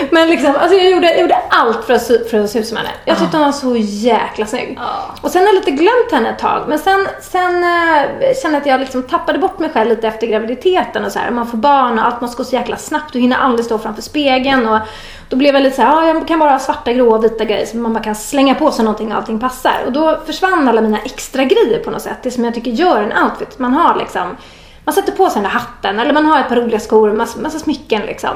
Men 0.09 0.29
liksom, 0.29 0.55
alltså 0.55 0.77
jag 0.77 0.91
gjorde, 0.91 1.07
jag 1.07 1.21
gjorde 1.21 1.37
allt 1.49 1.85
för 1.85 1.93
att, 1.93 2.29
för 2.29 2.43
att 2.43 2.49
se 2.49 2.59
ut 2.59 2.67
som 2.67 2.77
henne. 2.77 2.89
Jag 3.05 3.19
tyckte 3.19 3.37
hon 3.37 3.45
var 3.45 3.51
så 3.51 3.75
jäkla 3.77 4.45
snygg. 4.45 4.79
Och 5.21 5.31
sen 5.31 5.41
har 5.41 5.47
jag 5.47 5.55
lite 5.55 5.71
glömt 5.71 6.11
henne 6.11 6.29
ett 6.29 6.39
tag, 6.39 6.63
men 6.67 6.79
sen, 6.79 7.07
sen 7.21 7.63
äh, 7.63 8.01
kände 8.41 8.57
jag 8.57 8.57
att 8.57 8.65
jag 8.65 8.79
liksom 8.79 9.03
tappade 9.03 9.39
bort 9.39 9.59
mig 9.59 9.69
själv 9.69 9.89
lite 9.89 10.07
efter 10.07 10.27
graviditeten 10.27 11.05
och 11.05 11.11
så 11.11 11.19
här. 11.19 11.31
Man 11.31 11.47
får 11.47 11.57
barn 11.57 11.99
och 11.99 12.05
allt 12.05 12.21
måste 12.21 12.37
gå 12.37 12.43
så 12.43 12.55
jäkla 12.55 12.77
snabbt, 12.77 13.13
du 13.13 13.19
hinner 13.19 13.37
aldrig 13.37 13.65
stå 13.65 13.77
framför 13.77 14.01
spegeln 14.01 14.67
och 14.67 14.79
då 15.29 15.37
blev 15.37 15.53
jag 15.53 15.63
lite 15.63 15.75
så 15.75 15.81
här, 15.81 15.89
ja, 15.89 16.07
jag 16.07 16.27
kan 16.27 16.39
bara 16.39 16.49
ha 16.49 16.59
svarta, 16.59 16.93
grå 16.93 17.15
och 17.15 17.23
vita 17.23 17.45
grejer 17.45 17.65
så 17.65 17.77
man 17.77 17.93
bara 17.93 18.03
kan 18.03 18.15
slänga 18.15 18.55
på 18.55 18.71
sig 18.71 18.85
någonting 18.85 19.11
och 19.11 19.17
allting 19.17 19.39
passar. 19.39 19.83
Och 19.85 19.91
då 19.91 20.19
försvann 20.25 20.67
alla 20.67 20.81
mina 20.81 20.99
extra 20.99 21.43
grejer 21.43 21.79
på 21.83 21.91
något 21.91 22.01
sätt. 22.01 22.17
Det 22.23 22.31
som 22.31 22.45
jag 22.45 22.53
tycker 22.53 22.71
gör 22.71 23.03
en 23.03 23.23
outfit. 23.23 23.59
Man 23.59 23.73
har 23.73 23.95
liksom, 23.95 24.37
man 24.85 24.93
sätter 24.93 25.11
på 25.11 25.29
sig 25.29 25.33
den 25.33 25.43
där 25.43 25.59
hatten 25.59 25.99
eller 25.99 26.13
man 26.13 26.25
har 26.25 26.39
ett 26.39 26.49
par 26.49 26.55
roliga 26.55 26.79
skor, 26.79 27.13
massa, 27.13 27.39
massa 27.39 27.59
smycken 27.59 28.01
liksom. 28.01 28.35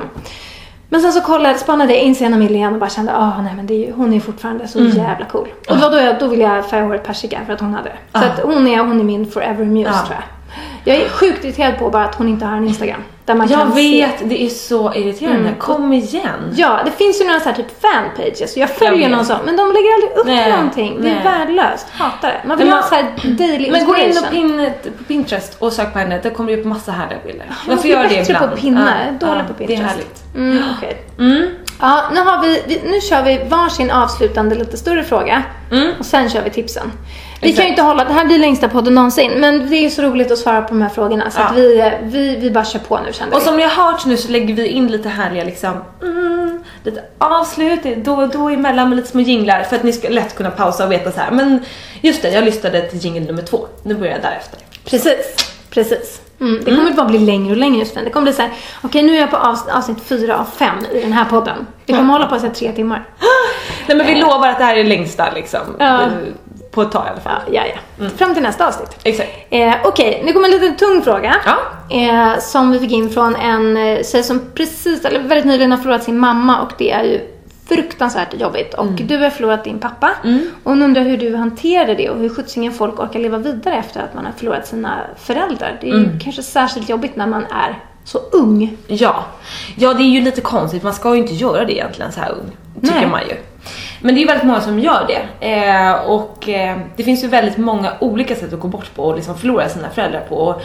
Men 0.89 1.01
sen 1.01 1.13
så 1.13 1.21
kollade, 1.21 1.57
spannade 1.57 1.93
jag 1.93 2.01
in 2.03 2.15
Miller 2.37 2.55
igen 2.55 2.73
och 2.73 2.79
bara 2.79 2.89
kände, 2.89 3.15
ah 3.15 3.41
nej 3.41 3.53
men 3.55 3.67
det 3.67 3.73
är 3.73 3.87
ju, 3.87 3.91
hon 3.93 4.13
är 4.13 4.19
fortfarande 4.19 4.67
så 4.67 4.79
jävla 4.79 5.25
cool. 5.25 5.47
Och 5.69 5.77
då, 5.77 5.89
då, 5.89 6.15
då 6.19 6.27
ville 6.27 6.43
jag 6.43 6.65
färga 6.69 6.83
håret 6.83 7.03
persika 7.03 7.39
för 7.45 7.53
att 7.53 7.59
hon 7.59 7.73
hade 7.73 7.89
det. 7.89 8.19
Så 8.19 8.25
att 8.25 8.39
hon 8.39 8.67
är, 8.67 8.77
hon 8.79 8.99
är 8.99 9.03
min 9.03 9.31
forever 9.31 9.65
muse 9.65 9.89
Ja. 9.89 10.05
tror 10.05 10.13
jag. 10.15 10.23
Jag 10.83 10.97
är 10.97 11.09
sjukt 11.09 11.43
irriterad 11.45 11.77
på 11.79 11.89
bara 11.89 12.03
att 12.05 12.15
hon 12.15 12.27
inte 12.29 12.45
har 12.45 12.57
en 12.57 12.67
Instagram. 12.67 13.03
Där 13.25 13.35
man 13.35 13.47
Jag 13.47 13.59
kan 13.59 13.71
vet, 13.75 14.19
Se. 14.19 14.25
det 14.25 14.43
är 14.43 14.49
så 14.49 14.93
irriterande. 14.93 15.39
Mm. 15.39 15.55
Kom 15.59 15.93
igen. 15.93 16.53
Ja, 16.55 16.79
det 16.85 16.91
finns 16.91 17.21
ju 17.21 17.25
några 17.27 17.39
så 17.39 17.49
här 17.49 17.55
typ 17.55 17.81
fanpages. 17.81 18.57
Jag 18.57 18.69
Jag 18.69 18.75
följer 18.77 19.09
vet. 19.09 19.17
någon 19.17 19.25
sån, 19.25 19.37
men 19.45 19.57
de 19.57 19.67
lägger 19.71 19.93
aldrig 19.93 20.11
upp 20.19 20.25
Nej, 20.25 20.51
någonting. 20.51 21.01
Det 21.01 21.09
är 21.09 21.13
nej. 21.13 21.23
värdelöst. 21.23 21.87
Hatar 21.91 22.27
det. 22.27 22.47
Man 22.47 22.57
vill 22.57 22.67
Men 22.67 22.73
ha 22.75 22.81
man- 22.81 22.89
så 22.89 22.95
här 22.95 23.35
daily 23.37 23.71
Men 23.71 23.85
gå 23.85 23.95
in 23.97 24.17
och 24.17 24.29
pin, 24.31 24.69
på 24.97 25.03
Pinterest 25.03 25.55
och 25.59 25.73
sök 25.73 25.93
på 25.93 25.99
henne, 25.99 26.19
det 26.23 26.29
kommer 26.29 26.51
ju 26.51 26.59
upp 26.59 26.65
massa 26.65 26.91
härliga 26.91 27.19
bilder. 27.25 27.45
Man 27.45 27.55
Jag 27.67 27.75
får 27.77 27.81
blir 27.81 27.91
göra 27.91 28.03
det 28.03 28.09
bättre 28.09 28.33
ibland. 28.33 28.49
på 28.49 28.53
att 28.55 28.61
pinna. 28.61 28.93
Ja, 29.05 29.27
Dålig 29.27 29.41
ja, 29.41 29.47
på 29.47 29.53
Det 29.57 29.63
är 29.63 29.67
Pinterest. 29.67 29.91
härligt. 29.95 30.23
Mm, 30.35 30.63
okej. 30.77 31.03
Mm. 31.19 31.47
Ja, 31.81 32.03
nu, 32.13 32.19
har 32.19 32.41
vi, 32.41 32.81
nu 32.91 33.01
kör 33.01 33.23
vi 33.23 33.41
varsin 33.49 33.91
avslutande 33.91 34.55
lite 34.55 34.77
större 34.77 35.03
fråga. 35.03 35.43
Och 35.99 36.05
sen 36.05 36.29
kör 36.29 36.41
vi 36.41 36.49
tipsen. 36.49 36.91
Vi 37.41 37.53
kan 37.53 37.63
ju 37.65 37.69
inte 37.69 37.81
hålla, 37.81 38.03
det 38.05 38.13
här 38.13 38.25
blir 38.25 38.39
längsta 38.39 38.69
podden 38.69 38.95
någonsin, 38.95 39.31
men 39.31 39.69
det 39.69 39.75
är 39.75 39.89
så 39.89 40.01
roligt 40.01 40.31
att 40.31 40.37
svara 40.39 40.61
på 40.61 40.67
de 40.67 40.81
här 40.81 40.89
frågorna 40.89 41.31
så 41.31 41.39
Ja. 41.39 41.45
att 41.45 41.55
vi, 41.57 41.91
vi, 42.03 42.35
vi 42.35 42.51
bara 42.51 42.65
kör 42.65 42.79
på 42.79 42.99
nu 43.05 43.13
kände 43.13 43.35
Och 43.35 43.41
vi. 43.41 43.45
som 43.45 43.57
ni 43.57 43.63
har 43.63 43.69
hört 43.91 44.05
nu 44.05 44.17
så 44.17 44.31
lägger 44.31 44.53
vi 44.53 44.67
in 44.67 44.87
lite 44.87 45.09
härliga 45.09 45.43
liksom, 45.43 45.73
mm, 46.01 46.63
lite 46.83 47.03
avslut 47.17 47.79
då 47.97 48.13
och 48.15 48.29
då 48.29 48.49
emellan 48.49 48.89
med 48.89 48.95
lite 48.95 49.07
små 49.09 49.21
jinglar 49.21 49.63
för 49.63 49.75
att 49.75 49.83
ni 49.83 49.93
ska 49.93 50.09
lätt 50.09 50.35
kunna 50.35 50.51
pausa 50.51 50.85
och 50.85 50.91
veta 50.91 51.11
så 51.11 51.19
här. 51.19 51.31
Men 51.31 51.65
just 52.01 52.21
det, 52.21 52.29
jag 52.31 52.43
lyssnade 52.43 52.81
till 52.81 52.99
jingle 52.99 53.21
nummer 53.25 53.41
två. 53.43 53.67
Nu 53.83 53.95
börjar 53.95 54.13
jag 54.13 54.21
därefter. 54.21 54.59
Precis, 54.85 55.35
precis. 55.69 56.21
Mm, 56.41 56.59
det 56.65 56.75
kommer 56.75 56.91
bara 56.91 57.05
bli 57.05 57.19
längre 57.19 57.51
och 57.51 57.57
längre 57.57 57.85
nu. 57.95 58.03
Det 58.03 58.09
kommer 58.09 58.23
bli 58.23 58.33
så 58.33 58.41
här, 58.41 58.51
okej 58.81 59.03
nu 59.03 59.15
är 59.15 59.19
jag 59.19 59.31
på 59.31 59.37
avs- 59.37 59.77
avsnitt 59.77 59.97
fyra 60.05 60.37
av 60.39 60.45
fem 60.57 60.75
i 60.93 61.01
den 61.01 61.13
här 61.13 61.25
podden. 61.25 61.67
Vi 61.85 61.93
kommer 61.93 62.13
hålla 62.13 62.27
på 62.27 62.35
i 62.35 62.39
tre 62.39 62.71
timmar. 62.71 63.03
Nej 63.87 63.97
men 63.97 64.07
vi 64.07 64.21
lovar 64.21 64.47
att 64.49 64.57
det 64.57 64.63
här 64.63 64.75
är 64.75 64.83
längsta 64.83 65.31
liksom. 65.35 65.59
Ja. 65.79 66.01
eh, 66.01 66.07
På 66.71 66.81
ett 66.81 66.91
tag 66.91 67.05
i 67.07 67.09
alla 67.09 67.21
fall. 67.21 67.41
Ja, 67.51 67.61
ja. 67.99 68.09
Fram 68.17 68.33
till 68.33 68.43
nästa 68.43 68.67
avsnitt. 68.67 68.97
Exakt. 69.03 69.29
Eh, 69.49 69.73
Okej, 69.83 70.21
nu 70.25 70.33
kommer 70.33 70.47
en 70.47 70.51
liten 70.53 70.75
tung 70.75 71.01
fråga. 71.01 71.35
Ja. 71.45 71.55
Eh, 71.97 72.39
som 72.39 72.71
vi 72.71 72.79
fick 72.79 72.91
in 72.91 73.09
från 73.09 73.35
en 73.35 73.77
eh, 73.77 74.03
tjej 74.03 74.23
som 74.23 74.41
precis, 74.55 75.05
eller 75.05 75.19
väldigt 75.19 75.45
nyligen 75.45 75.71
har 75.71 75.77
förlorat 75.77 76.03
sin 76.03 76.17
mamma 76.19 76.61
och 76.61 76.71
det 76.77 76.91
är 76.91 77.03
ju 77.03 77.21
fruktansvärt 77.67 78.33
jobbigt. 78.41 78.73
Och 78.73 78.85
Mm. 78.85 79.07
du 79.07 79.17
har 79.17 79.29
förlorat 79.29 79.63
din 79.63 79.79
pappa. 79.79 80.11
Och 80.63 80.71
hon 80.71 80.81
undrar 80.81 81.01
hur 81.03 81.17
du 81.17 81.35
hanterade 81.35 81.95
det 81.95 82.09
och 82.09 82.19
hur 82.19 82.29
sjuttsingen 82.29 82.73
folk 82.73 82.99
orkar 82.99 83.19
leva 83.19 83.37
vidare 83.37 83.75
efter 83.75 83.99
att 84.01 84.13
man 84.13 84.25
har 84.25 84.31
förlorat 84.31 84.67
sina 84.67 85.01
föräldrar. 85.17 85.77
Det 85.81 85.89
är 85.89 85.93
ju 85.93 86.03
Mm. 86.05 86.19
kanske 86.19 86.43
särskilt 86.43 86.89
jobbigt 86.89 87.15
när 87.15 87.27
man 87.27 87.43
är 87.45 87.79
så 88.03 88.17
ung. 88.31 88.77
Ja. 88.87 89.23
ja, 89.77 89.93
det 89.93 90.03
är 90.03 90.09
ju 90.09 90.21
lite 90.21 90.41
konstigt. 90.41 90.83
Man 90.83 90.93
ska 90.93 91.15
ju 91.15 91.21
inte 91.21 91.33
göra 91.33 91.65
det 91.65 91.73
egentligen 91.73 92.11
så 92.11 92.19
här 92.19 92.31
ung. 92.31 92.51
Tycker 92.81 92.95
Nej. 92.95 93.07
man 93.07 93.21
ju. 93.29 93.35
Men 94.01 94.15
det 94.15 94.19
är 94.19 94.21
ju 94.21 94.27
väldigt 94.27 94.47
många 94.47 94.61
som 94.61 94.79
gör 94.79 95.07
det. 95.07 95.47
Eh, 95.53 95.93
och 95.93 96.49
eh, 96.49 96.77
det 96.95 97.03
finns 97.03 97.23
ju 97.23 97.27
väldigt 97.27 97.57
många 97.57 97.91
olika 97.99 98.35
sätt 98.35 98.53
att 98.53 98.59
gå 98.59 98.67
bort 98.67 98.95
på 98.95 99.03
och 99.03 99.15
liksom 99.15 99.37
förlora 99.37 99.69
sina 99.69 99.89
föräldrar 99.89 100.21
på. 100.29 100.35
Och 100.35 100.61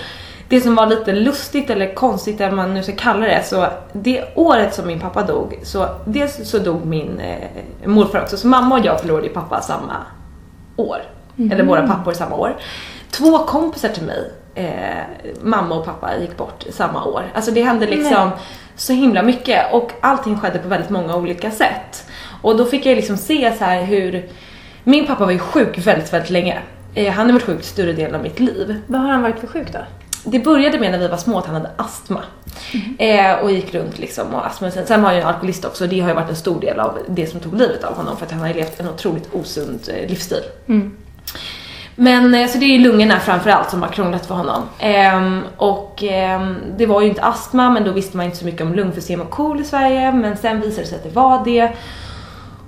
det 0.51 0.61
som 0.61 0.75
var 0.75 0.87
lite 0.87 1.13
lustigt 1.13 1.71
eller 1.71 1.95
konstigt, 1.95 2.41
eller 2.41 2.57
man 2.57 2.75
nu 2.75 2.83
ska 2.83 2.93
kalla 2.93 3.27
det, 3.27 3.43
så 3.45 3.67
det 3.93 4.25
året 4.35 4.75
som 4.75 4.87
min 4.87 5.01
pappa 5.01 5.23
dog, 5.23 5.59
så 5.63 5.89
dels 6.05 6.51
så 6.51 6.59
dog 6.59 6.87
min 6.87 7.21
eh, 7.21 7.89
morfar 7.89 8.23
också. 8.23 8.37
Så 8.37 8.47
mamma 8.47 8.79
och 8.79 8.87
jag 8.87 9.01
förlorade 9.01 9.27
ju 9.27 9.33
pappa 9.33 9.61
samma 9.61 9.97
år. 10.77 10.99
Eller 11.53 11.65
våra 11.65 11.87
pappor 11.87 12.13
samma 12.13 12.37
år. 12.37 12.57
Två 13.11 13.39
kompisar 13.39 13.89
till 13.89 14.03
mig, 14.03 14.31
eh, 14.55 15.05
mamma 15.43 15.75
och 15.75 15.85
pappa, 15.85 16.17
gick 16.21 16.37
bort 16.37 16.65
samma 16.71 17.05
år. 17.05 17.23
Alltså 17.35 17.51
det 17.51 17.63
hände 17.63 17.87
liksom 17.87 18.31
så 18.77 18.93
himla 18.93 19.23
mycket 19.23 19.73
och 19.73 19.93
allting 20.01 20.39
skedde 20.39 20.59
på 20.59 20.69
väldigt 20.69 20.91
många 20.91 21.17
olika 21.17 21.51
sätt. 21.51 22.07
Och 22.43 22.57
då 22.57 22.65
fick 22.65 22.87
jag 22.87 22.97
liksom 22.97 23.17
se 23.17 23.53
så 23.59 23.65
här 23.65 23.85
hur 23.85 24.29
min 24.85 25.07
pappa 25.07 25.25
var 25.25 25.33
ju 25.33 25.39
sjuk 25.39 25.87
väldigt, 25.87 26.13
väldigt 26.13 26.31
länge. 26.31 26.59
Eh, 26.95 27.13
han 27.13 27.27
har 27.27 27.33
varit 27.33 27.47
sjuk 27.47 27.65
större 27.65 27.93
delen 27.93 28.15
av 28.15 28.23
mitt 28.23 28.41
liv. 28.41 28.77
Vad 28.87 29.01
har 29.01 29.09
han 29.09 29.23
varit 29.23 29.39
för 29.39 29.47
sjuk 29.47 29.73
då? 29.73 29.79
Det 30.25 30.39
började 30.39 30.79
med 30.79 30.91
när 30.91 30.99
vi 30.99 31.09
var 31.09 31.17
små 31.17 31.39
att 31.39 31.47
han 31.47 31.55
hade 31.55 31.71
astma. 31.77 32.21
Eh, 32.99 33.35
och 33.35 33.51
gick 33.51 33.75
runt 33.75 33.99
liksom 33.99 34.35
och 34.35 34.47
astma. 34.47 34.71
Sen, 34.71 34.87
sen 34.87 35.03
var 35.03 35.09
han 35.09 35.19
ju 35.19 35.25
alkoholist 35.25 35.65
också 35.65 35.85
och 35.85 35.91
det 35.91 36.01
har 36.01 36.09
ju 36.09 36.15
varit 36.15 36.31
en 36.31 36.37
stor 36.37 36.61
del 36.61 36.81
av 36.81 36.99
det 37.09 37.27
som 37.27 37.41
tog 37.41 37.55
livet 37.59 37.85
av 37.85 37.97
honom 37.97 38.17
för 38.17 38.27
att 38.27 38.33
han 38.33 38.41
har 38.41 38.49
ju 38.49 38.55
levt 38.55 38.81
en 38.81 38.89
otroligt 38.89 39.35
osund 39.35 39.81
eh, 39.89 40.09
livsstil. 40.09 40.43
Men 41.95 42.35
eh, 42.35 42.49
så 42.49 42.59
det 42.59 42.65
är 42.65 42.69
ju 42.69 42.79
lungorna 42.79 43.21
framförallt 43.21 43.71
som 43.71 43.83
har 43.83 43.89
krånglat 43.89 44.27
för 44.27 44.35
honom. 44.35 44.63
Ehm, 44.79 45.43
och 45.57 46.03
ehm, 46.03 46.57
det 46.79 46.87
var 46.87 47.01
ju 47.01 47.09
inte 47.09 47.23
astma 47.23 47.71
men 47.71 47.85
då 47.85 47.93
visste 47.93 48.17
man 48.17 48.27
inte 48.27 48.39
så 48.39 48.45
mycket 48.45 48.61
om 48.61 48.75
lungfysem 48.75 49.21
och 49.21 49.31
KOL 49.31 49.61
i 49.61 49.65
Sverige 49.65 50.13
men 50.13 50.37
sen 50.37 50.61
visade 50.61 50.83
det 50.83 50.89
sig 50.89 50.97
att 50.97 51.05
det 51.05 51.11
var 51.11 51.45
det. 51.45 51.73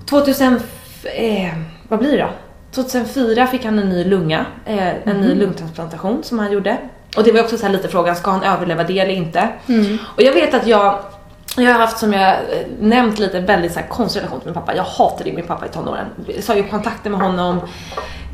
2000, 0.06 0.60
eh, 1.04 1.54
vad 1.88 1.98
blir 1.98 2.12
det 2.12 2.22
då? 2.22 2.28
2004 2.74 3.46
fick 3.46 3.64
han 3.64 3.78
en 3.78 3.88
ny 3.88 4.04
lunga, 4.04 4.46
eh, 4.64 5.08
en 5.08 5.20
ny 5.20 5.34
lungtransplantation 5.34 6.22
som 6.22 6.38
han 6.38 6.52
gjorde. 6.52 6.78
Och 7.16 7.24
det 7.24 7.32
var 7.32 7.40
också 7.40 7.58
så 7.58 7.66
här 7.66 7.72
lite 7.72 7.88
frågan, 7.88 8.16
ska 8.16 8.30
han 8.30 8.42
överleva 8.42 8.84
det 8.84 8.98
eller 8.98 9.14
inte? 9.14 9.48
Och 10.16 10.22
jag 10.22 10.32
vet 10.32 10.54
att 10.54 10.66
jag 10.66 10.98
jag 11.56 11.72
har 11.72 11.80
haft, 11.80 11.98
som 11.98 12.12
jag 12.12 12.30
eh, 12.30 12.38
nämnt 12.80 13.18
lite, 13.18 13.38
en 13.38 13.46
väldigt 13.46 13.72
så 13.72 13.80
här 13.80 13.86
konstig 13.86 14.20
relation 14.20 14.40
till 14.40 14.48
min 14.48 14.54
pappa. 14.54 14.76
Jag 14.76 14.82
hatade 14.84 15.32
min 15.32 15.46
pappa 15.46 15.66
i 15.66 15.68
tonåren. 15.68 16.06
Jag 16.26 16.44
sa 16.44 16.54
ju 16.56 16.62
kontakter 16.62 17.10
med 17.10 17.20
honom. 17.20 17.60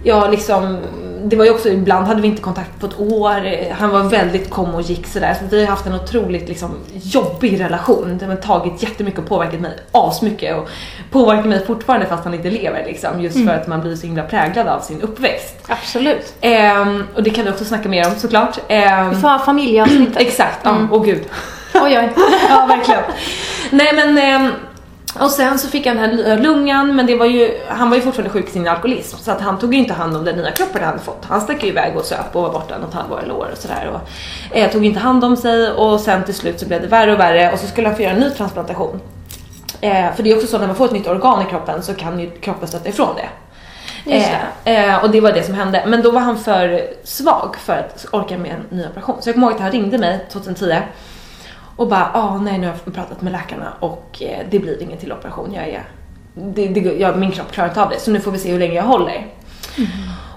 Jag 0.03 0.31
liksom 0.31 0.79
det 1.25 1.37
var 1.37 1.45
ju 1.45 1.51
också, 1.51 1.69
ibland 1.69 2.07
hade 2.07 2.21
vi 2.23 2.29
inte 2.29 2.43
kontakt 2.43 2.81
på 2.81 2.87
ett 2.87 3.01
år. 3.01 3.71
Han 3.73 3.91
var 3.91 4.03
väldigt 4.03 4.51
kom 4.51 4.75
och 4.75 4.83
gick 4.83 5.07
sådär. 5.07 5.35
Så 5.41 5.47
vi 5.57 5.61
har 5.65 5.71
haft 5.71 5.87
en 5.87 5.95
otroligt 5.95 6.49
liksom, 6.49 6.71
jobbig 7.03 7.61
relation. 7.61 8.19
Det 8.19 8.27
har 8.27 8.37
tagit 8.37 8.83
jättemycket 8.83 9.21
och 9.21 9.27
påverkat 9.27 9.61
mig 9.61 9.79
asmycket 9.93 10.57
och 10.57 10.69
påverkar 11.11 11.49
mig 11.49 11.67
fortfarande 11.67 12.07
fast 12.07 12.25
han 12.25 12.35
inte 12.35 12.51
lever 12.51 12.85
liksom. 12.87 13.21
Just 13.21 13.37
Mm. 13.37 13.49
för 13.49 13.55
att 13.55 13.67
man 13.67 13.81
blir 13.81 13.97
så 13.97 14.07
himla 14.07 14.23
präglad 14.23 14.69
av 14.69 14.81
sin 14.81 15.01
uppväxt. 15.03 15.55
Absolut. 15.69 16.35
Ehm, 16.41 17.05
och 17.15 17.23
det 17.23 17.31
kan 17.31 17.45
vi 17.45 17.51
också 17.51 17.65
snacka 17.65 17.89
mer 17.89 18.07
om 18.07 18.15
såklart. 18.15 18.59
Ehm, 18.69 19.11
Vi 19.11 19.17
får 19.17 19.29
ha 19.29 19.39
familjeavsnittet. 19.39 20.17
Exakt, 20.21 20.59
ja, 20.63 20.71
Mm. 20.71 20.89
åh 20.93 21.05
gud. 21.05 21.23
Oj, 21.75 21.99
oj. 21.99 22.11
ja, 22.49 22.67
verkligen. 22.67 23.03
Nej 23.71 23.93
men, 23.95 24.19
ehm, 24.19 24.53
och 25.21 25.31
sen 25.31 25.59
så 25.59 25.69
fick 25.69 25.87
han 25.87 25.97
den 25.97 26.25
här 26.27 26.39
lungan, 26.39 26.97
men 26.97 27.07
det 27.07 27.17
var 27.17 27.27
ju, 27.27 27.61
han 27.69 27.91
var 27.91 27.97
ju 27.97 28.03
fortfarande 28.03 28.31
sjuk 28.31 28.49
i 28.49 28.51
sin 28.51 28.69
alkoholism 28.69 29.17
så 29.17 29.31
att 29.31 29.41
han 29.41 29.59
tog 29.59 29.75
ju 29.75 29.81
inte 29.81 29.95
hand 29.95 30.17
om 30.17 30.25
den 30.25 30.37
nya 30.37 30.51
kroppen 30.51 30.83
han 30.83 30.91
hade 30.91 31.05
fått. 31.05 31.25
Han 31.29 31.41
stack 31.41 31.63
ju 31.63 31.69
iväg 31.69 31.97
och 31.97 32.05
söp 32.05 32.37
och 32.37 32.43
var 32.43 32.53
borta 32.53 32.79
något 32.79 32.95
halvår 32.95 33.21
eller 33.23 33.35
år 33.35 33.49
och 33.53 33.59
sådär. 33.59 33.91
Och, 33.93 34.57
eh, 34.57 34.71
tog 34.71 34.85
inte 34.85 35.01
hand 35.01 35.25
om 35.25 35.37
sig 35.37 35.71
och 35.71 36.01
sen 36.01 36.25
till 36.25 36.35
slut 36.35 36.61
så 36.61 36.67
blev 36.67 36.83
det 36.83 36.89
värre 36.89 37.13
och 37.13 37.21
värre 37.21 37.53
och 37.53 37.59
så 37.59 37.67
skulle 37.67 37.89
han 37.89 37.97
få 37.97 38.03
göra 38.03 38.13
en 38.13 38.21
ny 38.21 38.31
transplantation. 38.31 39.01
Eh, 39.81 40.15
för 40.15 40.23
det 40.23 40.31
är 40.31 40.35
också 40.35 40.47
så 40.47 40.59
när 40.59 40.67
man 40.67 40.77
får 40.77 40.85
ett 40.85 40.93
nytt 40.93 41.07
organ 41.07 41.47
i 41.47 41.51
kroppen 41.51 41.83
så 41.83 41.95
kan 41.95 42.21
ju 42.21 42.31
kroppen 42.31 42.69
stöta 42.69 42.89
ifrån 42.89 43.17
det. 43.17 43.29
Just 44.05 44.29
Eh, 44.65 44.95
eh, 44.95 45.05
och 45.05 45.11
det 45.11 45.21
var 45.21 45.33
det 45.33 45.43
som 45.43 45.55
hände. 45.55 45.85
Men 45.87 46.03
då 46.03 46.11
var 46.11 46.21
han 46.21 46.39
för 46.39 46.81
svag 47.05 47.57
för 47.59 47.73
att 47.73 48.07
orka 48.13 48.39
med 48.39 48.51
en 48.51 48.77
ny 48.79 48.87
operation. 48.87 49.23
Så 49.23 49.29
jag 49.29 49.35
kommer 49.35 49.47
ihåg 49.47 49.57
att 49.57 49.63
han 49.63 49.73
ringde 49.73 49.99
mig 49.99 50.27
2010 50.33 50.77
och 51.79 51.89
bara 51.89 52.11
ah 52.15 52.39
nej 52.39 52.59
nu 52.59 52.67
har 52.67 52.75
jag 52.85 52.95
pratat 52.95 53.23
med 53.23 53.33
läkarna 53.33 53.73
och 53.81 54.23
eh, 54.23 54.47
det 54.51 54.59
blir 54.59 54.83
ingen 54.83 54.99
till 54.99 55.13
operation. 55.13 55.55
Jag 55.55 55.69
är, 55.69 55.85
det, 56.35 56.69
det, 56.69 56.81
jag, 56.81 57.19
min 57.19 57.33
kropp 57.33 57.53
klarar 57.53 57.69
inte 57.69 57.83
av 57.83 57.91
det 57.91 58.01
så 58.01 58.11
nu 58.11 58.21
får 58.21 58.31
vi 58.31 58.39
se 58.39 58.53
hur 58.53 58.59
länge 58.59 58.75
jag 58.75 58.83
håller. 58.83 59.27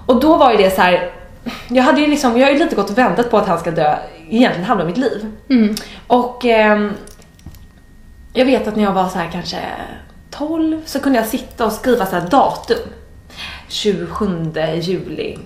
Och 0.06 0.20
då 0.20 0.36
var 0.36 0.50
ju 0.52 0.56
det 0.56 0.70
så 0.70 0.80
här. 0.80 1.12
Jag 1.68 1.82
hade 1.82 2.00
ju 2.00 2.06
liksom, 2.06 2.38
jag 2.38 2.46
har 2.46 2.52
ju 2.52 2.58
lite 2.58 2.76
gått 2.76 2.90
och 2.90 2.98
väntat 2.98 3.30
på 3.30 3.38
att 3.38 3.48
han 3.48 3.58
ska 3.58 3.70
dö 3.70 3.98
egentligen 4.30 4.68
halva 4.68 4.84
mitt 4.84 4.96
liv. 4.96 5.26
Mm. 5.48 5.74
Och 6.06 6.44
ehm, 6.44 6.92
jag 8.32 8.44
vet 8.46 8.68
att 8.68 8.76
när 8.76 8.82
jag 8.84 8.92
var 8.92 9.08
så 9.08 9.18
här 9.18 9.30
kanske 9.32 9.58
12 10.30 10.82
så 10.84 11.00
kunde 11.00 11.18
jag 11.18 11.28
sitta 11.28 11.66
och 11.66 11.72
skriva 11.72 12.06
så 12.06 12.16
här 12.16 12.28
datum. 12.28 12.88
27 13.68 14.52
juli 14.80 15.38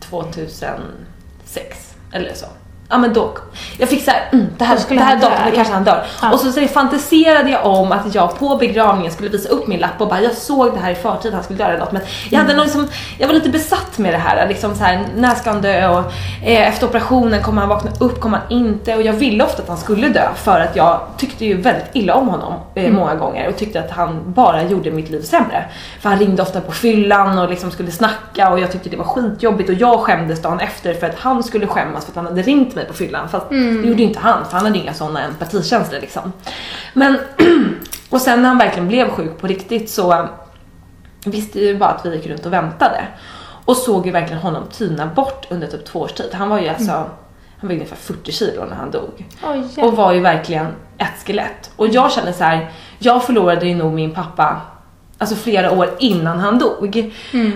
2006 0.00 1.94
eller 2.12 2.34
så. 2.34 2.46
Ja 2.90 2.98
men 2.98 3.12
då, 3.12 3.30
jag 3.78 3.88
fick 3.88 4.04
såhär, 4.04 4.20
mm, 4.32 4.46
det 4.58 4.64
här, 4.64 4.78
det 4.88 5.00
här 5.00 5.16
datumet 5.16 5.54
kanske 5.54 5.74
han 5.74 5.84
dör. 5.84 6.04
Ja. 6.22 6.32
Och 6.32 6.40
så, 6.40 6.52
så 6.52 6.66
fantiserade 6.68 7.50
jag 7.50 7.66
om 7.66 7.92
att 7.92 8.14
jag 8.14 8.38
på 8.38 8.56
begravningen 8.56 9.12
skulle 9.12 9.28
visa 9.28 9.48
upp 9.48 9.66
min 9.66 9.80
lapp 9.80 10.00
och 10.00 10.08
bara 10.08 10.20
jag 10.20 10.34
såg 10.34 10.72
det 10.74 10.80
här 10.80 10.90
i 10.90 10.94
förtid, 10.94 11.34
han 11.34 11.42
skulle 11.42 11.58
dö 11.58 11.64
eller 11.64 11.78
något. 11.78 11.92
Men 11.92 12.02
jag, 12.30 12.38
hade 12.38 12.52
Mm. 12.52 12.56
nog 12.56 12.66
liksom, 12.66 12.88
jag 13.18 13.26
var 13.26 13.34
lite 13.34 13.48
besatt 13.48 13.98
med 13.98 14.14
det 14.14 14.18
här, 14.18 14.48
liksom 14.48 14.74
så 14.74 14.84
här, 14.84 15.06
när 15.16 15.34
ska 15.34 15.50
han 15.50 15.60
dö 15.62 15.88
och 15.88 15.98
eh, 16.44 16.68
efter 16.68 16.86
operationen 16.86 17.42
kommer 17.42 17.60
han 17.60 17.68
vakna 17.68 17.90
upp, 18.00 18.20
kommer 18.20 18.38
han 18.38 18.46
inte? 18.52 18.94
Och 18.96 19.02
jag 19.02 19.12
ville 19.12 19.44
ofta 19.44 19.62
att 19.62 19.68
han 19.68 19.76
skulle 19.78 20.08
dö 20.08 20.28
för 20.36 20.60
att 20.60 20.76
jag 20.76 21.00
tyckte 21.18 21.44
ju 21.44 21.60
väldigt 21.60 21.86
illa 21.92 22.14
om 22.14 22.28
honom 22.28 22.54
eh, 22.74 22.84
Mm. 22.84 22.96
många 22.96 23.14
gånger 23.14 23.48
och 23.48 23.56
tyckte 23.56 23.80
att 23.80 23.90
han 23.90 24.20
bara 24.32 24.62
gjorde 24.62 24.90
mitt 24.90 25.10
liv 25.10 25.22
sämre. 25.22 25.64
För 26.00 26.08
han 26.08 26.18
ringde 26.18 26.42
ofta 26.42 26.60
på 26.60 26.72
fyllan 26.72 27.38
och 27.38 27.50
liksom 27.50 27.70
skulle 27.70 27.90
snacka 27.90 28.50
och 28.50 28.60
jag 28.60 28.72
tyckte 28.72 28.88
det 28.88 28.96
var 28.96 29.04
skitjobbigt 29.04 29.68
och 29.70 29.74
jag 29.76 30.00
skämdes 30.00 30.42
dagen 30.42 30.60
efter 30.60 30.94
för 30.94 31.06
att 31.06 31.18
han 31.18 31.42
skulle 31.42 31.66
skämmas 31.66 32.04
för 32.04 32.12
att 32.12 32.16
han 32.16 32.26
hade 32.26 32.42
ringt 32.42 32.74
mig 32.78 32.86
på 32.86 32.94
fyllan. 32.94 33.28
Fast 33.28 33.50
Mm. 33.50 33.82
det 33.82 33.88
gjorde 33.88 34.02
ju 34.02 34.08
inte 34.08 34.18
han 34.20 34.44
för 34.44 34.52
han 34.52 34.66
hade 34.66 34.78
inga 34.78 34.94
sådana 34.94 35.22
empatikänslor 35.22 36.00
liksom. 36.00 36.32
Men, 36.94 37.18
och 38.10 38.20
sen 38.20 38.42
när 38.42 38.48
han 38.48 38.58
verkligen 38.58 38.88
blev 38.88 39.10
sjuk 39.10 39.38
på 39.40 39.46
riktigt 39.46 39.90
så 39.90 40.28
visste 41.24 41.60
ju 41.60 41.76
bara 41.78 41.90
att 41.90 42.06
vi 42.06 42.16
gick 42.16 42.26
runt 42.26 42.46
och 42.46 42.52
väntade. 42.52 43.04
Och 43.64 43.76
såg 43.76 44.06
ju 44.06 44.12
verkligen 44.12 44.42
honom 44.42 44.62
tyna 44.72 45.06
bort 45.06 45.46
under 45.50 45.66
typ 45.66 45.84
två 45.86 46.00
års 46.00 46.12
tid. 46.12 46.30
Han 46.32 46.48
var 46.48 46.58
ju 46.60 46.68
alltså, 46.68 46.92
han 47.60 47.68
var 47.68 47.72
ungefär 47.72 47.96
40 47.96 48.32
kilo 48.32 48.64
när 48.64 48.76
han 48.76 48.90
dog. 48.90 49.26
Oj, 49.42 49.84
Och 49.84 49.96
var 49.96 50.12
ju 50.12 50.20
verkligen 50.20 50.66
ett 50.98 51.26
skelett. 51.26 51.70
Och 51.76 51.88
jag 51.88 52.12
kände 52.12 52.32
så 52.32 52.44
här, 52.44 52.70
jag 52.98 53.24
förlorade 53.24 53.66
ju 53.66 53.74
nog 53.74 53.92
min 53.92 54.14
pappa 54.14 54.60
Alltså 55.20 55.36
flera 55.36 55.70
år 55.70 55.90
innan 55.98 56.38
han 56.38 56.58
dog. 56.58 57.12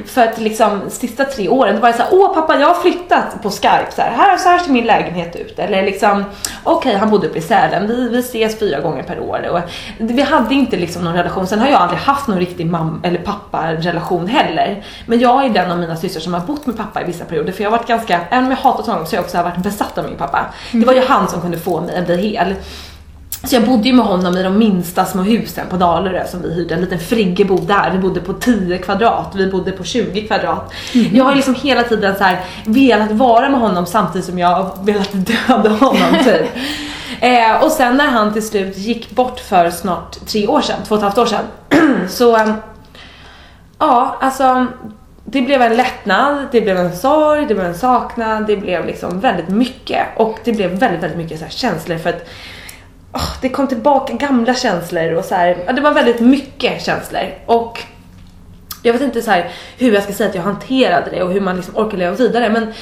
För 0.06 0.22
att 0.22 0.39
liksom 0.40 0.80
sista 0.89 1.24
tre 1.24 1.48
åren, 1.48 1.74
det 1.74 1.80
var 1.80 1.93
så 1.93 1.98
här, 1.98 2.09
åh 2.12 2.34
pappa 2.34 2.59
jag 2.59 2.66
har 2.66 2.82
flyttat 2.82 3.43
på 3.43 3.51
skype 3.51 3.86
så 3.97 4.02
här, 4.02 4.10
här, 4.10 4.36
så 4.36 4.48
här 4.48 4.59
ser 4.59 4.72
min 4.72 4.86
lägenhet 4.86 5.36
ut. 5.36 5.59
Eller 5.59 5.82
liksom, 5.82 6.24
okej 6.64 6.97
han 6.97 7.10
bodde 7.10 7.26
uppe 7.26 7.39
i 7.39 7.43
Sälen, 7.43 7.89
vi, 7.89 8.09
vi 8.09 8.18
ses 8.18 8.59
fyra 8.59 8.80
gånger 8.80 9.02
per 9.02 9.20
år. 9.20 9.48
Och 9.51 9.60
vi 9.98 10.22
hade 10.22 10.55
inte 10.55 10.76
liksom 10.76 11.05
någon 11.05 11.14
relation, 11.14 11.47
sen 11.47 11.59
har 11.59 11.68
jag 11.68 11.80
aldrig 11.80 12.01
haft 12.01 12.26
någon 12.28 12.39
riktig 12.39 12.66
mamma 12.66 13.01
eller 13.02 13.18
pappa 13.18 13.72
relation 13.72 14.26
heller. 14.26 14.84
Men 15.06 15.20
jag 15.20 15.44
är 15.44 15.51
den 15.51 15.70
av 15.70 15.78
mina 15.78 15.97
systrar 15.97 16.20
som 16.20 16.34
har 16.34 16.40
bott 16.40 16.66
med 16.66 16.76
pappa 16.76 17.02
i 17.02 17.05
vissa 17.05 17.24
perioder 17.24 17.52
för 17.52 17.62
jag 17.62 17.70
har 17.70 17.78
varit 17.78 17.89
ganska, 17.89 18.20
även 18.30 18.44
om 18.44 18.51
jag 18.51 18.59
hatat 18.59 18.86
honom 18.86 19.06
så 19.06 19.12
har 19.12 19.18
jag 19.18 19.24
också 19.24 19.43
varit 19.43 19.56
besatt 19.62 19.98
av 19.98 20.05
min 20.05 20.16
pappa. 20.16 20.47
Det 20.72 20.86
var 20.86 20.94
ju 20.94 21.05
han 21.05 21.28
som 21.28 21.40
kunde 21.40 21.59
få 21.59 21.80
mig 21.80 21.97
att 21.98 22.06
bli 22.06 22.16
hel. 22.16 22.55
Så 23.44 23.56
jag 23.56 23.66
bodde 23.66 23.89
ju 23.89 23.94
med 23.94 24.05
honom 24.05 24.36
i 24.36 24.43
de 24.43 24.59
minsta 24.59 25.05
små 25.05 25.23
husen 25.23 25.66
på 25.70 25.77
Dalarö 25.77 26.27
som 26.27 26.43
vi 26.43 26.55
hyrde. 26.55 26.74
En 26.74 26.81
liten 26.81 26.98
friggebod 26.98 27.66
där. 27.66 27.90
Vi 27.90 27.98
bodde 27.98 28.20
på 28.20 28.32
10 28.32 28.78
kvadrat, 28.78 29.32
vi 29.35 29.51
bodde 29.51 29.73
på 29.73 29.85
20 29.85 30.27
kvadrat. 30.27 30.73
Jag 31.12 31.24
har 31.24 31.35
liksom 31.35 31.55
hela 31.55 31.82
tiden 31.82 32.16
så 32.19 32.24
här 32.24 32.40
velat 32.66 33.10
vara 33.10 33.48
med 33.48 33.60
honom 33.60 33.86
samtidigt 33.86 34.27
som 34.27 34.39
jag 34.39 34.48
har 34.48 34.85
velat 34.85 35.10
döda 35.12 35.70
honom 35.70 36.24
typ. 36.24 36.47
eh, 37.20 37.64
och 37.64 37.73
sen 37.73 37.97
när 37.97 38.06
han 38.06 38.32
till 38.32 38.47
slut 38.48 38.78
gick 38.78 39.10
bort 39.10 39.40
för 39.40 39.70
snart 39.70 40.27
tre 40.27 40.47
år 40.47 40.60
sedan, 40.60 40.77
två 40.89 40.94
och 40.94 40.98
ett 40.98 41.02
halvt 41.02 41.19
år 41.19 41.27
sedan. 41.27 41.44
så 42.09 42.36
eh, 42.36 42.55
ja, 43.78 44.16
alltså 44.20 44.66
det 45.24 45.43
blev 45.43 45.62
en 45.62 45.77
lättnad, 45.77 46.47
det 46.52 46.60
blev 46.60 46.77
en 46.77 46.97
sorg, 46.97 47.47
det 47.47 47.55
blev 47.55 47.66
en 47.66 47.78
saknad, 47.78 48.47
det 48.47 48.56
blev 48.56 48.86
liksom 48.86 49.20
väldigt 49.20 49.48
mycket. 49.48 50.06
Och 50.16 50.39
det 50.44 50.52
blev 50.52 50.70
väldigt, 50.70 51.02
väldigt 51.02 51.19
mycket 51.19 51.39
så 51.39 51.44
här 51.44 51.52
känslor 51.52 51.98
för 51.98 52.10
att 52.10 52.28
åh, 53.12 53.28
det 53.40 53.48
kom 53.48 53.66
tillbaka 53.66 54.12
gamla 54.12 54.55
känslor 54.55 55.12
och 55.12 55.24
så 55.24 55.34
här, 55.34 55.59
ja, 55.66 55.72
det 55.72 55.80
var 55.80 55.93
väldigt 55.93 56.20
mycket 56.20 56.82
känslor. 56.82 57.34
Och 57.47 57.82
jag 58.82 58.93
vet 58.93 59.02
inte 59.02 59.22
så 59.22 59.30
här 59.30 59.51
hur 59.78 59.93
jag 59.93 60.02
ska 60.02 60.12
säga 60.12 60.28
att 60.28 60.34
jag 60.34 60.43
hanterade 60.43 61.10
det 61.10 61.22
och 61.22 61.32
hur 61.32 61.40
man 61.40 61.56
liksom 61.56 61.76
orkar 61.76 61.98
leva 61.98 62.14
vidare 62.14 62.51
men 62.51 62.72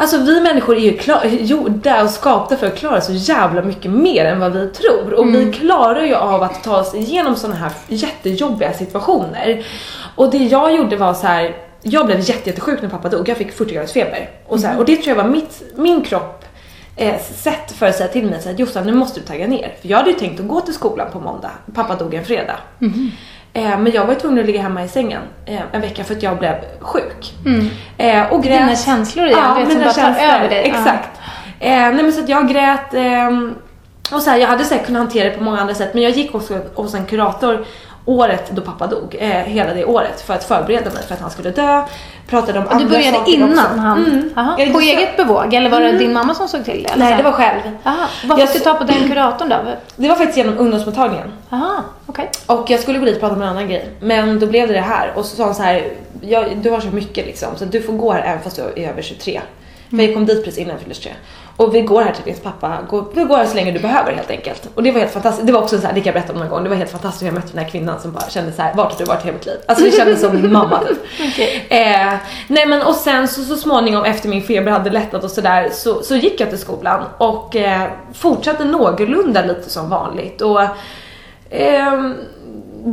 Alltså 0.00 0.18
vi 0.18 0.40
människor 0.40 0.76
är 0.76 0.80
ju 0.80 0.96
klar, 0.96 1.24
gjorda 1.24 2.02
och 2.02 2.10
skapta 2.10 2.56
för 2.56 2.66
att 2.66 2.76
klara 2.76 3.00
så 3.00 3.12
jävla 3.12 3.62
mycket 3.62 3.90
mer 3.90 4.24
än 4.24 4.40
vad 4.40 4.52
vi 4.52 4.68
tror. 4.68 5.14
Och 5.14 5.34
vi 5.34 5.52
klarar 5.52 6.02
ju 6.02 6.14
av 6.14 6.42
att 6.42 6.64
ta 6.64 6.80
oss 6.80 6.94
igenom 6.94 7.36
sådana 7.36 7.56
här 7.56 7.72
jättejobbiga 7.88 8.72
situationer. 8.72 9.66
Och 10.14 10.30
det 10.30 10.38
jag 10.38 10.76
gjorde 10.76 10.96
var 10.96 11.14
så 11.14 11.26
här. 11.26 11.56
jag 11.82 12.06
blev 12.06 12.20
jätte, 12.20 12.50
jättesjuk 12.50 12.82
när 12.82 12.88
pappa 12.88 13.08
dog. 13.08 13.28
Jag 13.28 13.36
fick 13.36 13.52
40 13.52 13.74
graders 13.74 13.92
feber. 13.92 14.30
Och, 14.46 14.60
så 14.60 14.66
här, 14.66 14.78
och 14.78 14.84
det 14.84 14.96
tror 14.96 15.16
jag 15.16 15.24
var 15.24 15.30
mitt, 15.30 15.62
min 15.76 16.02
kropp 16.02 16.37
eh, 16.98 17.20
sätt 17.20 17.72
för 17.72 17.86
att 17.86 17.96
säga 17.96 18.08
till 18.08 18.26
mig 18.30 18.42
så 18.42 18.50
att 18.50 18.58
Jossan 18.58 18.86
nu 18.86 18.94
måste 18.94 19.20
du 19.20 19.26
tagga 19.26 19.46
ner. 19.46 19.74
För 19.80 19.88
jag 19.88 19.96
hade 19.96 20.10
ju 20.10 20.16
tänkt 20.16 20.40
att 20.40 20.48
gå 20.48 20.60
till 20.60 20.74
skolan 20.74 21.08
på 21.12 21.20
måndag. 21.20 21.50
Pappa 21.74 21.94
dog 21.94 22.14
en 22.14 22.24
fredag. 22.24 22.56
Eh, 23.52 23.78
men 23.78 23.92
jag 23.92 24.06
var 24.06 24.14
ju 24.14 24.20
tvungen 24.20 24.40
att 24.40 24.46
ligga 24.46 24.62
hemma 24.62 24.84
i 24.84 24.88
sängen 24.88 25.22
eh, 25.46 25.60
en 25.72 25.80
vecka 25.80 26.04
för 26.04 26.14
att 26.14 26.22
jag 26.22 26.38
blev 26.38 26.54
sjuk. 26.80 27.34
Eh, 27.98 28.32
och 28.32 28.42
grät. 28.42 28.60
Dina 28.60 28.76
känslor 28.76 29.26
igen, 29.26 29.40
du 29.56 29.64
vet, 29.64 29.72
som 29.72 29.82
bara 29.82 30.14
tar 30.14 30.34
över 30.34 30.48
dig. 30.48 30.68
Ja. 30.68 30.78
Exakt. 30.78 31.10
Eh, 31.60 31.70
nej 31.70 32.02
men 32.02 32.12
så 32.12 32.20
att 32.20 32.28
jag 32.28 32.48
grät 32.48 32.94
ehm, 32.94 33.54
och 34.12 34.22
så 34.22 34.30
här, 34.30 34.38
jag 34.38 34.48
hade 34.48 34.64
säkert 34.64 34.86
kunnat 34.86 35.02
hantera 35.02 35.30
det 35.30 35.36
på 35.36 35.44
många 35.44 35.60
andra 35.60 35.74
sätt 35.74 35.94
men 35.94 36.02
jag 36.02 36.12
gick 36.12 36.34
också 36.34 36.60
hos 36.74 36.94
en 36.94 37.06
kurator 37.06 37.64
året 38.08 38.50
då 38.50 38.62
pappa 38.62 38.86
dog, 38.86 39.16
eh, 39.18 39.28
hela 39.28 39.74
det 39.74 39.84
året 39.84 40.20
för 40.20 40.34
att 40.34 40.44
förbereda 40.44 40.90
mig 40.90 41.02
för 41.02 41.14
att 41.14 41.20
han 41.20 41.30
skulle 41.30 41.50
dö. 41.50 41.82
Pratade 42.28 42.58
om 42.58 42.64
Och 42.64 42.70
du 42.70 42.76
andra 42.76 42.88
började 42.88 43.16
saker 43.16 43.32
innan 43.32 43.50
också. 43.50 43.78
han... 43.78 44.04
Mm. 44.04 44.30
Aha. 44.36 44.56
På 44.56 44.72
så- 44.72 44.80
eget 44.80 45.16
bevåg? 45.16 45.54
Eller 45.54 45.70
var 45.70 45.80
det 45.80 45.86
Mm. 45.88 45.98
din 45.98 46.12
mamma 46.12 46.34
som 46.34 46.48
såg 46.48 46.64
till 46.64 46.82
det? 46.82 46.88
eller 46.92 47.04
Nej 47.04 47.16
det 47.16 47.22
var 47.22 47.32
själv. 47.32 47.60
Aha. 47.84 48.06
Vad 48.24 48.40
Jag 48.40 48.48
fick 48.48 48.64
du 48.64 48.70
ta 48.70 48.74
på 48.74 48.84
den 48.84 49.08
kuratorn 49.08 49.48
då? 49.48 49.56
Det 49.96 50.08
var 50.08 50.14
faktiskt 50.16 50.38
genom 50.38 50.58
ungdomsmottagningen. 50.58 51.32
Aha, 51.50 51.82
okej. 52.06 52.30
Och 52.46 52.70
jag 52.70 52.80
skulle 52.80 52.98
gå 52.98 53.04
dit 53.04 53.14
och 53.14 53.20
prata 53.20 53.34
om 53.34 53.42
en 53.42 53.48
annan 53.48 53.68
grej. 53.68 53.88
Men 54.00 54.38
då 54.40 54.46
blev 54.46 54.68
det 54.68 54.74
det 54.74 54.80
här. 54.80 55.12
Och 55.16 55.24
så 55.24 55.36
sa 55.36 55.44
han 55.44 55.54
så 55.54 55.62
här, 55.62 55.82
du 56.62 56.70
har 56.70 56.80
så 56.80 56.88
mycket 56.88 57.26
liksom 57.26 57.56
så 57.56 57.64
du 57.64 57.82
får 57.82 57.92
gå 57.92 58.12
här 58.12 58.22
även 58.22 58.42
fast 58.42 58.56
du 58.56 58.82
är 58.82 58.88
över 58.88 59.02
23. 59.02 59.40
För 59.90 59.96
jag 59.96 60.14
kom 60.14 60.26
dit 60.26 60.44
precis 60.44 60.58
innan 60.58 60.70
jag 60.70 60.80
fyllde 60.80 60.94
23. 60.94 61.12
Och 61.58 61.74
vi 61.74 61.80
går 61.80 62.02
här 62.02 62.12
till 62.12 62.24
din 62.24 62.42
pappa, 62.42 62.78
går, 62.88 63.04
vi 63.14 63.24
går 63.24 63.36
här 63.36 63.46
så 63.46 63.54
länge 63.54 63.70
du 63.70 63.78
behöver 63.78 64.12
helt 64.12 64.30
enkelt. 64.30 64.68
Och 64.74 64.82
det 64.82 64.90
var 64.90 65.00
helt 65.00 65.12
fantastiskt. 65.12 65.46
Det 65.46 65.52
var 65.52 65.62
också 65.62 65.78
så 65.80 65.86
här, 65.86 65.94
det 65.94 66.00
kan 66.00 66.12
jag 66.12 66.14
berätta 66.14 66.32
om 66.32 66.38
någon 66.38 66.48
gång. 66.48 66.62
Det 66.62 66.68
var 66.68 66.76
helt 66.76 66.90
fantastiskt 66.90 67.22
hur 67.22 67.26
jag 67.26 67.34
mötte 67.34 67.48
den 67.52 67.64
här 67.64 67.70
kvinnan 67.70 68.00
som 68.00 68.12
bara 68.12 68.28
kände 68.28 68.52
så 68.52 68.62
här, 68.62 68.74
vart 68.74 68.92
har 68.92 68.98
du 68.98 69.04
varit 69.04 69.22
hela 69.22 69.32
mitt 69.32 69.46
liv? 69.46 69.56
Alltså 69.66 69.84
det 69.84 69.90
kändes 69.90 70.20
som 70.20 70.34
min 70.34 70.52
mamma 70.52 70.78
typ. 70.78 70.98
Eh, 71.68 72.14
nej 72.48 72.66
men 72.66 72.82
och 72.82 72.94
sen 72.94 73.28
så, 73.28 73.42
så 73.42 73.56
småningom 73.56 74.04
efter 74.04 74.28
min 74.28 74.42
feber 74.42 74.72
hade 74.72 74.90
lättat 74.90 75.24
och 75.24 75.30
sådär 75.30 75.68
så, 75.72 76.02
så 76.02 76.16
gick 76.16 76.40
jag 76.40 76.48
till 76.48 76.58
skolan 76.58 77.04
och 77.18 77.56
eh, 77.56 77.90
fortsatte 78.14 78.64
någorlunda 78.64 79.44
lite 79.44 79.70
som 79.70 79.88
vanligt. 79.88 80.40
Och 80.40 80.62
ehm, 81.50 82.14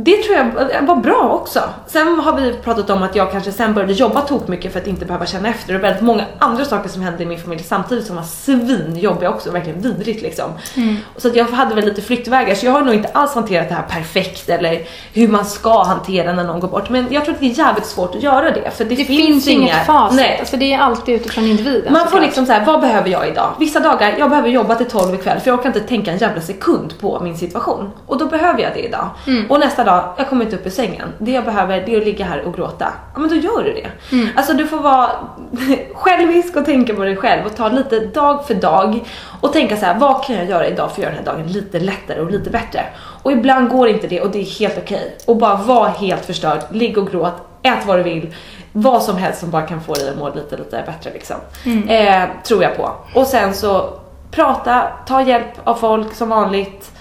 det 0.04 0.22
tror 0.22 0.36
jag 0.36 0.82
var 0.82 0.96
bra 0.96 1.38
också. 1.42 1.60
Sen 1.86 2.18
har 2.20 2.40
vi 2.40 2.52
pratat 2.52 2.90
om 2.90 3.02
att 3.02 3.16
jag 3.16 3.32
kanske 3.32 3.52
sen 3.52 3.74
började 3.74 3.92
jobba 3.92 4.20
tok 4.20 4.48
mycket 4.48 4.72
för 4.72 4.80
att 4.80 4.86
inte 4.86 5.04
behöva 5.04 5.26
känna 5.26 5.48
efter. 5.48 5.74
Och 5.74 5.84
väldigt 5.84 6.02
många 6.02 6.24
andra 6.38 6.64
saker 6.64 6.88
som 6.88 7.02
hände 7.02 7.22
i 7.22 7.26
min 7.26 7.38
familj 7.38 7.62
samtidigt 7.62 8.06
som 8.06 8.16
var 8.16 8.22
svinjobbiga 8.22 9.30
också, 9.30 9.50
verkligen 9.50 9.80
vidrigt 9.80 10.22
liksom. 10.22 10.50
Mm. 10.76 10.96
Så 11.16 11.28
att 11.28 11.36
jag 11.36 11.44
hade 11.44 11.74
väl 11.74 11.84
lite 11.84 12.02
flyktvägar 12.02 12.54
så 12.54 12.66
jag 12.66 12.72
har 12.72 12.82
nog 12.82 12.94
inte 12.94 13.08
alls 13.08 13.34
hanterat 13.34 13.68
det 13.68 13.74
här 13.74 13.82
perfekt 13.82 14.48
eller 14.48 14.82
hur 15.12 15.28
man 15.28 15.44
ska 15.44 15.82
hantera 15.82 16.32
när 16.32 16.44
någon 16.44 16.60
går 16.60 16.68
bort. 16.68 16.90
Men 16.90 17.06
jag 17.10 17.24
tror 17.24 17.34
att 17.34 17.40
det 17.40 17.46
är 17.46 17.58
jävligt 17.58 17.86
svårt 17.86 18.14
att 18.14 18.22
göra 18.22 18.50
det 18.50 18.70
för 18.70 18.84
det, 18.84 18.94
Det 18.94 19.04
finns, 19.04 19.18
finns 19.18 19.48
inga... 19.48 19.62
inget 19.62 19.86
facit. 19.86 20.16
Nej. 20.16 20.36
Alltså 20.40 20.56
det 20.56 20.72
är 20.72 20.78
alltid 20.78 21.14
utifrån 21.14 21.44
individen. 21.44 21.92
Man 21.92 22.08
får 22.08 22.20
liksom 22.20 22.46
såhär, 22.46 22.64
vad 22.64 22.80
behöver 22.80 23.10
jag 23.10 23.28
idag? 23.28 23.52
Vissa 23.58 23.80
dagar, 23.80 24.14
jag 24.18 24.30
behöver 24.30 24.48
jobba 24.48 24.74
till 24.74 24.86
12 24.86 25.14
ikväll 25.14 25.40
för 25.40 25.50
jag 25.50 25.58
orkar 25.58 25.68
inte 25.68 25.80
tänka 25.80 26.12
en 26.12 26.18
jävla 26.18 26.40
sekund 26.40 26.94
på 27.00 27.20
min 27.20 27.36
situation. 27.36 27.90
Och 28.06 28.18
då 28.18 28.26
behöver 28.26 28.62
jag 28.62 28.72
det 28.74 28.86
idag. 28.86 29.08
Mm. 29.26 29.50
Och 29.50 29.60
nästa 29.60 29.84
dag, 29.86 30.14
jag 30.16 30.28
kommer 30.28 30.44
inte 30.44 30.56
upp 30.56 30.66
ur 30.66 30.70
sängen. 30.70 31.08
Det 31.18 31.30
jag 31.30 31.44
behöver, 31.44 31.82
det 31.86 31.94
är 31.94 31.98
att 31.98 32.04
ligga 32.04 32.24
här 32.24 32.40
och 32.40 32.54
gråta. 32.54 32.92
Ja 33.14 33.20
men 33.20 33.28
då 33.28 33.34
gör 33.34 33.62
du 33.64 33.72
det. 33.72 34.14
Mm. 34.16 34.28
Alltså 34.36 34.52
du 34.52 34.66
får 34.66 34.78
vara 34.78 35.10
självisk 35.94 36.56
och 36.56 36.64
tänka 36.64 36.94
på 36.94 37.04
dig 37.04 37.16
själv 37.16 37.46
och 37.46 37.56
ta 37.56 37.68
lite 37.68 38.00
dag 38.00 38.46
för 38.46 38.54
dag. 38.54 39.00
Och 39.40 39.52
tänka 39.52 39.76
så 39.76 39.86
här, 39.86 39.98
vad 39.98 40.24
kan 40.24 40.36
jag 40.36 40.48
göra 40.48 40.66
idag 40.66 40.90
för 40.90 40.94
att 40.94 40.98
göra 40.98 41.14
den 41.14 41.26
här 41.26 41.32
dagen 41.32 41.52
lite 41.52 41.78
lättare 41.78 42.20
och 42.20 42.30
lite 42.30 42.50
bättre? 42.50 42.84
Och 43.22 43.32
ibland 43.32 43.70
går 43.70 43.88
inte 43.88 44.06
det 44.06 44.20
och 44.20 44.30
det 44.30 44.38
är 44.38 44.58
helt 44.58 44.78
okej. 44.78 45.16
Och 45.24 45.36
bara 45.36 45.56
var 45.56 45.88
helt 45.88 46.24
förstörd, 46.24 46.60
ligg 46.70 46.98
och 46.98 47.10
gråt, 47.10 47.34
ät 47.62 47.86
vad 47.86 47.98
du 47.98 48.02
vill. 48.02 48.34
Vad 48.72 49.02
som 49.02 49.16
helst 49.16 49.40
som 49.40 49.50
bara 49.50 49.62
kan 49.62 49.80
få 49.80 49.94
dig 49.94 50.08
att 50.08 50.18
må 50.18 50.34
lite, 50.34 50.56
lite 50.56 50.82
bättre 50.86 51.10
liksom. 51.12 51.36
Mm. 51.64 51.88
Eh, 51.88 52.28
tror 52.42 52.62
jag 52.62 52.76
på. 52.76 52.90
Och 53.14 53.26
sen 53.26 53.54
så 53.54 53.90
prata, 54.30 54.82
ta 55.06 55.22
hjälp 55.22 55.46
av 55.64 55.74
folk 55.74 56.14
som 56.14 56.28
vanligt. 56.28 56.92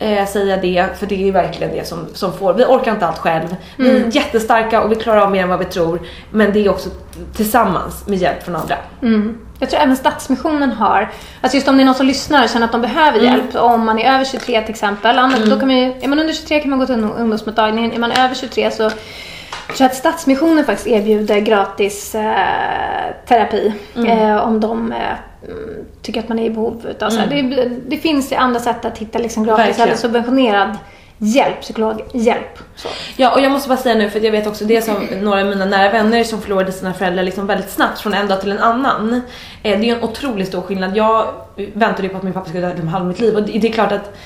Eh, 0.00 0.26
säga 0.26 0.56
det, 0.56 0.86
för 0.98 1.06
det 1.06 1.28
är 1.28 1.32
verkligen 1.32 1.72
det 1.72 1.88
som, 1.88 2.06
som 2.14 2.32
får. 2.32 2.54
Vi 2.54 2.64
orkar 2.64 2.92
inte 2.92 3.06
allt 3.06 3.18
själv. 3.18 3.56
Vi 3.76 3.90
Mm. 3.90 4.08
är 4.08 4.14
jättestarka 4.16 4.82
och 4.82 4.90
vi 4.92 4.96
klarar 4.96 5.20
av 5.20 5.30
mer 5.30 5.42
än 5.42 5.48
vad 5.48 5.58
vi 5.58 5.64
tror. 5.64 6.00
Men 6.30 6.52
det 6.52 6.64
är 6.64 6.70
också 6.70 6.88
tillsammans 7.36 8.06
med 8.06 8.18
hjälp 8.18 8.42
från 8.42 8.56
andra. 8.56 8.76
Mm. 9.02 9.38
Jag 9.58 9.70
tror 9.70 9.80
även 9.80 9.96
Stadsmissionen 9.96 10.72
har, 10.72 11.10
alltså 11.40 11.56
just 11.56 11.68
om 11.68 11.76
det 11.76 11.82
är 11.82 11.84
någon 11.84 11.94
som 11.94 12.06
lyssnar 12.06 12.42
och 12.44 12.48
känner 12.50 12.66
att 12.66 12.72
de 12.72 12.80
behöver 12.80 13.18
Mm. 13.18 13.30
hjälp, 13.32 13.54
om 13.54 13.86
man 13.86 13.98
är 13.98 14.14
över 14.14 14.24
23 14.24 14.60
till 14.62 14.70
exempel, 14.70 15.18
annars, 15.18 15.38
då 15.38 15.58
kan 15.58 15.68
man 15.68 15.76
ju, 15.76 15.92
är 16.00 16.08
man 16.08 16.18
under 16.18 16.34
23 16.34 16.60
kan 16.60 16.70
man 16.70 16.78
gå 16.78 16.86
till 16.86 16.94
ung- 16.94 17.14
ungdomsmottagningen, 17.18 17.92
är 17.92 17.98
man 17.98 18.12
över 18.12 18.34
23 18.34 18.70
så 18.70 18.90
tror 19.76 19.86
att 19.86 19.94
Stadsmissionen 19.94 20.64
faktiskt 20.64 20.86
erbjuder 20.88 21.38
gratis 21.40 22.14
eh, 22.14 22.24
terapi 23.28 23.72
Mm. 23.96 24.08
eh, 24.18 24.36
om 24.36 24.60
de 24.60 24.92
eh, 24.92 24.98
mm, 25.48 25.84
tycker 26.02 26.20
att 26.20 26.28
man 26.28 26.38
är 26.38 26.44
i 26.44 26.50
behov 26.50 26.86
utav. 26.90 27.10
Mm. 27.12 27.50
Det, 27.50 27.68
det 27.88 27.96
finns 27.96 28.32
andra 28.32 28.60
sätt 28.60 28.84
att 28.84 28.98
hitta 28.98 29.18
liksom 29.18 29.44
gratis 29.44 29.66
Verkligen. 29.66 29.88
eller 29.88 29.96
subventionerad 29.98 30.76
hjälp, 31.18 31.60
psykologhjälp. 31.60 32.58
Så. 32.76 32.88
Ja 33.16 33.34
och 33.34 33.40
jag 33.40 33.52
måste 33.52 33.68
bara 33.68 33.78
säga 33.78 33.94
nu 33.94 34.10
för 34.10 34.20
jag 34.24 34.32
vet 34.32 34.46
också 34.46 34.64
det 34.64 34.82
som 34.82 34.94
några 35.20 35.40
av 35.40 35.46
mina 35.46 35.64
nära 35.64 35.90
vänner 35.92 36.24
som 36.24 36.40
förlorade 36.40 36.72
sina 36.72 36.94
föräldrar 36.94 37.22
liksom 37.22 37.46
väldigt 37.46 37.70
snabbt 37.70 38.00
från 38.00 38.14
en 38.14 38.28
dag 38.28 38.40
till 38.40 38.52
en 38.52 38.58
annan. 38.58 39.22
Eh, 39.62 39.80
Det 39.80 39.90
är 39.90 39.96
en 39.96 40.02
otroligt 40.02 40.48
stor 40.48 40.62
skillnad. 40.62 40.96
Jag 40.96 41.26
väntade 41.56 42.02
ju 42.02 42.08
på 42.08 42.16
att 42.16 42.22
min 42.22 42.32
pappa 42.32 42.48
skulle 42.48 42.66
dö 42.66 42.74
inom 42.74 42.88
halva 42.88 43.08
mitt 43.08 43.20
liv 43.20 43.34
och 43.36 43.42
det 43.42 43.58
det 43.58 43.68
är 43.68 43.72
klart 43.72 43.92
att 43.92 44.16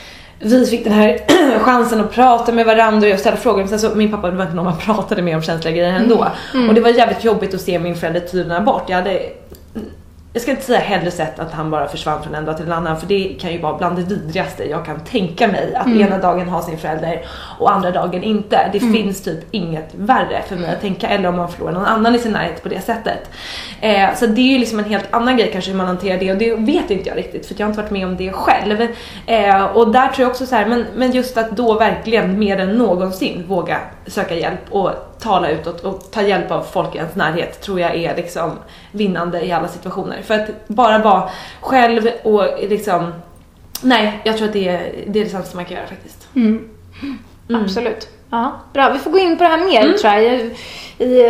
vi 0.43 0.67
fick 0.67 0.85
den 0.85 0.93
här 0.93 1.19
chansen 1.59 2.01
att 2.01 2.13
prata 2.13 2.53
med 2.53 2.67
varandra 2.67 3.13
och 3.13 3.19
ställa 3.19 3.37
frågor. 3.37 3.59
Men 3.59 3.69
sen 3.69 3.79
så, 3.79 3.95
min 3.95 4.11
pappa 4.11 4.31
det 4.31 4.37
var 4.37 4.45
inte 4.45 4.57
någon 4.57 4.65
man 4.65 4.79
pratade 4.79 5.23
med 5.23 5.37
om 5.37 5.43
känsliga 5.43 5.77
grejer 5.77 5.93
ändå. 5.93 6.27
Mm. 6.55 6.69
Och 6.69 6.75
det 6.75 6.81
var 6.81 6.91
jävligt 6.91 7.25
jobbigt 7.25 7.55
att 7.55 7.61
se 7.61 7.79
min 7.79 7.97
förälder 7.97 8.21
tyna 8.21 8.61
bort. 8.61 8.85
Jag 8.89 8.97
hade 8.97 9.21
jag 10.33 10.43
ska 10.43 10.51
inte 10.51 10.63
säga 10.63 10.79
hellre 10.81 11.11
sett 11.11 11.39
att 11.39 11.53
han 11.53 11.71
bara 11.71 11.89
försvann 11.89 12.23
från 12.23 12.35
en 12.35 12.45
dag 12.45 12.57
till 12.57 12.67
en 12.67 12.73
annan 12.73 13.01
för 13.01 13.07
det 13.07 13.37
kan 13.41 13.53
ju 13.53 13.59
vara 13.59 13.79
bland 13.79 13.97
det 13.97 14.03
vidrigaste 14.03 14.65
jag 14.71 14.87
kan 14.87 15.01
tänka 15.01 15.49
mig. 15.49 15.75
Att 15.75 15.87
Mm. 15.87 16.01
ena 16.01 16.19
dagen 16.19 16.49
ha 16.49 16.63
sin 16.63 16.79
förälder 16.79 17.23
och 17.59 17.73
andra 17.75 17.91
dagen 17.91 18.23
inte. 18.23 18.69
Det 18.73 18.79
Mm. 18.83 18.93
finns 18.95 19.23
typ 19.23 19.41
inget 19.51 19.95
värre 19.95 20.43
för 20.49 20.57
mig 20.57 20.71
att 20.71 20.81
tänka 20.81 21.09
eller 21.09 21.29
om 21.29 21.37
man 21.37 21.49
förlorar 21.49 21.73
någon 21.73 21.85
annan 21.85 22.15
i 22.15 22.19
sin 22.19 22.33
närhet 22.33 22.63
på 22.63 22.69
det 22.69 22.81
sättet. 22.81 23.31
Eh, 23.81 24.15
så 24.15 24.27
det 24.27 24.41
är 24.41 24.53
ju 24.53 24.59
liksom 24.59 24.79
en 24.79 24.85
helt 24.85 25.15
annan 25.15 25.37
grej 25.37 25.51
kanske 25.53 25.71
hur 25.71 25.79
man 25.79 25.87
hanterar 25.87 26.19
det 26.19 26.33
och 26.33 26.39
det 26.39 26.55
vet 26.55 26.91
inte 26.91 27.09
jag 27.09 27.19
riktigt 27.19 27.47
för 27.47 27.55
jag 27.59 27.67
har 27.67 27.71
inte 27.71 27.83
varit 27.83 27.91
med 27.91 28.07
om 28.07 28.17
det 28.17 28.33
själv. 28.33 28.87
Eh, 29.27 29.65
och 29.65 29.93
där 29.93 30.09
tror 30.09 30.23
jag 30.25 30.31
också 30.31 30.47
så 30.47 30.55
här, 30.55 30.67
men, 30.67 30.85
men 30.95 31.11
just 31.13 31.37
att 31.39 31.51
då 31.51 31.75
verkligen 31.79 32.39
mer 32.39 32.59
än 32.61 32.69
någonsin 32.79 33.45
våga 33.49 33.77
söka 34.07 34.35
hjälp 34.35 34.61
och 34.71 34.91
tala 35.23 35.51
utåt 35.51 35.81
och 35.81 36.11
ta 36.11 36.23
hjälp 36.23 36.51
av 36.51 36.63
folk 36.63 36.95
i 36.95 36.99
ens 36.99 37.15
närhet 37.17 37.61
tror 37.63 37.81
jag 37.81 37.95
är 37.95 38.17
liksom 38.17 38.51
vinnande 38.93 39.47
i 39.47 39.53
alla 39.53 39.69
situationer. 39.69 40.23
För 40.23 40.35
att 40.35 40.69
bara 40.69 40.99
vara 40.99 41.29
själv 41.61 42.09
och 42.25 42.45
liksom 42.69 43.13
Nej, 43.83 44.21
jag 44.25 44.37
tror 44.37 44.47
att 44.47 44.53
det 44.53 44.69
är 44.69 44.93
det, 45.07 45.21
är 45.21 45.25
det 45.25 45.31
sämsta 45.31 45.57
man 45.57 45.65
kan 45.65 45.77
göra 45.77 45.87
faktiskt. 45.87 46.29
Mm. 46.37 46.69
Absolut. 47.65 48.09
Ja, 48.31 48.53
bra. 48.73 48.91
Vi 48.93 48.99
får 48.99 49.11
gå 49.11 49.19
in 49.19 49.37
på 49.39 49.45
det 49.45 49.51
här 49.51 49.65
mer 49.65 49.85
Mm. 49.85 49.99
tror 49.99 50.13
jag 50.13 50.25
i, 50.25 50.55
i 50.99 51.29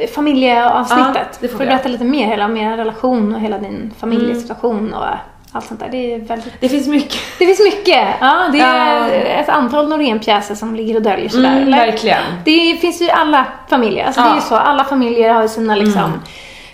eh, 0.00 0.08
familjeavsnittet. 0.08 1.14
Ja, 1.14 1.36
det 1.40 1.48
får 1.48 1.58
du 1.58 1.66
berätta 1.66 1.88
lite 1.88 2.04
mer 2.04 2.26
hela 2.26 2.44
om 2.44 2.56
er 2.56 2.76
relation 2.76 3.34
och 3.34 3.40
hela 3.40 3.58
din 3.58 3.94
familjesituation 3.98 4.94
och 4.94 5.04
allt 5.52 5.64
sånt 5.66 5.80
där. 5.80 5.88
Det 5.90 6.14
är 6.14 6.18
väldigt... 6.18 6.52
Det 6.60 6.68
finns 6.68 6.86
mycket. 6.86 7.18
Det 7.38 7.46
finns 7.46 7.60
mycket. 7.60 8.08
Ja, 8.20 8.48
det 8.52 8.60
är 8.60 8.96
Ja. 9.08 9.10
ett 9.10 9.48
antal 9.48 9.88
Norénpjäser 9.88 10.54
som 10.54 10.74
ligger 10.74 10.96
och 10.96 11.02
döljer 11.02 11.28
sig 11.28 11.40
Mm, 11.40 11.54
där. 11.54 11.62
eller? 11.62 11.76
verkligen. 11.86 12.22
Det 12.44 12.76
finns 12.80 13.00
ju 13.00 13.04
i 13.04 13.10
alla 13.10 13.46
familjer. 13.68 14.04
Alltså 14.06 14.20
det 14.20 14.26
är 14.26 14.30
Ja. 14.30 14.34
ju 14.36 14.40
så. 14.40 14.54
Alla 14.56 14.84
familjer 14.84 15.32
har 15.34 15.42
ju 15.42 15.48
sina 15.48 15.76
liksom 15.76 16.02
Mm. 16.04 16.20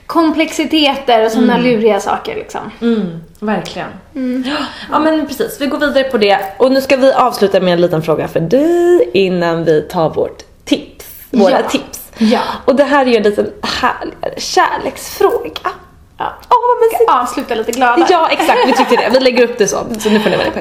komplexiteter 0.06 1.24
och 1.24 1.30
sina 1.32 1.54
Mm. 1.58 1.66
luriga 1.66 2.00
saker 2.00 2.34
liksom. 2.34 2.60
Mm, 2.80 3.20
verkligen. 3.40 3.88
Mm. 4.14 4.44
Ja 4.92 4.98
men 4.98 5.26
precis, 5.26 5.56
vi 5.60 5.66
går 5.66 5.78
vidare 5.78 6.04
på 6.04 6.18
det. 6.18 6.38
Och 6.56 6.72
nu 6.72 6.80
ska 6.80 6.96
vi 6.96 7.12
avsluta 7.12 7.60
med 7.60 7.72
en 7.72 7.80
liten 7.80 8.02
fråga 8.02 8.28
för 8.28 8.40
dig 8.40 9.10
innan 9.14 9.64
vi 9.64 9.82
tar 9.82 10.10
vårt 10.10 10.42
tips. 10.64 11.06
Våra 11.30 11.50
Ja. 11.50 11.68
tips. 11.68 12.12
Ja. 12.18 12.40
Och 12.64 12.76
det 12.76 12.84
här 12.84 13.06
är 13.06 13.10
ju 13.10 13.16
en 13.16 13.22
liten 13.22 13.50
härligare 13.80 14.40
kärleksfråga. 14.40 15.70
Ja. 16.18 16.32
Åh, 16.48 16.56
men 16.80 17.06
Ska 17.06 17.20
avsluta 17.20 17.54
lite 17.54 17.72
glada. 17.72 18.06
Ja 18.10 18.28
exakt, 18.30 18.58
vi 18.66 18.72
tyckte 18.72 18.96
det. 18.96 19.10
Vi 19.12 19.20
lägger 19.20 19.44
upp 19.44 19.58
det 19.58 19.68
så. 19.68 19.76
Så 19.98 20.10
nu 20.10 20.20
får 20.20 20.30
ni 20.30 20.36
vara 20.36 20.50
på 20.50 20.58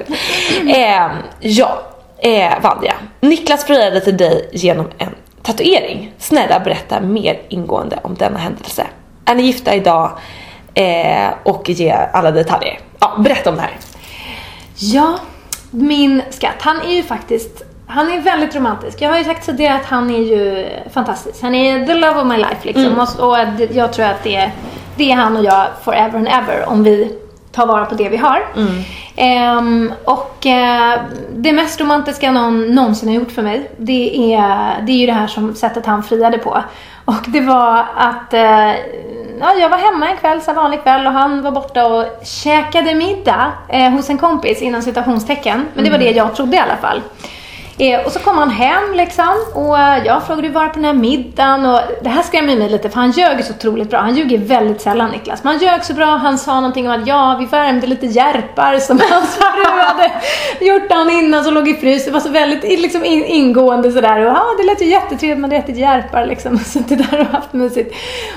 eh, 0.70 1.10
Ja, 1.40 1.82
eh, 2.18 2.54
Vanja. 2.62 2.94
Niklas 3.20 3.66
friade 3.66 4.00
till 4.00 4.18
dig 4.18 4.50
genom 4.54 4.88
en 4.98 5.16
tatuering. 5.44 6.14
Snälla 6.18 6.60
berätta 6.60 7.00
mer 7.00 7.42
ingående 7.50 8.00
om 8.04 8.16
denna 8.16 8.40
händelse. 8.40 8.88
Är 9.26 9.36
ni 9.36 9.44
gifta 9.44 9.76
idag? 9.76 10.12
Eh, 10.74 11.30
och 11.44 11.70
ge 11.70 11.92
alla 12.14 12.32
detaljer. 12.32 12.80
Ja, 13.00 13.16
berätta 13.18 13.50
om 13.50 13.56
det 13.56 13.62
här. 13.62 13.78
Ja, 14.76 15.20
min 15.72 16.22
skatt. 16.30 16.56
Han 16.60 16.82
är 16.82 16.96
ju 16.96 17.04
faktiskt 17.04 17.64
han 17.90 18.12
är 18.12 18.22
väldigt 18.22 18.56
romantisk. 18.56 19.02
Jag 19.02 19.10
har 19.10 19.18
ju 19.18 19.24
sagt 19.24 19.46
tidigare 19.46 19.76
att 19.76 19.86
han 19.86 20.10
är 20.10 20.20
ju 20.20 20.66
fantastisk. 20.94 21.42
Han 21.42 21.56
är 21.56 21.86
the 21.86 21.94
love 21.94 22.22
of 22.22 22.28
my 22.28 22.38
life 22.38 22.58
liksom. 22.64 22.86
Mm. 22.86 23.00
Och, 23.00 23.30
och 23.30 23.38
jag 23.72 23.94
tror 23.94 24.06
att 24.06 24.24
det 24.24 24.36
är, 24.36 24.52
det 24.98 25.12
är 25.12 25.16
han 25.16 25.38
och 25.38 25.44
jag 25.44 25.66
forever 25.84 26.18
and 26.18 26.28
ever 26.28 26.70
om 26.70 26.84
vi 26.84 27.18
tar 27.52 27.68
vara 27.68 27.86
på 27.86 27.96
det 27.96 28.10
vi 28.10 28.18
har. 28.18 28.44
Mm. 28.56 28.84
Ehm, 29.16 29.94
och 30.04 30.46
eh, 30.46 31.00
det 31.36 31.54
mest 31.54 31.82
romantiska 31.82 32.32
någon 32.32 32.76
någonsin 32.76 33.10
har 33.10 33.16
gjort 33.16 33.32
för 33.32 33.42
mig, 33.42 33.72
det 33.78 34.34
är, 34.34 34.82
det 34.82 34.92
är 34.92 34.98
ju 34.98 35.06
det 35.06 35.14
här 35.14 35.28
som 35.28 35.56
sättet 35.56 35.86
han 35.86 36.04
friade 36.04 36.38
på. 36.38 36.64
Och 37.06 37.24
det 37.28 37.42
var 37.42 37.86
att 37.96 38.34
eh, 38.34 38.72
ja, 39.40 39.54
jag 39.60 39.70
var 39.70 39.78
hemma 39.78 40.10
en 40.10 40.18
kväll, 40.18 40.42
så 40.42 40.54
vanlig 40.54 40.84
kväll, 40.84 41.08
och 41.08 41.14
han 41.14 41.42
var 41.42 41.52
borta 41.52 41.86
och 41.88 42.06
käkade 42.24 42.96
middag 42.96 43.52
eh, 43.70 43.90
hos 43.90 44.10
en 44.10 44.18
kompis 44.18 44.62
inom 44.62 44.82
citationstecken. 44.82 45.66
Men 45.74 45.84
det 45.84 45.90
var 45.92 45.98
det 45.98 46.12
jag 46.12 46.36
trodde 46.36 46.58
i 46.58 46.60
alla 46.60 46.78
fall. 46.78 47.02
Eh, 47.80 48.06
och 48.06 48.12
så 48.12 48.20
kom 48.20 48.38
han 48.38 48.50
hem 48.50 48.94
liksom 48.94 49.36
och 49.54 49.80
eh, 49.80 50.06
jag 50.06 50.24
frågade 50.24 50.48
hur 50.48 50.54
var 50.54 50.64
det 50.64 50.70
på 50.70 50.76
den 50.76 50.86
här 50.86 50.94
middagen 50.94 51.66
och 51.66 51.80
det 52.04 52.10
här 52.10 52.22
skrämmer 52.24 52.56
mig 52.56 52.70
lite 52.70 52.90
för 52.90 53.00
han 53.00 53.12
ljög 53.12 53.44
så 53.46 53.54
otroligt 53.54 53.90
bra. 53.90 54.00
Han 54.00 54.16
ljuger 54.16 54.38
väldigt 54.38 54.82
sällan 54.82 55.10
Niklas. 55.12 55.44
Men 55.44 55.54
han 55.54 55.62
ljög 55.62 55.84
så 55.86 55.94
bra. 55.94 56.06
Han 56.06 56.38
sa 56.38 56.56
någonting 56.56 56.90
om 56.90 57.02
att 57.02 57.08
ja, 57.08 57.36
vi 57.40 57.46
värmde 57.46 57.88
lite 57.88 58.06
järpar 58.06 58.78
som 58.80 59.00
hans 59.10 59.36
fru 59.36 59.66
hade 59.66 60.12
gjort 60.62 60.90
dagen 60.90 61.10
innan 61.10 61.44
som 61.44 61.54
låg 61.54 61.68
i 61.68 61.74
frys. 61.74 62.06
Det 62.06 62.12
var 62.12 62.20
så 62.20 62.30
väldigt 62.30 62.64
liksom, 62.82 63.06
in, 63.06 63.26
ingående 63.26 63.92
sådär 63.92 64.20
och 64.20 64.26
ja, 64.32 64.44
det 64.58 64.64
lät 64.64 64.82
ju 64.82 64.86
jättetrevligt. 64.86 65.40
Man 65.40 65.52
hade 65.52 65.64
ätit 65.64 65.78
järpar 65.78 66.26
liksom 66.26 66.54
och 66.54 66.62
suttit 66.62 67.12
där 67.12 67.20
och 67.20 67.26
haft 67.28 67.54
mysigt. 67.54 67.96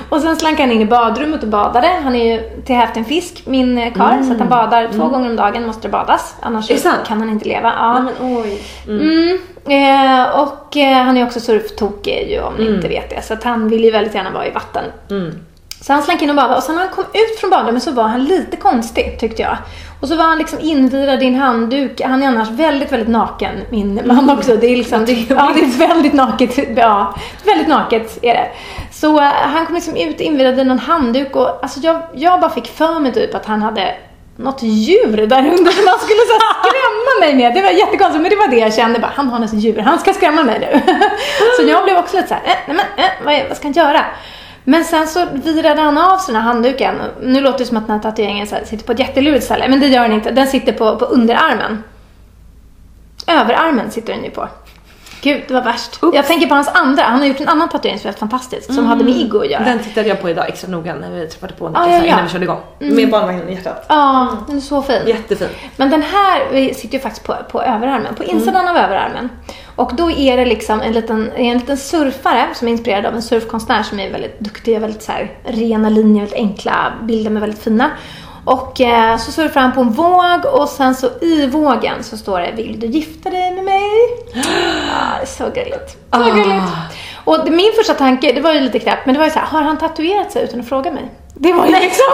Och 0.09 0.21
sen 0.21 0.35
slank 0.35 0.59
han 0.59 0.71
in 0.71 0.81
i 0.81 0.85
badrummet 0.85 1.43
och 1.43 1.49
badade. 1.49 1.89
Han 2.03 2.15
är 2.15 2.33
ju 2.33 2.41
till 2.65 2.75
hälften 2.75 3.05
fisk, 3.05 3.41
min 3.45 3.77
eh, 3.77 3.93
karl, 3.93 4.11
Mm. 4.13 4.25
så 4.25 4.33
att 4.33 4.39
han 4.39 4.49
badar 4.49 4.87
två 4.87 4.95
Mm. 5.01 5.11
gånger 5.11 5.29
om 5.29 5.35
dagen 5.35 5.67
måste 5.67 5.81
det 5.87 5.91
badas. 5.91 6.35
Annars 6.41 6.67
kan 7.07 7.19
han 7.19 7.29
inte 7.29 7.47
leva. 7.47 7.73
Ja. 7.77 7.93
Nej, 7.99 8.13
men, 8.19 8.37
oj. 8.37 8.61
Mm. 8.87 9.30
Eh, 9.65 10.39
och 10.39 10.77
eh, 10.77 11.03
han 11.03 11.17
är 11.17 11.25
också 11.25 11.39
surftokig 11.39 12.31
ju 12.31 12.41
om 12.41 12.53
ni 12.53 12.61
Mm. 12.61 12.75
inte 12.75 12.87
vet 12.87 13.09
det. 13.09 13.21
Så 13.21 13.33
att 13.33 13.43
han 13.43 13.69
vill 13.69 13.83
ju 13.83 13.91
väldigt 13.91 14.15
gärna 14.15 14.31
vara 14.31 14.47
i 14.47 14.51
vatten. 14.51 14.83
Mm. 15.09 15.31
Så 15.81 15.93
han 15.93 16.03
slank 16.03 16.21
in 16.21 16.29
och 16.29 16.35
badade 16.35 16.55
och 16.55 16.63
sen 16.63 16.75
när 16.75 16.81
han 16.81 16.91
kom 16.91 17.03
ut 17.03 17.39
från 17.39 17.49
badrummet 17.49 17.83
så 17.83 17.91
var 17.91 18.03
han 18.03 18.23
lite 18.23 18.57
konstig 18.57 19.19
tyckte 19.19 19.41
jag. 19.41 19.57
Och 20.01 20.07
så 20.07 20.15
var 20.15 20.23
han 20.23 20.37
liksom 20.37 20.59
invirad 20.61 21.23
i 21.23 21.27
en 21.27 21.35
handduk. 21.35 22.01
Han 22.01 22.23
är 22.23 22.27
annars 22.27 22.49
väldigt, 22.49 22.91
väldigt 22.91 23.09
naken, 23.09 23.55
min 23.69 24.01
man 24.05 24.29
också. 24.37 24.55
Det 24.55 24.67
är 24.67 24.75
liksom, 24.75 25.05
det, 25.05 25.11
ja, 25.13 25.51
det 25.55 25.61
är 25.61 25.87
väldigt 25.87 26.13
naket. 26.13 26.57
Ja, 26.77 27.15
väldigt 27.45 27.67
naket 27.67 28.19
är 28.21 28.33
det. 28.33 28.47
Så 28.91 29.17
eh, 29.19 29.23
han 29.25 29.65
kom 29.65 29.75
liksom 29.75 29.95
ut 29.95 30.19
invirad 30.21 30.59
i 30.59 30.63
någon 30.63 30.79
handduk 30.79 31.35
och 31.35 31.59
alltså 31.61 31.79
jag, 31.79 32.01
jag 32.13 32.39
bara 32.39 32.51
fick 32.51 32.67
för 32.67 32.99
mig 32.99 33.13
typ 33.13 33.35
att 33.35 33.45
han 33.45 33.61
hade 33.61 33.95
något 34.35 34.63
djur 34.63 35.27
där 35.27 35.39
under 35.39 35.71
som 35.71 35.87
han 35.87 35.99
skulle 35.99 36.21
så 36.31 36.37
skrämma 36.69 37.19
mig 37.19 37.35
med. 37.35 37.53
Det 37.53 37.61
var 37.61 37.69
jättekonstigt, 37.69 38.21
men 38.21 38.29
det 38.29 38.35
var 38.35 38.47
det 38.47 38.57
jag 38.57 38.73
kände. 38.73 38.99
Bara, 38.99 39.11
han 39.15 39.29
har 39.29 39.39
något 39.39 39.53
djur, 39.53 39.79
han 39.79 39.99
ska 39.99 40.13
skrämma 40.13 40.43
mig 40.43 40.59
nu. 40.59 40.93
så 41.57 41.69
jag 41.69 41.83
blev 41.83 41.97
också 41.97 42.15
lite 42.15 42.27
så 42.27 42.33
här, 42.33 42.41
eh, 42.43 42.57
nej 42.67 42.77
men, 42.77 43.05
eh, 43.05 43.11
vad, 43.25 43.47
vad 43.47 43.57
ska 43.57 43.67
han 43.67 43.73
göra? 43.73 44.05
Men 44.63 44.85
sen 44.85 45.07
så 45.07 45.27
virade 45.33 45.81
han 45.81 45.97
av 45.97 46.17
sig 46.17 46.33
den 46.33 46.43
här 46.43 46.53
handduken. 46.53 46.95
Nu 47.21 47.41
låter 47.41 47.59
det 47.59 47.65
som 47.65 47.77
att 47.77 47.87
den 47.87 47.95
här 47.95 48.03
tatueringen 48.03 48.47
så 48.47 48.55
här, 48.55 48.63
sitter 48.65 48.85
på 48.85 48.91
ett 48.91 48.99
jättelurigt 48.99 49.45
ställe, 49.45 49.67
men 49.67 49.79
det 49.79 49.87
gör 49.87 50.01
den 50.01 50.11
inte. 50.11 50.31
Den 50.31 50.47
sitter 50.47 50.73
på, 50.73 50.97
på 50.97 51.05
underarmen. 51.05 51.83
Överarmen 53.27 53.91
sitter 53.91 54.13
den 54.13 54.23
ju 54.23 54.29
på. 54.29 54.49
Gud, 55.21 55.41
det 55.47 55.53
var 55.53 55.61
värst. 55.61 55.99
Jag 56.13 56.27
tänker 56.27 56.47
på 56.47 56.55
hans 56.55 56.67
andra. 56.67 57.03
Han 57.03 57.19
har 57.19 57.25
gjort 57.25 57.39
en 57.39 57.47
annan 57.47 57.69
tatuering 57.69 57.99
som 57.99 58.09
är 58.09 58.13
fantastisk, 58.13 58.73
som 58.73 58.85
hade 58.85 59.03
med 59.03 59.13
Iggo 59.15 59.39
att 59.39 59.49
göra. 59.49 59.63
Den 59.63 59.79
tittade 59.79 60.07
jag 60.09 60.21
på 60.21 60.29
idag 60.29 60.49
extra 60.49 60.71
noga 60.71 60.95
när 60.95 61.11
vi 61.11 61.27
träffade 61.27 61.53
på 61.53 61.65
Ah, 61.65 61.69
Niklas 61.69 61.87
ja, 61.89 61.97
ja. 61.97 62.05
innan 62.05 62.23
vi 62.23 62.29
körde 62.29 62.43
igång. 62.43 62.59
Mm. 62.79 62.95
Med 62.95 63.09
barnvagnen 63.09 63.49
i 63.49 63.53
hjärtat. 63.53 63.85
Ja, 63.89 64.37
den 64.47 64.57
är 64.57 64.61
så 64.61 64.81
fin. 64.81 65.01
Jättefin. 65.07 65.47
Men 65.75 65.89
den 65.89 66.01
här 66.01 66.73
sitter 66.73 66.93
ju 66.93 66.99
faktiskt 66.99 67.25
på, 67.25 67.35
på 67.51 67.61
överarmen, 67.61 68.15
på 68.15 68.23
insidan 68.23 68.67
av 68.67 68.77
överarmen. 68.77 69.29
Och 69.75 69.91
då 69.95 70.11
är 70.11 70.37
det 70.37 70.45
liksom 70.45 70.81
en 70.81 70.93
liten, 70.93 71.31
en 71.35 71.57
liten 71.57 71.77
surfare 71.77 72.47
som 72.53 72.67
är 72.67 72.71
inspirerad 72.71 73.05
av 73.05 73.15
en 73.15 73.21
surfkonstnär 73.21 73.83
som 73.83 73.99
är 73.99 74.11
väldigt 74.11 74.39
duktig, 74.39 74.81
väldigt 74.81 75.03
så 75.03 75.11
här, 75.11 75.31
rena 75.43 75.89
linjer, 75.89 76.21
väldigt 76.21 76.39
enkla 76.39 76.93
bilder 77.03 77.31
med 77.31 77.41
väldigt 77.41 77.63
fina. 77.63 77.89
Och 78.45 78.81
eh, 78.81 79.17
så 79.17 79.31
surfar 79.31 79.61
han 79.61 79.71
på 79.71 79.81
en 79.81 79.89
våg 79.91 80.45
och 80.53 80.69
sen 80.69 80.95
så 80.95 81.07
i 81.21 81.47
vågen 81.47 82.03
så 82.03 82.17
står 82.17 82.39
det 82.39 82.51
Vill 82.55 82.79
du 82.79 82.87
gifta 82.87 83.29
dig 83.29 83.51
med 83.55 83.63
mig? 83.63 83.89
Det 84.33 85.21
är 85.21 85.25
så 85.25 85.43
gulligt. 85.43 85.91
Så 85.91 85.97
Ah. 86.09 86.29
gulligt. 86.29 86.63
Och 87.25 87.51
min 87.51 87.71
första 87.77 87.93
tanke, 87.93 88.31
det 88.31 88.41
var 88.41 88.53
ju 88.53 88.59
lite 88.59 88.79
knäppt, 88.79 89.05
men 89.05 89.13
det 89.15 89.19
var 89.19 89.25
ju 89.25 89.31
så 89.31 89.39
här, 89.39 89.45
har 89.45 89.61
han 89.61 89.77
tatuerat 89.77 90.31
sig 90.31 90.43
utan 90.43 90.59
att 90.59 90.69
fråga 90.69 90.91
mig? 90.91 91.11
Det 91.43 91.53
var 91.53 91.65
ju 91.65 91.71
liksom, 91.71 92.05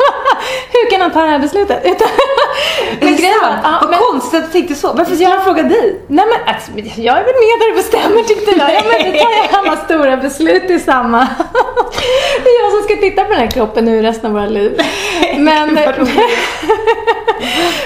hur 0.72 0.90
kan 0.90 1.00
han 1.00 1.10
ta 1.10 1.20
det 1.20 1.30
här 1.30 1.38
beslutet? 1.38 1.82
Det 3.00 3.06
grejen 3.06 3.34
var- 3.42 3.58
ja, 3.62 3.78
Vad 3.80 3.90
men- 3.90 3.98
konstigt 3.98 4.40
att 4.44 4.46
du 4.46 4.52
tänkte 4.52 4.74
så. 4.74 4.92
Varför 4.92 5.14
skulle 5.14 5.28
han 5.30 5.44
fråga 5.44 5.62
dig? 5.62 6.00
Nej 6.08 6.24
men 6.26 6.54
alltså, 6.54 6.70
jag 7.00 7.18
är 7.18 7.24
väl 7.24 7.34
med 7.34 7.60
där 7.60 7.68
du 7.70 7.74
bestämmer 7.76 8.22
tyckte 8.22 8.50
jag. 8.50 8.74
Ja 8.74 8.80
men 8.84 9.12
vi 9.12 9.18
tar 9.18 9.30
ju 9.30 9.48
alla 9.58 9.76
stora 9.76 10.16
beslut 10.16 10.70
i 10.70 10.78
samma. 10.80 11.18
Det 12.44 12.50
är 12.50 12.62
jag 12.64 12.72
som 12.72 12.82
ska 12.82 12.96
titta 12.96 13.24
på 13.24 13.30
den 13.30 13.40
här 13.40 13.50
kroppen 13.50 13.84
nu 13.84 14.02
resten 14.02 14.26
av 14.26 14.32
våra 14.32 14.46
liv. 14.46 14.80
Men, 15.38 15.74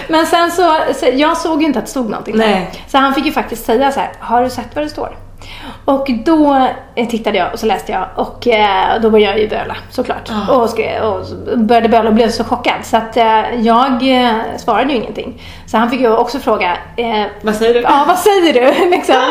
men 0.08 0.26
sen 0.26 0.50
så, 0.50 0.76
så, 0.94 1.06
jag 1.12 1.36
såg 1.36 1.60
ju 1.60 1.66
inte 1.66 1.78
att 1.78 1.84
det 1.84 1.90
stod 1.90 2.10
någonting. 2.10 2.36
Nej. 2.36 2.70
Så 2.88 2.98
han 2.98 3.14
fick 3.14 3.26
ju 3.26 3.32
faktiskt 3.32 3.66
säga 3.66 3.92
så 3.92 4.00
här, 4.00 4.12
har 4.20 4.42
du 4.44 4.50
sett 4.50 4.68
vad 4.74 4.84
det 4.84 4.88
står? 4.88 5.16
Och 5.84 6.10
då 6.24 6.68
eh, 6.94 7.08
tittade 7.08 7.38
jag 7.38 7.52
och 7.52 7.58
så 7.58 7.66
läste 7.66 7.92
jag 7.92 8.06
och 8.14 8.46
eh, 8.46 9.00
då 9.00 9.10
började 9.10 9.32
jag 9.32 9.40
ju 9.40 9.48
böla 9.48 9.76
såklart. 9.90 10.30
Ah. 10.30 10.54
Och, 10.54 10.70
skrev, 10.70 11.02
och 11.02 11.58
började 11.58 11.88
böla 11.88 12.08
och 12.08 12.14
blev 12.14 12.28
så 12.28 12.44
chockad 12.44 12.84
så 12.84 12.96
att 12.96 13.16
eh, 13.16 13.54
jag 13.60 14.02
svarade 14.58 14.92
ju 14.92 14.98
ingenting. 14.98 15.42
Så 15.66 15.76
han 15.76 15.90
fick 15.90 16.00
ju 16.00 16.16
också 16.16 16.38
fråga 16.38 16.78
eh, 16.96 17.24
Vad 17.42 17.54
säger 17.54 17.74
du? 17.74 17.80
Ja, 17.80 18.04
vad 18.08 18.18
säger 18.18 18.52
du? 18.52 18.90
liksom. 18.96 19.22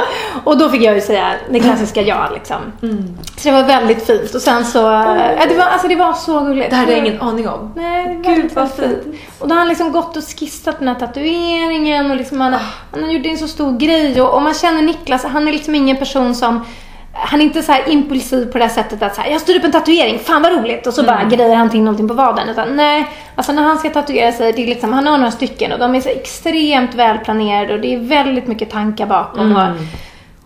Och 0.44 0.58
då 0.58 0.70
fick 0.70 0.82
jag 0.82 0.96
ju 0.96 1.02
säga 1.02 1.32
det 1.50 1.60
klassiska 1.60 2.02
ja 2.02 2.30
liksom. 2.34 2.58
Mm. 2.82 3.18
Så 3.38 3.50
det 3.50 3.56
var 3.56 3.64
väldigt 3.64 4.08
fint 4.08 4.36
och 4.36 4.42
sen 4.42 4.66
så, 4.66 4.94
eh, 4.94 5.48
det 5.50 5.58
var, 5.58 5.66
alltså 5.66 5.88
det 5.88 5.96
var 5.96 6.14
så 6.14 6.40
gulligt. 6.40 6.70
Det 6.70 6.76
här 6.76 6.86
hade 6.86 6.98
jag 6.98 7.08
ingen 7.08 7.22
aning 7.22 7.50
om. 7.50 7.74
Nej, 7.76 8.20
Gud, 8.24 8.52
vad 8.54 8.72
fint. 8.72 9.04
Och 9.40 9.48
då 9.48 9.54
har 9.54 9.60
han 9.60 9.68
liksom 9.68 9.92
gått 9.92 10.18
och 10.18 10.24
skissat 10.24 10.80
den 10.80 10.88
här 10.88 10.96
tatueringen 10.96 12.12
och 12.12 12.18
liksom 12.18 12.42
han, 12.42 12.56
han 12.92 13.04
har 13.04 13.12
gjort 13.12 13.26
en 13.26 13.38
så 13.38 13.48
stor 13.48 13.78
grej 13.78 14.22
och, 14.22 14.34
och 14.34 14.42
man 14.42 14.54
känner 14.54 14.82
Niklas, 14.82 15.24
han 15.24 15.48
är 15.48 15.52
liksom 15.52 15.76
ingen 15.76 15.98
person 15.98 16.09
som 16.36 16.66
han 17.14 17.42
är 17.42 17.46
inte 17.46 17.64
så 17.64 17.72
här 17.72 17.90
impulsiv 17.90 18.46
på 18.46 18.58
det 18.58 18.70
sättet 18.70 19.04
att 19.04 19.16
så 19.16 19.22
här, 19.22 19.32
jag 19.32 19.42
styr 19.42 19.56
upp 19.56 19.64
en 19.64 19.72
tatuering, 19.72 20.20
fan 20.20 20.42
vad 20.42 20.52
roligt 20.52 20.88
och 20.88 20.94
så 20.94 21.04
bara 21.04 21.24
grejer 21.24 21.56
han 21.56 21.70
till 21.70 21.82
någonting 21.82 22.08
på 22.08 22.14
vaden. 22.14 22.50
Utan 22.50 22.76
nej, 22.76 23.08
alltså 23.36 23.52
när 23.52 23.64
han 23.64 23.78
ska 23.78 23.90
tatuera 23.90 24.32
sig, 24.32 24.54
det 24.54 24.64
är 24.64 24.68
liksom, 24.68 24.94
han 24.94 25.08
har 25.08 25.18
några 25.18 25.32
stycken 25.32 25.72
och 25.72 25.80
de 25.80 25.96
är 25.96 26.02
så 26.02 26.10
extremt 26.10 26.96
välplanerade 26.96 27.74
och 27.74 27.80
det 27.80 27.94
är 27.96 28.00
väldigt 28.00 28.48
mycket 28.48 28.70
tankar 28.70 29.06
bakom. 29.06 29.56
Och, 29.56 29.64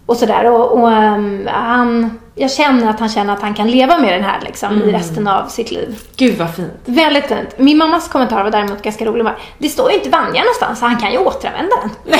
och 0.05 0.17
sådär. 0.17 0.51
Och, 0.51 0.79
och 0.79 0.91
ehm, 0.91 1.49
han, 1.53 2.19
jag 2.35 2.51
känner 2.51 2.89
att 2.89 2.99
han 2.99 3.09
känner 3.09 3.33
att 3.33 3.41
han 3.41 3.53
kan 3.53 3.71
leva 3.71 3.97
med 3.97 4.13
den 4.13 4.23
här 4.23 4.39
liksom, 4.41 4.81
i 4.81 4.91
resten 4.91 5.27
av 5.27 5.47
sitt 5.47 5.71
liv. 5.71 5.99
Gud 6.15 6.37
vad 6.37 6.55
fint. 6.55 6.73
Väldigt 6.85 7.25
fint. 7.25 7.57
Min 7.57 7.77
mammas 7.77 8.07
kommentar 8.07 8.43
var 8.43 8.51
däremot 8.51 8.81
ganska 8.81 9.05
rolig. 9.05 9.25
Bara, 9.25 9.35
Det 9.57 9.69
står 9.69 9.91
ju 9.91 9.97
inte 9.97 10.09
Vanja 10.09 10.41
någonstans 10.41 10.79
så 10.79 10.85
han 10.85 10.97
kan 10.97 11.11
ju 11.11 11.17
återanvända 11.17 11.75
den. 12.05 12.19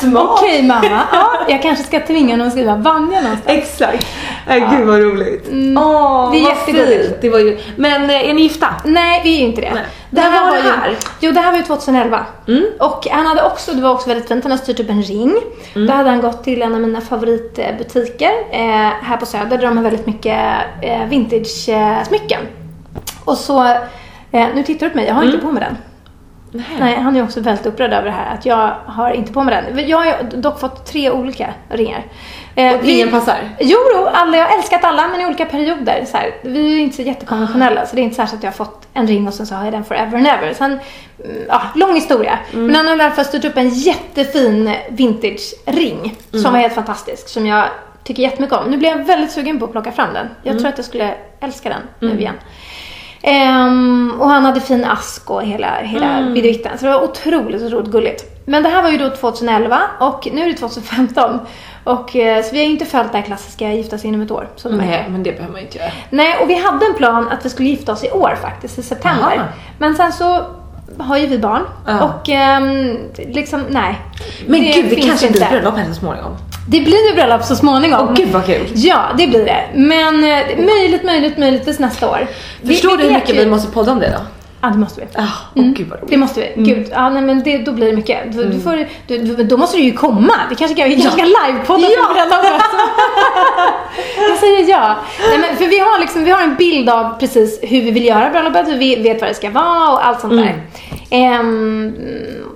Smart. 0.00 0.28
Okej 0.30 0.62
mamma, 0.62 1.02
ja, 1.12 1.30
jag 1.48 1.62
kanske 1.62 1.84
ska 1.84 2.00
tvinga 2.00 2.32
honom 2.32 2.46
att 2.46 2.52
skriva 2.52 2.76
Vanja 2.76 3.20
någonstans. 3.20 3.58
Exakt. 3.58 4.06
Äh, 4.48 4.76
Gud 4.76 4.86
vad 4.86 5.00
roligt. 5.00 5.44
Åh, 5.48 5.52
Mm. 5.52 6.32
det 6.32 6.40
är 6.40 6.44
vad 6.44 6.58
fint. 6.58 7.16
Det 7.20 7.30
var 7.30 7.38
ju... 7.38 7.58
Men 7.76 8.10
eh, 8.10 8.28
är 8.30 8.34
ni 8.34 8.42
gifta? 8.42 8.66
Nej, 8.84 9.20
vi 9.24 9.34
är 9.36 9.38
ju 9.40 9.44
inte 9.46 9.60
det. 9.60 9.70
Nej. 9.74 9.82
När 10.10 10.30
var 10.44 10.50
det 10.56 10.62
ju, 10.62 10.68
här? 10.70 10.96
Jo, 11.20 11.32
det 11.32 11.40
här 11.40 11.50
var 11.50 11.58
ju 11.58 11.64
2011. 11.64 12.26
Mm. 12.48 12.64
Och 12.80 13.06
han 13.10 13.26
hade 13.26 13.42
också, 13.42 13.72
det 13.72 13.82
var 13.82 13.90
också 13.90 14.08
väldigt 14.08 14.28
fint, 14.28 14.44
han 14.44 14.52
hade 14.52 14.62
styrt 14.64 14.80
upp 14.80 14.90
en 14.90 15.02
ring. 15.02 15.34
Mm. 15.74 15.86
Då 15.86 15.92
hade 15.92 16.10
han 16.10 16.20
gått 16.20 16.44
till 16.44 16.62
en 16.62 16.74
av 16.74 16.80
mina 16.80 17.00
favoritbutiker 17.00 18.30
eh, 18.50 18.60
här 19.02 19.16
på 19.16 19.26
Söder 19.26 19.58
där 19.58 19.66
de 19.66 19.76
har 19.76 19.84
väldigt 19.84 20.06
mycket 20.06 20.38
eh, 20.82 21.04
vintage-smycken. 21.08 22.40
Och 23.24 23.36
så, 23.36 23.64
eh, 24.32 24.46
nu 24.54 24.62
tittar 24.66 24.86
du 24.86 24.90
på 24.90 24.96
mig, 24.96 25.06
jag 25.06 25.14
har 25.14 25.22
Mm. 25.22 25.34
inte 25.34 25.46
på 25.46 25.52
mig 25.52 25.62
den. 25.62 25.76
Nej, 26.80 26.94
han 27.00 27.16
är 27.16 27.22
också 27.24 27.40
väldigt 27.40 27.66
upprörd 27.66 27.92
över 27.92 28.04
det 28.04 28.10
här 28.10 28.34
att 28.34 28.46
jag 28.46 28.74
har 28.86 29.10
inte 29.10 29.32
på 29.32 29.42
mig 29.42 29.62
den. 29.74 29.88
Jag 29.88 29.98
har 29.98 30.22
dock 30.22 30.60
fått 30.60 30.86
tre 30.86 31.10
olika 31.10 31.54
ringar. 31.68 32.04
Eh, 32.54 32.74
Och 32.74 32.84
ingen 32.84 33.10
passar? 33.10 33.36
Jo, 33.60 33.78
då, 33.94 34.06
alla, 34.06 34.36
jag 34.36 34.46
har 34.46 34.56
älskat 34.58 34.84
alla 34.84 35.08
men 35.08 35.20
i 35.20 35.26
olika 35.26 35.44
perioder. 35.44 36.04
Så 36.06 36.16
här, 36.16 36.34
vi 36.42 36.74
är 36.74 36.78
inte 36.80 36.96
så 36.96 37.02
jättekonventionella 37.02 37.86
så 37.86 37.96
det 37.96 38.02
är 38.02 38.04
inte 38.04 38.16
så 38.16 38.22
att 38.22 38.42
jag 38.42 38.50
har 38.50 38.56
fått 38.56 38.88
en 38.94 39.06
ring 39.06 39.28
och 39.28 39.34
sen 39.34 39.46
så 39.46 39.54
har 39.54 39.64
jag 39.64 39.72
den 39.72 39.84
forever 39.84 40.16
and 40.18 40.26
ever. 40.26 40.52
Sen, 40.54 40.70
mm, 41.24 41.36
ja, 41.48 41.62
lång 41.74 41.94
historia. 41.94 42.38
Men 42.52 42.74
han 42.74 42.86
har 42.86 42.96
i 42.96 43.00
alla 43.00 43.10
fall 43.10 43.24
styrt 43.24 43.44
upp 43.44 43.56
en 43.56 43.68
jättefin 43.68 44.74
vintage-ring 44.88 46.14
som 46.30 46.52
var 46.52 46.58
helt 46.60 46.74
fantastisk. 46.74 47.28
Som 47.28 47.46
jag 47.46 47.64
tycker 48.04 48.22
jättemycket 48.22 48.56
om. 48.58 48.70
Nu 48.70 48.76
blev 48.76 48.98
jag 48.98 49.04
väldigt 49.04 49.30
sugen 49.32 49.58
på 49.58 49.64
att 49.64 49.72
plocka 49.72 49.92
fram 49.92 50.14
den. 50.14 50.26
Jag 50.42 50.58
tror 50.58 50.68
att 50.68 50.78
jag 50.78 50.84
skulle 50.84 51.14
älska 51.40 51.68
den 51.68 51.82
nu 52.10 52.20
igen. 52.20 52.34
Ehm, 53.22 54.14
och 54.20 54.28
han 54.28 54.44
hade 54.44 54.60
fin 54.60 54.84
ask 54.84 55.30
och 55.30 55.42
hela, 55.42 55.74
hela 55.82 56.06
Mm. 56.06 56.32
videoitten. 56.32 56.78
Så 56.78 56.86
det 56.86 56.92
var 56.92 57.02
otroligt, 57.04 57.62
otroligt 57.62 57.90
gulligt. 57.90 58.24
Men 58.46 58.62
det 58.62 58.68
här 58.68 58.82
var 58.82 58.90
ju 58.90 58.98
då 58.98 59.10
2011 59.10 59.80
och 60.00 60.28
nu 60.32 60.42
är 60.42 60.46
det 60.46 60.54
2015. 60.54 61.40
Och, 61.84 62.16
eh, 62.16 62.42
så 62.44 62.50
vi 62.52 62.58
har 62.58 62.64
ju 62.66 62.70
inte 62.72 62.84
följt 62.84 63.12
det 63.12 63.18
här 63.18 63.24
klassiska 63.24 63.72
gifta 63.72 63.98
sig 63.98 64.08
inom 64.08 64.20
ett 64.20 64.30
år. 64.30 64.48
Som 64.56 64.72
Nej, 64.72 65.06
men 65.10 65.22
det 65.22 65.32
behöver 65.32 65.52
man 65.52 65.60
inte 65.62 65.78
göra. 65.78 65.90
Nej, 66.10 66.36
och 66.42 66.50
vi 66.50 66.54
hade 66.54 66.86
en 66.86 66.94
plan 66.94 67.28
att 67.28 67.44
vi 67.46 67.50
skulle 67.50 67.68
gifta 67.68 67.92
oss 67.92 68.04
i 68.04 68.10
år 68.10 68.36
faktiskt, 68.42 68.78
i 68.78 68.82
september. 68.82 69.36
Aha. 69.36 69.44
Men 69.78 69.94
sen 69.94 70.12
så 70.12 70.46
har 71.00 71.16
ju 71.18 71.26
vi 71.26 71.38
barn 71.38 71.62
Ja. 71.86 72.02
och 72.04 72.28
ehm, 72.28 72.98
liksom, 73.28 73.64
nej. 73.70 74.00
Men 74.46 74.60
gud, 74.62 74.86
det 74.90 74.96
kanske 74.96 75.26
inte. 75.26 75.38
blir 75.38 75.48
bröllop 75.50 75.76
här 75.76 75.86
så 75.88 75.94
småningom. 75.94 76.36
Det 76.68 76.80
blir 76.80 77.08
ju 77.08 77.14
bröllop 77.14 77.42
så 77.44 77.56
småningom. 77.56 78.06
Åh 78.08 78.14
gud 78.14 78.28
vad 78.28 78.46
kul. 78.46 78.66
Ja, 78.74 79.02
det 79.18 79.26
blir 79.26 79.44
det. 79.44 79.60
Men 79.74 80.14
eh, 80.24 80.64
möjligt, 80.66 81.04
möjligt, 81.04 81.38
möjligtvis 81.38 81.78
nästa 81.78 82.10
år. 82.10 82.26
Vi- 82.62 82.74
Förstår 82.74 82.96
du 82.96 83.02
hur 83.04 83.10
mycket 83.14 83.34
ju- 83.34 83.38
vi 83.38 83.46
måste 83.46 83.72
podda 83.72 83.92
om 83.92 83.98
det 84.00 84.08
då? 84.10 84.20
Ja, 84.62 84.68
det 84.68 84.78
måste 84.78 85.00
vi. 85.00 85.06
Ah, 85.18 85.26
åh 85.54 85.64
gud 85.64 85.88
vad 85.88 85.98
roligt. 85.98 86.10
Det 86.10 86.16
måste 86.16 86.40
vi. 86.40 86.62
Gud, 86.62 86.88
ja, 86.92 87.10
nej, 87.10 87.22
men 87.22 87.42
det, 87.42 87.58
då 87.58 87.72
blir 87.72 87.86
det 87.86 87.92
mycket. 87.96 88.32
Du, 88.32 88.44
du 88.44 88.60
får, 88.60 88.86
du, 89.06 89.18
du, 89.18 89.42
då 89.44 89.56
måste 89.56 89.76
du 89.76 89.82
ju 89.82 89.92
komma. 89.92 90.32
Vi 90.50 90.54
kanske 90.56 90.74
ska, 90.76 90.84
vi 90.84 91.00
kanske 91.02 91.10
ska 91.20 91.24
livepodda 91.46 91.86
Ja. 91.88 92.06
för 92.06 92.14
bröllopet. 92.14 92.62
Jag 94.28 94.38
säger 94.38 94.68
ja. 94.68 94.96
Nej, 95.30 95.38
men, 95.38 95.56
för 95.56 95.66
vi 95.66 95.78
har, 95.78 96.00
liksom, 96.00 96.24
vi 96.24 96.30
har 96.30 96.42
en 96.42 96.54
bild 96.56 96.88
av 96.90 97.18
precis 97.20 97.58
hur 97.62 97.80
vi 97.82 97.90
vill 97.90 98.04
göra 98.04 98.30
bröllopet, 98.30 98.68
vi 98.68 98.96
vet 99.02 99.20
vad 99.20 99.30
det 99.30 99.34
ska 99.34 99.50
vara 99.50 99.92
och 99.92 100.06
allt 100.06 100.20
sånt 100.20 100.32
där. 100.32 100.62
Ehm, 101.10 101.94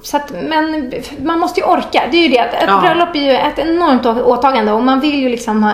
så 0.02 0.16
att, 0.16 0.32
men 0.48 0.92
man 1.18 1.38
måste 1.38 1.60
ju 1.60 1.66
orka. 1.66 2.02
Det 2.10 2.16
är 2.16 2.22
ju 2.22 2.28
det. 2.28 2.38
Ett 2.38 2.64
Ja. 2.66 2.80
bröllop 2.80 3.16
är 3.16 3.20
ju 3.20 3.30
ett 3.32 3.58
enormt 3.58 4.06
åtagande 4.06 4.72
och 4.72 4.82
man 4.82 5.00
vill 5.00 5.14
ju 5.22 5.28
liksom 5.28 5.62
ha 5.62 5.72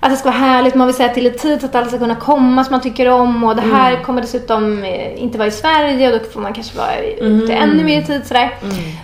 att 0.00 0.10
det 0.10 0.16
ska 0.16 0.28
vara 0.28 0.38
härligt, 0.38 0.74
man 0.74 0.86
vill 0.86 0.96
säga 0.96 1.08
till 1.14 1.26
i 1.26 1.30
tid 1.30 1.60
så 1.60 1.66
att 1.66 1.74
alla 1.74 1.86
ska 1.86 1.98
kunna 1.98 2.14
komma 2.16 2.64
som 2.64 2.72
man 2.72 2.80
tycker 2.80 3.08
om 3.10 3.44
och 3.44 3.56
det 3.56 3.62
här 3.62 4.02
kommer 4.02 4.20
dessutom 4.20 4.84
eh, 4.84 5.22
inte 5.22 5.38
vara 5.38 5.48
i 5.48 5.50
Sverige 5.50 6.12
och 6.12 6.18
då 6.18 6.24
får 6.24 6.40
man 6.40 6.52
kanske 6.52 6.78
vara 6.78 6.96
ute 7.00 7.52
ännu 7.54 7.84
mer 7.84 8.00
i 8.02 8.04
tid 8.04 8.26
sådär. 8.26 8.54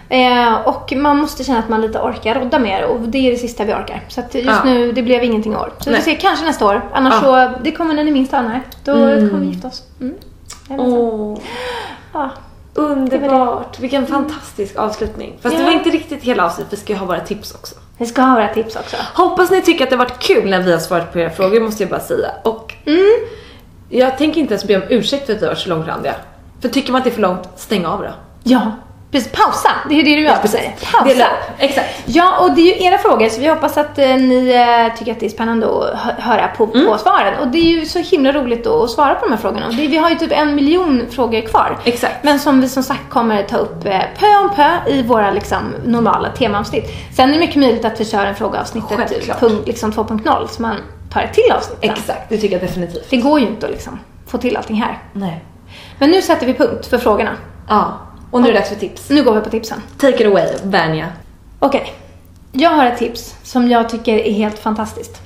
Eh, 0.08 0.54
och 0.54 0.92
man 0.96 1.18
måste 1.18 1.44
känna 1.44 1.58
att 1.58 1.68
man 1.68 1.80
lite 1.80 1.98
orkar 1.98 2.34
rodda 2.34 2.58
mer 2.58 2.84
och 2.84 3.00
det 3.00 3.18
är 3.18 3.30
det 3.30 3.36
sista 3.36 3.64
vi 3.64 3.72
orkar. 3.72 4.00
Så 4.08 4.20
att 4.20 4.34
just 4.34 4.46
Ja. 4.46 4.64
nu, 4.64 4.92
det 4.92 5.02
blev 5.02 5.24
ingenting 5.24 5.52
i 5.52 5.56
år. 5.56 5.72
Så 5.78 5.84
vi 5.84 5.90
Nej. 5.90 6.00
får 6.00 6.10
se, 6.10 6.16
kanske 6.16 6.44
nästa 6.46 6.66
år. 6.66 6.82
Annars 6.92 7.14
Ja. 7.22 7.50
så, 7.54 7.62
det 7.64 7.72
kommer 7.72 7.94
när 7.94 8.04
ni 8.04 8.10
minst 8.10 8.34
anar. 8.34 8.60
Då 8.84 8.92
kommer 8.92 9.38
vi 9.40 9.46
gifta 9.46 9.68
oss. 9.68 9.82
Mm. 10.00 10.14
Ja. 12.12 12.30
underbart. 12.74 13.80
Vilken 13.80 14.06
fantastisk 14.06 14.76
avslutning. 14.76 15.32
Fast 15.42 15.56
det 15.56 15.62
Ja. 15.62 15.66
var 15.68 15.74
inte 15.74 15.90
riktigt 15.90 16.22
hela 16.22 16.44
avsnittet, 16.46 16.72
vi 16.72 16.76
ska 16.76 16.92
ju 16.92 16.98
ha 16.98 17.06
våra 17.06 17.20
tips 17.20 17.54
också. 17.54 17.74
Vi 17.98 18.06
ska 18.06 18.22
ha 18.22 18.34
våra 18.34 18.48
tips 18.48 18.76
också. 18.76 18.96
Hoppas 19.14 19.50
ni 19.50 19.62
tycker 19.62 19.84
att 19.84 19.90
det 19.90 19.96
har 19.96 20.04
varit 20.04 20.18
kul 20.18 20.50
när 20.50 20.60
vi 20.60 20.72
har 20.72 20.78
svarat 20.78 21.12
på 21.12 21.18
era 21.18 21.30
frågor 21.30 21.60
måste 21.60 21.82
jag 21.82 21.90
bara 21.90 22.00
säga. 22.00 22.30
Och 22.42 22.74
jag 23.88 24.18
tänker 24.18 24.40
inte 24.40 24.54
ens 24.54 24.64
be 24.64 24.76
om 24.76 24.82
ursäkt 24.88 25.26
för 25.26 25.32
att 25.32 25.40
det 25.40 25.46
har 25.46 25.50
varit 25.52 25.62
så 25.62 25.68
långrandiga. 25.68 26.14
För 26.60 26.68
tycker 26.68 26.92
man 26.92 26.98
att 26.98 27.04
det 27.04 27.10
är 27.10 27.14
för 27.14 27.22
långt, 27.22 27.48
stäng 27.56 27.86
av 27.86 28.02
då. 28.02 28.10
Ja, 28.42 28.72
Precis, 29.14 29.32
pausa. 29.32 29.70
Det 29.88 30.00
är 30.00 30.04
det 30.04 30.16
du 30.16 30.28
alltid 30.28 30.50
säger. 30.50 30.74
Pausa. 30.92 31.04
Dela. 31.08 31.26
Exakt. 31.58 31.88
Ja, 32.04 32.38
och 32.38 32.52
det 32.54 32.60
är 32.60 32.64
ju 32.80 32.86
era 32.86 32.98
frågor 32.98 33.28
så 33.28 33.40
vi 33.40 33.48
hoppas 33.48 33.76
att 33.78 33.98
eh, 33.98 34.06
ni 34.16 34.50
eh, 34.88 34.98
tycker 34.98 35.12
att 35.12 35.20
det 35.20 35.26
är 35.26 35.30
spännande 35.30 35.66
att 35.66 35.98
hö- 35.98 36.14
höra 36.18 36.48
på, 36.48 36.64
Mm. 36.64 36.86
på 36.86 36.98
svaren. 36.98 37.34
Och 37.40 37.48
det 37.48 37.58
är 37.58 37.78
ju 37.80 37.86
så 37.86 37.98
himla 37.98 38.32
roligt 38.32 38.64
då 38.64 38.82
att 38.84 38.90
svara 38.90 39.14
på 39.14 39.24
de 39.26 39.30
här 39.32 39.38
frågorna. 39.40 39.68
Det, 39.70 39.86
vi 39.86 39.96
har 39.96 40.10
ju 40.10 40.16
typ 40.16 40.32
en 40.32 40.54
miljon 40.54 41.02
frågor 41.10 41.40
kvar. 41.40 41.78
Exakt. 41.84 42.24
Men 42.24 42.38
som 42.38 42.60
vi 42.60 42.68
som 42.68 42.82
sagt 42.82 43.10
kommer 43.10 43.42
ta 43.42 43.56
upp 43.56 43.84
eh, 43.84 44.00
pö 44.18 44.26
om 44.42 44.50
pö 44.56 44.70
i 44.86 45.02
våra 45.02 45.30
liksom, 45.30 45.74
normala 45.84 46.28
temaavsnitt. 46.28 46.90
Sen 47.16 47.28
är 47.28 47.32
det 47.32 47.38
mycket 47.40 47.56
möjligt 47.56 47.84
att 47.84 48.00
vi 48.00 48.04
kör 48.04 48.26
en 48.26 48.34
frågeavsnittet 48.34 48.98
Självklart. 48.98 49.40
punkt, 49.40 49.62
liksom 49.66 49.92
2.0 49.92 50.46
så 50.46 50.62
man 50.62 50.76
tar 51.12 51.20
ett 51.22 51.34
till 51.34 51.52
avsnitt. 51.52 51.78
sen. 51.80 51.90
Exakt, 51.90 52.28
det 52.28 52.38
tycker 52.38 52.54
jag 52.58 52.62
definitivt. 52.68 53.10
Det 53.10 53.16
går 53.16 53.40
ju 53.40 53.46
inte 53.46 53.66
att 53.66 53.72
liksom 53.72 53.98
få 54.26 54.38
till 54.38 54.56
allting 54.56 54.76
här. 54.76 54.98
Nej. 55.12 55.44
Men 55.98 56.10
nu 56.10 56.22
sätter 56.22 56.46
vi 56.46 56.54
punkt 56.54 56.86
för 56.86 56.98
frågorna. 56.98 57.30
Ja, 57.68 57.92
och 58.34 58.40
nu 58.42 58.48
är 58.48 58.52
det 58.52 58.58
dags 58.58 58.68
för 58.68 58.76
tips. 58.76 59.10
Nu 59.10 59.24
går 59.24 59.34
vi 59.34 59.40
på 59.40 59.50
tipsen. 59.50 59.82
Take 59.98 60.20
it 60.22 60.26
away, 60.26 60.46
Vanja. 60.64 61.06
Okej. 61.58 61.92
Jag 62.52 62.70
har 62.70 62.86
ett 62.86 62.98
tips 62.98 63.34
som 63.42 63.68
jag 63.68 63.88
tycker 63.88 64.14
är 64.18 64.32
helt 64.32 64.58
fantastiskt. 64.58 65.20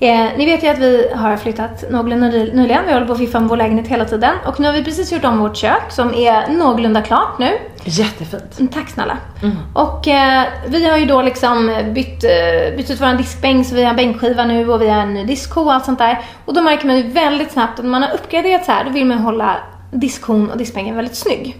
Eh, 0.00 0.26
ni 0.36 0.46
vet 0.46 0.62
ju 0.64 0.68
att 0.68 0.78
vi 0.78 1.10
har 1.14 1.36
flyttat 1.36 1.90
någorlunda 1.90 2.26
ny- 2.28 2.52
nyligen. 2.52 2.82
Vi 2.86 2.92
håller 2.92 3.06
på 3.06 3.12
att 3.12 3.18
fiffa 3.18 3.40
med 3.40 3.48
vår 3.48 3.56
lägenhet 3.56 3.88
hela 3.88 4.04
tiden. 4.04 4.34
Och 4.46 4.60
nu 4.60 4.66
har 4.66 4.72
vi 4.72 4.84
precis 4.84 5.12
gjort 5.12 5.24
om 5.24 5.38
vårt 5.38 5.56
kök 5.56 5.82
som 5.90 6.14
är 6.14 6.48
någorlunda 6.48 7.02
klart 7.02 7.38
nu. 7.38 7.50
Jättefint. 7.84 8.58
Mm, 8.58 8.68
Tack 8.72 8.88
snälla. 8.90 9.16
Och 9.74 10.08
eh, 10.08 10.44
vi 10.66 10.88
har 10.90 10.96
ju 10.98 11.04
då 11.06 11.22
liksom 11.22 11.66
bytt, 11.94 12.24
eh, 12.24 12.76
bytt 12.76 12.90
ut 12.90 13.00
vår 13.00 13.16
diskbänk 13.18 13.66
så 13.66 13.74
vi 13.74 13.82
har 13.82 13.90
en 13.90 13.96
bänkskiva 13.96 14.44
nu 14.44 14.70
och 14.72 14.82
vi 14.82 14.88
har 14.88 15.00
en 15.02 15.14
ny 15.14 15.24
diskho 15.24 15.60
och 15.60 15.72
allt 15.72 15.84
sånt 15.84 15.98
där. 15.98 16.18
Och 16.44 16.54
då 16.54 16.62
märker 16.62 16.86
man 16.86 16.96
ju 16.96 17.02
väldigt 17.02 17.52
snabbt 17.52 17.78
att 17.78 17.84
när 17.84 17.90
man 17.90 18.02
har 18.02 18.14
uppgraderat 18.14 18.64
så 18.64 18.72
här 18.72 18.84
då 18.84 18.90
vill 18.90 19.06
man 19.06 19.18
hålla 19.18 19.56
diskhon 19.90 20.50
och 20.50 20.58
diskbänken 20.58 20.96
väldigt 20.96 21.16
snygg. 21.16 21.56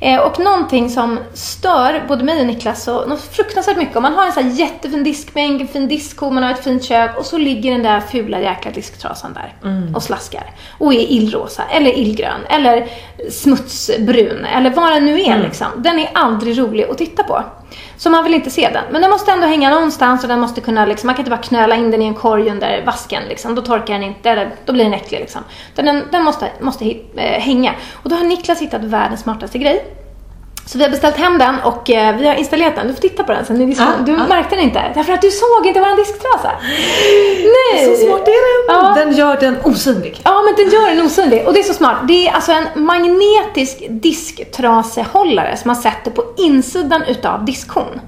Eh, 0.00 0.20
och 0.20 0.38
någonting 0.40 0.90
som 0.90 1.18
stör 1.34 2.04
både 2.08 2.24
mig 2.24 2.40
och 2.40 2.46
Niklas 2.46 2.84
så 2.84 3.06
något 3.06 3.20
fruktansvärt 3.20 3.76
mycket. 3.76 3.96
Om 3.96 4.02
man 4.02 4.12
har 4.12 4.26
en 4.26 4.32
så 4.32 4.40
här 4.40 4.50
jättefin 4.50 5.04
diskbänk, 5.04 5.60
en 5.60 5.68
fin 5.68 5.88
diskho, 5.88 6.30
man 6.30 6.42
har 6.42 6.50
ett 6.50 6.64
fint 6.64 6.84
kök 6.84 7.18
och 7.18 7.26
så 7.26 7.38
ligger 7.38 7.72
den 7.72 7.82
där 7.82 8.00
fula 8.00 8.40
jäkla 8.40 8.70
disktrasan 8.70 9.32
där 9.34 9.54
och 9.96 10.02
slaskar. 10.02 10.50
Och 10.78 10.94
är 10.94 11.10
illrosa, 11.12 11.62
eller 11.70 11.98
illgrön, 11.98 12.40
eller 12.48 12.88
smutsbrun, 13.30 14.44
eller 14.44 14.70
vad 14.70 14.92
den 14.92 15.04
nu 15.04 15.20
är 15.20 15.42
liksom. 15.42 15.66
Den 15.76 15.98
är 15.98 16.10
aldrig 16.14 16.58
rolig 16.58 16.84
att 16.84 16.98
titta 16.98 17.22
på. 17.22 17.42
Så 17.96 18.10
man 18.10 18.24
vill 18.24 18.34
inte 18.34 18.50
se 18.50 18.68
den. 18.72 18.84
Men 18.90 19.02
den 19.02 19.10
måste 19.10 19.32
ändå 19.32 19.46
hänga 19.46 19.70
någonstans 19.70 20.22
och 20.22 20.28
den 20.28 20.40
måste 20.40 20.60
kunna 20.60 20.86
liksom, 20.86 21.06
man 21.06 21.14
kan 21.14 21.20
inte 21.20 21.30
bara 21.30 21.42
knöla 21.42 21.76
in 21.76 21.90
den 21.90 22.02
i 22.02 22.04
en 22.04 22.14
korg 22.14 22.50
under 22.50 22.84
vasken 22.86 23.22
liksom. 23.28 23.54
Då 23.54 23.62
torkar 23.62 23.94
den 23.94 24.02
inte, 24.02 24.30
eller 24.30 24.50
då 24.64 24.72
blir 24.72 24.84
den 24.84 24.94
äcklig 24.94 25.20
liksom. 25.20 25.42
Den, 25.74 26.02
den 26.12 26.24
måste, 26.24 26.50
måste 26.60 26.96
eh, 27.16 27.40
hänga. 27.40 27.74
Och 27.92 28.10
då 28.10 28.16
har 28.16 28.24
Niklas 28.24 28.60
hittat 28.60 28.84
världens 28.84 29.20
smartaste 29.20 29.58
grej. 29.58 29.84
Så 30.66 30.78
vi 30.78 30.84
har 30.84 30.90
beställt 30.90 31.16
hem 31.16 31.38
den 31.38 31.60
och 31.60 31.90
eh, 31.90 32.16
vi 32.16 32.26
har 32.26 32.34
installerat 32.34 32.74
den. 32.74 32.86
Du 32.86 32.94
får 32.94 33.00
titta 33.00 33.24
på 33.24 33.32
den 33.32 33.44
sen. 33.44 33.60
i 33.60 33.66
diskussion. 33.66 34.04
du 34.04 34.12
märkte 34.12 34.56
den 34.56 34.64
inte. 34.64 34.92
Därför 34.94 35.12
att 35.12 35.22
du 35.22 35.30
såg 35.30 35.66
inte 35.66 35.80
våran 35.80 35.96
disktrasa. 35.96 36.50
Nej! 37.38 37.96
Så 37.96 38.06
smart 38.06 38.28
är 38.28 38.68
den. 38.68 38.76
Ja. 38.76 38.94
Den 38.96 39.12
gör 39.12 39.36
den 39.36 39.56
osynlig. 39.64 40.20
Ja, 40.24 40.42
men 40.42 40.64
den 40.64 40.74
gör 40.74 40.88
den 40.88 41.06
osynlig. 41.06 41.46
Och 41.46 41.52
det 41.52 41.60
är 41.60 41.64
så 41.64 41.74
smart. 41.74 41.96
Det 42.08 42.28
är 42.28 42.32
alltså 42.32 42.52
en 42.52 42.84
magnetisk 42.84 43.82
disktrasehållare 43.88 45.56
som 45.56 45.68
man 45.68 45.76
sätter 45.76 46.10
på 46.10 46.24
insidan 46.36 47.02
utav 47.02 47.44
diskhon. 47.44 48.00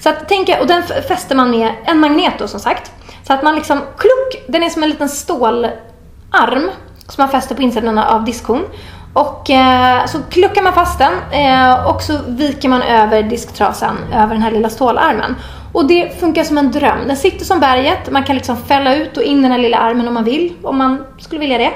Så 0.00 0.08
att 0.08 0.28
tänka, 0.28 0.60
och 0.60 0.66
den 0.66 0.82
fäster 0.82 1.34
man 1.34 1.50
med 1.50 1.72
en 1.84 1.98
magnet 1.98 2.34
då 2.38 2.48
som 2.48 2.60
sagt. 2.60 2.92
Så 3.26 3.32
att 3.32 3.42
man 3.42 3.54
liksom, 3.54 3.78
kluck, 3.78 4.44
den 4.48 4.62
är 4.62 4.70
som 4.70 4.82
en 4.82 4.90
liten 4.90 5.08
stålarm 5.08 6.70
som 7.08 7.22
man 7.22 7.28
fäster 7.28 7.54
på 7.54 7.62
insidan 7.62 7.98
av 7.98 8.24
diskhon. 8.24 8.64
Och 9.12 9.50
eh, 9.50 10.06
så 10.06 10.18
kluckar 10.30 10.62
man 10.62 10.72
fast 10.72 10.98
den 10.98 11.12
eh, 11.32 11.86
och 11.86 12.02
så 12.02 12.18
viker 12.26 12.68
man 12.68 12.82
över 12.82 13.22
disktrasan 13.22 13.96
över 14.14 14.34
den 14.34 14.42
här 14.42 14.50
lilla 14.50 14.70
stålarmen. 14.70 15.36
Och 15.72 15.86
det 15.86 16.20
funkar 16.20 16.44
som 16.44 16.58
en 16.58 16.72
dröm. 16.72 16.98
Den 17.06 17.16
sitter 17.16 17.44
som 17.44 17.60
berget, 17.60 18.10
man 18.10 18.24
kan 18.24 18.36
liksom 18.36 18.56
fälla 18.56 18.96
ut 18.96 19.16
och 19.16 19.22
in 19.22 19.42
den 19.42 19.52
här 19.52 19.58
lilla 19.58 19.78
armen 19.78 20.08
om 20.08 20.14
man 20.14 20.24
vill, 20.24 20.52
om 20.62 20.78
man 20.78 21.04
skulle 21.18 21.40
vilja 21.40 21.58
det. 21.58 21.72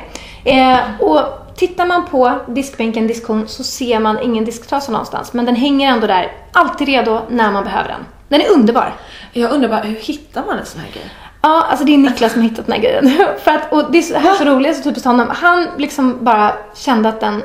Eh, 0.50 0.78
och 1.00 1.20
tittar 1.56 1.86
man 1.86 2.06
på 2.06 2.38
diskbänken, 2.46 3.06
diskhon, 3.06 3.48
så 3.48 3.64
ser 3.64 4.00
man 4.00 4.18
ingen 4.22 4.44
disktrasa 4.44 4.92
någonstans. 4.92 5.32
Men 5.32 5.44
den 5.44 5.56
hänger 5.56 5.88
ändå 5.88 6.06
där, 6.06 6.32
alltid 6.52 6.88
redo 6.88 7.20
när 7.28 7.52
man 7.52 7.64
behöver 7.64 7.88
den. 7.88 8.00
Den 8.28 8.40
är 8.40 8.50
underbar. 8.50 8.94
Jag 9.32 9.52
undrar 9.52 9.68
bara, 9.68 9.80
hur 9.80 9.96
hittar 10.00 10.44
man 10.46 10.58
en 10.58 10.66
sån 10.66 10.80
här 10.80 10.90
grej? 10.92 11.10
Ja, 11.42 11.66
alltså 11.70 11.84
det 11.84 11.94
är 11.94 11.98
Niklas 11.98 12.32
som 12.32 12.42
har 12.42 12.48
hittat 12.48 12.66
den 12.66 12.74
här 12.74 12.82
grejen. 12.82 13.12
För 13.44 13.50
att, 13.50 13.72
och 13.72 13.92
det 13.92 13.98
är 13.98 14.02
så, 14.02 14.18
här 14.18 14.34
så 14.34 14.44
roligt, 14.44 14.76
så 14.76 14.82
typiskt 14.82 15.06
honom. 15.06 15.30
Han 15.30 15.68
liksom 15.76 16.18
bara 16.24 16.52
kände 16.74 17.08
att 17.08 17.20
den 17.20 17.42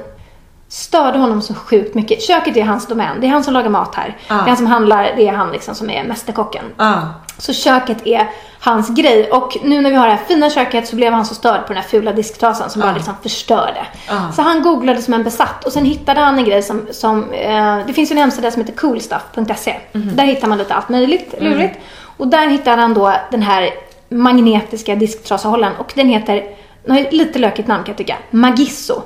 störde 0.70 1.18
honom 1.18 1.42
så 1.42 1.54
sjukt 1.54 1.96
mycket. 1.96 2.22
Köket 2.22 2.58
är 2.58 2.64
hans 2.64 2.88
domän. 2.88 3.22
Det 3.22 3.28
är 3.28 3.32
han 3.32 3.44
som 3.44 3.54
lagar 3.54 3.70
mat 3.70 3.96
här. 3.96 4.18
Ah. 4.28 4.34
Det 4.36 4.42
är 4.42 4.48
han 4.48 4.58
som 4.58 4.66
handlar, 4.66 5.14
det 5.16 5.28
är 5.28 5.34
han 5.34 5.52
liksom 5.52 5.76
som 5.76 5.90
är 5.90 6.04
mästerkocken. 6.04 6.66
Ah. 6.78 7.02
Så 7.38 7.54
köket 7.54 8.08
är 8.08 8.30
hans 8.60 8.90
grej. 8.90 9.32
Och 9.32 9.58
nu 9.64 9.82
när 9.82 9.90
vi 9.90 9.96
har 9.96 10.08
det 10.08 10.14
här 10.14 10.26
fina 10.28 10.50
köket 10.50 10.88
så 10.88 10.96
blev 10.96 11.14
han 11.14 11.26
så 11.26 11.36
störd 11.36 11.62
på 11.62 11.68
den 11.68 11.82
här 11.82 11.90
fula 11.90 12.14
disktrasan 12.14 12.70
som 12.70 12.82
bara 12.82 12.94
liksom 12.94 13.14
förstörde. 13.24 13.88
Ah. 14.10 14.32
Så 14.32 14.42
han 14.42 14.62
googlade 14.62 15.02
som 15.02 15.14
en 15.14 15.24
besatt 15.24 15.66
och 15.66 15.72
sen 15.72 15.86
hittade 15.86 16.20
han 16.20 16.38
en 16.38 16.46
grej 16.46 16.64
som, 16.64 16.88
som 16.92 17.32
eh, 17.34 17.78
det 17.88 17.94
finns 17.94 18.12
en 18.12 18.18
hemsida 18.18 18.52
som 18.52 18.62
heter 18.62 18.78
coolstuff.se. 18.78 19.76
Där 19.92 20.24
hittar 20.24 20.48
man 20.48 20.58
lite 20.58 20.74
allt 20.74 20.90
möjligt 20.90 21.34
lurigt. 21.40 21.80
Och 22.18 22.28
där 22.28 22.48
hittade 22.48 22.82
han 22.82 22.94
då 22.94 23.14
den 23.32 23.42
här 23.42 23.70
magnetiska 24.10 24.96
disktrasahållaren 24.96 25.76
och 25.76 25.92
den 25.96 26.08
heter, 26.10 26.44
den 26.84 26.96
har 26.96 27.12
lite 27.12 27.40
lökigt 27.40 27.68
namn 27.68 27.84
kan 27.84 27.92
jag 27.92 27.98
tycka, 27.98 28.18
Magisso. 28.32 29.02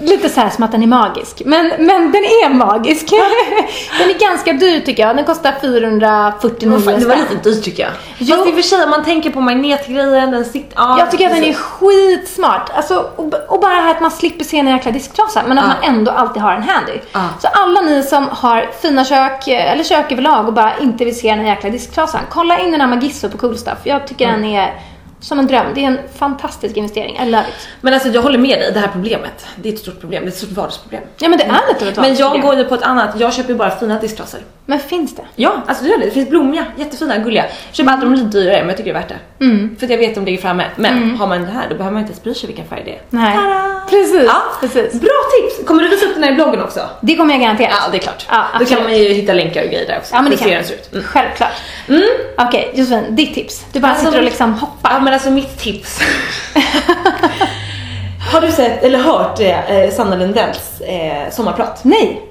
Lite 0.00 0.28
så 0.28 0.40
här 0.40 0.50
som 0.50 0.64
att 0.64 0.72
den 0.72 0.82
är 0.82 0.86
magisk. 0.86 1.42
Men, 1.44 1.66
men 1.68 2.12
den 2.12 2.22
är 2.24 2.54
magisk. 2.54 3.10
den 3.98 4.10
är 4.10 4.18
ganska 4.28 4.52
dyr 4.52 4.80
tycker 4.80 5.06
jag. 5.06 5.16
Den 5.16 5.24
kostar 5.24 5.54
449 5.60 6.78
Det 6.86 6.86
var 6.86 7.00
spänn. 7.00 7.18
lite 7.30 7.50
dyrt 7.50 7.64
tycker 7.64 7.82
jag. 7.82 7.92
Jo. 8.18 8.36
Fast 8.36 8.48
i 8.48 8.50
och 8.50 8.54
för 8.54 8.62
sig 8.62 8.84
om 8.84 8.90
man 8.90 9.04
tänker 9.04 9.30
på 9.30 9.40
magnetgrejen, 9.40 10.30
den 10.30 10.44
sitter... 10.44 10.72
Ja, 10.76 10.98
Jag 10.98 11.10
tycker 11.10 11.26
att 11.26 11.34
den 11.34 11.44
är 11.44 11.52
skitsmart. 11.54 12.70
Alltså, 12.74 13.10
och, 13.16 13.34
och 13.48 13.60
bara 13.60 13.74
här 13.74 13.90
att 13.90 14.00
man 14.00 14.10
slipper 14.10 14.44
se 14.44 14.58
en 14.58 14.66
jäkla 14.66 14.90
disktrasa, 14.92 15.42
men 15.48 15.58
att 15.58 15.64
Ja. 15.64 15.88
man 15.88 15.96
ändå 15.96 16.10
alltid 16.12 16.42
har 16.42 16.52
en 16.52 16.62
handy. 16.62 16.92
Ja. 17.12 17.20
Så 17.42 17.48
alla 17.52 17.80
ni 17.80 18.02
som 18.02 18.28
har 18.28 18.66
fina 18.82 19.04
kök, 19.04 19.48
eller 19.48 19.84
kök 19.84 20.12
överlag 20.12 20.46
och 20.46 20.52
bara 20.54 20.72
inte 20.78 21.04
vill 21.04 21.18
se 21.18 21.30
den 21.30 21.38
här 21.38 21.46
jäkla 21.46 21.70
disktrasan, 21.70 22.20
kolla 22.30 22.58
in 22.58 22.70
den 22.72 22.80
här 22.80 22.88
Magisso 22.88 23.28
på 23.28 23.38
Cool 23.38 23.58
Stuff. 23.58 23.78
Jag 23.84 24.06
tycker 24.06 24.28
Mm. 24.28 24.40
den 24.40 24.50
är 24.50 24.74
som 25.20 25.38
en 25.38 25.46
dröm. 25.46 25.66
Det 25.74 25.82
är 25.84 25.86
en 25.86 25.98
fantastisk 26.18 26.76
investering. 26.76 27.18
I 27.18 27.24
love 27.30 27.44
it. 27.48 27.68
Men 27.80 27.94
alltså 27.94 28.08
jag 28.08 28.22
håller 28.22 28.38
med 28.38 28.58
dig, 28.58 28.72
det 28.72 28.80
här 28.80 28.88
problemet. 28.92 29.46
Det 29.56 29.68
är 29.68 29.72
ett 29.72 29.78
stort 29.78 30.00
problem, 30.00 30.22
det 30.22 30.28
är 30.28 30.32
ett 30.32 30.36
stort 30.38 30.50
vardagsproblem. 30.50 31.02
Ja 31.18 31.28
men 31.28 31.38
det 31.38 31.44
är 31.44 31.48
ett 31.48 31.80
Men 31.80 31.88
jag 31.88 31.96
vardagsproblem. 31.96 32.40
går 32.42 32.54
ju 32.54 32.64
på 32.64 32.74
ett 32.74 32.82
annat, 32.82 33.10
jag 33.20 33.34
köper 33.34 33.50
ju 33.50 33.56
bara 33.58 33.70
fina 33.70 33.98
disktrasor. 34.00 34.40
Men 34.66 34.80
finns 34.80 35.16
det? 35.16 35.22
Ja, 35.36 35.62
alltså 35.66 35.84
det 35.84 35.90
gör 35.90 35.98
det. 35.98 36.04
Det 36.04 36.10
finns 36.10 36.28
blommiga, 36.28 36.66
jättefina, 36.76 37.18
gulliga. 37.18 37.42
Jag 37.66 37.74
köper 37.76 37.90
alltid 37.90 38.06
de 38.10 38.14
lite 38.14 38.26
dyrare 38.38 38.58
men 38.58 38.68
jag 38.68 38.76
tycker 38.76 38.92
det 38.94 38.98
är 38.98 39.02
värt 39.02 39.08
det. 39.38 39.44
Mm. 39.44 39.76
För 39.78 39.86
att 39.86 39.90
jag 39.90 39.98
vet 39.98 40.08
att 40.08 40.14
de 40.14 40.24
ligger 40.24 40.38
framme. 40.42 40.64
Men 40.76 41.16
har 41.16 41.26
man 41.26 41.40
det 41.40 41.50
här 41.50 41.66
då 41.70 41.74
behöver 41.74 41.92
man 41.92 42.00
inte 42.02 42.12
ens 42.12 42.22
bry 42.22 42.34
sig 42.34 42.46
vilken 42.46 42.66
färg 42.66 42.82
det 42.84 42.90
är. 42.90 43.00
Nej. 43.10 43.36
Tada! 43.36 43.80
Precis. 43.90 44.24
Ja. 44.26 44.42
Precis. 44.60 45.00
Bra 45.00 45.10
tips! 45.40 45.66
Kommer 45.68 45.82
du 45.82 45.88
visa 45.88 46.06
upp 46.06 46.14
den 46.14 46.22
här 46.22 46.32
i 46.32 46.34
bloggen 46.34 46.62
också? 46.62 46.80
Det 47.00 47.16
kommer 47.16 47.34
jag 47.34 47.40
garanterat. 47.40 47.72
Ja, 47.84 47.90
det 47.92 47.96
är 47.96 48.00
klart. 48.00 48.26
Ja, 48.30 48.44
då 48.58 48.64
kan 48.64 48.82
man 48.82 48.98
ju 48.98 49.08
hitta 49.08 49.32
länkar 49.32 49.64
och 49.64 49.70
grejer 49.70 49.86
där 49.86 49.98
också. 49.98 50.14
Ja 50.14 50.22
men 50.22 50.30
det 50.30 50.36
kan 50.36 50.48
ut. 50.50 50.92
Mm. 50.92 51.04
Självklart. 51.04 51.52
Okej 52.38 52.70
Josefin, 52.74 53.16
ditt 53.16 53.34
tips. 53.34 53.64
Du 53.72 53.80
bara 53.80 53.92
Alltså, 53.92 54.06
sitter 54.06 54.18
och 54.18 54.24
liksom 54.24 54.54
hoppar. 54.54 54.90
Ja 54.92 55.00
men 55.08 55.14
alltså 55.14 55.30
mitt 55.30 55.58
tips. 55.58 56.00
Har 58.32 58.40
du 58.40 58.52
sett 58.52 58.82
eller 58.82 58.98
hört 58.98 59.40
eh, 59.40 59.90
Sanna 59.90 60.16
Lundells 60.16 60.80
eh, 60.80 61.30
sommarprat? 61.30 61.84
Nej. 61.84 62.22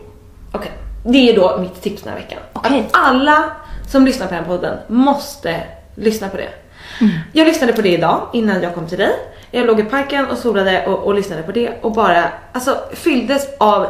Okej, 0.52 0.72
det 1.04 1.30
är 1.30 1.36
då 1.36 1.58
mitt 1.58 1.82
tips 1.82 2.04
den 2.04 2.14
här 2.14 2.20
veckan. 2.20 2.40
Okej. 2.54 2.80
Att 2.80 2.86
alla 2.92 3.52
som 3.90 4.06
lyssnar 4.06 4.28
på 4.28 4.34
den 4.34 4.44
här 4.44 4.50
podden 4.50 4.78
måste 4.88 5.64
lyssna 5.96 6.30
på 6.30 6.38
det. 6.38 6.50
Mm. 7.02 7.14
Jag 7.34 7.48
lyssnade 7.48 7.74
på 7.74 7.82
det 7.82 7.90
idag 7.90 8.30
innan 8.34 8.62
jag 8.62 8.76
kom 8.76 8.88
till 8.88 8.98
dig. 8.98 9.14
Jag 9.52 9.66
låg 9.66 9.80
i 9.80 9.84
parken 9.84 10.26
och 10.26 10.38
solade 10.38 10.86
och, 10.86 11.04
och 11.04 11.14
lyssnade 11.14 11.44
på 11.44 11.52
det 11.52 11.72
och 11.82 11.92
bara 11.92 12.24
alltså 12.54 12.78
fylldes 12.94 13.48
av 13.58 13.88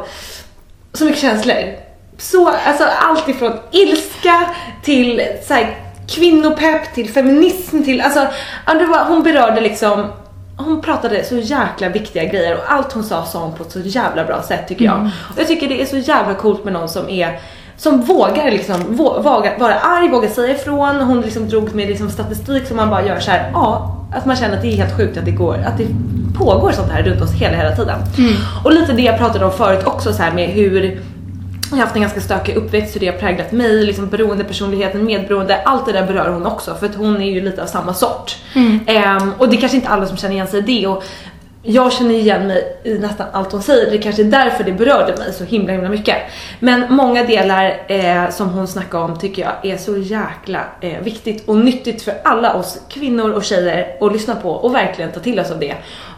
så 0.94 1.06
mycket 1.06 1.22
känslor. 1.22 1.76
Så, 2.18 2.50
alltså 2.50 2.84
allt 2.84 3.28
ifrån 3.28 3.60
ilska 3.72 4.56
till 4.84 5.22
så 5.48 5.54
här, 5.54 5.87
kvinnopepp 6.08 6.94
till 6.94 7.10
feminism 7.10 7.84
till, 7.84 8.02
alltså 8.02 8.28
var, 8.66 9.06
hon 9.08 9.24
berörde 9.24 9.62
liksom 9.62 10.06
hon 10.58 10.82
pratade 10.82 11.24
så 11.24 11.36
jäkla 11.38 11.90
viktiga 11.90 12.24
grejer 12.24 12.58
och 12.58 12.74
allt 12.74 12.94
hon 12.94 13.04
sa 13.04 13.26
sa 13.26 13.40
hon 13.40 13.54
på 13.54 13.64
ett 13.64 13.72
så 13.72 13.80
jävla 13.80 14.26
bra 14.26 14.44
sätt 14.44 14.68
tycker 14.68 14.86
jag. 14.86 15.10
Och 15.34 15.40
jag 15.40 15.48
tycker 15.48 15.68
det 15.68 15.82
är 15.82 15.86
så 15.86 15.98
jävla 15.98 16.34
coolt 16.34 16.64
med 16.64 16.74
någon 16.74 16.90
som 16.90 17.10
är 17.10 17.40
som 17.78 18.02
vågar 18.02 18.52
liksom 18.52 18.84
vå, 18.88 19.22
vågar 19.22 19.60
vara 19.60 19.76
arg, 19.80 20.10
vågar 20.10 20.30
säga 20.30 20.56
ifrån. 20.56 20.96
Hon 20.96 21.22
liksom 21.22 21.50
drog 21.50 21.76
med 21.76 21.88
liksom 21.88 22.10
statistik 22.10 22.68
som 22.68 22.78
man 22.78 22.90
bara 22.90 23.06
gör 23.06 23.20
så 23.20 23.32
här, 23.32 23.52
ja, 23.54 23.98
att 24.16 24.26
man 24.26 24.36
känner 24.36 24.56
att 24.56 24.62
det 24.62 24.68
är 24.68 24.78
helt 24.78 24.98
sjukt 24.98 25.18
att 25.18 25.26
det 25.26 25.32
går, 25.32 25.58
att 25.66 25.78
det 25.78 25.88
pågår 26.38 26.72
sånt 26.72 26.92
här 26.92 27.04
runt 27.04 27.22
oss 27.22 27.32
hela, 27.32 27.58
hela 27.58 27.76
tiden. 27.76 28.00
Och 28.64 28.72
lite 28.72 28.94
det 28.94 29.02
jag 29.02 29.18
pratade 29.18 29.46
om 29.46 29.52
förut 29.52 29.84
också 29.86 30.14
så 30.14 30.24
här 30.24 30.32
med 30.32 30.50
hur 30.50 31.02
jag 31.72 31.78
har 31.78 31.84
haft 31.84 31.96
en 31.96 32.02
ganska 32.02 32.22
stökig 32.22 32.56
uppväxt, 32.56 32.96
hur 32.96 33.00
det 33.00 33.08
har 33.08 33.18
präglat 33.18 33.52
mig, 33.52 33.86
liksom 33.86 34.08
beroendepersonligheten, 34.10 35.06
medberoende, 35.06 35.62
allt 35.62 35.86
det 35.86 35.92
där 35.92 36.08
berör 36.08 36.30
hon 36.30 36.46
också 36.46 36.76
för 36.76 36.86
att 36.86 36.96
hon 36.96 37.22
är 37.22 37.32
ju 37.32 37.42
lite 37.42 37.64
av 37.64 37.68
samma 37.68 37.94
sort. 37.94 38.38
Ehm, 38.88 39.34
och 39.38 39.50
det 39.50 39.56
är 39.56 39.60
kanske 39.60 39.78
inte 39.78 39.90
alla 39.90 40.06
som 40.06 40.18
känner 40.18 40.34
igen 40.34 40.48
sig 40.48 40.60
i 40.60 40.62
det 40.62 40.88
och 40.88 41.04
jag 41.70 41.94
känner 41.94 42.14
igen 42.14 42.48
mig 42.48 42.78
i 42.84 42.94
nästan 42.94 43.28
allt 43.32 43.52
hon 43.52 43.62
säger. 43.62 43.92
Det 43.92 43.98
kanske 43.98 44.22
är 44.22 44.32
därför 44.32 44.64
det 44.64 44.72
berörde 44.72 45.18
mig 45.18 45.34
så 45.34 45.44
himla 45.44 45.74
himla 45.74 45.90
mycket. 45.90 46.18
Men 46.60 46.86
många 46.90 47.24
delar 47.24 47.82
eh, 47.88 48.30
som 48.30 48.50
hon 48.50 48.68
snackar 48.68 49.00
om 49.00 49.20
tycker 49.20 49.42
jag 49.42 49.72
är 49.74 49.78
så 49.78 49.98
jäkla 49.98 50.60
eh, 50.82 51.02
viktigt 51.02 51.50
och 51.50 51.58
nyttigt 51.58 52.02
för 52.02 52.14
alla 52.24 52.54
oss 52.54 52.80
kvinnor 52.90 53.32
och 53.32 53.44
tjejer 53.44 53.98
att 54.02 54.14
lyssna 54.14 54.36
på 54.36 54.52
och 54.52 54.76
verkligen 54.76 55.12
ta 55.12 55.20
till 55.20 55.40
oss 55.40 55.52
av 55.52 55.60
det. 55.60 55.76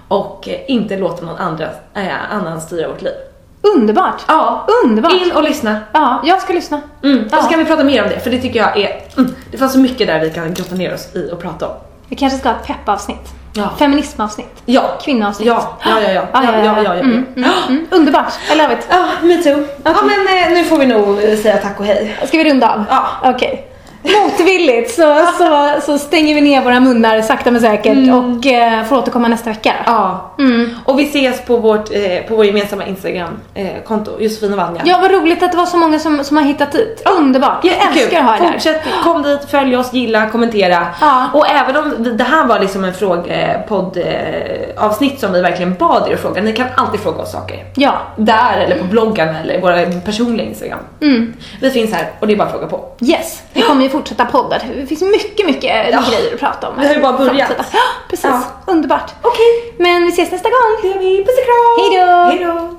Och 0.07 0.49
eh, 0.49 0.59
inte 0.67 0.97
låta 0.97 1.25
någon 1.25 1.37
andra, 1.37 1.69
eh, 1.93 2.33
annan 2.33 2.61
styra 2.61 2.87
vårt 2.87 3.01
liv. 3.01 3.28
Underbart! 3.61 4.21
Ja, 4.27 4.67
Underbart! 4.83 5.13
in 5.13 5.31
och 5.31 5.43
lyssna. 5.43 5.79
Ja, 5.91 6.21
jag 6.25 6.41
ska 6.41 6.53
lyssna. 6.53 6.81
Mm. 7.03 7.27
Ja. 7.31 7.37
Och 7.37 7.43
så 7.43 7.49
kan 7.49 7.59
vi 7.59 7.65
prata 7.65 7.83
mer 7.83 8.03
om 8.03 8.09
det 8.09 8.19
för 8.19 8.31
det 8.31 8.41
tycker 8.41 8.59
jag 8.59 8.77
är, 8.77 9.01
mm, 9.17 9.35
det 9.51 9.57
fanns 9.57 9.73
så 9.73 9.79
mycket 9.79 10.07
där 10.07 10.19
vi 10.19 10.29
kan 10.29 10.53
grotta 10.53 10.75
ner 10.75 10.93
oss 10.93 11.15
i 11.15 11.29
och 11.31 11.41
prata 11.41 11.67
om. 11.67 11.75
Vi 12.07 12.15
kanske 12.15 12.39
ska 12.39 12.49
ha 12.49 12.55
ett 12.55 12.67
peppavsnitt. 12.67 13.33
Ja. 13.53 13.69
Feminismavsnitt. 13.79 14.63
Ja. 14.65 14.81
Kvinnoavsnitt. 15.01 15.47
Ja, 15.47 15.77
ja, 15.85 16.01
ja, 16.01 16.11
ja. 16.11 16.27
Ja, 16.33 16.43
ja, 16.43 16.51
ja. 16.51 16.63
ja, 16.63 16.83
ja, 16.83 16.95
ja. 16.95 17.01
Mm, 17.01 17.25
mm, 17.35 17.49
mm. 17.67 17.87
Underbart! 17.91 18.33
I 18.53 18.57
love 18.57 18.73
it. 18.73 18.87
Ja, 18.89 19.07
me 19.21 19.43
too. 19.43 19.65
Ja 19.83 19.95
men 20.01 20.43
eh, 20.43 20.53
nu 20.53 20.63
får 20.63 20.77
vi 20.77 20.85
nog 20.85 21.23
eh, 21.23 21.37
säga 21.37 21.57
tack 21.57 21.79
och 21.79 21.85
hej. 21.85 22.17
Ska 22.27 22.37
vi 22.37 22.49
runda 22.49 22.73
av? 22.73 22.83
Ja. 22.89 23.07
Okej. 23.23 23.68
Motvilligt 24.03 24.91
så, 24.91 25.25
så, 25.37 25.81
så 25.81 25.97
stänger 25.97 26.35
vi 26.35 26.41
ner 26.41 26.61
våra 26.61 26.79
munnar 26.79 27.21
sakta 27.21 27.51
men 27.51 27.61
säkert 27.61 27.97
och 27.97 28.45
eh, 28.45 28.83
får 28.83 28.97
återkomma 28.97 29.27
nästa 29.27 29.49
vecka. 29.49 29.73
Ja. 29.85 30.33
Mm. 30.39 30.69
Och 30.85 30.99
vi 30.99 31.03
ses 31.03 31.45
på 31.45 31.57
vårt, 31.57 31.95
eh, 31.95 32.27
på 32.27 32.35
vår 32.35 32.45
gemensamma 32.45 32.85
Instagram-konto, 32.85 34.11
Josefin 34.19 34.51
och 34.51 34.57
Vanja. 34.57 34.81
Ja, 34.85 34.97
vad 35.01 35.11
roligt 35.11 35.43
att 35.43 35.51
det 35.51 35.57
var 35.57 35.65
så 35.65 35.77
många 35.77 35.99
som, 35.99 36.23
som 36.23 36.37
har 36.37 36.43
hittat 36.43 36.71
dit. 36.71 37.03
Underbart. 37.19 37.63
Jag 37.63 37.73
Jättekul. 37.73 38.01
älskar 38.01 38.19
att 38.19 38.25
ha 38.25 38.35
er 38.35 38.39
där. 38.39 38.51
Fortsätt, 38.51 38.81
kom 39.03 39.23
dit, 39.23 39.49
följ 39.51 39.77
oss, 39.77 39.93
gilla, 39.93 40.29
kommentera. 40.29 40.87
Ja. 41.01 41.29
Och 41.33 41.47
även 41.49 41.75
om 41.75 42.17
det 42.17 42.23
här 42.23 42.45
var 42.45 42.59
liksom 42.59 42.83
en 42.83 42.93
fråg, 42.93 43.27
eh, 43.27 43.49
eh, 43.49 45.17
som 45.17 45.33
vi 45.33 45.41
verkligen 45.41 45.73
bad 45.73 46.09
er 46.09 46.13
att 46.13 46.19
fråga, 46.19 46.41
ni 46.41 46.53
kan 46.53 46.67
alltid 46.75 46.99
fråga 46.99 47.21
oss 47.21 47.31
saker. 47.31 47.65
Ja. 47.75 47.93
Där 48.15 48.57
eller 48.57 48.77
på 48.77 48.83
bloggen 48.85 49.35
eller 49.35 49.61
våra 49.61 49.85
personliga 50.05 50.47
Instagram. 50.47 50.79
Mm. 51.01 51.33
Vi 51.61 51.71
finns 51.71 51.93
här 51.93 52.09
och 52.19 52.27
det 52.27 52.33
är 52.33 52.37
bara 52.37 52.47
att 52.47 52.51
fråga 52.51 52.67
på. 52.67 52.85
Yes, 53.01 53.43
vi 53.53 53.61
kommer 53.61 53.88
ju 53.89 53.97
fortsätta 53.97 54.25
podda. 54.25 54.59
Det 54.59 54.85
finns 54.85 55.01
mycket, 55.01 55.45
mycket 55.45 55.91
Ja. 55.91 56.03
grejer 56.11 56.33
att 56.33 56.39
prata 56.39 56.69
om. 56.69 56.79
Vi 56.79 56.87
har 56.87 56.95
ju 56.95 57.01
bara 57.01 57.17
börjat. 57.17 57.47
Framtida. 57.47 57.65
Ja, 57.73 57.79
precis. 58.09 58.25
Ja. 58.25 58.43
Underbart. 58.67 59.11
Okej, 59.21 59.73
Men 59.79 60.03
vi 60.03 60.09
ses 60.09 60.31
nästa 60.31 60.49
gång. 60.49 60.79
det 60.81 60.87
gör 60.87 60.99
vi. 60.99 61.17
Puss 61.17 61.37
och 61.37 61.45
kram! 61.45 61.91
Hej 61.91 61.99
då! 61.99 62.45
Hej 62.45 62.45
då! 62.45 62.75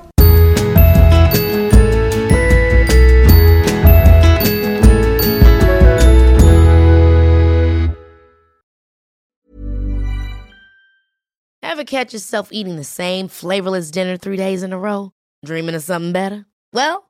Ever 11.63 11.85
catch 11.85 12.15
yourself 12.15 12.49
eating 12.53 12.77
the 12.77 12.85
same 12.85 13.29
flavorless 13.29 13.91
dinner 13.91 14.17
three 14.17 14.37
days 14.37 14.63
in 14.63 14.73
a 14.73 14.79
row? 14.79 15.11
Dreaming 15.47 15.75
of 15.75 15.85
something 15.85 16.13
better? 16.13 16.45
Well, 16.73 17.10